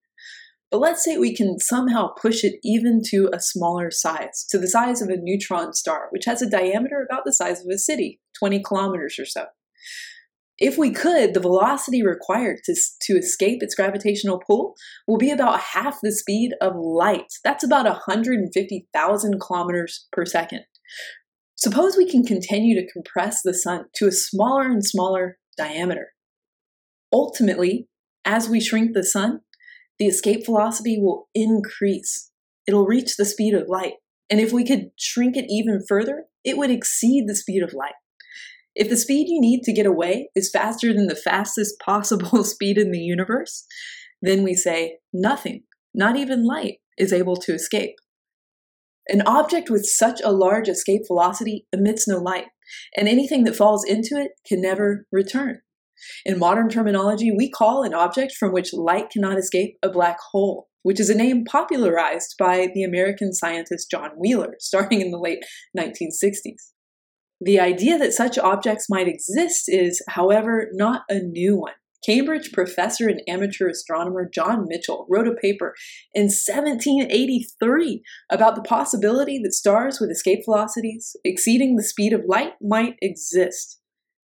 But 0.70 0.78
let's 0.78 1.04
say 1.04 1.18
we 1.18 1.34
can 1.34 1.58
somehow 1.58 2.14
push 2.14 2.44
it 2.44 2.60
even 2.62 3.02
to 3.08 3.28
a 3.34 3.40
smaller 3.40 3.90
size, 3.90 4.46
to 4.50 4.58
the 4.58 4.68
size 4.68 5.02
of 5.02 5.08
a 5.08 5.16
neutron 5.16 5.74
star, 5.74 6.06
which 6.10 6.26
has 6.26 6.40
a 6.40 6.48
diameter 6.48 7.04
about 7.04 7.24
the 7.24 7.32
size 7.32 7.60
of 7.60 7.66
a 7.66 7.76
city, 7.76 8.20
20 8.38 8.62
kilometers 8.62 9.18
or 9.18 9.26
so. 9.26 9.46
If 10.64 10.78
we 10.78 10.92
could, 10.92 11.34
the 11.34 11.40
velocity 11.40 12.04
required 12.04 12.60
to, 12.66 12.76
to 13.06 13.14
escape 13.14 13.64
its 13.64 13.74
gravitational 13.74 14.40
pull 14.46 14.76
will 15.08 15.18
be 15.18 15.32
about 15.32 15.58
half 15.58 15.98
the 16.00 16.12
speed 16.12 16.52
of 16.60 16.76
light. 16.76 17.32
That's 17.42 17.64
about 17.64 17.84
150,000 17.84 19.40
kilometers 19.40 20.06
per 20.12 20.24
second. 20.24 20.60
Suppose 21.56 21.96
we 21.96 22.08
can 22.08 22.22
continue 22.22 22.80
to 22.80 22.92
compress 22.92 23.40
the 23.42 23.54
sun 23.54 23.86
to 23.96 24.06
a 24.06 24.12
smaller 24.12 24.62
and 24.62 24.86
smaller 24.86 25.36
diameter. 25.58 26.12
Ultimately, 27.12 27.88
as 28.24 28.48
we 28.48 28.60
shrink 28.60 28.94
the 28.94 29.02
sun, 29.02 29.40
the 29.98 30.06
escape 30.06 30.46
velocity 30.46 30.96
will 30.96 31.28
increase. 31.34 32.30
It'll 32.68 32.86
reach 32.86 33.16
the 33.16 33.24
speed 33.24 33.54
of 33.54 33.66
light. 33.66 33.94
And 34.30 34.38
if 34.38 34.52
we 34.52 34.64
could 34.64 34.90
shrink 34.96 35.36
it 35.36 35.46
even 35.48 35.82
further, 35.88 36.26
it 36.44 36.56
would 36.56 36.70
exceed 36.70 37.24
the 37.26 37.34
speed 37.34 37.64
of 37.64 37.74
light. 37.74 37.94
If 38.74 38.88
the 38.88 38.96
speed 38.96 39.28
you 39.28 39.40
need 39.40 39.62
to 39.64 39.72
get 39.72 39.86
away 39.86 40.30
is 40.34 40.50
faster 40.50 40.92
than 40.92 41.06
the 41.06 41.16
fastest 41.16 41.78
possible 41.84 42.44
speed 42.44 42.78
in 42.78 42.90
the 42.90 42.98
universe, 42.98 43.66
then 44.20 44.42
we 44.42 44.54
say 44.54 44.98
nothing, 45.12 45.64
not 45.94 46.16
even 46.16 46.46
light, 46.46 46.78
is 46.96 47.12
able 47.12 47.36
to 47.36 47.54
escape. 47.54 47.96
An 49.08 49.22
object 49.22 49.68
with 49.68 49.84
such 49.84 50.20
a 50.22 50.30
large 50.30 50.68
escape 50.68 51.02
velocity 51.08 51.66
emits 51.72 52.06
no 52.06 52.18
light, 52.18 52.46
and 52.96 53.08
anything 53.08 53.44
that 53.44 53.56
falls 53.56 53.84
into 53.84 54.16
it 54.16 54.32
can 54.46 54.62
never 54.62 55.06
return. 55.10 55.60
In 56.24 56.38
modern 56.38 56.68
terminology, 56.68 57.30
we 57.30 57.50
call 57.50 57.82
an 57.82 57.94
object 57.94 58.32
from 58.32 58.52
which 58.52 58.72
light 58.72 59.10
cannot 59.10 59.38
escape 59.38 59.76
a 59.82 59.90
black 59.90 60.18
hole, 60.30 60.68
which 60.82 61.00
is 61.00 61.10
a 61.10 61.16
name 61.16 61.44
popularized 61.44 62.34
by 62.38 62.68
the 62.74 62.82
American 62.84 63.32
scientist 63.32 63.90
John 63.90 64.10
Wheeler 64.16 64.54
starting 64.60 65.00
in 65.00 65.10
the 65.10 65.18
late 65.18 65.44
1960s. 65.76 66.71
The 67.44 67.58
idea 67.58 67.98
that 67.98 68.12
such 68.12 68.38
objects 68.38 68.86
might 68.88 69.08
exist 69.08 69.64
is, 69.66 70.00
however, 70.08 70.68
not 70.74 71.02
a 71.08 71.18
new 71.18 71.56
one. 71.56 71.72
Cambridge 72.04 72.52
professor 72.52 73.08
and 73.08 73.20
amateur 73.28 73.68
astronomer 73.68 74.28
John 74.32 74.66
Michell 74.68 75.06
wrote 75.08 75.26
a 75.26 75.34
paper 75.34 75.74
in 76.14 76.24
1783 76.24 78.02
about 78.30 78.54
the 78.54 78.62
possibility 78.62 79.40
that 79.42 79.54
stars 79.54 79.98
with 80.00 80.10
escape 80.10 80.40
velocities 80.44 81.16
exceeding 81.24 81.74
the 81.74 81.82
speed 81.82 82.12
of 82.12 82.22
light 82.28 82.52
might 82.60 82.94
exist. 83.02 83.80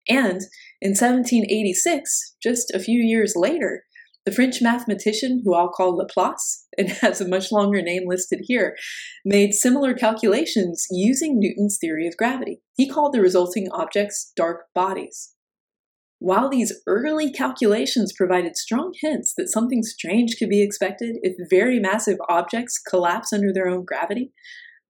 And 0.09 0.41
in 0.81 0.93
1786, 0.93 2.37
just 2.43 2.71
a 2.75 2.81
few 2.81 3.01
years 3.01 3.35
later, 3.37 3.85
the 4.25 4.33
French 4.33 4.63
mathematician, 4.63 5.43
who 5.45 5.55
I'll 5.55 5.69
call 5.69 5.97
Laplace, 5.97 6.62
and 6.79 6.89
has 6.89 7.21
a 7.21 7.29
much 7.29 7.53
longer 7.53 7.83
name 7.83 8.05
listed 8.07 8.41
here, 8.45 8.77
made 9.25 9.55
similar 9.55 9.95
calculations 9.95 10.87
using 10.91 11.39
Newton's 11.39 11.79
theory 11.81 12.07
of 12.07 12.17
gravity. 12.17 12.61
He 12.77 12.89
called 12.89 13.13
the 13.13 13.21
resulting 13.21 13.69
objects 13.73 14.33
dark 14.37 14.67
bodies. 14.75 15.35
While 16.19 16.49
these 16.49 16.73
early 16.87 17.33
calculations 17.33 18.13
provided 18.17 18.57
strong 18.57 18.93
hints 19.01 19.35
that 19.37 19.51
something 19.51 19.83
strange 19.83 20.37
could 20.39 20.49
be 20.49 20.63
expected 20.63 21.17
if 21.23 21.35
very 21.51 21.81
massive 21.81 22.19
objects 22.29 22.79
collapse 22.79 23.33
under 23.33 23.53
their 23.53 23.67
own 23.67 23.85
gravity, 23.85 24.33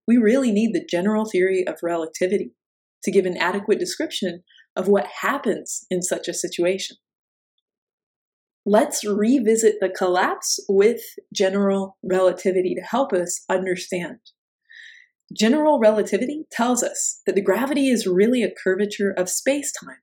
we 0.06 0.18
really 0.18 0.52
need 0.52 0.74
the 0.74 0.86
general 0.88 1.24
theory 1.24 1.64
of 1.66 1.76
relativity 1.82 2.52
to 3.04 3.10
give 3.10 3.24
an 3.24 3.38
adequate 3.38 3.78
description 3.78 4.42
of 4.76 4.88
what 4.88 5.06
happens 5.22 5.86
in 5.90 6.02
such 6.02 6.28
a 6.28 6.34
situation 6.34 6.96
let's 8.64 9.04
revisit 9.04 9.76
the 9.80 9.88
collapse 9.88 10.60
with 10.68 11.00
general 11.32 11.96
relativity 12.02 12.74
to 12.74 12.82
help 12.82 13.12
us 13.12 13.44
understand. 13.48 14.18
General 15.36 15.78
relativity 15.78 16.44
tells 16.50 16.82
us 16.82 17.20
that 17.26 17.34
the 17.34 17.42
gravity 17.42 17.88
is 17.88 18.06
really 18.06 18.42
a 18.42 18.52
curvature 18.62 19.10
of 19.10 19.28
space-time. 19.28 19.96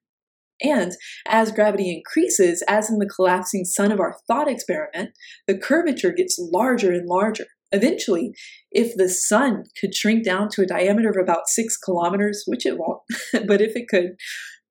And 0.62 0.93
as 1.26 1.51
gravity 1.51 1.93
increases, 1.95 2.64
as 2.68 2.89
in 2.89 2.99
the 2.99 3.07
collapsing 3.07 3.64
sun 3.64 3.91
of 3.91 3.99
our 3.99 4.18
thought 4.28 4.49
experiment, 4.49 5.12
the 5.47 5.57
curvature 5.57 6.12
gets 6.12 6.38
larger 6.38 6.91
and 6.91 7.07
larger. 7.07 7.45
Eventually, 7.72 8.34
if 8.72 8.95
the 8.95 9.07
sun 9.07 9.66
could 9.80 9.93
shrink 9.93 10.26
down 10.26 10.49
to 10.49 10.64
a 10.64 10.68
diameter 10.68 11.10
of 11.10 11.18
about 11.22 11.47
six 11.47 11.78
kilometers, 11.78 12.43
which 12.47 12.66
it 12.66 12.78
won't, 12.78 13.01
but 13.47 13.62
if 13.62 13.76
it 13.76 13.88
could, 13.88 14.16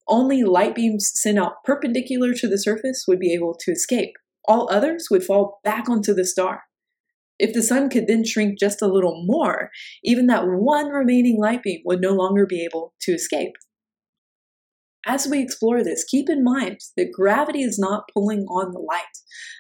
only 0.09 0.43
light 0.43 0.75
beams 0.75 1.11
sent 1.15 1.39
out 1.39 1.65
perpendicular 1.65 2.33
to 2.35 2.49
the 2.49 2.59
surface 2.59 3.05
would 3.07 3.19
be 3.19 3.33
able 3.33 3.55
to 3.61 3.71
escape. 3.71 4.15
All 4.47 4.69
others 4.71 5.09
would 5.11 5.25
fall 5.25 5.61
back 5.65 5.89
onto 5.89 6.15
the 6.15 6.25
star. 6.25 6.63
If 7.39 7.55
the 7.55 7.63
sun 7.63 7.89
could 7.89 8.07
then 8.07 8.25
shrink 8.25 8.59
just 8.59 8.83
a 8.83 8.89
little 8.89 9.23
more, 9.25 9.71
even 10.03 10.27
that 10.27 10.47
one 10.47 10.89
remaining 10.89 11.39
light 11.39 11.63
beam 11.63 11.83
would 11.85 12.01
no 12.01 12.13
longer 12.13 12.47
be 12.47 12.65
able 12.65 12.95
to 13.03 13.13
escape. 13.13 13.53
As 15.07 15.27
we 15.27 15.41
explore 15.41 15.83
this, 15.83 16.05
keep 16.05 16.29
in 16.29 16.45
mind 16.45 16.81
that 16.97 17.13
gravity 17.13 17.63
is 17.63 17.79
not 17.79 18.09
pulling 18.13 18.45
on 18.45 18.73
the 18.73 18.81
light. 18.81 19.05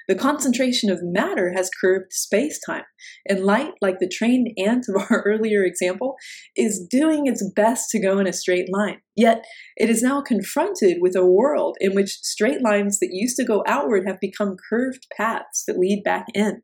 The 0.08 0.14
concentration 0.14 0.90
of 0.90 0.98
matter 1.02 1.52
has 1.54 1.70
curved 1.80 2.12
space-time, 2.12 2.84
and 3.28 3.44
light, 3.44 3.72
like 3.80 3.98
the 3.98 4.08
trained 4.08 4.48
ant 4.58 4.86
of 4.88 4.96
our 4.96 5.22
earlier 5.24 5.64
example, 5.64 6.16
is 6.56 6.86
doing 6.90 7.26
its 7.26 7.48
best 7.54 7.90
to 7.90 8.00
go 8.00 8.18
in 8.18 8.26
a 8.26 8.32
straight 8.32 8.70
line. 8.72 9.00
Yet, 9.16 9.44
it 9.76 9.90
is 9.90 10.02
now 10.02 10.20
confronted 10.22 10.98
with 11.00 11.16
a 11.16 11.26
world 11.26 11.76
in 11.80 11.94
which 11.94 12.18
straight 12.22 12.62
lines 12.62 12.98
that 13.00 13.10
used 13.12 13.36
to 13.36 13.44
go 13.44 13.64
outward 13.66 14.06
have 14.06 14.20
become 14.20 14.56
curved 14.70 15.06
paths 15.16 15.64
that 15.66 15.78
lead 15.78 16.02
back 16.04 16.26
in. 16.34 16.62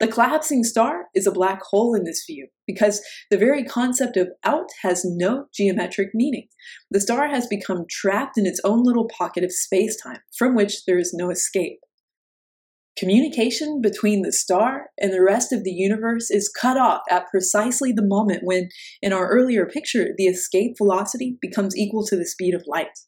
The 0.00 0.08
collapsing 0.08 0.64
star 0.64 1.08
is 1.14 1.26
a 1.26 1.32
black 1.32 1.60
hole 1.62 1.94
in 1.94 2.04
this 2.04 2.24
view 2.26 2.48
because 2.66 3.02
the 3.30 3.36
very 3.36 3.62
concept 3.62 4.16
of 4.16 4.30
out 4.44 4.70
has 4.82 5.04
no 5.04 5.44
geometric 5.54 6.08
meaning. 6.14 6.48
The 6.90 7.00
star 7.00 7.28
has 7.28 7.46
become 7.46 7.84
trapped 7.88 8.38
in 8.38 8.46
its 8.46 8.62
own 8.64 8.82
little 8.82 9.10
pocket 9.16 9.44
of 9.44 9.52
space-time 9.52 10.20
from 10.38 10.54
which 10.54 10.86
there 10.86 10.98
is 10.98 11.12
no 11.12 11.30
escape. 11.30 11.80
Communication 12.98 13.82
between 13.82 14.22
the 14.22 14.32
star 14.32 14.86
and 14.98 15.12
the 15.12 15.22
rest 15.22 15.52
of 15.52 15.64
the 15.64 15.70
universe 15.70 16.30
is 16.30 16.48
cut 16.50 16.78
off 16.78 17.02
at 17.10 17.28
precisely 17.28 17.92
the 17.92 18.04
moment 18.04 18.40
when, 18.42 18.70
in 19.02 19.12
our 19.12 19.28
earlier 19.28 19.66
picture, 19.66 20.08
the 20.16 20.26
escape 20.26 20.76
velocity 20.78 21.36
becomes 21.42 21.76
equal 21.76 22.06
to 22.06 22.16
the 22.16 22.26
speed 22.26 22.54
of 22.54 22.64
light. 22.66 22.98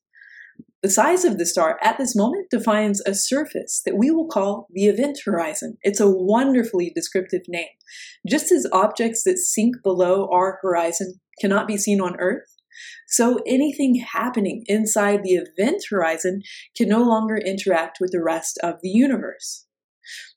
The 0.82 0.90
size 0.90 1.24
of 1.24 1.38
the 1.38 1.46
star 1.46 1.78
at 1.80 1.96
this 1.96 2.16
moment 2.16 2.50
defines 2.50 3.00
a 3.06 3.14
surface 3.14 3.82
that 3.86 3.96
we 3.96 4.10
will 4.10 4.26
call 4.26 4.66
the 4.72 4.86
event 4.86 5.20
horizon. 5.24 5.78
It's 5.82 6.00
a 6.00 6.10
wonderfully 6.10 6.90
descriptive 6.92 7.42
name. 7.46 7.68
Just 8.28 8.50
as 8.50 8.66
objects 8.72 9.22
that 9.22 9.38
sink 9.38 9.76
below 9.84 10.28
our 10.32 10.58
horizon 10.60 11.20
cannot 11.40 11.68
be 11.68 11.76
seen 11.76 12.00
on 12.00 12.16
Earth, 12.18 12.56
so 13.06 13.40
anything 13.46 14.04
happening 14.12 14.64
inside 14.66 15.22
the 15.22 15.34
event 15.34 15.82
horizon 15.88 16.42
can 16.76 16.88
no 16.88 17.02
longer 17.02 17.36
interact 17.36 17.98
with 18.00 18.10
the 18.10 18.22
rest 18.22 18.58
of 18.60 18.76
the 18.82 18.88
universe. 18.88 19.66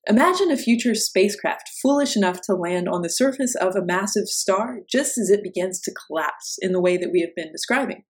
Imagine 0.07 0.51
a 0.51 0.57
future 0.57 0.93
spacecraft 0.93 1.71
foolish 1.81 2.15
enough 2.15 2.39
to 2.41 2.53
land 2.53 2.87
on 2.87 3.01
the 3.01 3.09
surface 3.09 3.55
of 3.55 3.75
a 3.75 3.83
massive 3.83 4.27
star 4.27 4.81
just 4.87 5.17
as 5.17 5.31
it 5.31 5.41
begins 5.41 5.81
to 5.81 5.93
collapse 6.05 6.57
in 6.61 6.71
the 6.71 6.81
way 6.81 6.97
that 6.97 7.11
we 7.11 7.21
have 7.21 7.33
been 7.35 7.51
describing. 7.51 8.03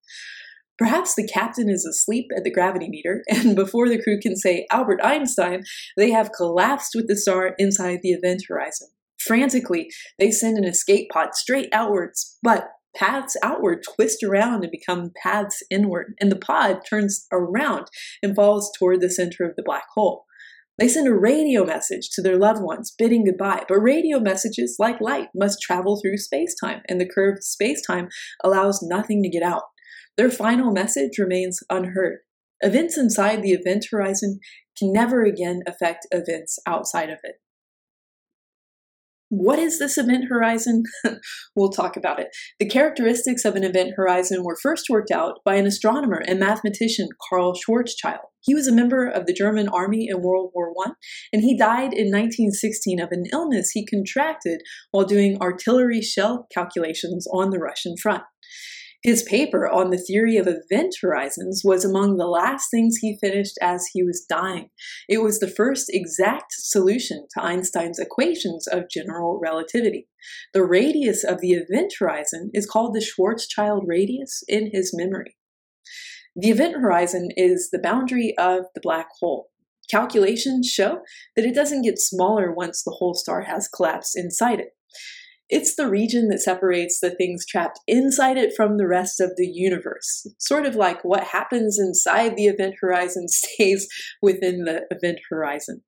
Perhaps 0.77 1.15
the 1.15 1.27
captain 1.27 1.69
is 1.69 1.85
asleep 1.85 2.27
at 2.35 2.43
the 2.43 2.51
gravity 2.51 2.89
meter, 2.89 3.23
and 3.29 3.55
before 3.55 3.87
the 3.87 4.01
crew 4.01 4.19
can 4.19 4.35
say 4.35 4.65
Albert 4.71 4.99
Einstein, 5.03 5.63
they 5.97 6.11
have 6.11 6.31
collapsed 6.35 6.91
with 6.95 7.07
the 7.07 7.15
star 7.15 7.55
inside 7.57 7.99
the 8.01 8.11
event 8.11 8.43
horizon. 8.47 8.89
Frantically, 9.19 9.89
they 10.19 10.31
send 10.31 10.57
an 10.57 10.65
escape 10.65 11.09
pod 11.11 11.33
straight 11.33 11.69
outwards, 11.71 12.37
but 12.43 12.69
paths 12.95 13.35
outward 13.43 13.83
twist 13.83 14.23
around 14.23 14.63
and 14.63 14.71
become 14.71 15.11
paths 15.21 15.63
inward, 15.69 16.13
and 16.19 16.31
the 16.31 16.37
pod 16.37 16.81
turns 16.87 17.25
around 17.31 17.87
and 18.21 18.35
falls 18.35 18.71
toward 18.77 19.01
the 19.01 19.09
center 19.09 19.43
of 19.43 19.55
the 19.55 19.63
black 19.63 19.85
hole. 19.95 20.25
They 20.77 20.89
send 20.89 21.07
a 21.07 21.13
radio 21.13 21.63
message 21.63 22.09
to 22.13 22.21
their 22.21 22.37
loved 22.37 22.61
ones, 22.61 22.93
bidding 22.97 23.23
goodbye. 23.23 23.63
But 23.67 23.79
radio 23.79 24.19
messages, 24.19 24.75
like 24.77 24.99
light, 24.99 25.29
must 25.33 25.61
travel 25.61 25.99
through 26.01 26.17
space 26.17 26.53
time, 26.61 26.81
and 26.89 26.99
the 26.99 27.07
curved 27.07 27.43
space 27.43 27.81
time 27.81 28.09
allows 28.43 28.81
nothing 28.81 29.23
to 29.23 29.29
get 29.29 29.43
out. 29.43 29.63
Their 30.17 30.29
final 30.29 30.71
message 30.71 31.17
remains 31.17 31.59
unheard. 31.69 32.19
Events 32.61 32.97
inside 32.97 33.41
the 33.41 33.51
event 33.51 33.87
horizon 33.91 34.39
can 34.77 34.93
never 34.93 35.23
again 35.23 35.61
affect 35.67 36.07
events 36.11 36.57
outside 36.65 37.09
of 37.09 37.19
it. 37.23 37.35
What 39.29 39.59
is 39.59 39.79
this 39.79 39.97
event 39.97 40.25
horizon? 40.29 40.83
we'll 41.55 41.71
talk 41.71 41.97
about 41.97 42.19
it. 42.19 42.27
The 42.59 42.69
characteristics 42.69 43.43
of 43.43 43.55
an 43.55 43.63
event 43.63 43.93
horizon 43.97 44.43
were 44.43 44.57
first 44.61 44.85
worked 44.89 45.11
out 45.11 45.39
by 45.43 45.55
an 45.55 45.65
astronomer 45.65 46.21
and 46.25 46.39
mathematician, 46.39 47.09
Karl 47.27 47.53
Schwarzschild. 47.53 48.19
He 48.41 48.53
was 48.53 48.67
a 48.67 48.73
member 48.73 49.07
of 49.07 49.25
the 49.25 49.33
German 49.33 49.67
army 49.67 50.07
in 50.09 50.21
World 50.21 50.51
War 50.53 50.71
I, 50.85 50.91
and 51.33 51.41
he 51.41 51.57
died 51.57 51.91
in 51.91 52.11
1916 52.11 52.99
of 52.99 53.09
an 53.11 53.23
illness 53.33 53.71
he 53.71 53.85
contracted 53.85 54.61
while 54.91 55.05
doing 55.05 55.41
artillery 55.41 56.01
shell 56.01 56.47
calculations 56.53 57.27
on 57.33 57.49
the 57.49 57.59
Russian 57.59 57.95
front. 58.01 58.23
His 59.05 59.21
paper 59.21 59.69
on 59.69 59.91
the 59.91 59.99
theory 59.99 60.35
of 60.35 60.47
event 60.47 60.95
horizons 60.99 61.61
was 61.63 61.85
among 61.85 62.17
the 62.17 62.25
last 62.25 62.71
things 62.71 62.97
he 62.97 63.19
finished 63.21 63.55
as 63.61 63.85
he 63.93 64.01
was 64.01 64.25
dying. 64.27 64.71
It 65.07 65.19
was 65.19 65.37
the 65.37 65.47
first 65.47 65.91
exact 65.93 66.53
solution 66.53 67.27
to 67.35 67.43
Einstein's 67.43 67.99
equations 67.99 68.65
of 68.65 68.89
general 68.89 69.39
relativity. 69.39 70.07
The 70.55 70.65
radius 70.65 71.23
of 71.23 71.39
the 71.39 71.51
event 71.51 71.93
horizon 71.99 72.49
is 72.51 72.65
called 72.65 72.95
the 72.95 72.99
Schwarzschild 72.99 73.83
radius 73.85 74.43
in 74.47 74.71
his 74.73 74.91
memory. 74.91 75.37
The 76.35 76.49
event 76.49 76.73
horizon 76.81 77.29
is 77.37 77.69
the 77.69 77.77
boundary 77.77 78.33
of 78.39 78.63
the 78.73 78.81
black 78.81 79.09
hole. 79.19 79.49
Calculations 79.87 80.67
show 80.67 81.01
that 81.35 81.45
it 81.45 81.53
doesn't 81.53 81.83
get 81.83 81.99
smaller 81.99 82.51
once 82.51 82.81
the 82.81 82.95
whole 82.97 83.13
star 83.13 83.41
has 83.41 83.67
collapsed 83.67 84.17
inside 84.17 84.59
it. 84.59 84.69
It's 85.49 85.75
the 85.75 85.87
region 85.87 86.29
that 86.29 86.41
separates 86.41 86.99
the 86.99 87.11
things 87.11 87.45
trapped 87.45 87.79
inside 87.87 88.37
it 88.37 88.53
from 88.55 88.77
the 88.77 88.87
rest 88.87 89.19
of 89.19 89.31
the 89.37 89.47
universe. 89.47 90.25
Sort 90.39 90.65
of 90.65 90.75
like 90.75 91.03
what 91.03 91.23
happens 91.25 91.77
inside 91.79 92.35
the 92.35 92.45
event 92.45 92.75
horizon 92.81 93.27
stays 93.29 93.87
within 94.21 94.65
the 94.65 94.85
event 94.89 95.19
horizon. 95.29 95.83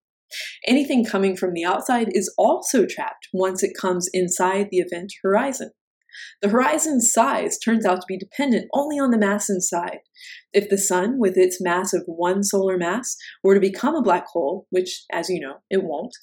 Anything 0.68 1.06
coming 1.06 1.36
from 1.38 1.54
the 1.54 1.66
outside 1.66 2.10
is 2.12 2.34
also 2.38 2.86
trapped 2.86 3.30
once 3.34 3.64
it 3.64 3.78
comes 3.80 4.10
inside 4.14 4.68
the 4.70 4.80
event 4.80 5.14
horizon. 5.24 5.72
The 6.42 6.50
horizon's 6.50 7.12
size 7.12 7.58
turns 7.58 7.86
out 7.86 8.02
to 8.02 8.06
be 8.08 8.18
dependent 8.18 8.70
only 8.74 8.98
on 9.00 9.12
the 9.12 9.18
mass 9.18 9.50
inside. 9.50 10.00
If 10.54 10.70
the 10.70 10.78
sun, 10.78 11.20
with 11.20 11.38
its 11.38 11.62
mass 11.62 11.94
of 11.94 12.04
one 12.06 12.44
solar 12.44 12.78
mass, 12.78 13.16
were 13.44 13.54
to 13.54 13.60
become 13.60 13.96
a 13.96 14.02
black 14.02 14.26
hole, 14.28 14.66
which, 14.70 15.04
as 15.12 15.30
you 15.30 15.40
know, 15.40 15.58
it 15.70 15.84
won't, 15.84 16.14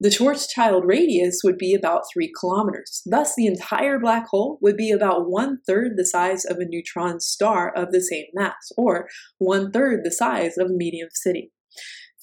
the 0.00 0.08
Schwarzschild 0.08 0.82
radius 0.84 1.40
would 1.44 1.58
be 1.58 1.74
about 1.74 2.02
3 2.12 2.32
kilometers. 2.38 3.02
Thus, 3.06 3.34
the 3.34 3.46
entire 3.46 3.98
black 3.98 4.28
hole 4.28 4.58
would 4.62 4.76
be 4.76 4.90
about 4.90 5.30
one 5.30 5.58
third 5.66 5.92
the 5.96 6.06
size 6.06 6.44
of 6.44 6.58
a 6.58 6.66
neutron 6.66 7.20
star 7.20 7.72
of 7.74 7.92
the 7.92 8.00
same 8.00 8.26
mass, 8.34 8.72
or 8.76 9.08
one 9.38 9.70
third 9.70 10.00
the 10.04 10.12
size 10.12 10.56
of 10.58 10.70
a 10.70 10.74
medium 10.74 11.08
city. 11.12 11.52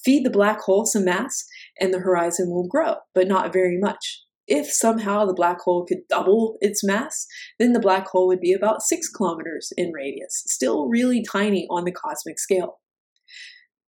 Feed 0.03 0.25
the 0.25 0.31
black 0.31 0.61
hole 0.61 0.85
some 0.85 1.05
mass, 1.05 1.45
and 1.79 1.93
the 1.93 1.99
horizon 1.99 2.49
will 2.49 2.67
grow, 2.67 2.95
but 3.13 3.27
not 3.27 3.53
very 3.53 3.77
much. 3.79 4.23
If 4.53 4.69
somehow 4.69 5.25
the 5.25 5.33
black 5.33 5.61
hole 5.61 5.85
could 5.85 6.09
double 6.09 6.57
its 6.59 6.83
mass, 6.83 7.25
then 7.57 7.71
the 7.71 7.79
black 7.79 8.09
hole 8.09 8.27
would 8.27 8.41
be 8.41 8.51
about 8.51 8.81
6 8.81 9.07
kilometers 9.07 9.71
in 9.77 9.93
radius, 9.93 10.43
still 10.45 10.89
really 10.89 11.23
tiny 11.23 11.65
on 11.69 11.85
the 11.85 11.93
cosmic 11.93 12.37
scale. 12.37 12.81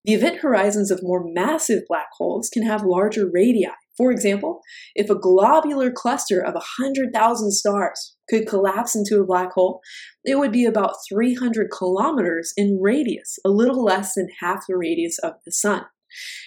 The 0.04 0.14
event 0.14 0.38
horizons 0.38 0.92
of 0.92 1.00
more 1.02 1.24
massive 1.26 1.82
black 1.88 2.10
holes 2.16 2.48
can 2.48 2.64
have 2.64 2.84
larger 2.84 3.28
radii. 3.28 3.70
For 3.96 4.12
example, 4.12 4.60
if 4.94 5.10
a 5.10 5.18
globular 5.18 5.90
cluster 5.90 6.40
of 6.40 6.54
100,000 6.54 7.50
stars 7.50 8.16
could 8.30 8.46
collapse 8.46 8.94
into 8.94 9.20
a 9.20 9.26
black 9.26 9.54
hole, 9.54 9.80
it 10.24 10.38
would 10.38 10.52
be 10.52 10.64
about 10.64 10.94
300 11.08 11.70
kilometers 11.76 12.52
in 12.56 12.78
radius, 12.80 13.36
a 13.44 13.48
little 13.48 13.82
less 13.82 14.14
than 14.14 14.28
half 14.38 14.66
the 14.68 14.76
radius 14.76 15.18
of 15.24 15.32
the 15.44 15.50
Sun. 15.50 15.86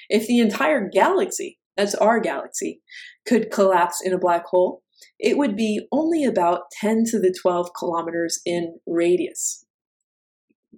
If 0.09 0.26
the 0.26 0.39
entire 0.39 0.88
galaxy 0.88 1.59
that's 1.78 1.95
our 1.95 2.19
galaxy, 2.19 2.82
could 3.28 3.51
collapse 3.51 4.01
in 4.03 4.13
a 4.13 4.19
black 4.19 4.45
hole, 4.45 4.84
it 5.19 5.38
would 5.38 5.55
be 5.55 5.88
only 5.91 6.23
about 6.23 6.71
10 6.80 7.03
to 7.07 7.19
the 7.19 7.36
12 7.41 7.69
kilometers 7.78 8.39
in 8.45 8.80
radius. 8.86 9.65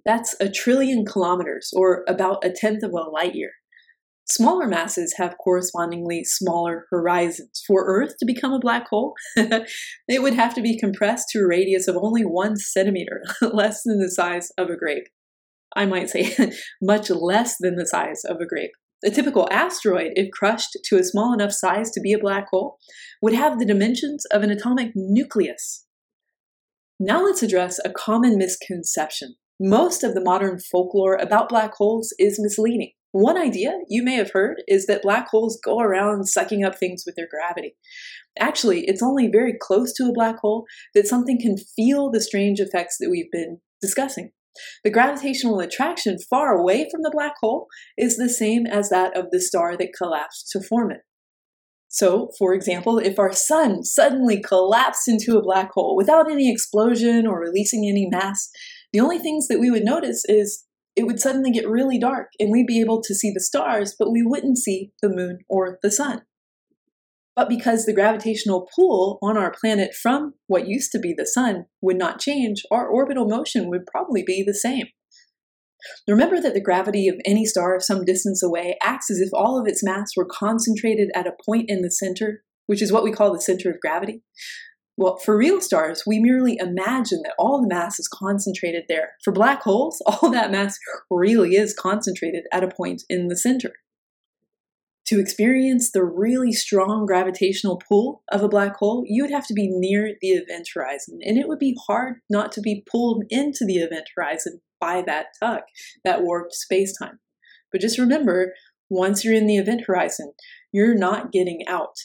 That's 0.04 0.34
a 0.40 0.48
trillion 0.48 1.04
kilometers, 1.04 1.72
or 1.74 2.04
about 2.08 2.44
a 2.44 2.50
tenth 2.50 2.82
of 2.82 2.92
a 2.92 3.10
light 3.10 3.34
year. 3.34 3.52
Smaller 4.30 4.68
masses 4.68 5.14
have 5.16 5.38
correspondingly 5.42 6.22
smaller 6.22 6.86
horizons. 6.90 7.62
For 7.66 7.86
Earth 7.86 8.14
to 8.18 8.26
become 8.26 8.52
a 8.52 8.60
black 8.60 8.88
hole, 8.88 9.14
it 9.36 10.22
would 10.22 10.34
have 10.34 10.54
to 10.54 10.62
be 10.62 10.78
compressed 10.78 11.28
to 11.30 11.40
a 11.40 11.46
radius 11.46 11.88
of 11.88 11.96
only 11.96 12.22
one 12.22 12.56
centimeter, 12.56 13.22
less 13.40 13.82
than 13.84 13.98
the 13.98 14.10
size 14.10 14.50
of 14.58 14.68
a 14.68 14.76
grape. 14.76 15.08
I 15.74 15.86
might 15.86 16.10
say 16.10 16.34
much 16.82 17.10
less 17.10 17.56
than 17.58 17.76
the 17.76 17.86
size 17.86 18.22
of 18.24 18.38
a 18.40 18.46
grape. 18.46 18.72
A 19.04 19.10
typical 19.10 19.48
asteroid, 19.50 20.12
if 20.16 20.30
crushed 20.32 20.76
to 20.84 20.98
a 20.98 21.04
small 21.04 21.32
enough 21.32 21.52
size 21.52 21.90
to 21.92 22.00
be 22.00 22.12
a 22.12 22.18
black 22.18 22.48
hole, 22.50 22.78
would 23.22 23.32
have 23.32 23.58
the 23.58 23.64
dimensions 23.64 24.24
of 24.32 24.42
an 24.42 24.50
atomic 24.50 24.90
nucleus. 24.94 25.86
Now 26.98 27.24
let's 27.24 27.42
address 27.42 27.78
a 27.84 27.90
common 27.90 28.36
misconception. 28.36 29.36
Most 29.60 30.02
of 30.02 30.14
the 30.14 30.20
modern 30.20 30.58
folklore 30.58 31.14
about 31.14 31.48
black 31.48 31.74
holes 31.74 32.12
is 32.18 32.40
misleading. 32.40 32.92
One 33.12 33.38
idea 33.38 33.78
you 33.88 34.02
may 34.02 34.14
have 34.14 34.32
heard 34.32 34.62
is 34.66 34.86
that 34.86 35.02
black 35.02 35.28
holes 35.28 35.58
go 35.64 35.80
around 35.80 36.26
sucking 36.26 36.64
up 36.64 36.76
things 36.76 37.04
with 37.06 37.14
their 37.14 37.28
gravity. 37.30 37.76
Actually, 38.38 38.84
it's 38.86 39.02
only 39.02 39.28
very 39.28 39.54
close 39.58 39.92
to 39.94 40.04
a 40.04 40.12
black 40.12 40.38
hole 40.38 40.66
that 40.94 41.06
something 41.06 41.40
can 41.40 41.56
feel 41.56 42.10
the 42.10 42.20
strange 42.20 42.60
effects 42.60 42.96
that 42.98 43.10
we've 43.10 43.30
been 43.30 43.60
discussing. 43.80 44.32
The 44.84 44.90
gravitational 44.90 45.60
attraction 45.60 46.18
far 46.30 46.56
away 46.56 46.88
from 46.90 47.02
the 47.02 47.12
black 47.12 47.34
hole 47.40 47.66
is 47.96 48.16
the 48.16 48.28
same 48.28 48.66
as 48.66 48.88
that 48.90 49.16
of 49.16 49.26
the 49.30 49.40
star 49.40 49.76
that 49.76 49.92
collapsed 49.96 50.50
to 50.52 50.60
form 50.60 50.90
it. 50.90 51.00
So, 51.90 52.30
for 52.38 52.52
example, 52.52 52.98
if 52.98 53.18
our 53.18 53.32
sun 53.32 53.82
suddenly 53.82 54.42
collapsed 54.42 55.08
into 55.08 55.38
a 55.38 55.42
black 55.42 55.70
hole 55.72 55.96
without 55.96 56.30
any 56.30 56.52
explosion 56.52 57.26
or 57.26 57.40
releasing 57.40 57.88
any 57.88 58.06
mass, 58.10 58.50
The 58.92 59.00
only 59.00 59.18
things 59.18 59.48
that 59.48 59.60
we 59.60 59.70
would 59.70 59.84
notice 59.84 60.24
is 60.26 60.64
it 60.96 61.06
would 61.06 61.20
suddenly 61.20 61.50
get 61.50 61.68
really 61.68 61.98
dark 61.98 62.28
and 62.40 62.50
we'd 62.50 62.66
be 62.66 62.80
able 62.80 63.02
to 63.02 63.14
see 63.14 63.30
the 63.32 63.40
stars, 63.40 63.94
but 63.98 64.10
we 64.10 64.22
wouldn't 64.22 64.58
see 64.58 64.92
the 65.02 65.08
moon 65.08 65.40
or 65.48 65.78
the 65.82 65.90
sun. 65.90 66.22
But 67.38 67.48
because 67.48 67.86
the 67.86 67.92
gravitational 67.92 68.68
pull 68.74 69.20
on 69.22 69.38
our 69.38 69.52
planet 69.52 69.94
from 69.94 70.34
what 70.48 70.66
used 70.66 70.90
to 70.90 70.98
be 70.98 71.14
the 71.16 71.24
sun 71.24 71.66
would 71.80 71.96
not 71.96 72.18
change, 72.18 72.64
our 72.72 72.88
orbital 72.88 73.28
motion 73.28 73.70
would 73.70 73.86
probably 73.86 74.24
be 74.26 74.42
the 74.44 74.52
same. 74.52 74.86
Remember 76.08 76.40
that 76.40 76.52
the 76.52 76.60
gravity 76.60 77.06
of 77.06 77.14
any 77.24 77.44
star 77.44 77.78
some 77.78 78.04
distance 78.04 78.42
away 78.42 78.76
acts 78.82 79.08
as 79.08 79.20
if 79.20 79.28
all 79.32 79.56
of 79.56 79.68
its 79.68 79.84
mass 79.84 80.16
were 80.16 80.26
concentrated 80.28 81.10
at 81.14 81.28
a 81.28 81.36
point 81.46 81.66
in 81.70 81.82
the 81.82 81.92
center, 81.92 82.42
which 82.66 82.82
is 82.82 82.90
what 82.90 83.04
we 83.04 83.12
call 83.12 83.32
the 83.32 83.40
center 83.40 83.70
of 83.70 83.78
gravity. 83.78 84.20
Well, 84.96 85.16
for 85.24 85.38
real 85.38 85.60
stars, 85.60 86.02
we 86.04 86.18
merely 86.18 86.56
imagine 86.58 87.22
that 87.22 87.36
all 87.38 87.62
the 87.62 87.72
mass 87.72 88.00
is 88.00 88.08
concentrated 88.12 88.86
there. 88.88 89.12
For 89.22 89.32
black 89.32 89.62
holes, 89.62 90.02
all 90.06 90.28
that 90.32 90.50
mass 90.50 90.76
really 91.08 91.54
is 91.54 91.72
concentrated 91.72 92.46
at 92.52 92.64
a 92.64 92.68
point 92.76 93.04
in 93.08 93.28
the 93.28 93.36
center. 93.36 93.74
To 95.08 95.18
experience 95.18 95.90
the 95.90 96.04
really 96.04 96.52
strong 96.52 97.06
gravitational 97.06 97.80
pull 97.88 98.22
of 98.30 98.42
a 98.42 98.48
black 98.48 98.76
hole, 98.76 99.04
you 99.06 99.22
would 99.22 99.30
have 99.30 99.46
to 99.46 99.54
be 99.54 99.66
near 99.66 100.16
the 100.20 100.32
event 100.32 100.68
horizon, 100.74 101.20
and 101.22 101.38
it 101.38 101.48
would 101.48 101.58
be 101.58 101.74
hard 101.86 102.16
not 102.28 102.52
to 102.52 102.60
be 102.60 102.84
pulled 102.90 103.24
into 103.30 103.64
the 103.64 103.78
event 103.78 104.04
horizon 104.14 104.60
by 104.78 105.02
that 105.06 105.28
tug, 105.40 105.62
that 106.04 106.22
warped 106.22 106.54
spacetime. 106.54 107.16
But 107.72 107.80
just 107.80 107.98
remember, 107.98 108.52
once 108.90 109.24
you're 109.24 109.32
in 109.32 109.46
the 109.46 109.56
event 109.56 109.84
horizon, 109.86 110.34
you're 110.72 110.94
not 110.94 111.32
getting 111.32 111.62
out. 111.66 111.96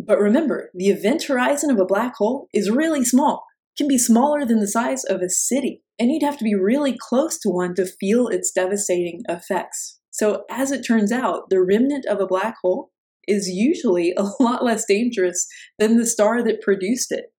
But 0.00 0.18
remember, 0.18 0.72
the 0.74 0.88
event 0.88 1.22
horizon 1.22 1.70
of 1.70 1.78
a 1.78 1.86
black 1.86 2.16
hole 2.16 2.48
is 2.52 2.72
really 2.72 3.04
small. 3.04 3.44
Can 3.78 3.86
be 3.86 3.98
smaller 3.98 4.44
than 4.44 4.58
the 4.58 4.66
size 4.66 5.04
of 5.04 5.22
a 5.22 5.30
city, 5.30 5.84
and 5.96 6.10
you'd 6.10 6.24
have 6.24 6.38
to 6.38 6.44
be 6.44 6.56
really 6.56 6.96
close 6.98 7.38
to 7.38 7.48
one 7.50 7.76
to 7.76 7.86
feel 7.86 8.26
its 8.26 8.50
devastating 8.50 9.22
effects. 9.28 10.00
So, 10.12 10.44
as 10.50 10.70
it 10.70 10.82
turns 10.86 11.10
out, 11.10 11.48
the 11.48 11.62
remnant 11.62 12.06
of 12.06 12.20
a 12.20 12.26
black 12.26 12.56
hole 12.62 12.90
is 13.26 13.48
usually 13.48 14.14
a 14.16 14.22
lot 14.40 14.62
less 14.62 14.84
dangerous 14.84 15.46
than 15.78 15.96
the 15.96 16.06
star 16.06 16.42
that 16.44 16.60
produced 16.60 17.10
it. 17.10 17.32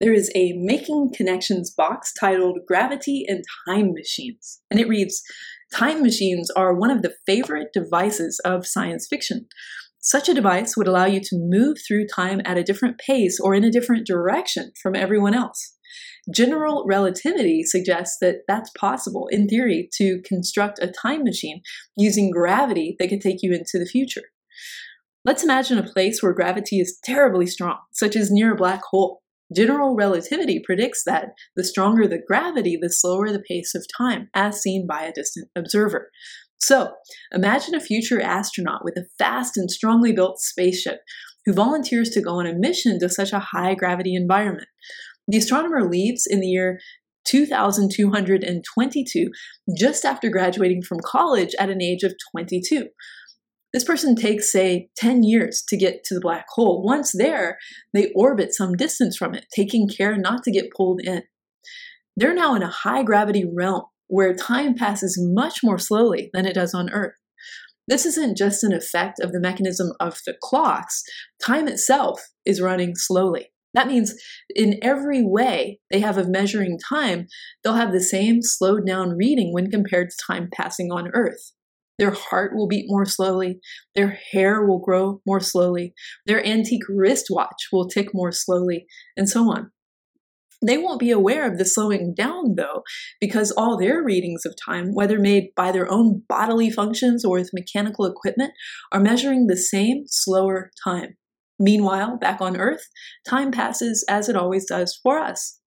There 0.00 0.12
is 0.12 0.30
a 0.34 0.52
Making 0.54 1.12
Connections 1.14 1.72
box 1.72 2.12
titled 2.12 2.58
Gravity 2.66 3.24
and 3.26 3.44
Time 3.66 3.92
Machines, 3.94 4.60
and 4.70 4.78
it 4.78 4.88
reads 4.88 5.22
Time 5.72 6.02
machines 6.02 6.50
are 6.50 6.74
one 6.74 6.90
of 6.90 7.02
the 7.02 7.14
favorite 7.24 7.68
devices 7.72 8.40
of 8.44 8.66
science 8.66 9.06
fiction. 9.08 9.46
Such 10.00 10.28
a 10.28 10.34
device 10.34 10.76
would 10.76 10.88
allow 10.88 11.06
you 11.06 11.20
to 11.20 11.38
move 11.38 11.78
through 11.86 12.08
time 12.08 12.42
at 12.44 12.58
a 12.58 12.64
different 12.64 12.98
pace 12.98 13.38
or 13.40 13.54
in 13.54 13.64
a 13.64 13.70
different 13.70 14.06
direction 14.06 14.72
from 14.82 14.96
everyone 14.96 15.34
else. 15.34 15.76
General 16.32 16.84
relativity 16.86 17.64
suggests 17.64 18.18
that 18.20 18.42
that's 18.46 18.70
possible, 18.78 19.26
in 19.28 19.48
theory, 19.48 19.88
to 19.94 20.22
construct 20.24 20.78
a 20.78 20.86
time 20.86 21.24
machine 21.24 21.62
using 21.96 22.30
gravity 22.30 22.94
that 22.98 23.08
could 23.08 23.20
take 23.20 23.42
you 23.42 23.52
into 23.52 23.78
the 23.78 23.86
future. 23.86 24.22
Let's 25.24 25.42
imagine 25.42 25.78
a 25.78 25.82
place 25.82 26.22
where 26.22 26.32
gravity 26.32 26.80
is 26.80 26.98
terribly 27.02 27.46
strong, 27.46 27.78
such 27.92 28.16
as 28.16 28.30
near 28.30 28.52
a 28.52 28.56
black 28.56 28.82
hole. 28.90 29.22
General 29.54 29.94
relativity 29.94 30.60
predicts 30.64 31.04
that 31.04 31.30
the 31.56 31.64
stronger 31.64 32.06
the 32.06 32.22
gravity, 32.26 32.78
the 32.80 32.88
slower 32.88 33.30
the 33.30 33.42
pace 33.46 33.74
of 33.74 33.86
time, 33.96 34.28
as 34.34 34.62
seen 34.62 34.86
by 34.86 35.02
a 35.02 35.12
distant 35.12 35.48
observer. 35.56 36.10
So, 36.58 36.92
imagine 37.32 37.74
a 37.74 37.80
future 37.80 38.20
astronaut 38.20 38.84
with 38.84 38.96
a 38.96 39.06
fast 39.18 39.56
and 39.56 39.70
strongly 39.70 40.12
built 40.12 40.40
spaceship 40.40 41.00
who 41.44 41.52
volunteers 41.52 42.10
to 42.10 42.22
go 42.22 42.38
on 42.38 42.46
a 42.46 42.54
mission 42.54 42.98
to 43.00 43.08
such 43.08 43.32
a 43.32 43.40
high 43.40 43.74
gravity 43.74 44.14
environment. 44.14 44.68
The 45.32 45.38
astronomer 45.38 45.88
leaves 45.88 46.24
in 46.28 46.40
the 46.40 46.46
year 46.46 46.78
2222, 47.24 49.30
just 49.74 50.04
after 50.04 50.28
graduating 50.28 50.82
from 50.82 50.98
college 51.02 51.54
at 51.58 51.70
an 51.70 51.80
age 51.80 52.02
of 52.02 52.12
22. 52.36 52.88
This 53.72 53.82
person 53.82 54.14
takes, 54.14 54.52
say, 54.52 54.90
10 54.98 55.22
years 55.22 55.64
to 55.68 55.78
get 55.78 56.04
to 56.04 56.14
the 56.14 56.20
black 56.20 56.44
hole. 56.50 56.82
Once 56.84 57.12
there, 57.16 57.56
they 57.94 58.12
orbit 58.14 58.52
some 58.52 58.74
distance 58.74 59.16
from 59.16 59.32
it, 59.32 59.46
taking 59.56 59.88
care 59.88 60.18
not 60.18 60.42
to 60.42 60.52
get 60.52 60.70
pulled 60.76 61.00
in. 61.02 61.22
They're 62.14 62.34
now 62.34 62.54
in 62.54 62.62
a 62.62 62.68
high 62.68 63.02
gravity 63.02 63.50
realm 63.50 63.84
where 64.08 64.34
time 64.34 64.74
passes 64.74 65.18
much 65.18 65.60
more 65.64 65.78
slowly 65.78 66.28
than 66.34 66.44
it 66.44 66.52
does 66.52 66.74
on 66.74 66.90
Earth. 66.90 67.14
This 67.88 68.04
isn't 68.04 68.36
just 68.36 68.62
an 68.64 68.74
effect 68.74 69.18
of 69.18 69.32
the 69.32 69.40
mechanism 69.40 69.92
of 69.98 70.18
the 70.26 70.34
clocks, 70.42 71.02
time 71.42 71.68
itself 71.68 72.20
is 72.44 72.60
running 72.60 72.92
slowly. 72.96 73.51
That 73.74 73.86
means 73.86 74.14
in 74.54 74.78
every 74.82 75.22
way 75.24 75.80
they 75.90 76.00
have 76.00 76.18
of 76.18 76.28
measuring 76.28 76.78
time, 76.78 77.26
they'll 77.62 77.74
have 77.74 77.92
the 77.92 78.00
same 78.00 78.42
slowed 78.42 78.86
down 78.86 79.16
reading 79.16 79.52
when 79.52 79.70
compared 79.70 80.10
to 80.10 80.16
time 80.26 80.48
passing 80.52 80.90
on 80.92 81.10
Earth. 81.14 81.52
Their 81.98 82.10
heart 82.10 82.52
will 82.54 82.68
beat 82.68 82.86
more 82.88 83.04
slowly, 83.04 83.60
their 83.94 84.18
hair 84.32 84.66
will 84.66 84.80
grow 84.80 85.20
more 85.26 85.40
slowly, 85.40 85.94
their 86.26 86.44
antique 86.44 86.82
wristwatch 86.88 87.68
will 87.70 87.88
tick 87.88 88.08
more 88.12 88.32
slowly, 88.32 88.86
and 89.16 89.28
so 89.28 89.50
on. 89.50 89.70
They 90.64 90.78
won't 90.78 91.00
be 91.00 91.10
aware 91.10 91.50
of 91.50 91.58
the 91.58 91.64
slowing 91.64 92.14
down, 92.14 92.54
though, 92.56 92.82
because 93.20 93.50
all 93.50 93.76
their 93.76 94.02
readings 94.02 94.46
of 94.46 94.54
time, 94.64 94.94
whether 94.94 95.18
made 95.18 95.48
by 95.56 95.72
their 95.72 95.90
own 95.90 96.22
bodily 96.28 96.70
functions 96.70 97.24
or 97.24 97.38
with 97.38 97.50
mechanical 97.52 98.04
equipment, 98.04 98.52
are 98.92 99.00
measuring 99.00 99.46
the 99.46 99.56
same 99.56 100.04
slower 100.06 100.70
time. 100.84 101.16
Meanwhile, 101.58 102.18
back 102.18 102.40
on 102.40 102.56
Earth, 102.56 102.88
time 103.28 103.52
passes 103.52 104.04
as 104.08 104.28
it 104.28 104.36
always 104.36 104.66
does 104.66 104.98
for 105.02 105.18
us. 105.18 105.60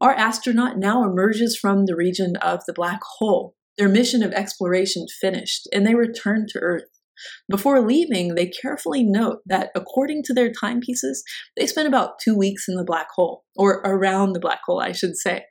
Our 0.00 0.14
astronaut 0.14 0.78
now 0.78 1.04
emerges 1.04 1.56
from 1.56 1.86
the 1.86 1.96
region 1.96 2.36
of 2.36 2.60
the 2.66 2.72
black 2.72 3.00
hole, 3.18 3.54
their 3.76 3.88
mission 3.88 4.22
of 4.22 4.32
exploration 4.32 5.06
finished, 5.20 5.68
and 5.72 5.86
they 5.86 5.94
return 5.94 6.46
to 6.50 6.58
Earth. 6.58 6.88
Before 7.48 7.86
leaving, 7.86 8.34
they 8.34 8.46
carefully 8.46 9.04
note 9.04 9.40
that 9.46 9.70
according 9.74 10.22
to 10.24 10.34
their 10.34 10.50
timepieces, 10.50 11.22
they 11.56 11.66
spent 11.66 11.88
about 11.88 12.18
two 12.22 12.36
weeks 12.36 12.64
in 12.68 12.76
the 12.76 12.84
black 12.84 13.08
hole, 13.14 13.44
or 13.56 13.82
around 13.84 14.32
the 14.32 14.40
black 14.40 14.60
hole, 14.66 14.80
I 14.80 14.92
should 14.92 15.16
say. 15.16 15.44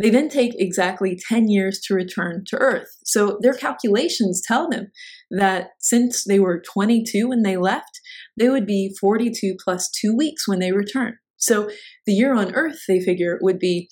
They 0.00 0.10
then 0.10 0.28
take 0.30 0.52
exactly 0.58 1.18
10 1.28 1.48
years 1.48 1.78
to 1.82 1.94
return 1.94 2.44
to 2.46 2.56
Earth. 2.56 2.88
So 3.04 3.38
their 3.42 3.52
calculations 3.52 4.42
tell 4.44 4.68
them 4.68 4.90
that 5.30 5.68
since 5.78 6.24
they 6.24 6.40
were 6.40 6.62
22 6.72 7.28
when 7.28 7.42
they 7.42 7.58
left, 7.58 8.00
they 8.40 8.48
would 8.48 8.66
be 8.66 8.92
42 9.00 9.54
plus 9.62 9.88
two 9.88 10.16
weeks 10.16 10.48
when 10.48 10.58
they 10.58 10.72
return. 10.72 11.18
So 11.36 11.70
the 12.06 12.12
year 12.12 12.34
on 12.34 12.52
Earth, 12.54 12.80
they 12.88 13.00
figure, 13.00 13.38
would 13.40 13.60
be 13.60 13.88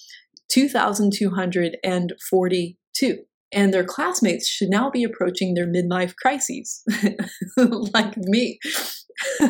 2,242 0.51 3.17
and 3.53 3.73
their 3.73 3.85
classmates 3.85 4.49
should 4.49 4.69
now 4.69 4.91
be 4.91 5.05
approaching 5.05 5.55
their 5.55 5.67
midlife 5.67 6.15
crises, 6.17 6.83
like 7.57 8.15
me. 8.17 8.59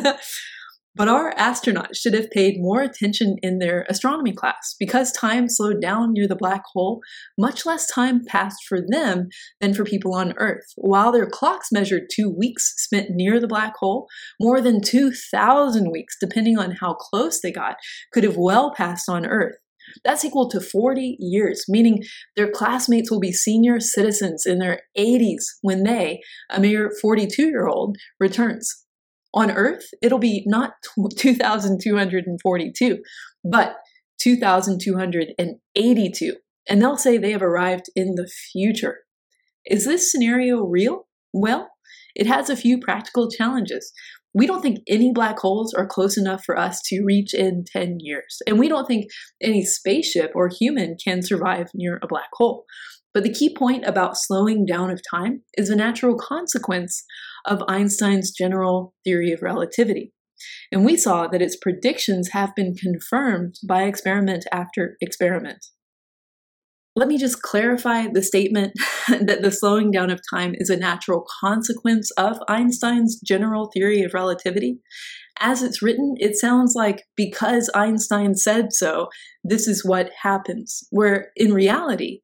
but 0.99 1.07
our 1.07 1.33
astronauts 1.35 1.95
should 1.95 2.13
have 2.13 2.29
paid 2.29 2.59
more 2.59 2.81
attention 2.81 3.37
in 3.41 3.59
their 3.59 3.85
astronomy 3.89 4.33
class. 4.33 4.75
Because 4.77 5.13
time 5.13 5.47
slowed 5.47 5.81
down 5.81 6.11
near 6.11 6.27
the 6.27 6.35
black 6.35 6.61
hole, 6.73 6.99
much 7.37 7.65
less 7.65 7.87
time 7.87 8.25
passed 8.25 8.65
for 8.67 8.79
them 8.85 9.29
than 9.61 9.73
for 9.73 9.85
people 9.85 10.13
on 10.13 10.33
Earth. 10.35 10.65
While 10.75 11.13
their 11.13 11.25
clocks 11.25 11.71
measured 11.71 12.09
two 12.13 12.29
weeks 12.29 12.73
spent 12.75 13.11
near 13.11 13.39
the 13.39 13.47
black 13.47 13.77
hole, 13.77 14.07
more 14.41 14.59
than 14.59 14.81
2,000 14.81 15.89
weeks, 15.89 16.17
depending 16.19 16.59
on 16.59 16.71
how 16.71 16.95
close 16.95 17.39
they 17.39 17.53
got, 17.53 17.77
could 18.11 18.25
have 18.25 18.35
well 18.35 18.73
passed 18.75 19.07
on 19.07 19.25
Earth. 19.25 19.55
That's 20.03 20.25
equal 20.25 20.49
to 20.49 20.59
40 20.59 21.15
years, 21.17 21.63
meaning 21.69 22.03
their 22.35 22.51
classmates 22.51 23.09
will 23.09 23.21
be 23.21 23.31
senior 23.31 23.79
citizens 23.79 24.45
in 24.45 24.59
their 24.59 24.81
80s 24.97 25.45
when 25.61 25.83
they, 25.83 26.19
a 26.49 26.59
mere 26.59 26.91
42 27.01 27.47
year 27.47 27.67
old, 27.67 27.95
returns. 28.19 28.85
On 29.33 29.51
Earth, 29.51 29.87
it'll 30.01 30.19
be 30.19 30.43
not 30.45 30.73
2,242, 31.17 32.97
but 33.43 33.75
2,282. 34.19 36.35
And 36.67 36.81
they'll 36.81 36.97
say 36.97 37.17
they 37.17 37.31
have 37.31 37.41
arrived 37.41 37.85
in 37.95 38.15
the 38.15 38.29
future. 38.51 38.97
Is 39.65 39.85
this 39.85 40.11
scenario 40.11 40.63
real? 40.63 41.07
Well, 41.33 41.69
it 42.15 42.27
has 42.27 42.49
a 42.49 42.55
few 42.55 42.79
practical 42.79 43.29
challenges. 43.29 43.91
We 44.33 44.45
don't 44.45 44.61
think 44.61 44.79
any 44.87 45.11
black 45.11 45.39
holes 45.39 45.73
are 45.73 45.87
close 45.87 46.17
enough 46.17 46.43
for 46.45 46.57
us 46.57 46.81
to 46.85 47.03
reach 47.03 47.33
in 47.33 47.63
10 47.65 47.97
years. 47.99 48.41
And 48.45 48.59
we 48.59 48.69
don't 48.69 48.85
think 48.85 49.05
any 49.41 49.65
spaceship 49.65 50.31
or 50.35 50.49
human 50.49 50.97
can 51.03 51.23
survive 51.23 51.69
near 51.73 51.99
a 52.01 52.07
black 52.07 52.29
hole. 52.33 52.65
But 53.13 53.23
the 53.23 53.33
key 53.33 53.55
point 53.55 53.85
about 53.85 54.17
slowing 54.17 54.65
down 54.65 54.91
of 54.91 55.01
time 55.09 55.41
is 55.57 55.69
a 55.69 55.75
natural 55.75 56.15
consequence 56.15 57.03
of 57.45 57.63
Einstein's 57.67 58.31
general 58.31 58.93
theory 59.03 59.31
of 59.31 59.41
relativity. 59.41 60.13
And 60.71 60.85
we 60.85 60.95
saw 60.95 61.27
that 61.27 61.41
its 61.41 61.57
predictions 61.57 62.29
have 62.29 62.55
been 62.55 62.75
confirmed 62.75 63.55
by 63.67 63.83
experiment 63.83 64.45
after 64.51 64.95
experiment. 65.01 65.65
Let 66.95 67.07
me 67.07 67.17
just 67.17 67.41
clarify 67.41 68.07
the 68.07 68.23
statement 68.23 68.73
that 69.07 69.41
the 69.41 69.51
slowing 69.51 69.91
down 69.91 70.09
of 70.09 70.21
time 70.29 70.53
is 70.55 70.69
a 70.69 70.77
natural 70.77 71.25
consequence 71.41 72.11
of 72.11 72.39
Einstein's 72.47 73.19
general 73.21 73.69
theory 73.73 74.01
of 74.03 74.13
relativity. 74.13 74.79
as 75.39 75.63
it's 75.63 75.81
written, 75.81 76.15
it 76.17 76.35
sounds 76.35 76.73
like 76.75 77.03
because 77.15 77.69
Einstein 77.73 78.35
said 78.35 78.73
so, 78.73 79.07
this 79.43 79.67
is 79.67 79.85
what 79.85 80.09
happens. 80.23 80.83
Where 80.89 81.31
in 81.37 81.53
reality, 81.53 82.19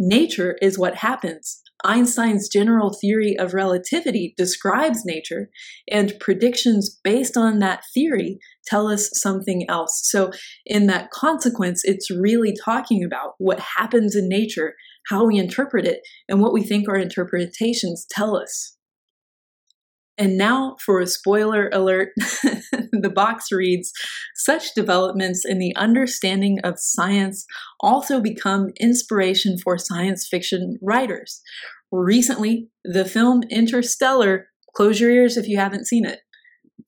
nature 0.00 0.56
is 0.60 0.76
what 0.76 0.96
happens. 0.96 1.62
Einstein's 1.84 2.48
general 2.48 2.92
theory 2.92 3.36
of 3.38 3.54
relativity 3.54 4.34
describes 4.36 5.04
nature, 5.04 5.50
and 5.90 6.18
predictions 6.20 6.98
based 7.02 7.36
on 7.36 7.58
that 7.60 7.82
theory 7.94 8.38
tell 8.66 8.88
us 8.88 9.10
something 9.14 9.64
else. 9.68 10.00
So, 10.04 10.30
in 10.66 10.86
that 10.86 11.10
consequence, 11.10 11.82
it's 11.84 12.10
really 12.10 12.54
talking 12.64 13.04
about 13.04 13.34
what 13.38 13.60
happens 13.60 14.14
in 14.14 14.28
nature, 14.28 14.74
how 15.08 15.26
we 15.26 15.38
interpret 15.38 15.86
it, 15.86 16.00
and 16.28 16.40
what 16.40 16.52
we 16.52 16.62
think 16.62 16.88
our 16.88 16.96
interpretations 16.96 18.06
tell 18.10 18.36
us. 18.36 18.76
And 20.20 20.36
now 20.36 20.76
for 20.84 21.00
a 21.00 21.06
spoiler 21.06 21.70
alert 21.72 22.10
the 22.18 23.10
box 23.12 23.46
reads 23.50 23.90
Such 24.36 24.74
developments 24.74 25.46
in 25.46 25.58
the 25.58 25.74
understanding 25.76 26.58
of 26.62 26.78
science 26.78 27.46
also 27.80 28.20
become 28.20 28.68
inspiration 28.78 29.56
for 29.56 29.78
science 29.78 30.28
fiction 30.30 30.76
writers. 30.82 31.40
Recently, 31.90 32.68
the 32.84 33.06
film 33.06 33.44
Interstellar, 33.48 34.48
close 34.76 35.00
your 35.00 35.10
ears 35.10 35.38
if 35.38 35.48
you 35.48 35.56
haven't 35.56 35.86
seen 35.86 36.04
it, 36.04 36.20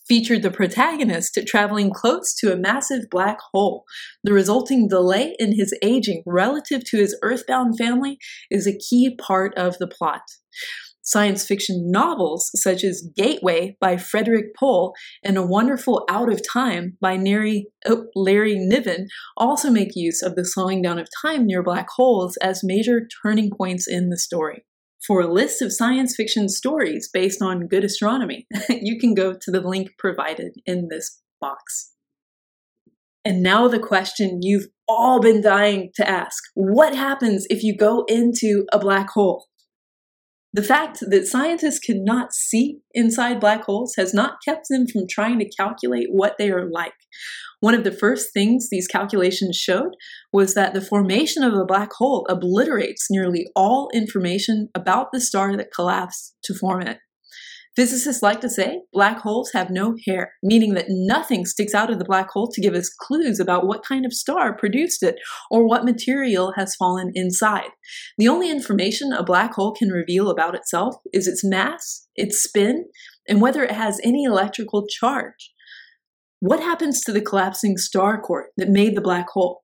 featured 0.06 0.42
the 0.42 0.50
protagonist 0.50 1.38
traveling 1.46 1.90
close 1.90 2.34
to 2.34 2.52
a 2.52 2.56
massive 2.56 3.04
black 3.10 3.38
hole. 3.54 3.84
The 4.22 4.34
resulting 4.34 4.88
delay 4.88 5.34
in 5.38 5.56
his 5.56 5.74
aging 5.82 6.22
relative 6.26 6.84
to 6.90 6.98
his 6.98 7.18
earthbound 7.22 7.78
family 7.78 8.18
is 8.50 8.66
a 8.66 8.76
key 8.76 9.16
part 9.16 9.54
of 9.56 9.78
the 9.78 9.86
plot. 9.86 10.22
Science 11.04 11.44
fiction 11.44 11.90
novels 11.90 12.50
such 12.54 12.84
as 12.84 13.08
Gateway 13.16 13.76
by 13.80 13.96
Frederik 13.96 14.54
Pohl 14.54 14.94
and 15.24 15.36
A 15.36 15.44
Wonderful 15.44 16.04
Out 16.08 16.32
of 16.32 16.46
Time 16.48 16.96
by 17.00 17.16
Larry, 17.16 17.66
oh, 17.86 18.06
Larry 18.14 18.56
Niven 18.56 19.08
also 19.36 19.68
make 19.68 19.96
use 19.96 20.22
of 20.22 20.36
the 20.36 20.44
slowing 20.44 20.80
down 20.80 21.00
of 21.00 21.08
time 21.20 21.44
near 21.44 21.62
black 21.62 21.88
holes 21.96 22.36
as 22.36 22.62
major 22.62 23.08
turning 23.22 23.50
points 23.50 23.88
in 23.88 24.10
the 24.10 24.18
story. 24.18 24.64
For 25.04 25.20
a 25.20 25.32
list 25.32 25.60
of 25.60 25.72
science 25.72 26.14
fiction 26.14 26.48
stories 26.48 27.10
based 27.12 27.42
on 27.42 27.66
good 27.66 27.82
astronomy, 27.82 28.46
you 28.68 28.98
can 29.00 29.14
go 29.14 29.32
to 29.32 29.50
the 29.50 29.60
link 29.60 29.90
provided 29.98 30.52
in 30.66 30.86
this 30.88 31.20
box. 31.40 31.92
And 33.24 33.42
now 33.42 33.66
the 33.66 33.80
question 33.80 34.38
you've 34.42 34.66
all 34.86 35.20
been 35.20 35.40
dying 35.40 35.90
to 35.94 36.08
ask 36.08 36.42
what 36.54 36.94
happens 36.94 37.46
if 37.50 37.64
you 37.64 37.76
go 37.76 38.04
into 38.08 38.66
a 38.72 38.78
black 38.78 39.10
hole? 39.10 39.46
The 40.54 40.62
fact 40.62 40.98
that 41.00 41.26
scientists 41.26 41.78
cannot 41.78 42.34
see 42.34 42.80
inside 42.92 43.40
black 43.40 43.64
holes 43.64 43.94
has 43.96 44.12
not 44.12 44.36
kept 44.44 44.66
them 44.68 44.86
from 44.86 45.06
trying 45.08 45.38
to 45.38 45.48
calculate 45.48 46.08
what 46.10 46.36
they 46.38 46.50
are 46.50 46.68
like. 46.70 46.92
One 47.60 47.74
of 47.74 47.84
the 47.84 47.92
first 47.92 48.34
things 48.34 48.68
these 48.68 48.86
calculations 48.86 49.56
showed 49.56 49.94
was 50.30 50.54
that 50.54 50.74
the 50.74 50.82
formation 50.82 51.42
of 51.42 51.54
a 51.54 51.64
black 51.64 51.92
hole 51.94 52.26
obliterates 52.28 53.06
nearly 53.08 53.46
all 53.56 53.88
information 53.94 54.68
about 54.74 55.08
the 55.12 55.20
star 55.20 55.56
that 55.56 55.72
collapsed 55.74 56.34
to 56.44 56.54
form 56.54 56.82
it. 56.82 56.98
Physicists 57.74 58.22
like 58.22 58.42
to 58.42 58.50
say 58.50 58.82
black 58.92 59.20
holes 59.20 59.52
have 59.54 59.70
no 59.70 59.96
hair, 60.06 60.34
meaning 60.42 60.74
that 60.74 60.90
nothing 60.90 61.46
sticks 61.46 61.74
out 61.74 61.90
of 61.90 61.98
the 61.98 62.04
black 62.04 62.28
hole 62.28 62.50
to 62.52 62.60
give 62.60 62.74
us 62.74 62.90
clues 62.90 63.40
about 63.40 63.66
what 63.66 63.82
kind 63.82 64.04
of 64.04 64.12
star 64.12 64.54
produced 64.54 65.02
it 65.02 65.16
or 65.50 65.66
what 65.66 65.84
material 65.84 66.52
has 66.54 66.76
fallen 66.76 67.12
inside. 67.14 67.70
The 68.18 68.28
only 68.28 68.50
information 68.50 69.14
a 69.14 69.22
black 69.22 69.54
hole 69.54 69.72
can 69.72 69.88
reveal 69.88 70.28
about 70.28 70.54
itself 70.54 70.96
is 71.14 71.26
its 71.26 71.42
mass, 71.42 72.06
its 72.14 72.42
spin, 72.42 72.84
and 73.26 73.40
whether 73.40 73.62
it 73.62 73.72
has 73.72 73.98
any 74.04 74.24
electrical 74.24 74.86
charge. 74.86 75.52
What 76.40 76.60
happens 76.60 77.00
to 77.02 77.12
the 77.12 77.22
collapsing 77.22 77.78
star 77.78 78.20
core 78.20 78.48
that 78.58 78.68
made 78.68 78.96
the 78.96 79.00
black 79.00 79.30
hole? 79.30 79.62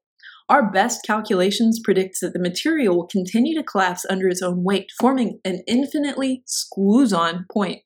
Our 0.48 0.70
best 0.70 1.04
calculations 1.04 1.78
predict 1.84 2.20
that 2.22 2.32
the 2.32 2.38
material 2.38 2.96
will 2.96 3.06
continue 3.06 3.54
to 3.58 3.62
collapse 3.62 4.06
under 4.08 4.28
its 4.28 4.40
own 4.40 4.64
weight, 4.64 4.86
forming 4.98 5.40
an 5.44 5.60
infinitely 5.66 6.42
squoze-on 6.46 7.44
point. 7.52 7.82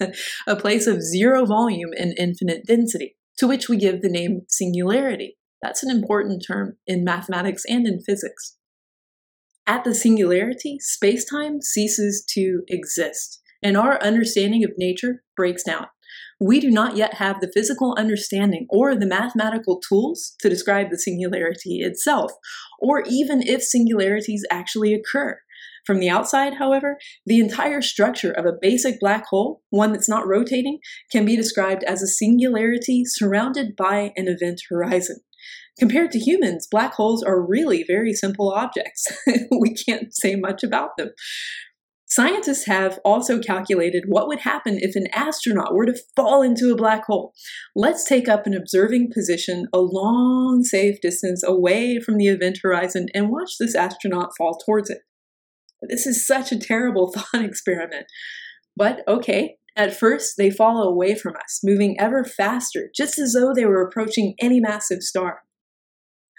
a 0.46 0.56
place 0.56 0.86
of 0.86 1.02
zero 1.02 1.44
volume 1.44 1.90
and 1.98 2.14
infinite 2.18 2.66
density, 2.66 3.16
to 3.38 3.46
which 3.46 3.68
we 3.68 3.76
give 3.76 4.02
the 4.02 4.08
name 4.08 4.42
singularity. 4.48 5.36
That's 5.62 5.82
an 5.82 5.90
important 5.90 6.44
term 6.46 6.76
in 6.86 7.04
mathematics 7.04 7.64
and 7.68 7.86
in 7.86 8.00
physics. 8.00 8.56
At 9.66 9.84
the 9.84 9.94
singularity, 9.94 10.78
space 10.80 11.24
time 11.24 11.60
ceases 11.60 12.24
to 12.30 12.62
exist, 12.68 13.42
and 13.62 13.76
our 13.76 14.02
understanding 14.02 14.64
of 14.64 14.72
nature 14.78 15.22
breaks 15.36 15.62
down. 15.62 15.86
We 16.40 16.60
do 16.60 16.70
not 16.70 16.96
yet 16.96 17.14
have 17.14 17.40
the 17.40 17.50
physical 17.52 17.94
understanding 17.98 18.66
or 18.70 18.94
the 18.94 19.06
mathematical 19.06 19.80
tools 19.80 20.34
to 20.40 20.48
describe 20.48 20.90
the 20.90 20.98
singularity 20.98 21.80
itself, 21.80 22.32
or 22.78 23.02
even 23.08 23.42
if 23.42 23.62
singularities 23.62 24.44
actually 24.50 24.94
occur. 24.94 25.38
From 25.88 26.00
the 26.00 26.10
outside, 26.10 26.56
however, 26.58 26.98
the 27.24 27.40
entire 27.40 27.80
structure 27.80 28.30
of 28.30 28.44
a 28.44 28.52
basic 28.60 29.00
black 29.00 29.24
hole, 29.24 29.62
one 29.70 29.90
that's 29.92 30.08
not 30.08 30.28
rotating, 30.28 30.80
can 31.10 31.24
be 31.24 31.34
described 31.34 31.82
as 31.84 32.02
a 32.02 32.06
singularity 32.06 33.06
surrounded 33.06 33.74
by 33.74 34.12
an 34.14 34.28
event 34.28 34.60
horizon. 34.68 35.20
Compared 35.78 36.10
to 36.10 36.18
humans, 36.18 36.68
black 36.70 36.92
holes 36.92 37.22
are 37.22 37.40
really 37.40 37.84
very 37.88 38.12
simple 38.12 38.50
objects. 38.52 39.06
we 39.62 39.72
can't 39.72 40.14
say 40.14 40.36
much 40.36 40.62
about 40.62 40.90
them. 40.98 41.08
Scientists 42.04 42.66
have 42.66 42.98
also 43.02 43.40
calculated 43.40 44.04
what 44.08 44.28
would 44.28 44.40
happen 44.40 44.76
if 44.82 44.94
an 44.94 45.06
astronaut 45.14 45.74
were 45.74 45.86
to 45.86 45.98
fall 46.14 46.42
into 46.42 46.70
a 46.70 46.76
black 46.76 47.06
hole. 47.06 47.32
Let's 47.74 48.04
take 48.04 48.28
up 48.28 48.46
an 48.46 48.52
observing 48.52 49.10
position 49.14 49.68
a 49.72 49.78
long, 49.78 50.64
safe 50.64 51.00
distance 51.00 51.42
away 51.42 51.98
from 51.98 52.18
the 52.18 52.28
event 52.28 52.58
horizon 52.62 53.06
and 53.14 53.30
watch 53.30 53.52
this 53.58 53.74
astronaut 53.74 54.32
fall 54.36 54.58
towards 54.66 54.90
it. 54.90 54.98
This 55.82 56.06
is 56.06 56.26
such 56.26 56.52
a 56.52 56.58
terrible 56.58 57.12
thought 57.14 57.44
experiment. 57.44 58.06
But 58.76 59.00
okay, 59.08 59.56
at 59.76 59.96
first 59.96 60.36
they 60.36 60.50
follow 60.50 60.88
away 60.88 61.14
from 61.14 61.34
us, 61.36 61.60
moving 61.62 61.98
ever 62.00 62.24
faster, 62.24 62.90
just 62.94 63.18
as 63.18 63.32
though 63.32 63.52
they 63.54 63.64
were 63.64 63.82
approaching 63.82 64.34
any 64.40 64.60
massive 64.60 65.02
star. 65.02 65.42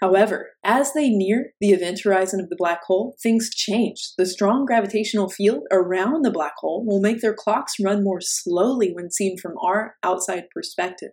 However, 0.00 0.52
as 0.64 0.94
they 0.94 1.10
near 1.10 1.52
the 1.60 1.70
event 1.70 2.00
horizon 2.02 2.40
of 2.40 2.48
the 2.48 2.56
black 2.56 2.82
hole, 2.84 3.16
things 3.22 3.50
change. 3.54 4.12
The 4.16 4.24
strong 4.24 4.64
gravitational 4.64 5.28
field 5.28 5.64
around 5.70 6.22
the 6.22 6.30
black 6.30 6.54
hole 6.58 6.84
will 6.86 7.02
make 7.02 7.20
their 7.20 7.34
clocks 7.34 7.74
run 7.82 8.02
more 8.02 8.20
slowly 8.22 8.92
when 8.94 9.10
seen 9.10 9.36
from 9.36 9.58
our 9.62 9.96
outside 10.02 10.44
perspective. 10.54 11.10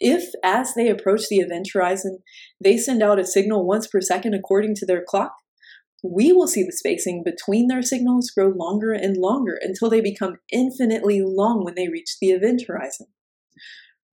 If, 0.00 0.24
as 0.42 0.74
they 0.74 0.88
approach 0.88 1.28
the 1.30 1.38
event 1.38 1.68
horizon, 1.72 2.18
they 2.62 2.76
send 2.76 3.00
out 3.00 3.20
a 3.20 3.24
signal 3.24 3.64
once 3.64 3.86
per 3.86 4.00
second 4.00 4.34
according 4.34 4.74
to 4.76 4.86
their 4.86 5.04
clock, 5.06 5.32
we 6.04 6.32
will 6.32 6.46
see 6.46 6.62
the 6.62 6.72
spacing 6.72 7.22
between 7.24 7.68
their 7.68 7.80
signals 7.80 8.30
grow 8.30 8.48
longer 8.48 8.92
and 8.92 9.16
longer 9.16 9.58
until 9.62 9.88
they 9.88 10.02
become 10.02 10.36
infinitely 10.52 11.22
long 11.24 11.64
when 11.64 11.74
they 11.74 11.88
reach 11.88 12.18
the 12.20 12.28
event 12.28 12.64
horizon. 12.68 13.06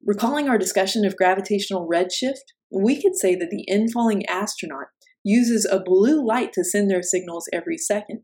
Recalling 0.03 0.47
our 0.47 0.57
discussion 0.57 1.03
of 1.03 1.17
gravitational 1.17 1.89
redshift, 1.91 2.53
we 2.71 3.01
could 3.01 3.17
say 3.17 3.35
that 3.35 3.49
the 3.49 3.67
infalling 3.69 4.23
astronaut 4.29 4.87
uses 5.23 5.65
a 5.65 5.81
blue 5.83 6.25
light 6.25 6.53
to 6.53 6.63
send 6.63 6.89
their 6.89 7.03
signals 7.03 7.49
every 7.51 7.77
second, 7.77 8.21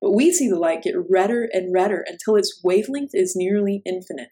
but 0.00 0.12
we 0.12 0.30
see 0.30 0.48
the 0.48 0.58
light 0.58 0.82
get 0.82 0.94
redder 1.08 1.48
and 1.52 1.72
redder 1.72 2.04
until 2.06 2.36
its 2.36 2.60
wavelength 2.62 3.12
is 3.14 3.34
nearly 3.34 3.80
infinite. 3.86 4.28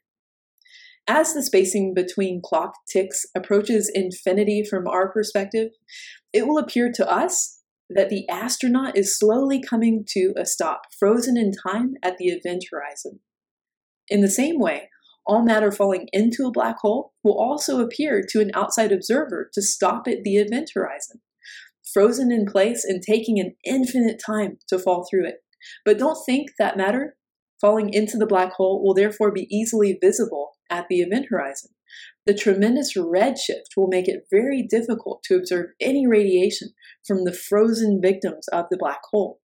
As 1.08 1.32
the 1.32 1.42
spacing 1.42 1.94
between 1.94 2.42
clock 2.44 2.74
ticks 2.86 3.24
approaches 3.34 3.90
infinity 3.92 4.62
from 4.62 4.86
our 4.86 5.10
perspective, 5.10 5.70
it 6.34 6.46
will 6.46 6.58
appear 6.58 6.92
to 6.92 7.10
us 7.10 7.62
that 7.90 8.08
the 8.08 8.28
astronaut 8.28 8.96
is 8.96 9.18
slowly 9.18 9.62
coming 9.62 10.04
to 10.08 10.32
a 10.36 10.46
stop, 10.46 10.82
frozen 10.98 11.36
in 11.36 11.52
time 11.52 11.94
at 12.02 12.16
the 12.18 12.26
event 12.26 12.64
horizon. 12.70 13.20
In 14.08 14.20
the 14.20 14.30
same 14.30 14.58
way, 14.58 14.88
all 15.26 15.42
matter 15.42 15.72
falling 15.72 16.08
into 16.12 16.46
a 16.46 16.52
black 16.52 16.76
hole 16.80 17.12
will 17.22 17.38
also 17.38 17.80
appear 17.80 18.22
to 18.28 18.40
an 18.40 18.50
outside 18.54 18.92
observer 18.92 19.50
to 19.54 19.62
stop 19.62 20.06
at 20.06 20.22
the 20.22 20.36
event 20.36 20.70
horizon, 20.74 21.20
frozen 21.92 22.30
in 22.30 22.46
place 22.46 22.84
and 22.84 23.02
taking 23.02 23.40
an 23.40 23.54
infinite 23.64 24.20
time 24.24 24.58
to 24.68 24.78
fall 24.78 25.06
through 25.08 25.26
it. 25.26 25.36
But 25.84 25.98
don't 25.98 26.18
think 26.26 26.50
that 26.58 26.76
matter 26.76 27.16
falling 27.60 27.92
into 27.92 28.18
the 28.18 28.26
black 28.26 28.52
hole 28.52 28.82
will 28.82 28.94
therefore 28.94 29.32
be 29.32 29.46
easily 29.50 29.96
visible 30.00 30.52
at 30.68 30.86
the 30.88 31.00
event 31.00 31.26
horizon. 31.30 31.70
The 32.26 32.34
tremendous 32.34 32.96
redshift 32.96 33.76
will 33.76 33.88
make 33.88 34.08
it 34.08 34.26
very 34.30 34.62
difficult 34.62 35.22
to 35.24 35.36
observe 35.36 35.66
any 35.80 36.06
radiation 36.06 36.70
from 37.06 37.24
the 37.24 37.34
frozen 37.34 38.00
victims 38.00 38.48
of 38.48 38.66
the 38.70 38.78
black 38.78 39.00
hole. 39.10 39.40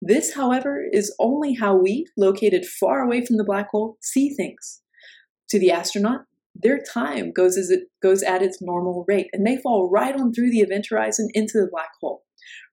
This, 0.00 0.34
however, 0.34 0.84
is 0.90 1.14
only 1.18 1.54
how 1.54 1.76
we, 1.76 2.06
located 2.16 2.64
far 2.64 3.00
away 3.00 3.24
from 3.24 3.36
the 3.36 3.44
black 3.44 3.70
hole, 3.70 3.98
see 4.00 4.32
things. 4.32 4.82
To 5.50 5.58
the 5.58 5.72
astronaut, 5.72 6.22
their 6.54 6.80
time 6.80 7.32
goes 7.32 7.58
as 7.58 7.70
it 7.70 7.84
goes 8.02 8.22
at 8.22 8.42
its 8.42 8.62
normal 8.62 9.04
rate, 9.08 9.28
and 9.32 9.46
they 9.46 9.58
fall 9.58 9.90
right 9.90 10.14
on 10.14 10.32
through 10.32 10.50
the 10.50 10.60
event 10.60 10.86
horizon 10.90 11.28
into 11.34 11.58
the 11.58 11.68
black 11.70 11.90
hole. 12.00 12.22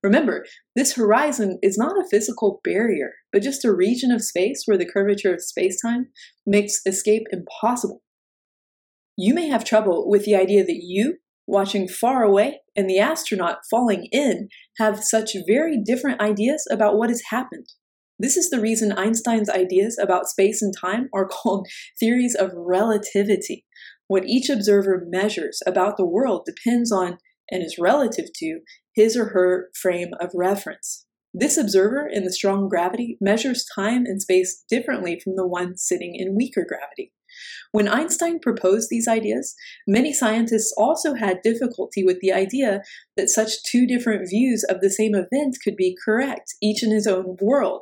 Remember, 0.03 0.45
this 0.76 0.95
horizon 0.95 1.60
is 1.61 1.77
not 1.77 1.98
a 1.98 2.07
physical 2.10 2.61
barrier, 2.64 3.14
but 3.31 3.41
just 3.41 3.65
a 3.65 3.73
region 3.73 4.11
of 4.11 4.23
space 4.23 4.64
where 4.65 4.77
the 4.77 4.89
curvature 4.89 5.34
of 5.34 5.41
spacetime 5.41 6.06
makes 6.45 6.81
escape 6.85 7.23
impossible. 7.31 8.02
You 9.19 9.34
may 9.34 9.48
have 9.48 9.65
trouble 9.65 10.07
with 10.07 10.26
the 10.26 10.35
idea 10.35 10.64
that 10.64 10.84
you, 10.84 11.18
watching 11.48 11.88
far 11.88 12.22
away, 12.22 12.60
and 12.76 12.88
the 12.88 12.99
astronaut 12.99 13.61
falling 13.68 14.07
in 14.11 14.49
have 14.77 15.03
such 15.03 15.35
very 15.48 15.76
different 15.84 16.22
ideas 16.22 16.68
about 16.69 16.98
what 16.98 17.10
has 17.10 17.23
happened. 17.31 17.65
This 18.19 18.38
is 18.38 18.52
the 18.52 18.61
reason 18.61 18.91
Einstein's 18.91 19.49
ideas 19.49 19.98
about 19.99 20.27
space 20.27 20.61
and 20.61 20.72
time 20.80 21.10
are 21.15 21.27
called 21.31 21.68
theories 21.99 22.35
of 22.35 22.52
relativity. 22.53 23.65
What 24.07 24.27
each 24.27 24.52
observer 24.52 25.03
measures 25.10 25.64
about 25.65 25.98
the 25.98 26.06
world 26.06 26.45
depends 26.45 26.91
on 26.91 27.18
and 27.49 27.64
is 27.64 27.80
relative 27.80 28.26
to 28.35 28.60
his 28.94 29.18
or 29.18 29.30
her 29.30 29.69
frame 29.73 30.11
of 30.19 30.30
reference. 30.35 31.07
This 31.34 31.57
observer 31.57 32.07
in 32.07 32.23
the 32.23 32.31
strong 32.31 32.69
gravity 32.69 33.18
measures 33.19 33.65
time 33.76 34.06
and 34.06 34.22
space 34.22 34.64
differently 34.69 35.19
from 35.19 35.35
the 35.35 35.48
one 35.48 35.76
sitting 35.76 36.14
in 36.15 36.35
weaker 36.35 36.65
gravity. 36.68 37.14
When 37.72 37.88
Einstein 37.88 38.39
proposed 38.39 38.89
these 38.89 39.07
ideas, 39.07 39.55
many 39.88 40.14
scientists 40.14 40.73
also 40.77 41.14
had 41.14 41.41
difficulty 41.41 42.03
with 42.03 42.19
the 42.19 42.34
idea 42.34 42.81
that 43.15 43.30
such 43.30 43.64
two 43.64 43.85
different 43.85 44.30
views 44.30 44.64
of 44.64 44.81
the 44.81 44.89
same 44.89 45.14
event 45.15 45.57
could 45.64 45.76
be 45.76 45.97
correct, 46.03 46.55
each 46.61 46.84
in 46.84 46.91
his 46.91 47.07
own 47.07 47.38
world, 47.41 47.81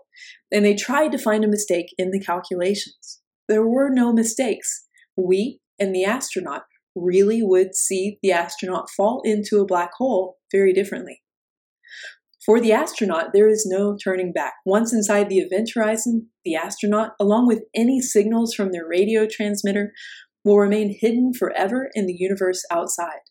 and 0.52 0.66
they 0.66 0.76
tried 0.76 1.12
to 1.12 1.18
find 1.18 1.44
a 1.44 1.50
mistake 1.50 1.94
in 1.98 2.12
the 2.12 2.20
calculations. 2.20 3.22
There 3.48 3.66
were 3.66 3.90
no 3.90 4.12
mistakes. 4.12 4.86
We 5.16 5.60
and 5.80 5.94
the 5.94 6.06
astronaut 6.06 6.64
really 6.96 7.42
would 7.44 7.76
see 7.76 8.18
the 8.22 8.32
astronaut 8.32 8.90
fall 8.90 9.22
into 9.26 9.60
a 9.60 9.66
black 9.66 9.92
hole 9.98 10.38
very 10.52 10.74
differently. 10.74 11.22
For 12.46 12.62
the 12.62 12.74
astronaut, 12.74 13.34
there 13.34 13.50
is 13.50 13.66
no 13.66 13.98
turning 13.98 14.32
back. 14.32 14.54
Once 14.66 14.94
inside 14.94 15.30
the 15.30 15.40
event 15.40 15.72
horizon, 15.74 16.30
the 16.44 16.56
astronaut, 16.56 17.14
along 17.20 17.48
with 17.48 17.64
any 17.74 18.00
signals 18.00 18.54
from 18.54 18.72
their 18.72 18.88
radio 18.88 19.26
transmitter, 19.26 19.94
will 20.44 20.60
remain 20.60 20.96
hidden 21.00 21.34
forever 21.34 21.90
in 21.96 22.06
the 22.06 22.16
universe 22.16 22.64
outside. 22.70 23.22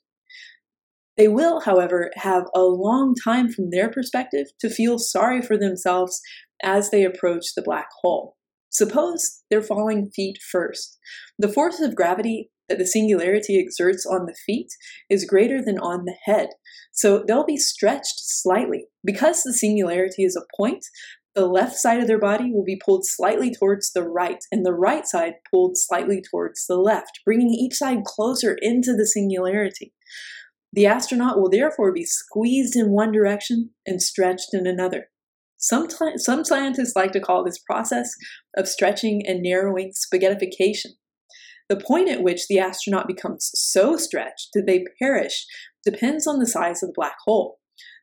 They 1.16 1.28
will, 1.28 1.61
however, 1.61 2.11
have 2.16 2.47
a 2.57 2.62
long 2.62 3.15
time 3.15 3.53
from 3.53 3.70
their 3.70 3.89
perspective 3.89 4.49
to 4.59 4.69
feel 4.69 4.99
sorry 4.99 5.41
for 5.41 5.57
themselves 5.57 6.20
as 6.61 6.91
they 6.91 7.05
approach 7.05 7.55
the 7.55 7.62
black 7.62 7.86
hole. 8.03 8.36
Suppose 8.70 9.43
they're 9.49 9.62
falling 9.62 10.11
feet 10.11 10.39
first. 10.51 10.99
The 11.39 11.49
force 11.49 11.81
of 11.81 11.95
gravity 11.95 12.51
that 12.69 12.78
the 12.78 12.86
singularity 12.86 13.59
exerts 13.59 14.07
on 14.07 14.27
the 14.27 14.35
feet 14.47 14.69
is 15.11 15.24
greater 15.24 15.62
than 15.62 15.78
on 15.78 16.05
the 16.05 16.16
head. 16.24 16.49
So 16.93 17.24
they'll 17.27 17.45
be 17.45 17.57
stretched 17.57 18.20
slightly. 18.20 18.86
Because 19.05 19.43
the 19.43 19.53
singularity 19.53 20.24
is 20.24 20.36
a 20.36 20.57
point, 20.57 20.85
the 21.35 21.47
left 21.47 21.77
side 21.77 22.01
of 22.01 22.07
their 22.07 22.19
body 22.19 22.53
will 22.53 22.65
be 22.65 22.81
pulled 22.82 23.05
slightly 23.05 23.53
towards 23.53 23.93
the 23.93 24.05
right, 24.05 24.43
and 24.53 24.65
the 24.65 24.73
right 24.73 25.07
side 25.07 25.35
pulled 25.51 25.77
slightly 25.77 26.23
towards 26.31 26.66
the 26.66 26.77
left, 26.77 27.20
bringing 27.24 27.51
each 27.51 27.74
side 27.74 28.05
closer 28.05 28.57
into 28.61 28.95
the 28.95 29.07
singularity. 29.07 29.93
The 30.73 30.86
astronaut 30.86 31.39
will 31.39 31.51
therefore 31.51 31.93
be 31.93 32.05
squeezed 32.05 32.77
in 32.77 32.91
one 32.91 33.12
direction 33.12 33.70
and 33.86 34.01
stretched 34.01 34.55
in 34.55 34.66
another. 34.66 35.07
Some, 35.57 35.89
t- 35.89 36.19
some 36.19 36.45
scientists 36.45 36.95
like 36.95 37.12
to 37.12 37.20
call 37.20 37.45
this 37.45 37.59
process 37.59 38.15
of 38.57 38.69
stretching 38.69 39.23
and 39.27 39.43
narrowing 39.43 39.93
spaghettification. 39.93 40.95
The 41.69 41.77
point 41.77 42.09
at 42.09 42.23
which 42.23 42.47
the 42.47 42.59
astronaut 42.59 43.07
becomes 43.07 43.51
so 43.55 43.97
stretched 43.97 44.51
that 44.55 44.66
they 44.66 44.85
perish 44.99 45.47
depends 45.85 46.27
on 46.27 46.39
the 46.39 46.47
size 46.47 46.82
of 46.82 46.91
the 46.91 46.95
black 46.95 47.16
hole. 47.24 47.59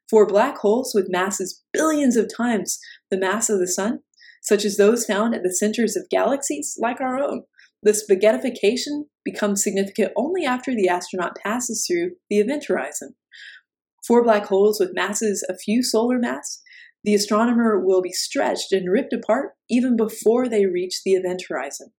For 0.09 0.25
black 0.25 0.57
holes 0.57 0.93
with 0.93 1.11
masses 1.11 1.63
billions 1.71 2.17
of 2.17 2.29
times 2.35 2.79
the 3.09 3.17
mass 3.17 3.49
of 3.49 3.59
the 3.59 3.67
Sun, 3.67 3.99
such 4.41 4.65
as 4.65 4.77
those 4.77 5.05
found 5.05 5.35
at 5.35 5.43
the 5.43 5.53
centers 5.53 5.95
of 5.95 6.09
galaxies 6.09 6.77
like 6.81 6.99
our 6.99 7.21
own, 7.21 7.43
the 7.83 7.91
spaghettification 7.91 9.05
becomes 9.23 9.63
significant 9.63 10.11
only 10.15 10.45
after 10.45 10.75
the 10.75 10.87
astronaut 10.87 11.35
passes 11.35 11.85
through 11.85 12.11
the 12.29 12.39
event 12.39 12.65
horizon. 12.67 13.15
For 14.05 14.23
black 14.23 14.47
holes 14.47 14.79
with 14.79 14.95
masses 14.95 15.45
a 15.47 15.57
few 15.57 15.83
solar 15.83 16.19
mass, 16.19 16.61
the 17.03 17.15
astronomer 17.15 17.79
will 17.79 18.01
be 18.01 18.11
stretched 18.11 18.71
and 18.71 18.91
ripped 18.91 19.13
apart 19.13 19.53
even 19.69 19.95
before 19.95 20.47
they 20.47 20.65
reach 20.65 21.01
the 21.03 21.13
event 21.13 21.43
horizon. 21.47 21.91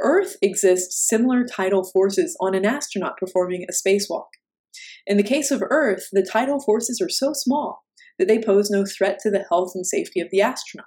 Earth 0.00 0.36
exists 0.42 1.06
similar 1.08 1.44
tidal 1.44 1.84
forces 1.84 2.36
on 2.40 2.54
an 2.54 2.64
astronaut 2.66 3.16
performing 3.18 3.64
a 3.68 3.72
spacewalk. 3.72 4.26
In 5.06 5.16
the 5.16 5.22
case 5.22 5.50
of 5.50 5.62
Earth, 5.70 6.08
the 6.12 6.26
tidal 6.30 6.60
forces 6.60 7.00
are 7.00 7.08
so 7.08 7.32
small 7.32 7.84
that 8.18 8.28
they 8.28 8.38
pose 8.38 8.70
no 8.70 8.84
threat 8.84 9.18
to 9.20 9.30
the 9.30 9.44
health 9.48 9.72
and 9.74 9.86
safety 9.86 10.20
of 10.20 10.28
the 10.30 10.40
astronaut. 10.40 10.86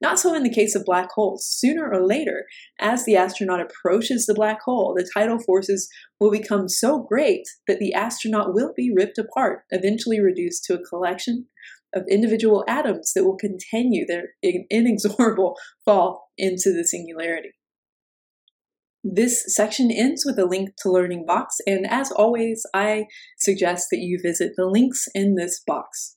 Not 0.00 0.18
so 0.18 0.34
in 0.34 0.42
the 0.42 0.52
case 0.52 0.74
of 0.74 0.84
black 0.84 1.10
holes. 1.12 1.46
Sooner 1.46 1.90
or 1.90 2.06
later, 2.06 2.46
as 2.80 3.04
the 3.04 3.16
astronaut 3.16 3.60
approaches 3.60 4.26
the 4.26 4.34
black 4.34 4.60
hole, 4.62 4.94
the 4.94 5.08
tidal 5.14 5.38
forces 5.38 5.88
will 6.20 6.30
become 6.30 6.68
so 6.68 6.98
great 6.98 7.46
that 7.68 7.78
the 7.78 7.94
astronaut 7.94 8.52
will 8.52 8.72
be 8.76 8.92
ripped 8.94 9.18
apart, 9.18 9.62
eventually 9.70 10.20
reduced 10.20 10.64
to 10.64 10.74
a 10.74 10.84
collection 10.84 11.46
of 11.94 12.04
individual 12.10 12.64
atoms 12.66 13.12
that 13.14 13.24
will 13.24 13.36
continue 13.36 14.04
their 14.04 14.34
inexorable 14.70 15.56
fall 15.84 16.28
into 16.36 16.72
the 16.72 16.84
singularity. 16.84 17.52
This 19.06 19.44
section 19.54 19.90
ends 19.90 20.24
with 20.24 20.38
a 20.38 20.46
link 20.46 20.70
to 20.78 20.90
Learning 20.90 21.26
Box, 21.26 21.58
and 21.66 21.86
as 21.86 22.10
always, 22.10 22.64
I 22.72 23.04
suggest 23.38 23.88
that 23.90 23.98
you 23.98 24.18
visit 24.20 24.52
the 24.56 24.64
links 24.64 25.06
in 25.14 25.34
this 25.34 25.60
box. 25.66 26.16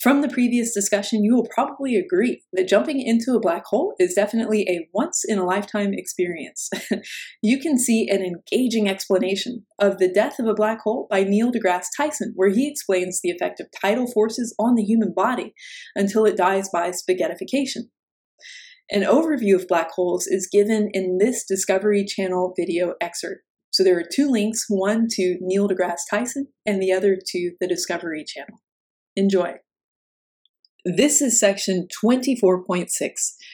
From 0.00 0.20
the 0.20 0.28
previous 0.28 0.74
discussion, 0.74 1.22
you 1.22 1.36
will 1.36 1.46
probably 1.52 1.94
agree 1.94 2.42
that 2.52 2.66
jumping 2.66 3.00
into 3.00 3.36
a 3.36 3.40
black 3.40 3.66
hole 3.66 3.94
is 4.00 4.14
definitely 4.14 4.62
a 4.68 4.88
once 4.92 5.22
in 5.24 5.38
a 5.38 5.44
lifetime 5.44 5.92
experience. 5.92 6.68
you 7.42 7.60
can 7.60 7.78
see 7.78 8.08
an 8.08 8.22
engaging 8.22 8.88
explanation 8.88 9.64
of 9.78 9.98
The 9.98 10.12
Death 10.12 10.40
of 10.40 10.46
a 10.46 10.54
Black 10.54 10.80
Hole 10.80 11.06
by 11.08 11.22
Neil 11.22 11.52
deGrasse 11.52 11.86
Tyson, 11.96 12.32
where 12.34 12.50
he 12.50 12.68
explains 12.68 13.20
the 13.20 13.30
effect 13.30 13.60
of 13.60 13.68
tidal 13.80 14.10
forces 14.10 14.54
on 14.58 14.74
the 14.74 14.84
human 14.84 15.12
body 15.14 15.54
until 15.94 16.24
it 16.24 16.36
dies 16.36 16.68
by 16.68 16.90
spaghettification. 16.90 17.90
An 18.90 19.02
overview 19.02 19.54
of 19.54 19.68
black 19.68 19.90
holes 19.90 20.26
is 20.26 20.48
given 20.50 20.88
in 20.94 21.18
this 21.18 21.44
Discovery 21.44 22.04
Channel 22.06 22.54
video 22.56 22.94
excerpt. 23.00 23.42
So 23.70 23.84
there 23.84 23.98
are 23.98 24.04
two 24.10 24.30
links, 24.30 24.64
one 24.68 25.08
to 25.10 25.36
Neil 25.40 25.68
deGrasse 25.68 26.08
Tyson 26.10 26.48
and 26.64 26.80
the 26.80 26.92
other 26.92 27.18
to 27.32 27.52
the 27.60 27.68
Discovery 27.68 28.24
Channel. 28.26 28.60
Enjoy. 29.14 29.56
This 30.86 31.20
is 31.20 31.38
section 31.38 31.86
24.6, 32.02 32.88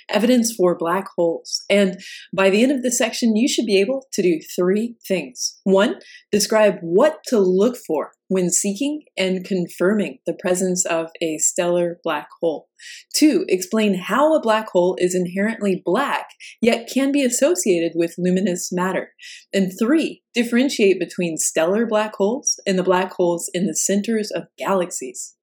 evidence 0.09 0.55
for 0.55 0.77
black 0.77 1.07
holes. 1.17 1.63
And 1.69 2.01
by 2.35 2.51
the 2.51 2.63
end 2.63 2.73
of 2.73 2.83
this 2.83 2.99
section, 2.99 3.37
you 3.37 3.49
should 3.49 3.67
be 3.67 3.81
able 3.81 4.07
to 4.13 4.23
do 4.23 4.41
three 4.57 4.97
things. 5.07 5.59
One, 5.65 5.97
describe 6.31 6.79
what 6.81 7.19
to 7.29 7.39
look 7.39 7.77
for 7.77 8.13
when 8.29 8.51
seeking 8.51 9.03
and 9.17 9.45
confirming 9.45 10.19
the 10.27 10.37
presence 10.41 10.85
of 10.87 11.09
a 11.23 11.39
stellar 11.39 11.99
black 12.03 12.29
hole. 12.41 12.69
Two, 13.15 13.45
explain 13.49 13.95
how 13.95 14.35
a 14.35 14.41
black 14.41 14.69
hole 14.71 14.97
is 14.99 15.15
inherently 15.15 15.83
black, 15.85 16.27
yet 16.61 16.89
can 16.93 17.13
be 17.13 17.23
associated 17.23 17.93
with 17.95 18.15
luminous 18.19 18.71
matter. 18.73 19.13
And 19.53 19.73
three, 19.79 20.23
differentiate 20.35 20.99
between 20.99 21.37
stellar 21.37 21.87
black 21.87 22.15
holes 22.17 22.59
and 22.67 22.79
the 22.79 22.83
black 22.83 23.13
holes 23.13 23.51
in 23.55 23.67
the 23.67 23.77
centers 23.77 24.31
of 24.31 24.45
galaxies. 24.59 25.37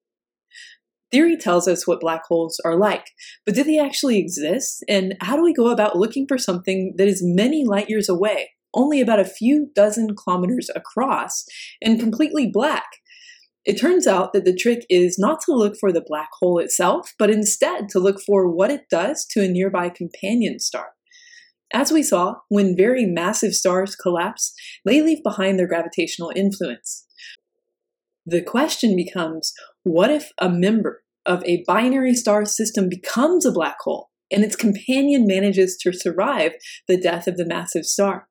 Theory 1.12 1.36
tells 1.36 1.68
us 1.68 1.86
what 1.86 2.00
black 2.00 2.22
holes 2.26 2.58
are 2.64 2.76
like, 2.76 3.10
but 3.44 3.54
do 3.54 3.62
they 3.62 3.78
actually 3.78 4.18
exist? 4.18 4.82
And 4.88 5.14
how 5.20 5.36
do 5.36 5.42
we 5.42 5.52
go 5.52 5.68
about 5.68 5.96
looking 5.96 6.26
for 6.26 6.38
something 6.38 6.94
that 6.96 7.06
is 7.06 7.22
many 7.22 7.64
light 7.64 7.90
years 7.90 8.08
away, 8.08 8.52
only 8.74 9.00
about 9.00 9.20
a 9.20 9.24
few 9.24 9.70
dozen 9.74 10.16
kilometers 10.16 10.70
across, 10.74 11.44
and 11.82 12.00
completely 12.00 12.50
black? 12.50 12.86
It 13.64 13.78
turns 13.78 14.06
out 14.06 14.32
that 14.32 14.44
the 14.44 14.56
trick 14.56 14.84
is 14.88 15.18
not 15.18 15.40
to 15.42 15.52
look 15.52 15.74
for 15.78 15.92
the 15.92 16.04
black 16.04 16.30
hole 16.40 16.58
itself, 16.58 17.12
but 17.18 17.30
instead 17.30 17.88
to 17.90 18.00
look 18.00 18.20
for 18.20 18.50
what 18.50 18.70
it 18.70 18.88
does 18.90 19.24
to 19.32 19.44
a 19.44 19.48
nearby 19.48 19.88
companion 19.88 20.58
star. 20.58 20.88
As 21.72 21.92
we 21.92 22.02
saw, 22.02 22.36
when 22.48 22.76
very 22.76 23.06
massive 23.06 23.54
stars 23.54 23.94
collapse, 23.94 24.52
they 24.84 25.00
leave 25.00 25.22
behind 25.22 25.58
their 25.58 25.68
gravitational 25.68 26.32
influence. 26.34 27.06
The 28.26 28.42
question 28.42 28.96
becomes 28.96 29.52
what 29.84 30.10
if 30.10 30.30
a 30.38 30.48
member 30.48 31.01
of 31.26 31.44
a 31.44 31.64
binary 31.66 32.14
star 32.14 32.44
system 32.44 32.88
becomes 32.88 33.46
a 33.46 33.52
black 33.52 33.76
hole 33.80 34.10
and 34.30 34.44
its 34.44 34.56
companion 34.56 35.26
manages 35.26 35.76
to 35.82 35.92
survive 35.92 36.52
the 36.88 37.00
death 37.00 37.26
of 37.26 37.36
the 37.36 37.46
massive 37.46 37.84
star? 37.84 38.28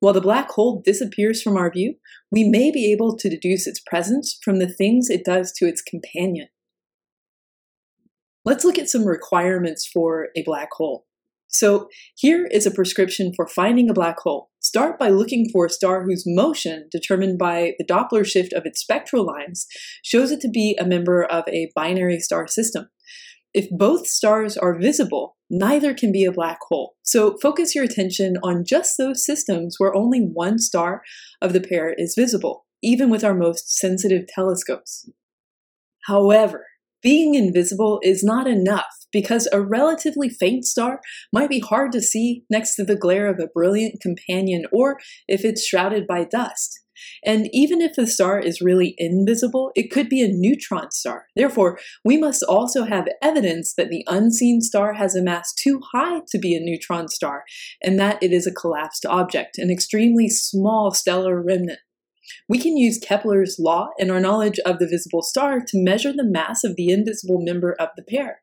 While 0.00 0.14
the 0.14 0.20
black 0.20 0.50
hole 0.50 0.82
disappears 0.84 1.42
from 1.42 1.56
our 1.56 1.70
view, 1.70 1.94
we 2.30 2.48
may 2.48 2.70
be 2.70 2.90
able 2.90 3.16
to 3.18 3.28
deduce 3.28 3.66
its 3.66 3.80
presence 3.80 4.38
from 4.42 4.58
the 4.58 4.72
things 4.72 5.10
it 5.10 5.24
does 5.24 5.52
to 5.56 5.66
its 5.66 5.82
companion. 5.82 6.48
Let's 8.44 8.64
look 8.64 8.78
at 8.78 8.88
some 8.88 9.04
requirements 9.04 9.86
for 9.86 10.28
a 10.34 10.42
black 10.42 10.70
hole. 10.72 11.06
So 11.48 11.88
here 12.16 12.46
is 12.46 12.64
a 12.64 12.70
prescription 12.70 13.32
for 13.34 13.46
finding 13.46 13.90
a 13.90 13.94
black 13.94 14.18
hole. 14.20 14.49
Start 14.70 15.00
by 15.00 15.08
looking 15.08 15.48
for 15.52 15.66
a 15.66 15.68
star 15.68 16.04
whose 16.04 16.22
motion, 16.24 16.88
determined 16.92 17.40
by 17.40 17.72
the 17.76 17.84
Doppler 17.84 18.24
shift 18.24 18.52
of 18.52 18.64
its 18.64 18.80
spectral 18.80 19.26
lines, 19.26 19.66
shows 20.04 20.30
it 20.30 20.40
to 20.42 20.48
be 20.48 20.78
a 20.78 20.86
member 20.86 21.24
of 21.24 21.42
a 21.48 21.72
binary 21.74 22.20
star 22.20 22.46
system. 22.46 22.88
if 23.52 23.68
both 23.70 24.06
stars 24.06 24.56
are 24.56 24.78
visible, 24.78 25.36
neither 25.50 25.92
can 25.92 26.12
be 26.12 26.24
a 26.24 26.32
black 26.32 26.58
hole. 26.68 26.94
So 27.02 27.36
focus 27.38 27.74
your 27.74 27.84
attention 27.84 28.36
on 28.42 28.64
just 28.64 28.96
those 28.96 29.24
systems 29.24 29.76
where 29.78 29.94
only 29.94 30.20
one 30.20 30.58
star 30.58 31.02
of 31.42 31.52
the 31.52 31.60
pair 31.60 31.92
is 31.96 32.14
visible, 32.16 32.66
even 32.82 33.10
with 33.10 33.24
our 33.24 33.34
most 33.34 33.76
sensitive 33.76 34.26
telescopes. 34.28 35.08
However, 36.06 36.66
being 37.02 37.34
invisible 37.34 38.00
is 38.02 38.22
not 38.22 38.46
enough 38.46 38.86
because 39.12 39.48
a 39.52 39.60
relatively 39.60 40.28
faint 40.28 40.64
star 40.64 41.00
might 41.32 41.48
be 41.48 41.60
hard 41.60 41.92
to 41.92 42.00
see 42.00 42.44
next 42.50 42.76
to 42.76 42.84
the 42.84 42.96
glare 42.96 43.28
of 43.28 43.38
a 43.38 43.48
brilliant 43.48 44.00
companion 44.00 44.64
or 44.72 44.98
if 45.26 45.44
it's 45.44 45.66
shrouded 45.66 46.06
by 46.06 46.24
dust. 46.24 46.80
And 47.24 47.48
even 47.52 47.80
if 47.80 47.94
the 47.94 48.06
star 48.06 48.38
is 48.38 48.60
really 48.60 48.94
invisible, 48.98 49.72
it 49.74 49.90
could 49.90 50.08
be 50.08 50.22
a 50.22 50.28
neutron 50.28 50.90
star. 50.90 51.26
Therefore, 51.34 51.78
we 52.04 52.18
must 52.18 52.42
also 52.42 52.84
have 52.84 53.08
evidence 53.22 53.74
that 53.74 53.88
the 53.88 54.04
unseen 54.06 54.60
star 54.60 54.92
has 54.94 55.14
a 55.14 55.22
mass 55.22 55.52
too 55.54 55.80
high 55.92 56.20
to 56.28 56.38
be 56.38 56.54
a 56.54 56.60
neutron 56.60 57.08
star, 57.08 57.44
and 57.82 57.98
that 57.98 58.22
it 58.22 58.32
is 58.32 58.46
a 58.46 58.52
collapsed 58.52 59.06
object, 59.06 59.58
an 59.58 59.70
extremely 59.70 60.28
small 60.28 60.90
stellar 60.90 61.42
remnant. 61.42 61.78
We 62.48 62.58
can 62.58 62.76
use 62.76 62.98
Kepler's 62.98 63.56
law 63.58 63.90
and 63.98 64.10
our 64.10 64.20
knowledge 64.20 64.58
of 64.64 64.78
the 64.78 64.86
visible 64.86 65.22
star 65.22 65.60
to 65.60 65.82
measure 65.82 66.12
the 66.12 66.24
mass 66.24 66.64
of 66.64 66.76
the 66.76 66.90
invisible 66.90 67.40
member 67.40 67.74
of 67.78 67.88
the 67.96 68.02
pair. 68.02 68.42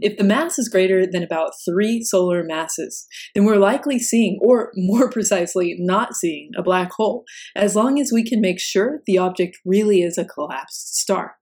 If 0.00 0.16
the 0.16 0.24
mass 0.24 0.58
is 0.58 0.68
greater 0.68 1.06
than 1.06 1.22
about 1.22 1.52
three 1.64 2.02
solar 2.02 2.44
masses, 2.44 3.06
then 3.34 3.44
we're 3.44 3.56
likely 3.56 3.98
seeing, 3.98 4.38
or 4.40 4.72
more 4.76 5.10
precisely, 5.10 5.76
not 5.78 6.14
seeing, 6.14 6.50
a 6.56 6.62
black 6.62 6.92
hole, 6.92 7.24
as 7.56 7.76
long 7.76 7.98
as 7.98 8.12
we 8.12 8.22
can 8.22 8.40
make 8.40 8.60
sure 8.60 9.00
the 9.06 9.18
object 9.18 9.58
really 9.64 10.02
is 10.02 10.18
a 10.18 10.24
collapsed 10.24 10.96
star. 10.96 11.39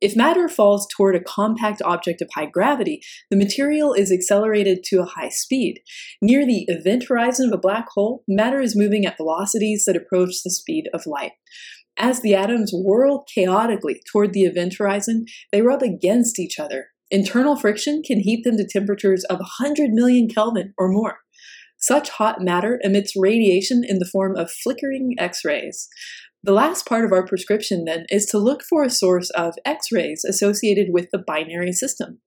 If 0.00 0.14
matter 0.14 0.48
falls 0.48 0.86
toward 0.86 1.16
a 1.16 1.22
compact 1.22 1.82
object 1.82 2.22
of 2.22 2.30
high 2.34 2.46
gravity, 2.46 3.00
the 3.30 3.36
material 3.36 3.92
is 3.92 4.12
accelerated 4.12 4.84
to 4.84 5.00
a 5.00 5.06
high 5.06 5.30
speed. 5.30 5.80
Near 6.22 6.46
the 6.46 6.64
event 6.68 7.06
horizon 7.08 7.48
of 7.48 7.52
a 7.52 7.60
black 7.60 7.88
hole, 7.94 8.22
matter 8.28 8.60
is 8.60 8.76
moving 8.76 9.04
at 9.04 9.16
velocities 9.16 9.84
that 9.86 9.96
approach 9.96 10.42
the 10.44 10.50
speed 10.50 10.88
of 10.94 11.06
light. 11.06 11.32
As 11.96 12.20
the 12.20 12.36
atoms 12.36 12.70
whirl 12.72 13.24
chaotically 13.34 14.00
toward 14.10 14.32
the 14.32 14.44
event 14.44 14.76
horizon, 14.78 15.24
they 15.50 15.62
rub 15.62 15.82
against 15.82 16.38
each 16.38 16.60
other. 16.60 16.90
Internal 17.10 17.56
friction 17.56 18.02
can 18.02 18.20
heat 18.20 18.44
them 18.44 18.56
to 18.56 18.66
temperatures 18.68 19.24
of 19.24 19.40
100 19.40 19.90
million 19.90 20.28
Kelvin 20.28 20.74
or 20.78 20.88
more. 20.88 21.18
Such 21.80 22.10
hot 22.10 22.40
matter 22.40 22.80
emits 22.82 23.14
radiation 23.16 23.82
in 23.86 23.98
the 23.98 24.08
form 24.10 24.36
of 24.36 24.50
flickering 24.50 25.14
X 25.18 25.44
rays. 25.44 25.88
The 26.44 26.52
last 26.52 26.86
part 26.86 27.04
of 27.04 27.12
our 27.12 27.26
prescription 27.26 27.84
then 27.84 28.06
is 28.10 28.26
to 28.26 28.38
look 28.38 28.62
for 28.62 28.84
a 28.84 28.90
source 28.90 29.28
of 29.30 29.54
X-rays 29.64 30.24
associated 30.24 30.88
with 30.90 31.08
the 31.10 31.18
binary 31.18 31.72
system. 31.72 32.20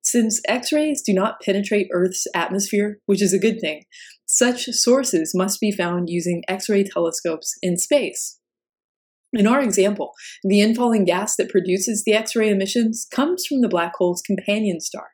Since 0.00 0.40
X-rays 0.46 1.02
do 1.04 1.12
not 1.12 1.40
penetrate 1.42 1.88
Earth's 1.92 2.26
atmosphere, 2.34 3.00
which 3.06 3.20
is 3.20 3.34
a 3.34 3.38
good 3.38 3.60
thing, 3.60 3.82
such 4.26 4.66
sources 4.66 5.32
must 5.34 5.60
be 5.60 5.72
found 5.72 6.08
using 6.08 6.42
X-ray 6.48 6.84
telescopes 6.84 7.54
in 7.60 7.76
space. 7.76 8.38
In 9.32 9.46
our 9.46 9.60
example, 9.60 10.12
the 10.44 10.60
infalling 10.60 11.04
gas 11.04 11.36
that 11.36 11.50
produces 11.50 12.04
the 12.04 12.14
X-ray 12.14 12.48
emissions 12.48 13.06
comes 13.10 13.44
from 13.44 13.60
the 13.60 13.68
black 13.68 13.92
hole's 13.98 14.22
companion 14.22 14.80
star. 14.80 15.08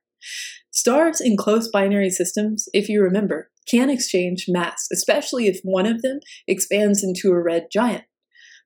Stars 0.70 1.20
in 1.20 1.36
close 1.36 1.68
binary 1.68 2.10
systems, 2.10 2.68
if 2.72 2.88
you 2.88 3.00
remember, 3.00 3.50
can 3.68 3.88
exchange 3.88 4.46
mass, 4.48 4.86
especially 4.92 5.46
if 5.46 5.60
one 5.64 5.86
of 5.86 6.02
them 6.02 6.20
expands 6.46 7.02
into 7.02 7.30
a 7.30 7.42
red 7.42 7.68
giant. 7.72 8.04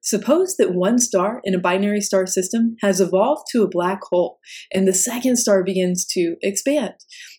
Suppose 0.00 0.56
that 0.56 0.74
one 0.74 0.98
star 0.98 1.40
in 1.44 1.54
a 1.54 1.58
binary 1.58 2.00
star 2.00 2.26
system 2.26 2.76
has 2.80 3.00
evolved 3.00 3.46
to 3.50 3.62
a 3.62 3.68
black 3.68 4.00
hole, 4.10 4.38
and 4.72 4.86
the 4.86 4.94
second 4.94 5.36
star 5.36 5.64
begins 5.64 6.06
to 6.12 6.36
expand. 6.40 6.94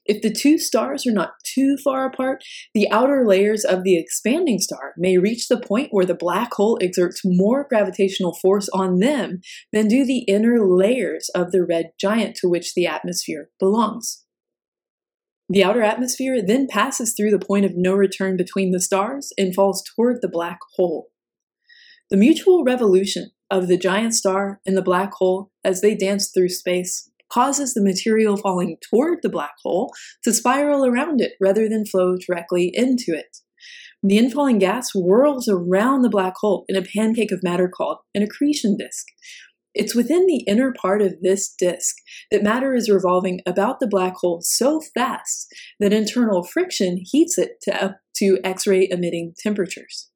If 0.06 0.22
the 0.22 0.32
two 0.32 0.58
stars 0.58 1.08
are 1.08 1.12
not 1.12 1.32
too 1.46 1.78
far 1.84 2.06
apart, 2.06 2.44
the 2.74 2.90
outer 2.92 3.26
layers 3.26 3.64
of 3.64 3.84
the 3.84 3.98
expanding 3.98 4.60
star 4.60 4.94
may 4.98 5.18
reach 5.18 5.48
the 5.48 5.60
point 5.60 5.90
where 5.92 6.06
the 6.06 6.16
black 6.16 6.54
hole 6.54 6.78
exerts 6.82 7.22
more 7.24 7.66
gravitational 7.70 8.34
force 8.42 8.68
on 8.70 9.00
them 9.00 9.40
than 9.72 9.88
do 9.88 10.06
the 10.06 10.26
inner 10.28 10.58
layers 10.60 11.30
of 11.34 11.52
the 11.52 11.64
red 11.64 11.92
giant 12.00 12.36
to 12.38 12.50
which 12.50 12.74
the 12.74 12.86
atmosphere 12.86 13.50
belongs. 13.60 14.26
The 15.48 15.64
outer 15.64 15.82
atmosphere 15.82 16.42
then 16.46 16.68
passes 16.68 17.16
through 17.16 17.32
the 17.32 17.44
point 17.44 17.66
of 17.66 17.72
no 17.76 17.96
return 17.96 18.38
between 18.38 18.72
the 18.72 18.82
stars 18.82 19.34
and 19.38 19.56
falls 19.56 19.82
toward 19.96 20.22
the 20.22 20.30
black 20.30 20.60
hole. 20.76 21.08
The 22.10 22.18
mutual 22.18 22.64
revolution 22.64 23.30
of 23.52 23.68
the 23.68 23.78
giant 23.78 24.16
star 24.16 24.60
and 24.66 24.76
the 24.76 24.82
black 24.82 25.14
hole 25.14 25.52
as 25.64 25.82
they 25.82 25.96
dance 25.96 26.32
through 26.32 26.50
space 26.50 27.08
causes 27.32 27.76
the 27.76 27.84
material 27.84 28.36
falling 28.36 28.78
toward 28.82 29.20
the 29.22 29.30
black 29.30 29.54
hole 29.64 29.94
to 30.24 30.34
spiral 30.34 30.84
around 30.84 31.22
it 31.22 31.34
rather 31.40 31.70
than 31.70 31.86
flow 31.86 32.16
directly 32.18 32.72
into 32.74 33.14
it. 33.14 33.38
The 34.02 34.18
infalling 34.18 34.60
gas 34.60 34.90
whirls 34.96 35.48
around 35.48 36.02
the 36.02 36.10
black 36.10 36.34
hole 36.38 36.66
in 36.68 36.76
a 36.76 36.82
pancake 36.82 37.32
of 37.32 37.44
matter 37.44 37.70
called 37.70 38.00
an 38.16 38.24
accretion 38.24 38.76
disk. 38.76 39.06
It's 39.76 39.94
within 39.94 40.26
the 40.26 40.44
inner 40.48 40.74
part 40.74 41.04
of 41.04 41.22
this 41.22 41.54
disk 41.60 41.96
that 42.32 42.42
matter 42.42 42.74
is 42.74 42.90
revolving 42.90 43.42
about 43.46 43.80
the 43.80 43.88
black 43.88 44.16
hole 44.16 44.40
so 44.42 44.82
fast 44.96 45.48
that 45.80 45.94
internal 45.94 46.42
friction 46.42 47.04
heats 47.04 47.38
it 47.38 47.62
to 47.64 47.84
up 47.84 48.00
to 48.16 48.40
X-ray 48.44 48.88
emitting 48.90 49.36
temperatures. 49.38 50.09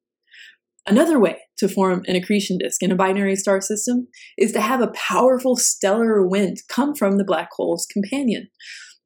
Another 0.86 1.18
way 1.18 1.38
to 1.56 1.68
form 1.68 2.02
an 2.06 2.16
accretion 2.16 2.58
disk 2.58 2.82
in 2.82 2.92
a 2.92 2.96
binary 2.96 3.36
star 3.36 3.60
system 3.60 4.08
is 4.36 4.52
to 4.52 4.60
have 4.60 4.82
a 4.82 4.92
powerful 4.94 5.56
stellar 5.56 6.26
wind 6.26 6.58
come 6.68 6.94
from 6.94 7.16
the 7.16 7.24
black 7.24 7.48
hole's 7.52 7.86
companion. 7.86 8.48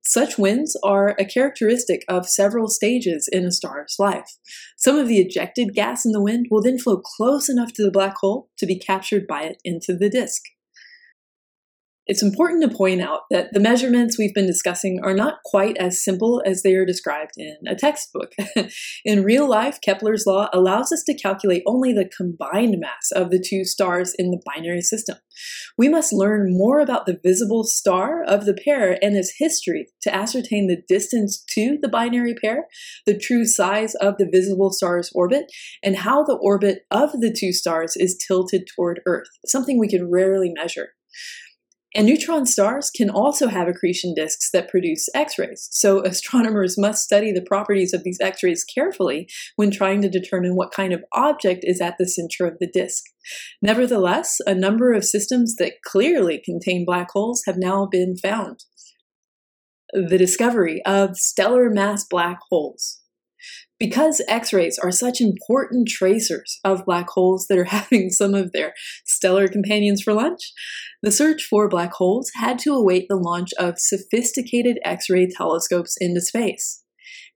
Such 0.02 0.38
winds 0.38 0.76
are 0.82 1.14
a 1.18 1.24
characteristic 1.24 2.02
of 2.08 2.28
several 2.28 2.68
stages 2.68 3.28
in 3.30 3.44
a 3.44 3.52
star's 3.52 3.96
life. 3.98 4.38
Some 4.76 4.96
of 4.96 5.06
the 5.06 5.18
ejected 5.18 5.74
gas 5.74 6.04
in 6.04 6.12
the 6.12 6.22
wind 6.22 6.46
will 6.50 6.62
then 6.62 6.78
flow 6.78 6.96
close 6.96 7.48
enough 7.48 7.74
to 7.74 7.84
the 7.84 7.90
black 7.90 8.16
hole 8.16 8.48
to 8.56 8.66
be 8.66 8.78
captured 8.78 9.26
by 9.26 9.42
it 9.42 9.58
into 9.64 9.94
the 9.94 10.08
disk. 10.08 10.42
It's 12.08 12.22
important 12.22 12.62
to 12.62 12.74
point 12.74 13.02
out 13.02 13.20
that 13.30 13.52
the 13.52 13.60
measurements 13.60 14.18
we've 14.18 14.32
been 14.32 14.46
discussing 14.46 14.98
are 15.04 15.12
not 15.12 15.42
quite 15.44 15.76
as 15.76 16.02
simple 16.02 16.42
as 16.46 16.62
they 16.62 16.74
are 16.74 16.86
described 16.86 17.32
in 17.36 17.58
a 17.66 17.74
textbook. 17.74 18.32
in 19.04 19.24
real 19.24 19.46
life, 19.46 19.78
Kepler's 19.82 20.24
law 20.26 20.48
allows 20.54 20.90
us 20.90 21.04
to 21.04 21.14
calculate 21.14 21.62
only 21.66 21.92
the 21.92 22.08
combined 22.16 22.76
mass 22.78 23.10
of 23.14 23.30
the 23.30 23.38
two 23.38 23.62
stars 23.62 24.14
in 24.18 24.30
the 24.30 24.40
binary 24.46 24.80
system. 24.80 25.16
We 25.76 25.90
must 25.90 26.14
learn 26.14 26.56
more 26.56 26.80
about 26.80 27.04
the 27.04 27.20
visible 27.22 27.62
star 27.62 28.24
of 28.24 28.46
the 28.46 28.54
pair 28.54 28.98
and 29.02 29.14
its 29.14 29.34
history 29.36 29.88
to 30.00 30.14
ascertain 30.14 30.66
the 30.66 30.82
distance 30.88 31.44
to 31.50 31.76
the 31.82 31.90
binary 31.90 32.34
pair, 32.34 32.68
the 33.04 33.18
true 33.18 33.44
size 33.44 33.94
of 33.96 34.16
the 34.16 34.28
visible 34.32 34.72
star's 34.72 35.12
orbit, 35.14 35.52
and 35.82 35.96
how 35.96 36.24
the 36.24 36.38
orbit 36.40 36.86
of 36.90 37.12
the 37.12 37.36
two 37.38 37.52
stars 37.52 37.96
is 37.96 38.18
tilted 38.26 38.66
toward 38.74 39.02
Earth, 39.04 39.28
something 39.44 39.78
we 39.78 39.88
can 39.88 40.10
rarely 40.10 40.50
measure. 40.56 40.94
And 41.94 42.06
neutron 42.06 42.44
stars 42.44 42.90
can 42.90 43.08
also 43.08 43.48
have 43.48 43.66
accretion 43.66 44.12
disks 44.14 44.50
that 44.52 44.68
produce 44.68 45.08
X 45.14 45.38
rays, 45.38 45.68
so 45.72 46.00
astronomers 46.04 46.76
must 46.78 47.02
study 47.02 47.32
the 47.32 47.42
properties 47.42 47.94
of 47.94 48.04
these 48.04 48.18
X 48.20 48.42
rays 48.42 48.64
carefully 48.64 49.28
when 49.56 49.70
trying 49.70 50.02
to 50.02 50.08
determine 50.08 50.54
what 50.54 50.72
kind 50.72 50.92
of 50.92 51.02
object 51.12 51.64
is 51.64 51.80
at 51.80 51.96
the 51.98 52.06
center 52.06 52.46
of 52.46 52.58
the 52.58 52.68
disk. 52.70 53.04
Nevertheless, 53.62 54.38
a 54.46 54.54
number 54.54 54.92
of 54.92 55.04
systems 55.04 55.56
that 55.56 55.82
clearly 55.84 56.40
contain 56.44 56.84
black 56.84 57.10
holes 57.12 57.42
have 57.46 57.56
now 57.56 57.86
been 57.86 58.16
found. 58.16 58.64
The 59.92 60.18
discovery 60.18 60.82
of 60.84 61.16
stellar 61.16 61.70
mass 61.70 62.04
black 62.04 62.38
holes. 62.50 62.97
Because 63.78 64.20
X 64.26 64.52
rays 64.52 64.78
are 64.78 64.90
such 64.90 65.20
important 65.20 65.88
tracers 65.88 66.58
of 66.64 66.84
black 66.84 67.08
holes 67.10 67.46
that 67.48 67.58
are 67.58 67.64
having 67.78 68.10
some 68.10 68.34
of 68.34 68.52
their 68.52 68.74
stellar 69.04 69.46
companions 69.46 70.02
for 70.02 70.12
lunch, 70.12 70.52
the 71.02 71.12
search 71.12 71.44
for 71.44 71.68
black 71.68 71.92
holes 71.92 72.30
had 72.34 72.58
to 72.60 72.74
await 72.74 73.06
the 73.08 73.16
launch 73.16 73.50
of 73.58 73.78
sophisticated 73.78 74.78
X 74.84 75.08
ray 75.08 75.28
telescopes 75.28 75.96
into 76.00 76.20
space. 76.20 76.82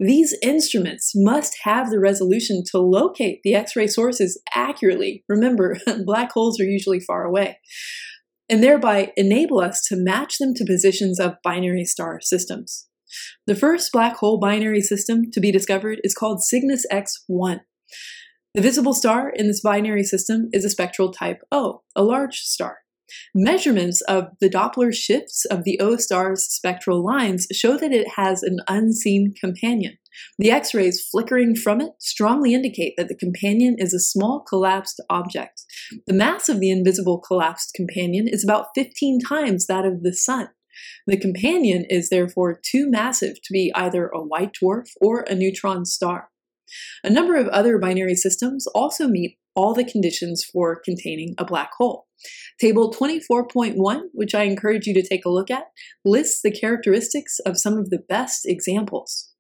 These 0.01 0.37
instruments 0.43 1.13
must 1.15 1.59
have 1.63 1.91
the 1.91 2.01
resolution 2.01 2.65
to 2.73 2.79
locate 2.79 3.41
the 3.45 3.55
X 3.55 3.77
ray 3.77 3.87
sources 3.87 4.41
accurately. 4.53 5.25
Remember, 5.29 5.79
black 6.05 6.33
holes 6.33 6.61
are 6.61 6.65
usually 6.65 7.01
far 7.01 7.25
away. 7.25 7.59
And 8.49 8.63
thereby 8.63 9.13
enable 9.17 9.61
us 9.61 9.81
to 9.89 9.97
match 9.97 10.39
them 10.39 10.55
to 10.55 10.65
positions 10.65 11.21
of 11.21 11.37
binary 11.45 11.85
star 11.85 12.21
systems. 12.21 12.89
The 13.47 13.55
first 13.55 13.93
black 13.93 14.17
hole 14.17 14.39
binary 14.39 14.81
system 14.81 15.31
to 15.33 15.41
be 15.41 15.53
discovered 15.53 16.01
is 16.05 16.15
called 16.15 16.43
Cygnus 16.43 16.87
X1. 16.91 17.61
The 18.55 18.61
visible 18.61 18.95
star 18.95 19.31
in 19.31 19.47
this 19.47 19.63
binary 19.63 20.05
system 20.05 20.49
is 20.53 20.65
a 20.65 20.71
spectral 20.71 21.11
type 21.11 21.41
O, 21.51 21.83
a 21.97 22.03
large 22.03 22.41
star. 22.41 22.79
Measurements 23.35 24.01
of 24.03 24.29
the 24.41 24.49
Doppler 24.49 24.95
shifts 24.95 25.45
of 25.47 25.65
the 25.65 25.79
O 25.81 25.97
star's 25.97 26.45
spectral 26.45 27.05
lines 27.05 27.47
show 27.53 27.77
that 27.77 27.93
it 27.93 28.09
has 28.17 28.43
an 28.43 28.59
unseen 28.69 29.35
companion. 29.39 29.99
The 30.39 30.51
X 30.51 30.75
rays 30.75 31.07
flickering 31.11 31.55
from 31.55 31.81
it 31.81 31.93
strongly 31.99 32.55
indicate 32.55 32.95
that 32.97 33.09
the 33.09 33.17
companion 33.17 33.77
is 33.79 33.95
a 33.95 34.01
small 34.01 34.41
collapsed 34.41 35.01
object. 35.09 35.63
The 36.07 36.15
mass 36.15 36.49
of 36.49 36.61
the 36.61 36.71
invisible 36.71 37.19
collapsed 37.19 37.73
companion 37.75 38.29
is 38.29 38.45
about 38.45 38.69
15 38.75 39.21
times 39.21 39.67
that 39.67 39.85
of 39.85 40.03
the 40.03 40.13
Sun. 40.13 40.49
The 41.07 41.17
companion 41.17 41.85
is 41.89 42.09
therefore 42.09 42.61
too 42.63 42.91
massive 42.91 43.37
to 43.37 43.53
be 43.53 43.73
either 43.75 44.09
a 44.09 44.23
white 44.23 44.53
dwarf 44.63 44.89
or 45.01 45.21
a 45.23 45.35
neutron 45.35 45.85
star. 45.85 46.29
A 47.05 47.11
number 47.11 47.37
of 47.37 47.49
other 47.49 47.79
binary 47.79 48.15
systems 48.15 48.67
also 48.69 49.07
meet 49.07 49.39
all 49.55 49.75
the 49.75 49.85
conditions 49.85 50.45
for 50.45 50.81
containing 50.83 51.35
a 51.39 51.45
black 51.45 51.71
hole. 51.79 52.07
Table 52.61 52.93
24.1, 52.93 53.75
which 54.13 54.35
I 54.35 54.45
encourage 54.45 54.87
you 54.87 54.95
to 54.95 55.07
take 55.07 55.25
a 55.25 55.31
look 55.31 55.51
at, 55.51 55.65
lists 56.05 56.41
the 56.43 56.53
characteristics 56.53 57.39
of 57.45 57.59
some 57.59 57.77
of 57.77 57.91
the 57.91 58.03
best 58.09 58.47
examples. 58.47 59.32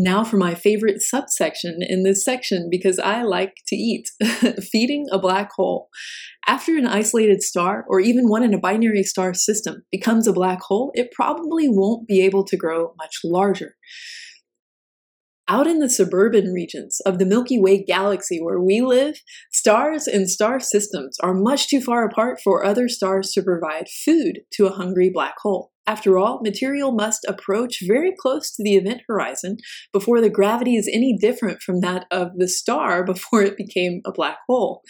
Now 0.00 0.22
for 0.22 0.36
my 0.36 0.54
favorite 0.54 1.02
subsection 1.02 1.80
in 1.80 2.04
this 2.04 2.24
section 2.24 2.68
because 2.70 3.00
I 3.00 3.22
like 3.22 3.54
to 3.66 3.74
eat 3.74 4.08
feeding 4.62 5.06
a 5.10 5.18
black 5.18 5.50
hole. 5.56 5.88
After 6.46 6.76
an 6.76 6.86
isolated 6.86 7.42
star, 7.42 7.84
or 7.88 7.98
even 7.98 8.28
one 8.28 8.44
in 8.44 8.54
a 8.54 8.60
binary 8.60 9.02
star 9.02 9.34
system, 9.34 9.82
becomes 9.90 10.28
a 10.28 10.32
black 10.32 10.60
hole, 10.60 10.92
it 10.94 11.10
probably 11.10 11.68
won't 11.68 12.06
be 12.06 12.20
able 12.20 12.44
to 12.44 12.56
grow 12.56 12.94
much 12.96 13.16
larger. 13.24 13.74
Out 15.48 15.66
in 15.66 15.80
the 15.80 15.88
suburban 15.88 16.52
regions 16.52 17.00
of 17.04 17.18
the 17.18 17.26
Milky 17.26 17.60
Way 17.60 17.82
galaxy 17.82 18.40
where 18.40 18.60
we 18.60 18.80
live, 18.80 19.20
stars 19.50 20.06
and 20.06 20.30
star 20.30 20.60
systems 20.60 21.18
are 21.24 21.34
much 21.34 21.66
too 21.66 21.80
far 21.80 22.04
apart 22.04 22.38
for 22.44 22.64
other 22.64 22.88
stars 22.88 23.32
to 23.32 23.42
provide 23.42 23.88
food 23.88 24.42
to 24.52 24.66
a 24.66 24.72
hungry 24.72 25.10
black 25.12 25.34
hole. 25.42 25.72
After 25.88 26.18
all, 26.18 26.40
material 26.42 26.92
must 26.92 27.24
approach 27.26 27.82
very 27.86 28.12
close 28.14 28.50
to 28.50 28.62
the 28.62 28.76
event 28.76 29.00
horizon 29.08 29.56
before 29.90 30.20
the 30.20 30.28
gravity 30.28 30.76
is 30.76 30.86
any 30.92 31.16
different 31.16 31.62
from 31.62 31.80
that 31.80 32.04
of 32.10 32.36
the 32.36 32.46
star 32.46 33.02
before 33.12 33.42
it 33.42 33.56
became 33.56 34.02
a 34.04 34.12
black 34.12 34.36
hole. 34.46 34.82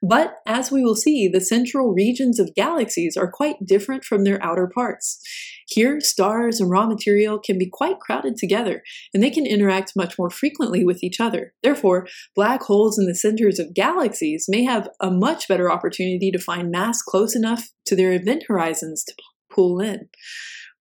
But 0.00 0.34
as 0.46 0.70
we 0.70 0.84
will 0.84 0.94
see, 0.94 1.26
the 1.26 1.40
central 1.40 1.92
regions 1.92 2.38
of 2.38 2.54
galaxies 2.54 3.16
are 3.16 3.28
quite 3.28 3.66
different 3.66 4.04
from 4.04 4.22
their 4.22 4.40
outer 4.44 4.70
parts. 4.72 5.20
Here, 5.66 6.00
stars 6.00 6.60
and 6.60 6.70
raw 6.70 6.86
material 6.86 7.40
can 7.40 7.58
be 7.58 7.68
quite 7.68 7.98
crowded 7.98 8.36
together, 8.36 8.82
and 9.12 9.20
they 9.20 9.30
can 9.30 9.46
interact 9.46 9.96
much 9.96 10.16
more 10.16 10.30
frequently 10.30 10.84
with 10.84 11.02
each 11.02 11.18
other. 11.18 11.52
Therefore, 11.64 12.06
black 12.36 12.62
holes 12.62 12.96
in 12.96 13.06
the 13.06 13.14
centers 13.16 13.58
of 13.58 13.74
galaxies 13.74 14.44
may 14.48 14.62
have 14.62 14.88
a 15.00 15.10
much 15.10 15.48
better 15.48 15.72
opportunity 15.72 16.30
to 16.30 16.38
find 16.38 16.70
mass 16.70 17.02
close 17.02 17.34
enough 17.34 17.70
to 17.86 17.96
their 17.96 18.12
event 18.12 18.44
horizons 18.46 19.02
to 19.04 19.14
pull 19.54 19.80
in. 19.80 20.08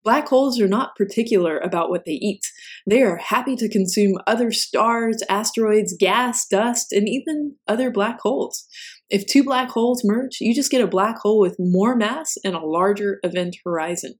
Black 0.03 0.27
holes 0.27 0.59
are 0.59 0.67
not 0.67 0.97
particular 0.97 1.57
about 1.59 1.89
what 1.89 2.03
they 2.05 2.13
eat. 2.13 2.41
They 2.85 3.03
are 3.03 3.15
happy 3.15 3.55
to 3.55 3.69
consume 3.69 4.17
other 4.27 4.51
stars, 4.51 5.23
asteroids, 5.29 5.95
gas, 5.97 6.45
dust, 6.45 6.91
and 6.91 7.07
even 7.07 7.55
other 7.69 7.89
black 7.89 8.19
holes. 8.19 8.67
If 9.09 9.25
two 9.25 9.43
black 9.43 9.69
holes 9.69 10.01
merge, 10.03 10.41
you 10.41 10.53
just 10.53 10.71
get 10.71 10.81
a 10.81 10.87
black 10.87 11.19
hole 11.19 11.39
with 11.39 11.55
more 11.57 11.95
mass 11.95 12.35
and 12.43 12.53
a 12.53 12.65
larger 12.65 13.19
event 13.23 13.55
horizon. 13.63 14.15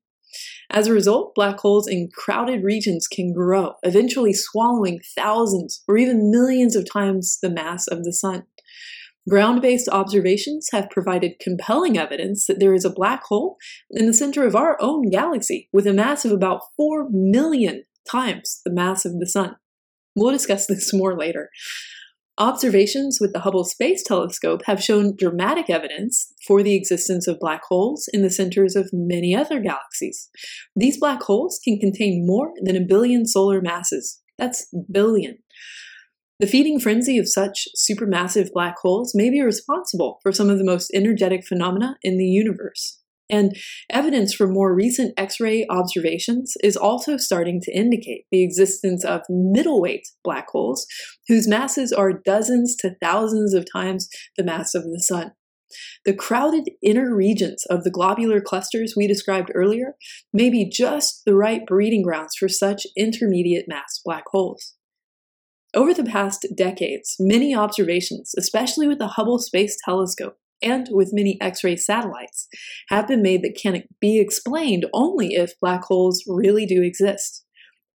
As 0.69 0.87
a 0.87 0.93
result, 0.93 1.35
black 1.35 1.59
holes 1.59 1.87
in 1.87 2.09
crowded 2.13 2.63
regions 2.63 3.07
can 3.07 3.33
grow, 3.33 3.73
eventually 3.83 4.33
swallowing 4.33 5.01
thousands 5.15 5.83
or 5.87 5.97
even 5.97 6.31
millions 6.31 6.75
of 6.75 6.89
times 6.89 7.39
the 7.41 7.49
mass 7.49 7.87
of 7.87 8.03
the 8.03 8.13
Sun. 8.13 8.43
Ground 9.29 9.61
based 9.61 9.87
observations 9.89 10.69
have 10.73 10.89
provided 10.89 11.39
compelling 11.39 11.97
evidence 11.97 12.45
that 12.47 12.59
there 12.59 12.73
is 12.73 12.83
a 12.83 12.89
black 12.89 13.23
hole 13.23 13.57
in 13.89 14.05
the 14.05 14.13
center 14.13 14.45
of 14.45 14.55
our 14.55 14.77
own 14.81 15.09
galaxy 15.09 15.69
with 15.71 15.87
a 15.87 15.93
mass 15.93 16.25
of 16.25 16.31
about 16.31 16.61
4 16.75 17.07
million 17.09 17.83
times 18.09 18.61
the 18.65 18.71
mass 18.71 19.05
of 19.05 19.19
the 19.19 19.27
Sun. 19.27 19.55
We'll 20.15 20.31
discuss 20.31 20.67
this 20.67 20.93
more 20.93 21.17
later. 21.17 21.49
Observations 22.39 23.19
with 23.21 23.31
the 23.31 23.41
Hubble 23.41 23.63
Space 23.63 24.03
Telescope 24.03 24.63
have 24.65 24.83
shown 24.83 25.15
dramatic 25.15 25.69
evidence 25.69 26.33
for 26.47 26.63
the 26.63 26.75
existence 26.75 27.27
of 27.27 27.39
black 27.39 27.61
holes 27.65 28.09
in 28.11 28.23
the 28.23 28.29
centers 28.31 28.75
of 28.75 28.89
many 28.91 29.35
other 29.35 29.59
galaxies. 29.59 30.29
These 30.75 30.99
black 30.99 31.21
holes 31.21 31.59
can 31.63 31.79
contain 31.79 32.25
more 32.25 32.51
than 32.63 32.75
a 32.75 32.85
billion 32.85 33.27
solar 33.27 33.61
masses. 33.61 34.21
That's 34.39 34.67
billion. 34.91 35.37
The 36.39 36.47
feeding 36.47 36.79
frenzy 36.79 37.17
of 37.17 37.29
such 37.29 37.67
supermassive 37.77 38.51
black 38.51 38.75
holes 38.81 39.13
may 39.13 39.29
be 39.29 39.41
responsible 39.41 40.19
for 40.23 40.31
some 40.31 40.49
of 40.49 40.57
the 40.57 40.63
most 40.63 40.91
energetic 40.93 41.45
phenomena 41.45 41.97
in 42.01 42.17
the 42.17 42.25
universe. 42.25 42.99
And 43.29 43.55
evidence 43.89 44.33
from 44.33 44.51
more 44.51 44.75
recent 44.75 45.13
X 45.17 45.39
ray 45.39 45.65
observations 45.69 46.55
is 46.63 46.75
also 46.75 47.17
starting 47.17 47.61
to 47.61 47.71
indicate 47.71 48.25
the 48.31 48.43
existence 48.43 49.05
of 49.05 49.21
middleweight 49.29 50.07
black 50.23 50.49
holes, 50.49 50.85
whose 51.27 51.47
masses 51.47 51.93
are 51.93 52.13
dozens 52.13 52.75
to 52.77 52.95
thousands 53.01 53.53
of 53.53 53.65
times 53.71 54.09
the 54.37 54.43
mass 54.43 54.75
of 54.75 54.83
the 54.83 54.99
Sun. 54.99 55.31
The 56.05 56.13
crowded 56.13 56.69
inner 56.83 57.15
regions 57.15 57.63
of 57.69 57.83
the 57.83 57.91
globular 57.91 58.41
clusters 58.41 58.93
we 58.95 59.07
described 59.07 59.51
earlier 59.55 59.95
may 60.31 60.49
be 60.49 60.69
just 60.69 61.23
the 61.25 61.35
right 61.35 61.65
breeding 61.65 62.03
grounds 62.03 62.35
for 62.37 62.49
such 62.49 62.85
intermediate 62.97 63.65
mass 63.67 63.99
black 64.03 64.25
holes. 64.31 64.75
Over 65.75 65.95
the 65.95 66.03
past 66.03 66.45
decades, 66.55 67.15
many 67.19 67.55
observations, 67.55 68.35
especially 68.37 68.87
with 68.87 68.99
the 68.99 69.07
Hubble 69.07 69.39
Space 69.39 69.75
Telescope 69.83 70.37
and 70.61 70.87
with 70.91 71.13
many 71.13 71.39
X 71.41 71.63
ray 71.63 71.75
satellites, 71.77 72.47
have 72.89 73.07
been 73.07 73.23
made 73.23 73.41
that 73.41 73.57
can 73.59 73.83
be 73.99 74.19
explained 74.19 74.85
only 74.93 75.33
if 75.33 75.59
black 75.59 75.85
holes 75.85 76.23
really 76.27 76.67
do 76.67 76.83
exist. 76.83 77.43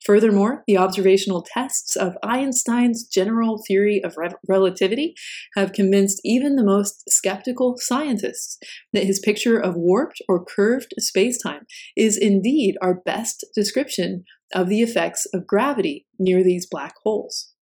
Furthermore, 0.03 0.63
the 0.65 0.77
observational 0.77 1.45
tests 1.53 1.95
of 1.95 2.17
Einstein's 2.23 3.07
general 3.07 3.61
theory 3.67 4.01
of 4.03 4.15
re- 4.17 4.29
relativity 4.47 5.13
have 5.55 5.73
convinced 5.73 6.19
even 6.23 6.55
the 6.55 6.63
most 6.63 7.03
skeptical 7.09 7.75
scientists 7.77 8.57
that 8.91 9.05
his 9.05 9.19
picture 9.19 9.59
of 9.59 9.75
warped 9.75 10.21
or 10.27 10.43
curved 10.43 10.95
spacetime 10.99 11.61
is 11.95 12.17
indeed 12.17 12.75
our 12.81 12.95
best 13.05 13.45
description 13.55 14.23
of 14.53 14.67
the 14.67 14.81
effects 14.81 15.27
of 15.31 15.45
gravity 15.45 16.07
near 16.17 16.43
these 16.43 16.67
black 16.69 16.93
holes. 17.03 17.53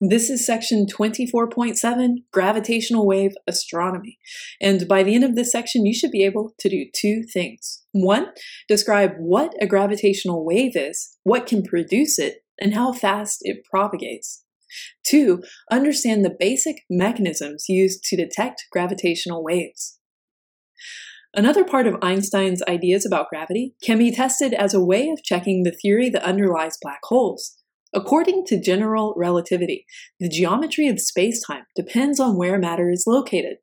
This 0.00 0.28
is 0.28 0.44
section 0.44 0.86
24.7, 0.86 2.16
gravitational 2.32 3.06
wave 3.06 3.34
astronomy. 3.46 4.18
And 4.60 4.88
by 4.88 5.04
the 5.04 5.14
end 5.14 5.22
of 5.22 5.36
this 5.36 5.52
section, 5.52 5.86
you 5.86 5.94
should 5.94 6.10
be 6.10 6.24
able 6.24 6.52
to 6.58 6.68
do 6.68 6.86
two 6.92 7.22
things. 7.22 7.84
One, 7.92 8.26
describe 8.68 9.12
what 9.18 9.54
a 9.60 9.68
gravitational 9.68 10.44
wave 10.44 10.72
is, 10.74 11.16
what 11.22 11.46
can 11.46 11.62
produce 11.62 12.18
it, 12.18 12.38
and 12.60 12.74
how 12.74 12.92
fast 12.92 13.38
it 13.42 13.64
propagates. 13.70 14.44
Two, 15.04 15.42
understand 15.70 16.24
the 16.24 16.36
basic 16.36 16.82
mechanisms 16.90 17.66
used 17.68 18.02
to 18.04 18.16
detect 18.16 18.66
gravitational 18.72 19.44
waves. 19.44 20.00
Another 21.36 21.64
part 21.64 21.86
of 21.86 21.96
Einstein's 22.02 22.62
ideas 22.68 23.06
about 23.06 23.28
gravity 23.28 23.74
can 23.82 23.98
be 23.98 24.12
tested 24.12 24.54
as 24.54 24.74
a 24.74 24.84
way 24.84 25.08
of 25.08 25.22
checking 25.22 25.62
the 25.62 25.76
theory 25.82 26.10
that 26.10 26.24
underlies 26.24 26.78
black 26.82 27.00
holes. 27.04 27.56
According 27.94 28.44
to 28.46 28.60
general 28.60 29.14
relativity, 29.16 29.86
the 30.18 30.28
geometry 30.28 30.88
of 30.88 30.96
spacetime 30.96 31.62
depends 31.76 32.18
on 32.18 32.36
where 32.36 32.58
matter 32.58 32.90
is 32.90 33.04
located. 33.06 33.58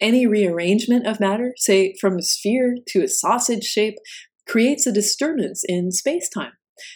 Any 0.00 0.26
rearrangement 0.26 1.06
of 1.06 1.18
matter, 1.18 1.54
say 1.56 1.94
from 2.00 2.18
a 2.18 2.22
sphere 2.22 2.76
to 2.88 3.02
a 3.02 3.08
sausage 3.08 3.64
shape, 3.64 3.96
creates 4.46 4.86
a 4.86 4.92
disturbance 4.92 5.64
in 5.66 5.88
spacetime. 5.88 6.52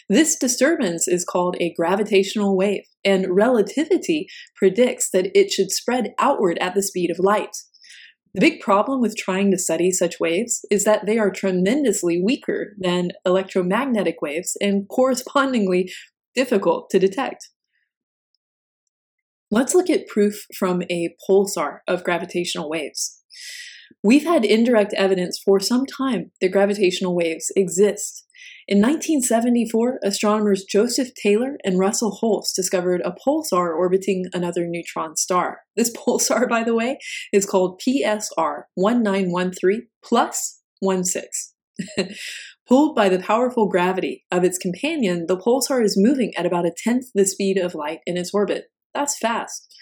This 0.07 0.37
disturbance 0.37 1.07
is 1.07 1.25
called 1.25 1.57
a 1.59 1.73
gravitational 1.73 2.55
wave, 2.55 2.83
and 3.03 3.27
relativity 3.29 4.27
predicts 4.55 5.09
that 5.11 5.37
it 5.37 5.51
should 5.51 5.71
spread 5.71 6.13
outward 6.17 6.57
at 6.59 6.75
the 6.75 6.83
speed 6.83 7.11
of 7.11 7.19
light. 7.19 7.55
The 8.33 8.41
big 8.41 8.59
problem 8.61 9.01
with 9.01 9.17
trying 9.17 9.51
to 9.51 9.57
study 9.57 9.91
such 9.91 10.19
waves 10.19 10.63
is 10.69 10.83
that 10.83 11.05
they 11.05 11.17
are 11.17 11.31
tremendously 11.31 12.21
weaker 12.21 12.75
than 12.77 13.11
electromagnetic 13.25 14.21
waves 14.21 14.55
and 14.61 14.87
correspondingly 14.87 15.91
difficult 16.39 16.89
to 16.89 16.99
detect. 16.99 17.49
Let's 19.51 19.75
look 19.75 19.89
at 19.89 20.07
proof 20.07 20.45
from 20.57 20.83
a 20.89 21.13
pulsar 21.27 21.79
of 21.85 22.05
gravitational 22.05 22.69
waves. 22.69 23.21
We've 24.01 24.23
had 24.23 24.45
indirect 24.45 24.93
evidence 24.93 25.37
for 25.43 25.59
some 25.59 25.85
time 25.85 26.31
that 26.39 26.53
gravitational 26.53 27.13
waves 27.13 27.51
exist. 27.57 28.25
In 28.69 28.77
1974, 28.77 29.99
astronomers 30.01 30.63
Joseph 30.63 31.09
Taylor 31.21 31.57
and 31.65 31.77
Russell 31.77 32.17
Hulse 32.21 32.53
discovered 32.55 33.01
a 33.03 33.11
pulsar 33.11 33.75
orbiting 33.75 34.23
another 34.31 34.65
neutron 34.65 35.17
star. 35.17 35.57
This 35.75 35.91
pulsar, 35.97 36.47
by 36.47 36.63
the 36.63 36.75
way, 36.75 36.99
is 37.33 37.45
called 37.45 37.81
PSR 37.85 38.63
1913 38.75 39.87
plus 40.01 40.61
16. 40.81 41.23
Pulled 42.69 42.95
by 42.95 43.09
the 43.09 43.17
powerful 43.17 43.67
gravity 43.67 44.25
of 44.31 44.43
its 44.43 44.59
companion, 44.59 45.25
the 45.27 45.37
pulsar 45.37 45.83
is 45.83 45.97
moving 45.97 46.31
at 46.37 46.45
about 46.45 46.67
a 46.67 46.71
tenth 46.71 47.07
the 47.15 47.25
speed 47.25 47.57
of 47.57 47.73
light 47.73 48.01
in 48.05 48.15
its 48.15 48.31
orbit. 48.31 48.65
That's 48.93 49.17
fast. 49.17 49.73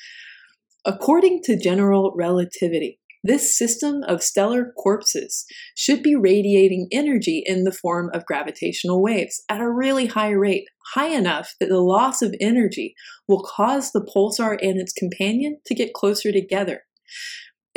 According 0.86 1.42
to 1.44 1.60
general 1.60 2.14
relativity, 2.16 3.02
this 3.26 3.58
system 3.58 4.04
of 4.08 4.24
stellar 4.24 4.72
corpses 4.78 5.46
should 5.76 6.02
be 6.02 6.16
radiating 6.16 6.88
energy 6.94 7.44
in 7.46 7.66
the 7.66 7.74
form 7.74 8.10
of 8.14 8.26
gravitational 8.26 9.04
waves 9.04 9.44
at 9.50 9.60
a 9.60 9.70
really 9.70 10.06
high 10.06 10.32
rate, 10.32 10.64
high 10.94 11.10
enough 11.10 11.56
that 11.60 11.68
the 11.68 11.82
loss 11.82 12.22
of 12.22 12.34
energy 12.40 12.96
will 13.28 13.44
cause 13.44 13.92
the 13.92 14.00
pulsar 14.16 14.58
and 14.62 14.80
its 14.80 14.94
companion 14.94 15.60
to 15.66 15.76
get 15.76 15.94
closer 15.94 16.32
together. 16.32 16.84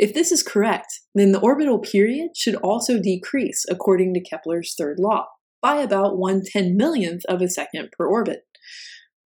If 0.01 0.15
this 0.15 0.31
is 0.31 0.41
correct, 0.41 0.87
then 1.13 1.31
the 1.31 1.39
orbital 1.39 1.77
period 1.77 2.31
should 2.35 2.55
also 2.55 2.99
decrease 2.99 3.63
according 3.69 4.15
to 4.15 4.19
Kepler's 4.19 4.73
third 4.75 4.97
law 4.99 5.27
by 5.61 5.75
about 5.75 6.17
one 6.17 6.41
ten 6.43 6.75
millionth 6.75 7.23
of 7.29 7.39
a 7.39 7.47
second 7.47 7.89
per 7.95 8.07
orbit. 8.07 8.39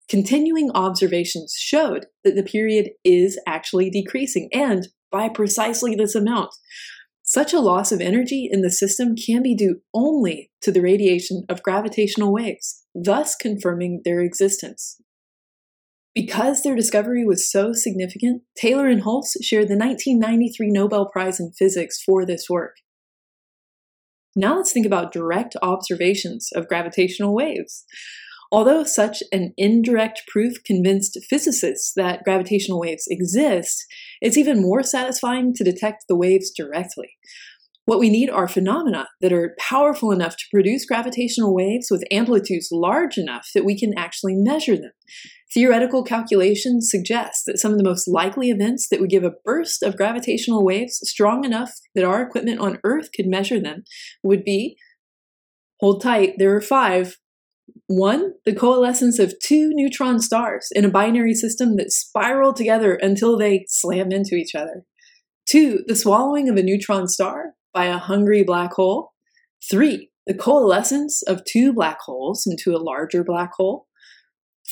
Continuing 0.09 0.69
observations 0.75 1.55
showed 1.57 2.07
that 2.25 2.35
the 2.35 2.43
period 2.43 2.89
is 3.05 3.39
actually 3.47 3.89
decreasing, 3.89 4.49
and 4.53 4.89
by 5.11 5.29
precisely 5.29 5.95
this 5.95 6.13
amount. 6.13 6.49
Such 7.23 7.53
a 7.53 7.61
loss 7.61 7.93
of 7.93 8.01
energy 8.01 8.49
in 8.51 8.61
the 8.61 8.69
system 8.69 9.15
can 9.15 9.41
be 9.41 9.55
due 9.55 9.77
only 9.93 10.51
to 10.61 10.73
the 10.73 10.81
radiation 10.81 11.43
of 11.47 11.63
gravitational 11.63 12.33
waves, 12.33 12.83
thus 12.93 13.33
confirming 13.33 14.01
their 14.03 14.19
existence. 14.19 14.97
Because 16.15 16.63
their 16.63 16.75
discovery 16.75 17.25
was 17.25 17.51
so 17.51 17.73
significant, 17.73 18.43
Taylor 18.57 18.87
and 18.87 19.03
Hulse 19.03 19.35
shared 19.41 19.67
the 19.67 19.77
1993 19.77 20.71
Nobel 20.71 21.09
Prize 21.11 21.41
in 21.41 21.51
Physics 21.51 22.01
for 22.01 22.25
this 22.25 22.49
work. 22.49 22.77
Now 24.33 24.55
let's 24.55 24.71
think 24.71 24.85
about 24.85 25.11
direct 25.11 25.57
observations 25.61 26.49
of 26.55 26.69
gravitational 26.69 27.35
waves. 27.35 27.83
Although 28.49 28.85
such 28.85 29.23
an 29.33 29.53
indirect 29.57 30.21
proof 30.27 30.63
convinced 30.63 31.17
physicists 31.29 31.91
that 31.97 32.23
gravitational 32.23 32.79
waves 32.79 33.07
exist, 33.09 33.83
it's 34.21 34.37
even 34.37 34.61
more 34.61 34.83
satisfying 34.83 35.53
to 35.55 35.63
detect 35.65 36.05
the 36.07 36.15
waves 36.15 36.51
directly. 36.55 37.09
What 37.85 37.99
we 37.99 38.09
need 38.09 38.29
are 38.29 38.47
phenomena 38.47 39.09
that 39.21 39.33
are 39.33 39.55
powerful 39.59 40.11
enough 40.11 40.37
to 40.37 40.45
produce 40.51 40.85
gravitational 40.85 41.53
waves 41.53 41.87
with 41.91 42.03
amplitudes 42.09 42.69
large 42.71 43.17
enough 43.17 43.49
that 43.53 43.65
we 43.65 43.77
can 43.77 43.93
actually 43.97 44.35
measure 44.35 44.75
them. 44.75 44.91
Theoretical 45.55 46.03
calculations 46.03 46.91
suggest 46.91 47.43
that 47.45 47.59
some 47.59 47.71
of 47.71 47.77
the 47.77 47.83
most 47.83 48.09
likely 48.09 48.49
events 48.49 48.89
that 48.89 48.99
would 48.99 49.09
give 49.09 49.23
a 49.23 49.33
burst 49.45 49.81
of 49.81 49.95
gravitational 49.95 50.65
waves 50.65 50.99
strong 51.03 51.45
enough 51.45 51.71
that 51.95 52.03
our 52.03 52.21
equipment 52.21 52.59
on 52.59 52.79
Earth 52.83 53.09
could 53.15 53.25
measure 53.25 53.61
them 53.61 53.85
would 54.21 54.43
be 54.43 54.77
hold 55.79 56.03
tight, 56.03 56.33
there 56.37 56.53
are 56.53 56.61
five 56.61 57.15
one, 57.87 58.33
the 58.45 58.53
coalescence 58.53 59.17
of 59.17 59.33
two 59.39 59.69
neutron 59.71 60.19
stars 60.19 60.67
in 60.73 60.83
a 60.83 60.89
binary 60.89 61.33
system 61.33 61.77
that 61.77 61.91
spiral 61.91 62.53
together 62.53 62.95
until 62.95 63.37
they 63.37 63.65
slam 63.69 64.11
into 64.11 64.35
each 64.35 64.55
other. 64.55 64.83
Two, 65.47 65.83
the 65.87 65.95
swallowing 65.95 66.49
of 66.49 66.57
a 66.57 66.63
neutron 66.63 67.07
star 67.07 67.53
by 67.73 67.85
a 67.85 67.97
hungry 67.97 68.43
black 68.43 68.73
hole. 68.73 69.13
Three, 69.69 70.11
the 70.27 70.33
coalescence 70.33 71.21
of 71.23 71.45
two 71.45 71.71
black 71.71 71.99
holes 72.01 72.45
into 72.45 72.75
a 72.75 72.83
larger 72.83 73.23
black 73.23 73.53
hole. 73.53 73.84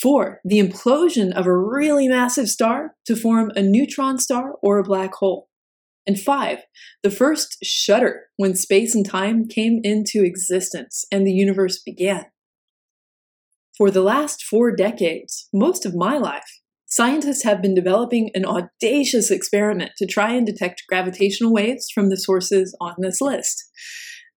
Four, 0.03 0.41
the 0.43 0.59
implosion 0.59 1.31
of 1.31 1.45
a 1.45 1.57
really 1.57 2.09
massive 2.09 2.49
star 2.49 2.97
to 3.05 3.15
form 3.15 3.53
a 3.55 3.61
neutron 3.61 4.17
star 4.17 4.55
or 4.61 4.77
a 4.77 4.83
black 4.83 5.13
hole. 5.13 5.47
And 6.05 6.19
five, 6.19 6.59
the 7.03 7.09
first 7.09 7.59
shudder 7.63 8.23
when 8.35 8.53
space 8.53 8.93
and 8.93 9.05
time 9.05 9.47
came 9.47 9.79
into 9.81 10.21
existence 10.21 11.05
and 11.09 11.25
the 11.25 11.31
universe 11.31 11.81
began. 11.81 12.25
For 13.77 13.89
the 13.89 14.01
last 14.01 14.43
four 14.43 14.75
decades, 14.75 15.47
most 15.53 15.85
of 15.85 15.95
my 15.95 16.17
life, 16.17 16.59
scientists 16.85 17.45
have 17.45 17.61
been 17.61 17.73
developing 17.73 18.29
an 18.33 18.43
audacious 18.43 19.31
experiment 19.31 19.91
to 19.99 20.05
try 20.05 20.33
and 20.33 20.45
detect 20.45 20.83
gravitational 20.89 21.53
waves 21.53 21.89
from 21.89 22.09
the 22.09 22.17
sources 22.17 22.75
on 22.81 22.95
this 22.97 23.21
list. 23.21 23.63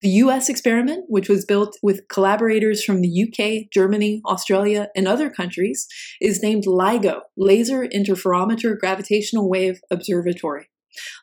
The 0.02 0.10
US 0.10 0.48
experiment, 0.50 1.06
which 1.08 1.28
was 1.28 1.46
built 1.46 1.76
with 1.82 2.06
collaborators 2.08 2.84
from 2.84 3.00
the 3.00 3.08
UK, 3.24 3.70
Germany, 3.72 4.20
Australia, 4.26 4.88
and 4.94 5.08
other 5.08 5.30
countries, 5.30 5.86
is 6.20 6.42
named 6.42 6.64
LIGO, 6.64 7.20
Laser 7.36 7.86
Interferometer 7.86 8.78
Gravitational 8.78 9.48
Wave 9.48 9.80
Observatory. 9.90 10.68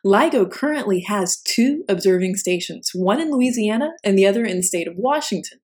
LIGO 0.04 0.50
currently 0.50 1.00
has 1.00 1.40
two 1.40 1.84
observing 1.88 2.36
stations, 2.36 2.90
one 2.94 3.20
in 3.20 3.30
Louisiana 3.30 3.90
and 4.02 4.18
the 4.18 4.26
other 4.26 4.44
in 4.44 4.58
the 4.58 4.62
state 4.62 4.88
of 4.88 4.94
Washington. 4.96 5.58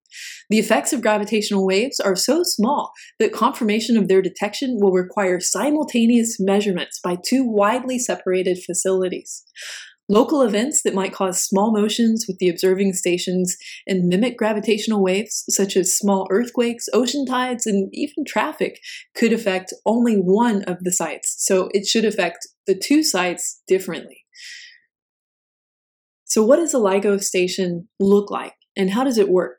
The 0.49 0.59
effects 0.59 0.93
of 0.93 1.03
gravitational 1.03 1.67
waves 1.67 2.01
are 2.01 2.17
so 2.17 2.43
small 2.43 2.93
that 3.19 3.33
confirmation 3.33 3.97
of 3.97 4.09
their 4.09 4.23
detection 4.23 4.79
will 4.81 4.93
require 4.93 5.39
simultaneous 5.39 6.39
measurements 6.41 7.01
by 7.03 7.17
two 7.25 7.45
widely 7.45 7.99
separated 7.99 8.59
facilities. 8.65 9.45
Local 10.11 10.43
events 10.43 10.83
that 10.83 10.93
might 10.93 11.13
cause 11.13 11.41
small 11.41 11.73
motions 11.73 12.25
with 12.27 12.39
the 12.39 12.49
observing 12.49 12.95
stations 12.95 13.57
and 13.87 14.09
mimic 14.09 14.37
gravitational 14.37 15.05
waves, 15.05 15.45
such 15.49 15.77
as 15.77 15.97
small 15.97 16.27
earthquakes, 16.31 16.89
ocean 16.93 17.25
tides, 17.25 17.65
and 17.65 17.89
even 17.93 18.25
traffic, 18.27 18.81
could 19.15 19.33
affect 19.33 19.73
only 19.87 20.17
one 20.17 20.65
of 20.65 20.79
the 20.81 20.91
sites. 20.91 21.37
So 21.39 21.69
it 21.73 21.87
should 21.87 22.05
affect 22.05 22.49
the 22.67 22.75
two 22.75 23.05
sites 23.05 23.63
differently. 23.69 24.25
So, 26.25 26.45
what 26.45 26.57
does 26.57 26.75
a 26.75 26.79
LIGO 26.79 27.23
station 27.23 27.89
look 28.01 28.33
like, 28.33 28.55
and 28.77 28.91
how 28.91 29.05
does 29.05 29.17
it 29.17 29.29
work? 29.29 29.59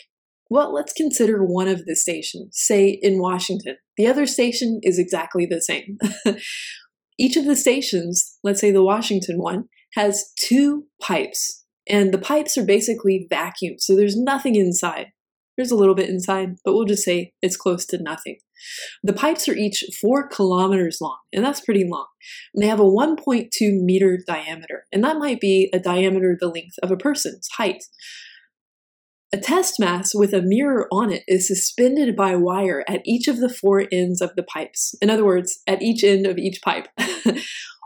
Well, 0.50 0.74
let's 0.74 0.92
consider 0.92 1.46
one 1.46 1.70
of 1.70 1.86
the 1.86 1.96
stations, 1.96 2.58
say 2.60 3.00
in 3.02 3.22
Washington. 3.22 3.78
The 3.96 4.08
other 4.08 4.26
station 4.26 4.82
is 4.84 5.00
exactly 5.00 5.46
the 5.46 5.62
same. 5.62 5.98
Each 7.18 7.38
of 7.38 7.46
the 7.46 7.56
stations, 7.56 8.38
let's 8.44 8.60
say 8.60 8.72
the 8.72 8.84
Washington 8.84 9.38
one, 9.38 9.70
has 9.94 10.32
two 10.40 10.86
pipes, 11.02 11.66
and 11.88 12.14
the 12.14 12.18
pipes 12.18 12.58
are 12.58 12.66
basically 12.66 13.28
vacuum, 13.30 13.76
so 13.80 13.96
there's 13.96 14.18
nothing 14.18 14.56
inside. 14.56 15.08
There's 15.58 15.72
a 15.72 15.76
little 15.76 15.96
bit 15.96 16.10
inside, 16.10 16.56
but 16.64 16.74
we'll 16.74 16.86
just 16.86 17.04
say 17.04 17.34
it's 17.42 17.58
close 17.58 17.86
to 17.88 18.02
nothing. 18.02 18.38
The 19.04 19.14
pipes 19.14 19.50
are 19.50 19.56
each 19.56 19.84
four 20.02 20.28
kilometers 20.28 21.00
long, 21.02 21.18
and 21.34 21.44
that's 21.44 21.62
pretty 21.62 21.86
long. 21.88 22.08
And 22.54 22.64
they 22.64 22.68
have 22.68 22.80
a 22.80 22.84
1.2 22.84 23.50
meter 23.62 24.20
diameter, 24.26 24.86
and 24.92 25.04
that 25.04 25.18
might 25.18 25.40
be 25.40 25.70
a 25.74 25.80
diameter 25.80 26.38
the 26.40 26.48
length 26.48 26.76
of 26.82 26.92
a 26.92 26.98
person's 26.98 27.48
height. 27.58 27.84
A 29.34 29.38
test 29.38 29.80
mass 29.80 30.14
with 30.14 30.34
a 30.34 30.42
mirror 30.42 30.88
on 30.92 31.12
it 31.12 31.24
is 31.28 31.48
suspended 31.48 32.16
by 32.16 32.36
wire 32.36 32.84
at 32.88 33.02
each 33.06 33.28
of 33.28 33.40
the 33.40 33.48
four 33.48 33.86
ends 33.92 34.22
of 34.22 34.36
the 34.36 34.44
pipes. 34.44 34.94
In 35.02 35.10
other 35.10 35.24
words, 35.24 35.60
at 35.68 35.82
each 35.82 36.04
end 36.04 36.26
of 36.26 36.38
each 36.38 36.62
pipe. 36.62 36.88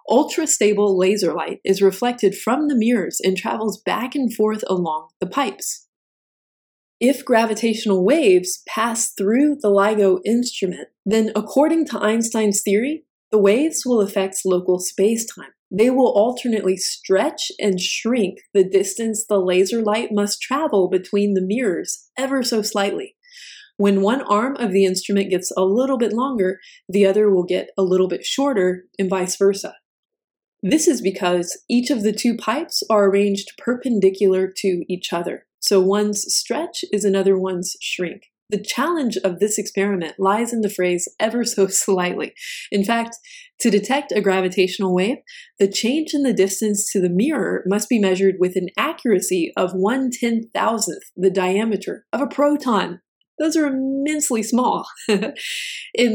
Ultra 0.10 0.46
stable 0.46 0.98
laser 0.98 1.34
light 1.34 1.60
is 1.64 1.82
reflected 1.82 2.38
from 2.38 2.68
the 2.68 2.76
mirrors 2.76 3.20
and 3.24 3.36
travels 3.36 3.82
back 3.82 4.14
and 4.14 4.32
forth 4.34 4.64
along 4.68 5.08
the 5.20 5.26
pipes. 5.26 5.88
If 7.00 7.26
gravitational 7.26 8.06
waves 8.06 8.62
pass 8.68 9.12
through 9.12 9.58
the 9.62 9.70
LIGO 9.70 10.20
instrument, 10.24 10.90
then 11.06 11.32
according 11.36 11.88
to 11.88 12.00
Einstein's 12.00 12.62
theory, 12.62 13.06
the 13.32 13.38
waves 13.38 13.84
will 13.86 14.00
affect 14.00 14.46
local 14.46 14.80
spacetime. 14.80 15.52
They 15.72 15.90
will 15.90 16.14
alternately 16.14 16.78
stretch 16.78 17.52
and 17.60 17.82
shrink 17.82 18.38
the 18.54 18.64
distance 18.64 19.26
the 19.28 19.40
laser 19.40 19.82
light 19.82 20.10
must 20.12 20.42
travel 20.42 20.88
between 20.88 21.34
the 21.34 21.42
mirrors 21.42 22.10
ever 22.18 22.44
so 22.44 22.62
slightly. 22.62 23.16
When 23.78 24.02
one 24.02 24.22
arm 24.22 24.56
of 24.58 24.72
the 24.72 24.86
instrument 24.86 25.32
gets 25.32 25.52
a 25.58 25.66
little 25.66 25.98
bit 25.98 26.14
longer, 26.14 26.60
the 26.88 27.06
other 27.06 27.30
will 27.30 27.44
get 27.44 27.72
a 27.78 27.84
little 27.84 28.08
bit 28.08 28.24
shorter, 28.24 28.86
and 28.98 29.10
vice 29.10 29.36
versa. 29.36 29.74
This 30.64 30.88
is 30.88 31.02
because 31.02 31.62
each 31.70 31.90
of 31.90 32.04
the 32.04 32.14
two 32.14 32.36
pipes 32.36 32.82
are 32.90 33.10
arranged 33.10 33.54
perpendicular 33.58 34.52
to 34.58 34.84
each 34.90 35.14
other, 35.14 35.46
so 35.60 35.80
one's 35.80 36.24
stretch 36.34 36.84
is 36.92 37.06
another 37.06 37.38
one's 37.38 37.76
shrink. 37.82 38.24
The 38.50 38.62
challenge 38.62 39.18
of 39.18 39.40
this 39.40 39.58
experiment 39.58 40.20
lies 40.20 40.54
in 40.54 40.62
the 40.62 40.70
phrase 40.70 41.08
ever 41.20 41.44
so 41.44 41.68
slightly. 41.68 42.34
In 42.72 42.84
fact, 42.84 43.18
to 43.60 43.70
detect 43.70 44.12
a 44.12 44.22
gravitational 44.22 44.94
wave, 44.94 45.18
the 45.60 45.68
change 45.68 46.14
in 46.14 46.24
the 46.24 46.34
distance 46.34 46.92
to 46.92 47.02
the 47.02 47.10
mirror 47.10 47.64
must 47.66 47.90
be 47.90 48.00
measured 48.00 48.36
with 48.40 48.56
an 48.56 48.70
accuracy 48.78 49.52
of 49.58 49.74
1 49.74 50.12
ten 50.12 50.50
thousandth 50.54 51.12
the 51.16 51.32
diameter 51.32 52.06
of 52.14 52.22
a 52.22 52.28
proton. 52.28 53.02
Those 53.38 53.58
are 53.58 53.68
immensely 53.68 54.44
small. 54.44 54.88
in 55.10 55.22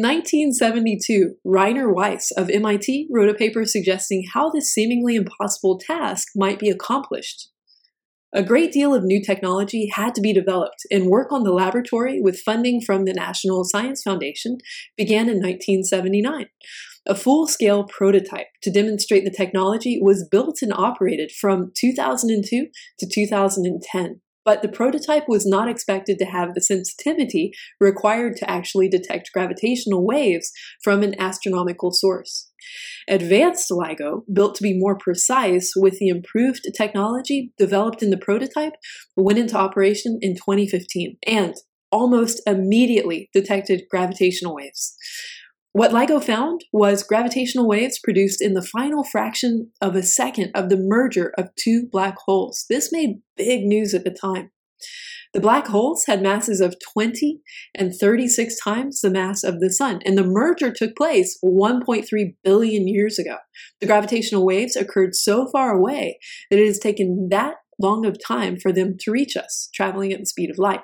1972, 0.01 1.35
Rainer 1.45 1.93
Weiss 1.93 2.31
of 2.33 2.49
MIT 2.49 3.09
wrote 3.11 3.29
a 3.29 3.35
paper 3.35 3.65
suggesting 3.65 4.25
how 4.33 4.51
this 4.51 4.73
seemingly 4.73 5.17
impossible 5.17 5.79
task 5.79 6.29
might 6.35 6.59
be 6.59 6.71
accomplished. 6.71 7.51
A 8.33 8.45
great 8.45 8.73
deal 8.73 8.95
of 8.95 9.03
new 9.03 9.21
technology 9.21 9.91
had 9.93 10.15
to 10.15 10.21
be 10.21 10.33
developed, 10.33 10.87
and 10.91 11.07
work 11.07 11.33
on 11.33 11.43
the 11.43 11.53
laboratory 11.53 12.21
with 12.21 12.41
funding 12.41 12.81
from 12.81 13.05
the 13.05 13.13
National 13.13 13.65
Science 13.65 14.03
Foundation 14.03 14.59
began 14.97 15.29
in 15.29 15.43
1979. 15.43 16.47
A 17.07 17.15
full 17.17 17.49
scale 17.49 17.85
prototype 17.85 18.47
to 18.63 18.71
demonstrate 18.71 19.25
the 19.25 19.35
technology 19.37 19.99
was 20.01 20.29
built 20.31 20.59
and 20.63 20.73
operated 20.73 21.33
from 21.33 21.73
2002 21.77 22.69
to 23.01 23.09
2010. 23.09 24.21
But 24.45 24.63
the 24.63 24.69
prototype 24.69 25.25
was 25.29 25.47
not 25.47 25.69
expected 25.69 26.19
to 26.19 26.25
have 26.25 26.55
the 26.55 26.63
sensitivity 26.63 27.53
required 27.79 28.37
to 28.37 28.51
actually 28.51 28.89
detect 28.89 29.33
gravitational 29.33 30.05
waves 30.05 30.51
from 30.83 31.03
an 31.03 31.15
astronomical 31.21 31.93
source. 31.93 32.51
Advanced 33.09 33.71
LIGO, 33.71 34.23
built 34.33 34.55
to 34.57 34.63
be 34.63 34.79
more 34.79 34.97
precise 34.97 35.73
with 35.77 35.99
the 35.99 36.09
improved 36.09 36.67
technology 36.77 37.53
developed 37.59 38.03
in 38.03 38.11
the 38.11 38.19
prototype, 38.19 38.75
went 39.17 39.39
into 39.39 39.57
operation 39.57 40.19
in 40.21 40.35
2015 40.35 41.17
and 41.27 41.55
almost 41.93 42.41
immediately 42.47 43.29
detected 43.33 43.83
gravitational 43.91 44.55
waves. 44.55 44.95
What 45.73 45.93
LIGO 45.93 46.23
found 46.23 46.65
was 46.73 47.05
gravitational 47.05 47.69
waves 47.69 48.01
produced 48.03 48.43
in 48.43 48.55
the 48.55 48.63
final 48.63 49.05
fraction 49.05 49.71
of 49.81 49.95
a 49.95 50.03
second 50.03 50.51
of 50.53 50.69
the 50.69 50.77
merger 50.77 51.33
of 51.39 51.55
two 51.55 51.87
black 51.93 52.17
holes. 52.27 52.65
This 52.69 52.91
made 52.91 53.23
big 53.37 53.65
news 53.65 53.95
at 53.95 54.03
the 54.03 54.11
time. 54.11 54.51
The 55.33 55.41
black 55.41 55.69
holes 55.69 56.07
had 56.09 56.23
masses 56.23 56.61
of 56.61 56.75
20 56.93 57.41
and 57.73 57.95
36 57.95 58.59
times 58.59 59.01
the 59.01 59.11
mass 59.11 59.45
of 59.45 59.61
the 59.61 59.71
sun, 59.71 60.01
and 60.05 60.19
the 60.19 60.25
merger 60.25 60.73
took 60.73 60.97
place 60.97 61.39
1.3 61.45 62.05
billion 62.43 62.89
years 62.89 63.17
ago. 63.17 63.37
The 63.81 63.87
gravitational 63.87 64.45
waves 64.45 64.75
occurred 64.75 65.15
so 65.15 65.47
far 65.47 65.73
away 65.73 66.19
that 66.51 66.59
it 66.59 66.67
has 66.67 66.81
taken 66.81 67.29
that 67.31 67.55
long 67.79 68.05
of 68.05 68.17
time 68.27 68.59
for 68.59 68.73
them 68.73 68.97
to 69.03 69.13
reach 69.13 69.37
us, 69.37 69.69
traveling 69.73 70.13
at 70.13 70.19
the 70.19 70.27
speed 70.27 70.51
of 70.51 70.59
light. 70.59 70.81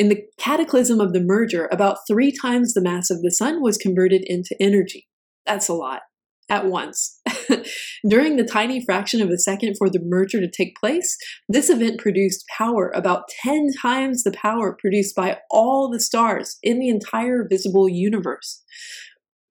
In 0.00 0.08
the 0.08 0.24
cataclysm 0.38 0.98
of 0.98 1.12
the 1.12 1.20
merger, 1.20 1.68
about 1.70 1.98
three 2.08 2.32
times 2.32 2.72
the 2.72 2.80
mass 2.80 3.10
of 3.10 3.20
the 3.20 3.30
sun 3.30 3.60
was 3.60 3.76
converted 3.76 4.22
into 4.24 4.56
energy. 4.58 5.06
That's 5.44 5.68
a 5.68 5.74
lot 5.74 6.00
at 6.48 6.64
once. 6.64 7.20
During 8.08 8.38
the 8.38 8.48
tiny 8.50 8.82
fraction 8.82 9.20
of 9.20 9.28
a 9.28 9.36
second 9.36 9.74
for 9.76 9.90
the 9.90 10.00
merger 10.02 10.40
to 10.40 10.50
take 10.50 10.74
place, 10.80 11.18
this 11.50 11.68
event 11.68 12.00
produced 12.00 12.46
power 12.56 12.90
about 12.94 13.24
10 13.42 13.72
times 13.82 14.22
the 14.22 14.32
power 14.32 14.74
produced 14.80 15.14
by 15.14 15.36
all 15.50 15.90
the 15.90 16.00
stars 16.00 16.56
in 16.62 16.78
the 16.78 16.88
entire 16.88 17.46
visible 17.46 17.86
universe. 17.86 18.62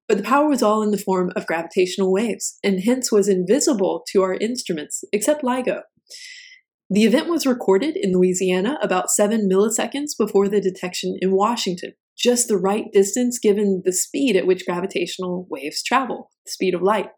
But 0.07 0.17
the 0.17 0.23
power 0.23 0.49
was 0.49 0.63
all 0.63 0.81
in 0.81 0.89
the 0.89 0.97
form 0.97 1.31
of 1.35 1.45
gravitational 1.45 2.11
waves, 2.11 2.57
and 2.63 2.79
hence 2.83 3.11
was 3.11 3.27
invisible 3.27 4.03
to 4.13 4.23
our 4.23 4.33
instruments, 4.33 5.03
except 5.13 5.43
LIGO. 5.43 5.81
The 6.91 7.03
event 7.03 7.29
was 7.29 7.45
recorded 7.45 7.95
in 7.95 8.13
Louisiana 8.13 8.79
about 8.81 9.11
7 9.11 9.47
milliseconds 9.47 10.17
before 10.17 10.49
the 10.49 10.59
detection 10.59 11.17
in 11.21 11.35
Washington, 11.35 11.93
just 12.17 12.47
the 12.47 12.57
right 12.57 12.85
distance 12.91 13.37
given 13.37 13.83
the 13.85 13.93
speed 13.93 14.35
at 14.35 14.47
which 14.47 14.65
gravitational 14.65 15.45
waves 15.51 15.83
travel, 15.83 16.31
the 16.45 16.51
speed 16.51 16.73
of 16.73 16.81
light, 16.81 17.09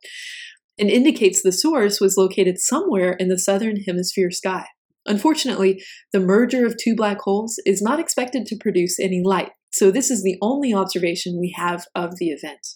and 0.77 0.89
indicates 0.89 1.41
the 1.41 1.53
source 1.53 2.01
was 2.01 2.17
located 2.17 2.59
somewhere 2.59 3.13
in 3.13 3.29
the 3.29 3.39
southern 3.39 3.77
hemisphere 3.77 4.29
sky. 4.29 4.65
Unfortunately, 5.05 5.81
the 6.11 6.19
merger 6.19 6.65
of 6.65 6.75
two 6.77 6.93
black 6.93 7.21
holes 7.21 7.57
is 7.65 7.81
not 7.81 7.99
expected 7.99 8.45
to 8.47 8.57
produce 8.59 8.99
any 8.99 9.21
light, 9.23 9.51
so 9.71 9.89
this 9.89 10.11
is 10.11 10.21
the 10.21 10.37
only 10.41 10.73
observation 10.73 11.39
we 11.39 11.55
have 11.57 11.85
of 11.95 12.17
the 12.17 12.27
event. 12.27 12.67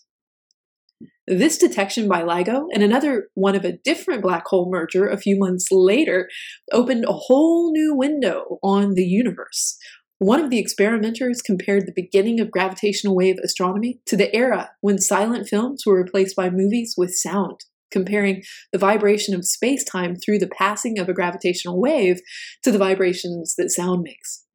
This 1.27 1.57
detection 1.57 2.07
by 2.07 2.21
LIGO 2.21 2.67
and 2.71 2.83
another 2.83 3.29
one 3.33 3.55
of 3.55 3.65
a 3.65 3.77
different 3.83 4.21
black 4.21 4.45
hole 4.45 4.69
merger 4.69 5.07
a 5.07 5.17
few 5.17 5.39
months 5.39 5.67
later 5.71 6.29
opened 6.71 7.05
a 7.05 7.13
whole 7.13 7.71
new 7.71 7.95
window 7.95 8.59
on 8.61 8.93
the 8.93 9.05
universe. 9.05 9.77
One 10.19 10.39
of 10.39 10.51
the 10.51 10.59
experimenters 10.59 11.41
compared 11.41 11.87
the 11.87 11.93
beginning 11.95 12.39
of 12.39 12.51
gravitational 12.51 13.15
wave 13.15 13.37
astronomy 13.43 13.99
to 14.05 14.15
the 14.15 14.33
era 14.35 14.69
when 14.81 14.99
silent 14.99 15.47
films 15.47 15.83
were 15.83 15.97
replaced 15.97 16.35
by 16.35 16.51
movies 16.51 16.93
with 16.95 17.15
sound, 17.15 17.65
comparing 17.91 18.43
the 18.71 18.77
vibration 18.77 19.33
of 19.33 19.45
space 19.45 19.83
time 19.83 20.15
through 20.15 20.39
the 20.39 20.47
passing 20.47 20.99
of 20.99 21.09
a 21.09 21.13
gravitational 21.13 21.81
wave 21.81 22.21
to 22.61 22.71
the 22.71 22.77
vibrations 22.77 23.55
that 23.57 23.71
sound 23.71 24.03
makes. 24.03 24.45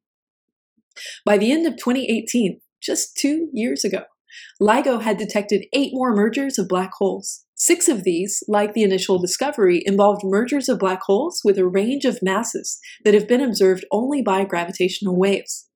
By 1.25 1.37
the 1.37 1.51
end 1.51 1.67
of 1.67 1.73
2018, 1.73 2.61
just 2.81 3.15
two 3.17 3.49
years 3.53 3.83
ago, 3.83 4.03
LIGO 4.61 5.01
had 5.01 5.17
detected 5.17 5.65
eight 5.73 5.91
more 5.93 6.15
mergers 6.15 6.57
of 6.57 6.67
black 6.67 6.91
holes. 6.97 7.45
Six 7.55 7.87
of 7.87 8.03
these, 8.03 8.43
like 8.47 8.73
the 8.73 8.83
initial 8.83 9.19
discovery, 9.19 9.83
involved 9.85 10.21
mergers 10.23 10.67
of 10.67 10.79
black 10.79 11.01
holes 11.03 11.41
with 11.43 11.57
a 11.57 11.67
range 11.67 12.05
of 12.05 12.19
masses 12.21 12.79
that 13.05 13.13
have 13.13 13.27
been 13.27 13.41
observed 13.41 13.85
only 13.91 14.21
by 14.21 14.45
gravitational 14.45 15.17
waves. 15.17 15.67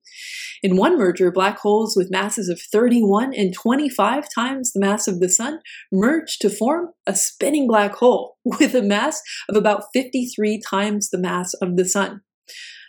In 0.62 0.76
one 0.76 0.98
merger, 0.98 1.30
black 1.30 1.58
holes 1.58 1.94
with 1.96 2.10
masses 2.10 2.48
of 2.48 2.60
31 2.60 3.34
and 3.34 3.54
25 3.54 4.26
times 4.34 4.72
the 4.72 4.80
mass 4.80 5.06
of 5.06 5.20
the 5.20 5.28
Sun 5.28 5.60
merged 5.92 6.40
to 6.40 6.50
form 6.50 6.88
a 7.06 7.14
spinning 7.14 7.68
black 7.68 7.94
hole 7.94 8.36
with 8.44 8.74
a 8.74 8.82
mass 8.82 9.20
of 9.48 9.56
about 9.56 9.84
53 9.92 10.60
times 10.68 11.10
the 11.10 11.18
mass 11.18 11.54
of 11.54 11.76
the 11.76 11.84
Sun. 11.84 12.22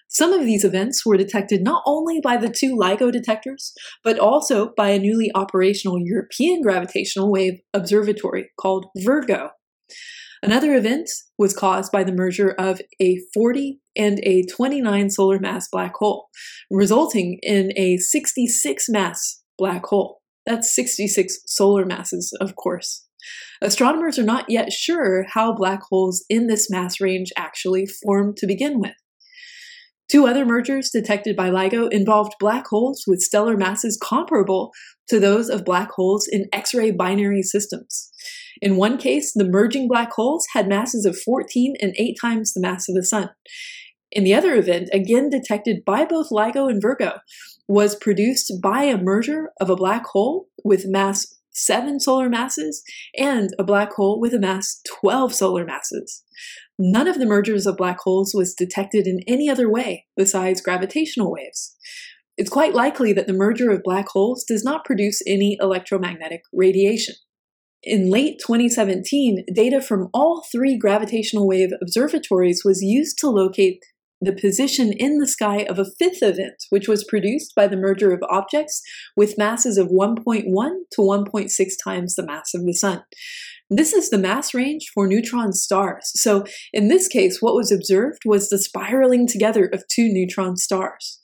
Some 0.09 0.33
of 0.33 0.45
these 0.45 0.63
events 0.63 1.05
were 1.05 1.17
detected 1.17 1.63
not 1.63 1.83
only 1.85 2.19
by 2.21 2.37
the 2.37 2.49
two 2.49 2.75
LIGO 2.75 3.11
detectors, 3.11 3.73
but 4.03 4.17
also 4.17 4.71
by 4.77 4.89
a 4.89 4.99
newly 4.99 5.31
operational 5.35 5.99
European 5.99 6.61
gravitational 6.61 7.31
wave 7.31 7.59
observatory 7.73 8.49
called 8.59 8.85
Virgo. 8.97 9.49
Another 10.43 10.75
event 10.75 11.09
was 11.37 11.55
caused 11.55 11.91
by 11.91 12.03
the 12.03 12.11
merger 12.11 12.51
of 12.51 12.79
a 13.01 13.17
40 13.33 13.79
and 13.95 14.19
a 14.23 14.43
29 14.43 15.09
solar 15.09 15.39
mass 15.39 15.67
black 15.71 15.95
hole, 15.95 16.27
resulting 16.69 17.39
in 17.41 17.71
a 17.75 17.97
66 17.97 18.85
mass 18.89 19.41
black 19.57 19.85
hole. 19.85 20.21
That's 20.45 20.73
66 20.73 21.39
solar 21.47 21.85
masses, 21.85 22.31
of 22.39 22.55
course. 22.55 23.07
Astronomers 23.61 24.19
are 24.19 24.23
not 24.23 24.49
yet 24.49 24.71
sure 24.71 25.25
how 25.33 25.53
black 25.53 25.81
holes 25.89 26.23
in 26.29 26.47
this 26.47 26.69
mass 26.69 27.01
range 27.01 27.31
actually 27.35 27.87
form 27.87 28.33
to 28.37 28.47
begin 28.47 28.79
with. 28.79 28.93
Two 30.09 30.25
other 30.25 30.45
mergers 30.45 30.89
detected 30.89 31.35
by 31.35 31.49
LIGO 31.49 31.91
involved 31.91 32.33
black 32.39 32.67
holes 32.67 33.03
with 33.07 33.21
stellar 33.21 33.57
masses 33.57 33.99
comparable 34.01 34.71
to 35.09 35.19
those 35.19 35.49
of 35.49 35.65
black 35.65 35.91
holes 35.91 36.27
in 36.27 36.47
X 36.53 36.73
ray 36.73 36.91
binary 36.91 37.43
systems. 37.43 38.11
In 38.61 38.77
one 38.77 38.97
case, 38.97 39.33
the 39.33 39.47
merging 39.47 39.87
black 39.87 40.11
holes 40.13 40.47
had 40.53 40.67
masses 40.67 41.05
of 41.05 41.19
14 41.19 41.75
and 41.81 41.93
8 41.97 42.15
times 42.19 42.53
the 42.53 42.61
mass 42.61 42.87
of 42.87 42.95
the 42.95 43.03
Sun. 43.03 43.29
In 44.11 44.23
the 44.23 44.33
other 44.33 44.55
event, 44.55 44.89
again 44.93 45.29
detected 45.29 45.83
by 45.85 46.05
both 46.05 46.29
LIGO 46.31 46.69
and 46.69 46.81
Virgo, 46.81 47.19
was 47.67 47.95
produced 47.95 48.53
by 48.61 48.83
a 48.83 48.97
merger 48.97 49.51
of 49.59 49.69
a 49.69 49.75
black 49.75 50.05
hole 50.07 50.47
with 50.63 50.87
mass 50.87 51.35
7 51.51 51.99
solar 51.99 52.29
masses 52.29 52.83
and 53.17 53.49
a 53.59 53.63
black 53.63 53.91
hole 53.93 54.19
with 54.21 54.33
a 54.33 54.39
mass 54.39 54.79
12 55.01 55.33
solar 55.33 55.65
masses. 55.65 56.23
None 56.79 57.07
of 57.07 57.19
the 57.19 57.25
mergers 57.25 57.65
of 57.65 57.77
black 57.77 57.99
holes 57.99 58.33
was 58.33 58.53
detected 58.53 59.07
in 59.07 59.19
any 59.27 59.49
other 59.49 59.69
way 59.69 60.05
besides 60.15 60.61
gravitational 60.61 61.31
waves. 61.31 61.75
It's 62.37 62.51
quite 62.51 62.75
likely 62.75 63.13
that 63.13 63.25
the 63.25 63.33
merger 63.33 63.71
of 63.71 63.81
black 63.83 64.09
holes 64.09 64.43
does 64.43 64.63
not 64.63 64.85
produce 64.85 65.21
any 65.25 65.57
electromagnetic 65.59 66.41
radiation. 66.53 67.15
In 67.81 68.11
late 68.11 68.39
2017, 68.39 69.45
data 69.53 69.81
from 69.81 70.09
all 70.13 70.45
three 70.51 70.77
gravitational 70.77 71.47
wave 71.47 71.69
observatories 71.81 72.63
was 72.63 72.81
used 72.81 73.17
to 73.19 73.29
locate 73.29 73.79
the 74.19 74.33
position 74.33 74.91
in 74.91 75.19
the 75.19 75.27
sky 75.27 75.65
of 75.69 75.77
a 75.77 75.85
fifth 75.85 76.23
event, 76.23 76.63
which 76.69 76.87
was 76.87 77.03
produced 77.03 77.53
by 77.55 77.67
the 77.67 77.77
merger 77.77 78.11
of 78.11 78.23
objects 78.29 78.81
with 79.15 79.37
masses 79.37 79.77
of 79.77 79.89
1.1 79.89 80.43
to 80.91 81.01
1.6 81.01 81.71
times 81.83 82.15
the 82.15 82.25
mass 82.25 82.53
of 82.53 82.65
the 82.65 82.73
Sun. 82.73 83.03
This 83.69 83.91
is 83.93 84.09
the 84.09 84.17
mass 84.17 84.53
range 84.53 84.89
for 84.93 85.07
neutron 85.07 85.51
stars. 85.51 86.11
So, 86.15 86.45
in 86.71 86.87
this 86.87 87.07
case, 87.07 87.41
what 87.41 87.55
was 87.55 87.71
observed 87.71 88.21
was 88.25 88.49
the 88.49 88.57
spiraling 88.57 89.27
together 89.27 89.65
of 89.65 89.83
two 89.87 90.07
neutron 90.07 90.55
stars. 90.55 91.19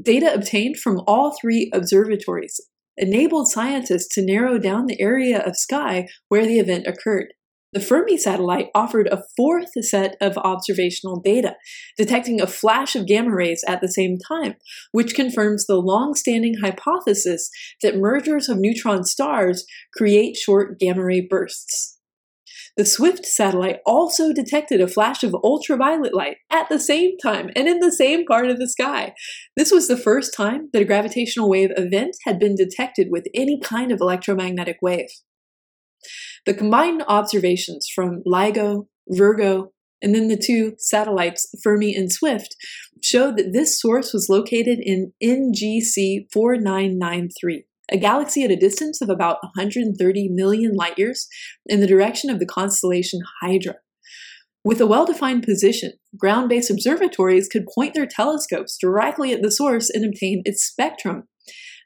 Data 0.00 0.32
obtained 0.32 0.78
from 0.78 1.02
all 1.06 1.36
three 1.38 1.70
observatories 1.74 2.58
enabled 2.96 3.48
scientists 3.48 4.08
to 4.14 4.24
narrow 4.24 4.58
down 4.58 4.86
the 4.86 5.00
area 5.00 5.40
of 5.40 5.56
sky 5.56 6.06
where 6.28 6.46
the 6.46 6.58
event 6.58 6.86
occurred. 6.86 7.32
The 7.72 7.80
Fermi 7.80 8.18
satellite 8.18 8.68
offered 8.74 9.06
a 9.06 9.22
fourth 9.34 9.70
set 9.80 10.16
of 10.20 10.36
observational 10.36 11.20
data, 11.20 11.56
detecting 11.96 12.38
a 12.38 12.46
flash 12.46 12.94
of 12.94 13.06
gamma 13.06 13.34
rays 13.34 13.64
at 13.66 13.80
the 13.80 13.88
same 13.88 14.18
time, 14.18 14.56
which 14.92 15.14
confirms 15.14 15.64
the 15.64 15.76
long 15.76 16.14
standing 16.14 16.56
hypothesis 16.62 17.48
that 17.80 17.96
mergers 17.96 18.50
of 18.50 18.58
neutron 18.58 19.04
stars 19.04 19.64
create 19.96 20.36
short 20.36 20.78
gamma 20.78 21.02
ray 21.02 21.22
bursts. 21.22 21.98
The 22.76 22.84
SWIFT 22.84 23.26
satellite 23.26 23.80
also 23.86 24.32
detected 24.32 24.80
a 24.80 24.88
flash 24.88 25.22
of 25.22 25.34
ultraviolet 25.42 26.14
light 26.14 26.38
at 26.50 26.68
the 26.68 26.78
same 26.78 27.16
time 27.18 27.50
and 27.54 27.68
in 27.68 27.80
the 27.80 27.92
same 27.92 28.24
part 28.26 28.48
of 28.48 28.58
the 28.58 28.68
sky. 28.68 29.14
This 29.56 29.70
was 29.70 29.88
the 29.88 29.96
first 29.96 30.34
time 30.34 30.68
that 30.72 30.82
a 30.82 30.86
gravitational 30.86 31.50
wave 31.50 31.70
event 31.76 32.16
had 32.24 32.38
been 32.38 32.54
detected 32.54 33.08
with 33.10 33.26
any 33.34 33.60
kind 33.60 33.92
of 33.92 34.00
electromagnetic 34.00 34.78
wave. 34.80 35.08
The 36.46 36.54
combined 36.54 37.04
observations 37.08 37.88
from 37.94 38.22
LIGO, 38.26 38.86
Virgo, 39.08 39.72
and 40.02 40.14
then 40.14 40.28
the 40.28 40.36
two 40.36 40.74
satellites, 40.78 41.46
Fermi 41.62 41.94
and 41.94 42.12
Swift, 42.12 42.56
showed 43.02 43.36
that 43.36 43.52
this 43.52 43.80
source 43.80 44.12
was 44.12 44.28
located 44.28 44.78
in 44.80 45.12
NGC 45.22 46.26
4993, 46.32 47.64
a 47.90 47.96
galaxy 47.96 48.42
at 48.42 48.50
a 48.50 48.56
distance 48.56 49.00
of 49.00 49.08
about 49.08 49.38
130 49.42 50.28
million 50.28 50.74
light 50.74 50.98
years 50.98 51.28
in 51.66 51.80
the 51.80 51.86
direction 51.86 52.30
of 52.30 52.40
the 52.40 52.46
constellation 52.46 53.20
Hydra. 53.40 53.76
With 54.64 54.80
a 54.80 54.86
well 54.86 55.04
defined 55.04 55.42
position, 55.42 55.92
ground 56.16 56.48
based 56.48 56.70
observatories 56.70 57.48
could 57.48 57.66
point 57.74 57.94
their 57.94 58.06
telescopes 58.06 58.76
directly 58.76 59.32
at 59.32 59.42
the 59.42 59.50
source 59.50 59.90
and 59.90 60.04
obtain 60.04 60.42
its 60.44 60.64
spectrum. 60.64 61.24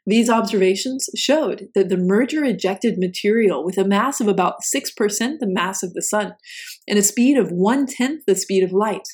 These 0.07 0.29
observations 0.29 1.09
showed 1.15 1.67
that 1.75 1.89
the 1.89 1.97
merger 1.97 2.45
ejected 2.45 2.97
material 2.97 3.65
with 3.65 3.77
a 3.77 3.83
mass 3.83 4.21
of 4.21 4.29
about 4.29 4.61
6% 4.63 4.95
the 5.39 5.45
mass 5.45 5.83
of 5.83 5.93
the 5.93 6.01
Sun 6.01 6.33
and 6.87 6.97
a 6.97 7.03
speed 7.03 7.37
of 7.37 7.51
one 7.51 7.85
tenth 7.85 8.23
the 8.25 8.35
speed 8.35 8.63
of 8.63 8.71
light. 8.71 9.05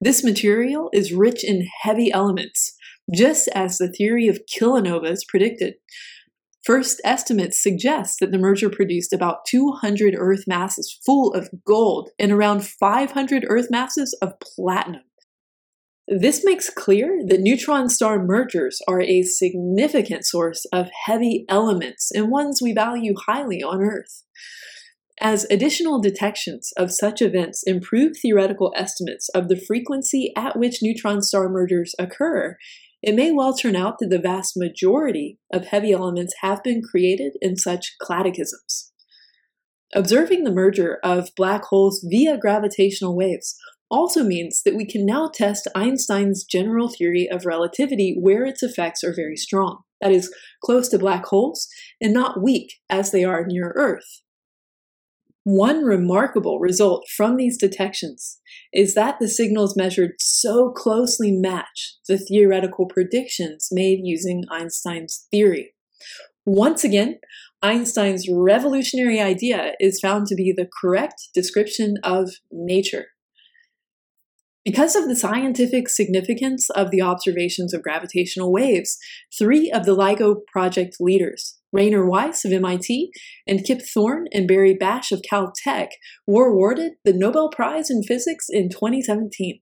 This 0.00 0.22
material 0.22 0.90
is 0.92 1.12
rich 1.12 1.42
in 1.42 1.66
heavy 1.82 2.12
elements, 2.12 2.72
just 3.12 3.48
as 3.48 3.78
the 3.78 3.90
theory 3.90 4.28
of 4.28 4.42
kilonovas 4.46 5.26
predicted. 5.28 5.74
First 6.64 7.00
estimates 7.02 7.60
suggest 7.60 8.20
that 8.20 8.30
the 8.30 8.38
merger 8.38 8.70
produced 8.70 9.12
about 9.12 9.44
200 9.48 10.14
Earth 10.16 10.44
masses 10.46 11.00
full 11.04 11.32
of 11.34 11.50
gold 11.66 12.10
and 12.16 12.30
around 12.30 12.64
500 12.64 13.44
Earth 13.48 13.68
masses 13.70 14.16
of 14.22 14.34
platinum. 14.38 15.02
This 16.10 16.42
makes 16.42 16.70
clear 16.70 17.20
that 17.26 17.40
neutron 17.40 17.90
star 17.90 18.18
mergers 18.18 18.80
are 18.88 19.02
a 19.02 19.22
significant 19.22 20.24
source 20.24 20.64
of 20.72 20.88
heavy 21.04 21.44
elements 21.50 22.10
and 22.10 22.30
ones 22.30 22.62
we 22.62 22.72
value 22.72 23.12
highly 23.26 23.62
on 23.62 23.82
Earth. 23.82 24.24
As 25.20 25.46
additional 25.50 26.00
detections 26.00 26.72
of 26.78 26.92
such 26.92 27.20
events 27.20 27.62
improve 27.66 28.16
theoretical 28.16 28.72
estimates 28.74 29.28
of 29.34 29.48
the 29.48 29.60
frequency 29.60 30.32
at 30.34 30.58
which 30.58 30.78
neutron 30.80 31.20
star 31.20 31.46
mergers 31.50 31.94
occur, 31.98 32.56
it 33.02 33.14
may 33.14 33.30
well 33.30 33.52
turn 33.52 33.76
out 33.76 33.98
that 33.98 34.08
the 34.08 34.18
vast 34.18 34.54
majority 34.56 35.38
of 35.52 35.66
heavy 35.66 35.92
elements 35.92 36.32
have 36.40 36.62
been 36.62 36.80
created 36.80 37.34
in 37.42 37.56
such 37.56 37.96
cataclysms. 38.06 38.92
Observing 39.94 40.44
the 40.44 40.52
merger 40.52 41.00
of 41.04 41.34
black 41.36 41.64
holes 41.64 42.02
via 42.08 42.38
gravitational 42.38 43.14
waves 43.14 43.58
also 43.90 44.22
means 44.22 44.62
that 44.64 44.74
we 44.74 44.86
can 44.86 45.06
now 45.06 45.30
test 45.32 45.68
Einstein's 45.74 46.44
general 46.44 46.88
theory 46.88 47.28
of 47.30 47.46
relativity 47.46 48.16
where 48.18 48.44
its 48.44 48.62
effects 48.62 49.02
are 49.02 49.14
very 49.14 49.36
strong, 49.36 49.82
that 50.00 50.12
is, 50.12 50.32
close 50.62 50.88
to 50.88 50.98
black 50.98 51.26
holes 51.26 51.68
and 52.00 52.12
not 52.12 52.42
weak 52.42 52.74
as 52.90 53.10
they 53.10 53.24
are 53.24 53.46
near 53.46 53.72
Earth. 53.76 54.22
One 55.44 55.82
remarkable 55.82 56.58
result 56.58 57.06
from 57.16 57.36
these 57.36 57.56
detections 57.56 58.38
is 58.70 58.94
that 58.94 59.16
the 59.18 59.28
signals 59.28 59.76
measured 59.76 60.12
so 60.18 60.70
closely 60.70 61.32
match 61.32 61.96
the 62.06 62.18
theoretical 62.18 62.84
predictions 62.86 63.68
made 63.72 64.00
using 64.02 64.44
Einstein's 64.50 65.26
theory. 65.30 65.72
Once 66.44 66.84
again, 66.84 67.18
Einstein's 67.62 68.26
revolutionary 68.30 69.20
idea 69.20 69.72
is 69.80 70.00
found 70.00 70.26
to 70.26 70.34
be 70.34 70.52
the 70.54 70.68
correct 70.80 71.28
description 71.34 71.96
of 72.04 72.30
nature. 72.52 73.06
Because 74.68 74.94
of 74.94 75.08
the 75.08 75.16
scientific 75.16 75.88
significance 75.88 76.68
of 76.68 76.90
the 76.90 77.00
observations 77.00 77.72
of 77.72 77.82
gravitational 77.82 78.52
waves, 78.52 78.98
three 79.38 79.70
of 79.70 79.86
the 79.86 79.96
LIGO 79.96 80.44
project 80.46 80.96
leaders, 81.00 81.58
Rainer 81.72 82.06
Weiss 82.06 82.44
of 82.44 82.52
MIT 82.52 83.10
and 83.46 83.64
Kip 83.64 83.80
Thorne 83.80 84.26
and 84.30 84.46
Barry 84.46 84.76
Barish 84.76 85.10
of 85.10 85.22
Caltech, 85.22 85.92
were 86.26 86.48
awarded 86.48 86.92
the 87.02 87.14
Nobel 87.14 87.48
Prize 87.48 87.88
in 87.88 88.02
Physics 88.02 88.44
in 88.50 88.68
2017. 88.68 89.60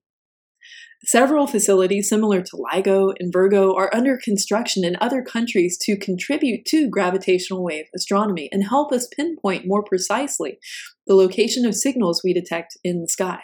Several 1.04 1.46
facilities 1.46 2.08
similar 2.08 2.42
to 2.42 2.56
LIGO 2.56 3.12
and 3.20 3.32
Virgo 3.32 3.76
are 3.76 3.94
under 3.94 4.18
construction 4.20 4.84
in 4.84 4.96
other 5.00 5.22
countries 5.22 5.78
to 5.82 5.96
contribute 5.96 6.64
to 6.64 6.90
gravitational 6.90 7.62
wave 7.62 7.84
astronomy 7.94 8.48
and 8.50 8.64
help 8.64 8.92
us 8.92 9.06
pinpoint 9.06 9.68
more 9.68 9.84
precisely 9.84 10.58
the 11.06 11.14
location 11.14 11.64
of 11.64 11.76
signals 11.76 12.22
we 12.24 12.34
detect 12.34 12.76
in 12.82 13.02
the 13.02 13.08
sky. 13.08 13.42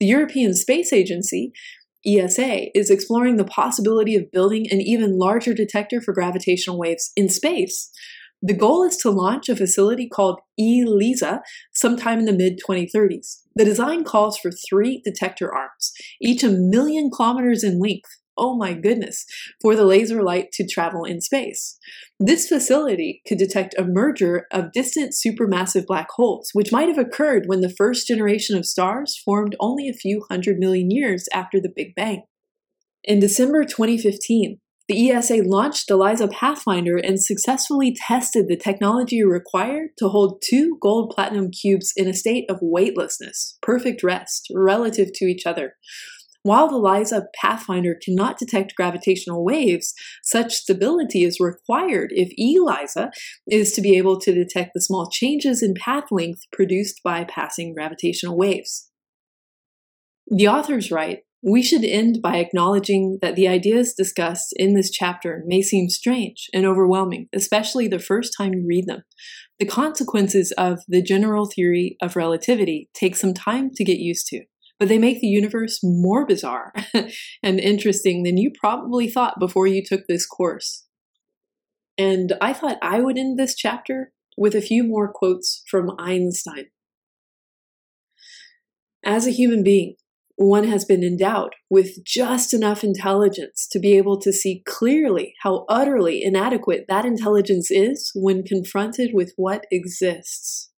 The 0.00 0.06
European 0.06 0.54
Space 0.54 0.92
Agency 0.92 1.52
ESA 2.04 2.76
is 2.76 2.90
exploring 2.90 3.36
the 3.36 3.44
possibility 3.44 4.16
of 4.16 4.30
building 4.32 4.66
an 4.70 4.80
even 4.80 5.18
larger 5.18 5.54
detector 5.54 6.00
for 6.00 6.12
gravitational 6.12 6.78
waves 6.78 7.12
in 7.16 7.28
space. 7.28 7.90
The 8.44 8.54
goal 8.54 8.82
is 8.82 8.96
to 8.98 9.10
launch 9.10 9.48
a 9.48 9.54
facility 9.54 10.08
called 10.08 10.40
ELISA 10.58 11.42
sometime 11.72 12.18
in 12.18 12.24
the 12.24 12.32
mid 12.32 12.58
2030s. 12.68 13.42
The 13.54 13.64
design 13.64 14.02
calls 14.02 14.36
for 14.36 14.50
three 14.50 15.00
detector 15.04 15.54
arms, 15.54 15.92
each 16.20 16.42
a 16.42 16.48
million 16.48 17.08
kilometers 17.14 17.62
in 17.62 17.78
length, 17.78 18.10
oh 18.36 18.56
my 18.56 18.72
goodness, 18.72 19.24
for 19.60 19.74
the 19.74 19.84
laser 19.84 20.22
light 20.22 20.52
to 20.52 20.66
travel 20.66 21.04
in 21.04 21.20
space. 21.20 21.78
This 22.18 22.48
facility 22.48 23.22
could 23.26 23.38
detect 23.38 23.74
a 23.76 23.84
merger 23.84 24.46
of 24.50 24.72
distant 24.72 25.14
supermassive 25.14 25.86
black 25.86 26.08
holes, 26.10 26.50
which 26.52 26.72
might 26.72 26.88
have 26.88 26.98
occurred 26.98 27.44
when 27.46 27.60
the 27.60 27.74
first 27.76 28.06
generation 28.06 28.56
of 28.56 28.66
stars 28.66 29.20
formed 29.24 29.56
only 29.60 29.88
a 29.88 29.94
few 29.94 30.24
hundred 30.30 30.58
million 30.58 30.90
years 30.90 31.28
after 31.32 31.60
the 31.60 31.72
Big 31.74 31.94
Bang. 31.94 32.22
In 33.04 33.18
December 33.18 33.64
2015, 33.64 34.60
the 34.88 35.10
ESA 35.10 35.42
launched 35.44 35.90
ELISA 35.90 36.28
Pathfinder 36.28 36.96
and 36.96 37.22
successfully 37.22 37.94
tested 37.94 38.48
the 38.48 38.56
technology 38.56 39.24
required 39.24 39.90
to 39.98 40.08
hold 40.08 40.42
two 40.42 40.76
gold 40.80 41.12
platinum 41.14 41.50
cubes 41.50 41.92
in 41.96 42.08
a 42.08 42.14
state 42.14 42.44
of 42.50 42.58
weightlessness, 42.60 43.58
perfect 43.62 44.02
rest, 44.02 44.48
relative 44.52 45.12
to 45.14 45.24
each 45.24 45.46
other. 45.46 45.74
While 46.44 46.68
the 46.68 46.78
LISA 46.78 47.26
Pathfinder 47.40 47.96
cannot 48.04 48.36
detect 48.36 48.74
gravitational 48.74 49.44
waves, 49.44 49.94
such 50.24 50.54
stability 50.54 51.22
is 51.22 51.38
required 51.38 52.10
if 52.12 52.32
ELISA 52.36 53.12
is 53.48 53.72
to 53.72 53.80
be 53.80 53.96
able 53.96 54.18
to 54.20 54.34
detect 54.34 54.72
the 54.74 54.80
small 54.80 55.08
changes 55.08 55.62
in 55.62 55.74
path 55.74 56.06
length 56.10 56.40
produced 56.52 57.00
by 57.04 57.24
passing 57.24 57.74
gravitational 57.74 58.36
waves. 58.36 58.90
The 60.26 60.48
authors 60.48 60.90
write, 60.90 61.20
we 61.44 61.62
should 61.62 61.84
end 61.84 62.20
by 62.22 62.36
acknowledging 62.36 63.18
that 63.20 63.36
the 63.36 63.48
ideas 63.48 63.94
discussed 63.94 64.52
in 64.56 64.74
this 64.74 64.90
chapter 64.90 65.42
may 65.46 65.62
seem 65.62 65.88
strange 65.88 66.48
and 66.52 66.64
overwhelming, 66.64 67.28
especially 67.32 67.88
the 67.88 67.98
first 67.98 68.32
time 68.36 68.54
you 68.54 68.64
read 68.66 68.86
them. 68.86 69.02
The 69.58 69.66
consequences 69.66 70.52
of 70.52 70.80
the 70.88 71.02
general 71.02 71.46
theory 71.46 71.96
of 72.00 72.16
relativity 72.16 72.88
take 72.94 73.16
some 73.16 73.34
time 73.34 73.70
to 73.74 73.84
get 73.84 73.98
used 73.98 74.26
to 74.28 74.42
but 74.82 74.88
they 74.88 74.98
make 74.98 75.20
the 75.20 75.28
universe 75.28 75.78
more 75.84 76.26
bizarre 76.26 76.72
and 77.44 77.60
interesting 77.60 78.24
than 78.24 78.36
you 78.36 78.50
probably 78.58 79.08
thought 79.08 79.38
before 79.38 79.68
you 79.68 79.80
took 79.80 80.00
this 80.08 80.26
course. 80.26 80.88
And 81.96 82.32
I 82.40 82.52
thought 82.52 82.78
I 82.82 82.98
would 82.98 83.16
end 83.16 83.38
this 83.38 83.54
chapter 83.54 84.10
with 84.36 84.56
a 84.56 84.60
few 84.60 84.82
more 84.82 85.12
quotes 85.12 85.62
from 85.70 85.92
Einstein. 86.00 86.64
As 89.04 89.24
a 89.24 89.30
human 89.30 89.62
being, 89.62 89.94
one 90.34 90.64
has 90.64 90.84
been 90.84 91.04
endowed 91.04 91.54
with 91.70 92.04
just 92.04 92.52
enough 92.52 92.82
intelligence 92.82 93.68
to 93.70 93.78
be 93.78 93.96
able 93.96 94.18
to 94.18 94.32
see 94.32 94.64
clearly 94.66 95.34
how 95.44 95.64
utterly 95.68 96.24
inadequate 96.24 96.86
that 96.88 97.04
intelligence 97.04 97.70
is 97.70 98.10
when 98.16 98.42
confronted 98.42 99.10
with 99.14 99.32
what 99.36 99.64
exists. 99.70 100.71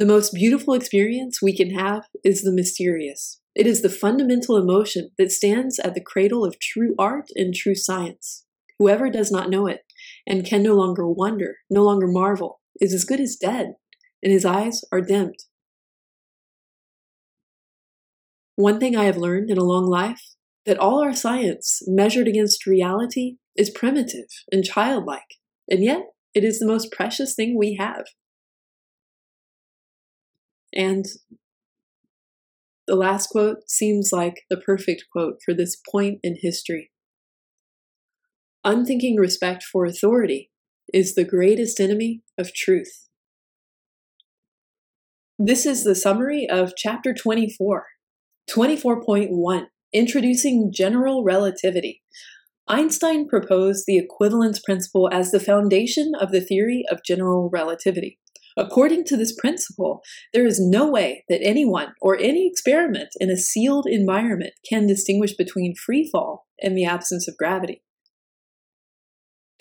The 0.00 0.06
most 0.06 0.32
beautiful 0.32 0.72
experience 0.72 1.42
we 1.42 1.54
can 1.54 1.74
have 1.74 2.04
is 2.24 2.40
the 2.40 2.54
mysterious. 2.54 3.38
It 3.54 3.66
is 3.66 3.82
the 3.82 3.90
fundamental 3.90 4.56
emotion 4.56 5.10
that 5.18 5.30
stands 5.30 5.78
at 5.78 5.92
the 5.92 6.00
cradle 6.00 6.42
of 6.42 6.58
true 6.58 6.94
art 6.98 7.26
and 7.36 7.54
true 7.54 7.74
science. 7.74 8.46
Whoever 8.78 9.10
does 9.10 9.30
not 9.30 9.50
know 9.50 9.66
it 9.66 9.80
and 10.26 10.46
can 10.46 10.62
no 10.62 10.74
longer 10.74 11.06
wonder, 11.06 11.56
no 11.68 11.82
longer 11.82 12.06
marvel, 12.06 12.62
is 12.80 12.94
as 12.94 13.04
good 13.04 13.20
as 13.20 13.36
dead, 13.36 13.74
and 14.22 14.32
his 14.32 14.46
eyes 14.46 14.80
are 14.90 15.02
dimmed. 15.02 15.36
One 18.56 18.80
thing 18.80 18.96
I 18.96 19.04
have 19.04 19.18
learned 19.18 19.50
in 19.50 19.58
a 19.58 19.64
long 19.64 19.84
life 19.84 20.22
that 20.64 20.78
all 20.78 21.02
our 21.02 21.14
science 21.14 21.82
measured 21.86 22.26
against 22.26 22.66
reality 22.66 23.36
is 23.54 23.68
primitive 23.68 24.30
and 24.50 24.64
childlike, 24.64 25.36
and 25.70 25.84
yet 25.84 26.04
it 26.32 26.42
is 26.42 26.58
the 26.58 26.66
most 26.66 26.90
precious 26.90 27.34
thing 27.34 27.54
we 27.54 27.76
have. 27.78 28.06
And 30.74 31.06
the 32.86 32.96
last 32.96 33.28
quote 33.28 33.68
seems 33.68 34.10
like 34.12 34.42
the 34.50 34.56
perfect 34.56 35.04
quote 35.12 35.36
for 35.44 35.54
this 35.54 35.76
point 35.90 36.18
in 36.22 36.36
history. 36.40 36.90
Unthinking 38.64 39.16
respect 39.16 39.62
for 39.62 39.84
authority 39.84 40.50
is 40.92 41.14
the 41.14 41.24
greatest 41.24 41.80
enemy 41.80 42.22
of 42.36 42.52
truth. 42.52 43.08
This 45.38 45.64
is 45.64 45.84
the 45.84 45.94
summary 45.94 46.46
of 46.50 46.74
chapter 46.76 47.14
24, 47.14 47.86
24.1, 48.50 49.66
introducing 49.92 50.70
general 50.70 51.24
relativity. 51.24 52.02
Einstein 52.68 53.26
proposed 53.26 53.84
the 53.86 53.96
equivalence 53.96 54.60
principle 54.60 55.08
as 55.10 55.30
the 55.30 55.40
foundation 55.40 56.12
of 56.20 56.30
the 56.30 56.42
theory 56.42 56.84
of 56.90 57.04
general 57.04 57.48
relativity. 57.50 58.18
According 58.60 59.04
to 59.04 59.16
this 59.16 59.32
principle, 59.32 60.02
there 60.34 60.44
is 60.44 60.60
no 60.60 60.86
way 60.86 61.24
that 61.30 61.40
anyone 61.42 61.94
or 62.02 62.18
any 62.18 62.46
experiment 62.46 63.08
in 63.18 63.30
a 63.30 63.36
sealed 63.38 63.86
environment 63.86 64.52
can 64.68 64.86
distinguish 64.86 65.34
between 65.34 65.74
free 65.74 66.06
fall 66.12 66.46
and 66.60 66.76
the 66.76 66.84
absence 66.84 67.26
of 67.26 67.38
gravity. 67.38 67.82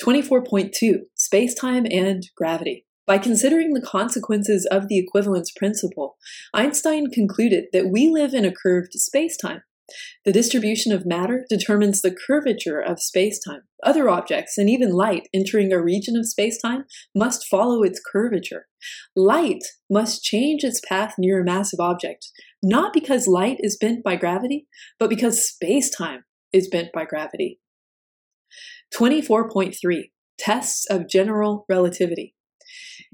24.2 0.04 0.72
Spacetime 1.18 1.88
and 1.90 2.24
Gravity. 2.36 2.86
By 3.08 3.20
considering 3.20 3.74
the 3.74 3.82
consequences 3.82 4.68
of 4.70 4.90
the 4.90 5.00
equivalence 5.00 5.52
principle, 5.56 6.18
Einstein 6.54 7.10
concluded 7.10 7.68
that 7.72 7.90
we 7.90 8.10
live 8.10 8.34
in 8.34 8.44
a 8.44 8.52
curved 8.52 8.92
spacetime, 8.98 9.62
the 10.26 10.32
distribution 10.32 10.92
of 10.92 11.06
matter 11.06 11.46
determines 11.50 12.02
the 12.02 12.16
curvature 12.16 12.80
of 12.80 12.98
spacetime. 12.98 13.62
Other 13.84 14.10
objects, 14.10 14.58
and 14.58 14.70
even 14.70 14.92
light 14.92 15.28
entering 15.34 15.72
a 15.72 15.82
region 15.82 16.16
of 16.18 16.26
spacetime, 16.26 16.84
must 17.16 17.48
follow 17.48 17.84
its 17.84 18.00
curvature. 18.00 18.68
Light 19.16 19.64
must 19.90 20.24
change 20.24 20.64
its 20.64 20.82
path 20.88 21.16
near 21.18 21.42
a 21.42 21.46
massive 21.46 21.80
object, 21.80 22.30
not 22.62 22.94
because 22.94 23.28
light 23.28 23.58
is 23.60 23.78
bent 23.78 24.04
by 24.04 24.16
gravity, 24.16 24.68
but 25.00 25.10
because 25.10 25.52
spacetime 25.52 26.20
is 26.52 26.68
bent 26.68 26.92
by 26.94 27.06
gravity. 27.06 27.60
24.3 28.94 30.12
Tests 30.38 30.86
of 30.90 31.08
General 31.08 31.66
Relativity. 31.70 32.36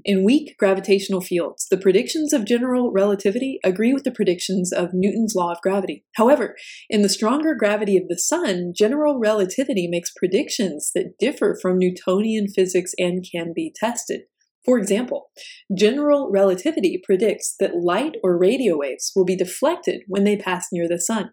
In 0.04 0.24
weak 0.24 0.56
gravitational 0.58 1.20
fields, 1.20 1.66
the 1.70 1.78
predictions 1.78 2.32
of 2.32 2.44
general 2.44 2.92
relativity 2.92 3.58
agree 3.64 3.92
with 3.92 4.04
the 4.04 4.10
predictions 4.10 4.72
of 4.72 4.90
Newton's 4.92 5.34
law 5.34 5.50
of 5.50 5.60
gravity. 5.62 6.04
However, 6.16 6.54
in 6.88 7.02
the 7.02 7.08
stronger 7.08 7.54
gravity 7.54 7.96
of 7.96 8.08
the 8.08 8.18
Sun, 8.18 8.74
general 8.76 9.18
relativity 9.18 9.88
makes 9.88 10.12
predictions 10.14 10.90
that 10.94 11.18
differ 11.18 11.58
from 11.60 11.78
Newtonian 11.78 12.46
physics 12.48 12.92
and 12.98 13.24
can 13.30 13.52
be 13.54 13.72
tested. 13.74 14.22
For 14.66 14.78
example, 14.78 15.30
general 15.78 16.28
relativity 16.28 17.00
predicts 17.02 17.54
that 17.60 17.76
light 17.76 18.16
or 18.24 18.36
radio 18.36 18.76
waves 18.76 19.12
will 19.14 19.24
be 19.24 19.36
deflected 19.36 20.02
when 20.08 20.24
they 20.24 20.36
pass 20.36 20.66
near 20.72 20.88
the 20.88 21.00
sun, 21.00 21.30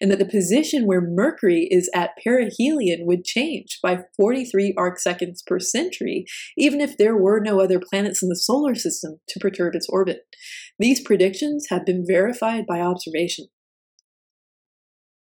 and 0.00 0.08
that 0.10 0.20
the 0.20 0.24
position 0.24 0.86
where 0.86 1.00
Mercury 1.00 1.66
is 1.68 1.90
at 1.92 2.12
perihelion 2.24 3.00
would 3.00 3.24
change 3.24 3.80
by 3.82 4.04
43 4.16 4.72
arc 4.78 5.00
seconds 5.00 5.42
per 5.44 5.58
century, 5.58 6.26
even 6.56 6.80
if 6.80 6.96
there 6.96 7.16
were 7.16 7.40
no 7.40 7.60
other 7.60 7.80
planets 7.80 8.22
in 8.22 8.28
the 8.28 8.36
solar 8.36 8.76
system 8.76 9.18
to 9.30 9.40
perturb 9.40 9.74
its 9.74 9.88
orbit. 9.88 10.20
These 10.78 11.02
predictions 11.02 11.66
have 11.70 11.84
been 11.84 12.04
verified 12.06 12.66
by 12.68 12.80
observation. 12.80 13.46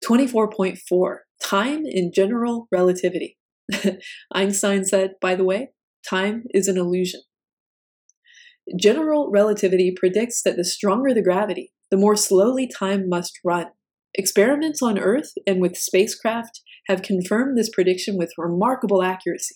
24.4 0.03 1.17
Time 1.43 1.85
in 1.85 2.11
General 2.11 2.67
Relativity. 2.71 3.37
Einstein 4.33 4.83
said, 4.83 5.11
by 5.21 5.35
the 5.35 5.43
way, 5.43 5.69
time 6.09 6.45
is 6.55 6.67
an 6.67 6.77
illusion. 6.77 7.21
General 8.77 9.29
relativity 9.29 9.93
predicts 9.95 10.41
that 10.43 10.55
the 10.55 10.63
stronger 10.63 11.13
the 11.13 11.21
gravity, 11.21 11.71
the 11.89 11.97
more 11.97 12.15
slowly 12.15 12.67
time 12.67 13.09
must 13.09 13.39
run. 13.43 13.67
Experiments 14.13 14.81
on 14.81 14.99
Earth 14.99 15.33
and 15.47 15.61
with 15.61 15.77
spacecraft 15.77 16.61
have 16.87 17.01
confirmed 17.01 17.57
this 17.57 17.69
prediction 17.69 18.17
with 18.17 18.33
remarkable 18.37 19.03
accuracy. 19.03 19.55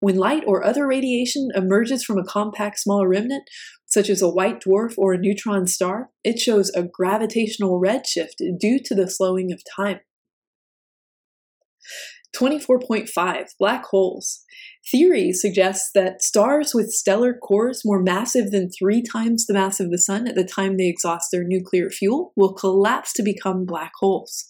When 0.00 0.16
light 0.16 0.44
or 0.46 0.64
other 0.64 0.86
radiation 0.86 1.48
emerges 1.54 2.04
from 2.04 2.18
a 2.18 2.24
compact 2.24 2.78
small 2.78 3.06
remnant, 3.06 3.44
such 3.86 4.10
as 4.10 4.20
a 4.20 4.28
white 4.28 4.60
dwarf 4.60 4.94
or 4.98 5.14
a 5.14 5.18
neutron 5.18 5.66
star, 5.66 6.10
it 6.22 6.38
shows 6.38 6.70
a 6.70 6.82
gravitational 6.82 7.80
redshift 7.80 8.36
due 8.58 8.78
to 8.84 8.94
the 8.94 9.08
slowing 9.08 9.52
of 9.52 9.62
time. 9.76 10.00
24.5 12.38 13.44
Black 13.58 13.84
holes. 13.86 14.40
Theory 14.90 15.32
suggests 15.32 15.90
that 15.94 16.22
stars 16.22 16.72
with 16.74 16.90
stellar 16.90 17.32
cores 17.34 17.82
more 17.84 18.02
massive 18.02 18.50
than 18.50 18.70
three 18.70 19.02
times 19.02 19.46
the 19.46 19.54
mass 19.54 19.80
of 19.80 19.90
the 19.90 19.98
Sun 19.98 20.28
at 20.28 20.34
the 20.34 20.44
time 20.44 20.76
they 20.76 20.88
exhaust 20.88 21.28
their 21.32 21.44
nuclear 21.44 21.90
fuel 21.90 22.32
will 22.36 22.52
collapse 22.52 23.12
to 23.14 23.22
become 23.22 23.64
black 23.64 23.92
holes. 24.00 24.46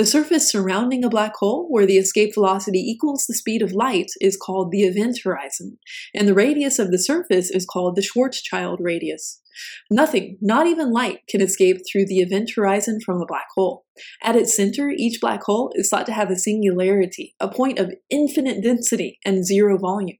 The 0.00 0.06
surface 0.06 0.50
surrounding 0.50 1.04
a 1.04 1.10
black 1.10 1.34
hole, 1.36 1.66
where 1.68 1.84
the 1.84 1.98
escape 1.98 2.32
velocity 2.32 2.78
equals 2.78 3.26
the 3.26 3.34
speed 3.34 3.60
of 3.60 3.74
light, 3.74 4.10
is 4.18 4.34
called 4.34 4.70
the 4.70 4.84
event 4.84 5.18
horizon, 5.22 5.76
and 6.14 6.26
the 6.26 6.32
radius 6.32 6.78
of 6.78 6.90
the 6.90 6.98
surface 6.98 7.50
is 7.50 7.66
called 7.66 7.96
the 7.96 8.00
Schwarzschild 8.00 8.78
radius. 8.80 9.42
Nothing, 9.90 10.38
not 10.40 10.66
even 10.66 10.90
light, 10.90 11.18
can 11.28 11.42
escape 11.42 11.82
through 11.84 12.06
the 12.06 12.20
event 12.20 12.52
horizon 12.56 13.00
from 13.04 13.20
a 13.20 13.26
black 13.26 13.48
hole. 13.54 13.84
At 14.22 14.36
its 14.36 14.56
center, 14.56 14.88
each 14.88 15.20
black 15.20 15.42
hole 15.42 15.70
is 15.74 15.90
thought 15.90 16.06
to 16.06 16.14
have 16.14 16.30
a 16.30 16.36
singularity, 16.36 17.34
a 17.38 17.48
point 17.48 17.78
of 17.78 17.92
infinite 18.08 18.62
density 18.62 19.18
and 19.22 19.44
zero 19.44 19.76
volume. 19.76 20.16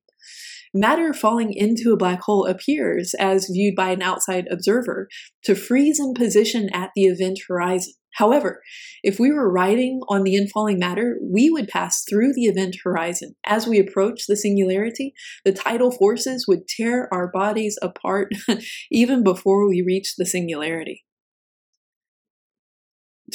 Matter 0.75 1.15
falling 1.15 1.55
into 1.55 1.95
a 1.95 1.97
black 1.97 2.21
hole 2.21 2.45
appears, 2.45 3.15
as 3.15 3.49
viewed 3.51 3.77
by 3.77 3.93
an 3.93 4.03
outside 4.03 4.47
observer, 4.51 5.09
to 5.45 5.55
freeze 5.55 5.99
in 5.99 6.13
position 6.13 6.69
at 6.75 6.91
the 6.95 7.07
event 7.07 7.39
horizon. 7.49 7.95
However, 8.21 8.63
if 9.03 9.19
we 9.19 9.33
were 9.33 9.51
riding 9.51 10.03
on 10.11 10.25
the 10.25 10.35
infalling 10.35 10.79
matter, 10.79 11.19
we 11.23 11.49
would 11.49 11.69
pass 11.69 12.05
through 12.05 12.35
the 12.35 12.45
event 12.45 12.77
horizon. 12.85 13.35
As 13.47 13.67
we 13.67 13.79
approach 13.79 14.27
the 14.27 14.37
singularity, 14.37 15.15
the 15.43 15.55
tidal 15.55 15.91
forces 15.91 16.45
would 16.47 16.69
tear 16.69 17.09
our 17.11 17.31
bodies 17.33 17.79
apart 17.81 18.31
even 18.91 19.25
before 19.25 19.67
we 19.67 19.83
reach 19.85 20.17
the 20.19 20.27
singularity. 20.27 21.07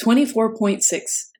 24.6 0.00 0.82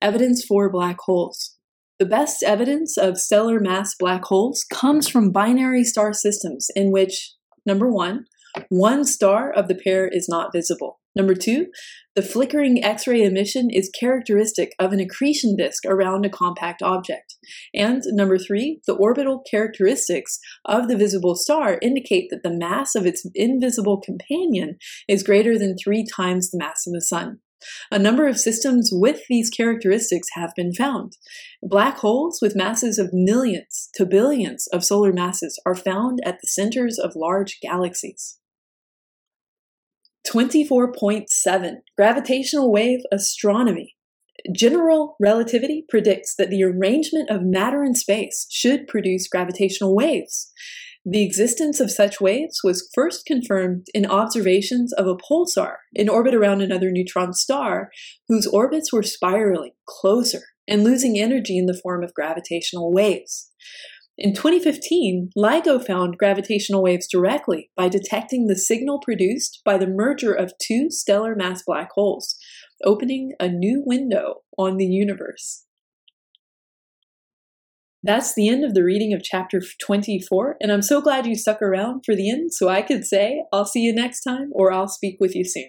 Evidence 0.03 0.45
for 0.45 0.69
black 0.69 0.97
holes. 1.03 1.57
The 2.01 2.07
best 2.07 2.43
evidence 2.43 2.99
of 2.99 3.17
stellar 3.17 3.61
mass 3.61 3.95
black 3.97 4.25
holes 4.25 4.65
comes 4.69 5.09
from 5.09 5.31
binary 5.31 5.85
star 5.85 6.13
systems 6.13 6.67
in 6.75 6.91
which, 6.91 7.35
number 7.65 7.89
one, 7.89 8.25
one 8.71 9.05
star 9.05 9.53
of 9.53 9.69
the 9.69 9.77
pair 9.77 10.09
is 10.09 10.29
not 10.29 10.53
visible. 10.53 10.99
Number 11.15 11.35
two, 11.35 11.69
the 12.17 12.23
flickering 12.23 12.83
X 12.83 13.07
ray 13.07 13.23
emission 13.23 13.69
is 13.71 13.91
characteristic 13.91 14.73
of 14.79 14.93
an 14.93 15.01
accretion 15.01 15.55
disk 15.55 15.85
around 15.85 16.25
a 16.25 16.31
compact 16.31 16.83
object. 16.83 17.37
And 17.75 18.03
number 18.07 18.39
three, 18.39 18.81
the 18.87 18.95
orbital 18.95 19.43
characteristics 19.49 20.39
of 20.65 20.89
the 20.89 20.97
visible 20.97 21.37
star 21.37 21.79
indicate 21.83 22.29
that 22.31 22.43
the 22.43 22.57
mass 22.57 22.95
of 22.95 23.05
its 23.05 23.29
invisible 23.35 24.01
companion 24.01 24.79
is 25.07 25.23
greater 25.23 25.59
than 25.59 25.77
three 25.77 26.07
times 26.17 26.51
the 26.51 26.59
mass 26.59 26.87
of 26.87 26.95
the 26.95 27.03
Sun. 27.03 27.41
A 27.91 27.99
number 27.99 28.27
of 28.27 28.39
systems 28.39 28.91
with 28.93 29.21
these 29.29 29.51
characteristics 29.51 30.29
have 30.35 30.53
been 30.57 30.73
found. 30.73 31.17
Black 31.63 31.99
holes 31.99 32.39
with 32.41 32.57
masses 32.57 32.99
of 32.99 33.11
millions 33.13 33.89
to 33.95 34.07
billions 34.07 34.67
of 34.73 34.85
solar 34.85 35.13
masses 35.13 35.61
are 35.67 35.75
found 35.75 36.21
at 36.25 36.39
the 36.41 36.47
centers 36.47 36.99
of 36.99 37.13
large 37.15 37.59
galaxies. 37.61 38.39
24.7 40.27 41.77
Gravitational 41.97 42.73
Wave 42.73 43.01
Astronomy. 43.13 43.95
General 44.53 45.17
relativity 45.21 45.85
predicts 45.89 46.35
that 46.37 46.51
the 46.51 46.65
arrangement 46.65 47.31
of 47.31 47.43
matter 47.43 47.85
in 47.85 47.95
space 47.95 48.47
should 48.51 48.89
produce 48.89 49.29
gravitational 49.29 49.95
waves. 49.95 50.51
The 51.05 51.25
existence 51.25 51.79
of 51.79 51.93
such 51.93 52.21
waves 52.21 52.61
was 52.65 52.91
first 52.93 53.25
confirmed 53.25 53.87
in 53.95 54.05
observations 54.07 54.93
of 54.93 55.07
a 55.07 55.15
pulsar 55.17 55.77
in 55.95 56.09
orbit 56.09 56.35
around 56.35 56.61
another 56.61 56.91
neutron 56.91 57.33
star 57.33 57.91
whose 58.27 58.49
orbits 58.49 58.93
were 58.93 59.05
spiraling 59.05 59.73
closer 59.87 60.43
and 60.67 60.83
losing 60.83 61.17
energy 61.19 61.57
in 61.57 61.67
the 61.67 61.79
form 61.81 62.03
of 62.03 62.15
gravitational 62.15 62.93
waves. 62.93 63.53
In 64.19 64.33
2015, 64.33 65.31
LIGO 65.37 65.79
found 65.79 66.17
gravitational 66.17 66.83
waves 66.83 67.07
directly 67.07 67.71
by 67.77 67.89
detecting 67.91 68.47
the 68.47 68.57
signal 68.57 68.99
produced 68.99 69.61
by 69.63 69.77
the 69.77 69.87
merger 69.87 70.33
of 70.33 70.55
two 70.59 70.87
stellar 70.91 71.37
mass 71.37 71.63
black 71.67 71.91
holes, 71.95 72.37
opening 72.83 73.33
a 73.39 73.49
new 73.49 73.83
window 73.85 74.37
on 74.57 74.79
the 74.79 74.87
universe. 74.87 75.65
That's 78.03 78.35
the 78.35 78.49
end 78.49 78.65
of 78.65 78.73
the 78.73 78.85
reading 78.85 79.13
of 79.13 79.23
chapter 79.23 79.61
24, 79.85 80.57
and 80.61 80.73
I'm 80.73 80.83
so 80.83 81.03
glad 81.03 81.27
you 81.27 81.35
stuck 81.35 81.61
around 81.61 82.05
for 82.07 82.15
the 82.15 82.31
end 82.31 82.55
so 82.55 82.71
I 82.71 82.81
could 82.81 83.05
say, 83.05 83.43
I'll 83.53 83.67
see 83.67 83.81
you 83.81 83.93
next 83.93 84.23
time 84.23 84.51
or 84.53 84.73
I'll 84.73 84.89
speak 84.89 85.19
with 85.21 85.35
you 85.35 85.45
soon. 85.45 85.69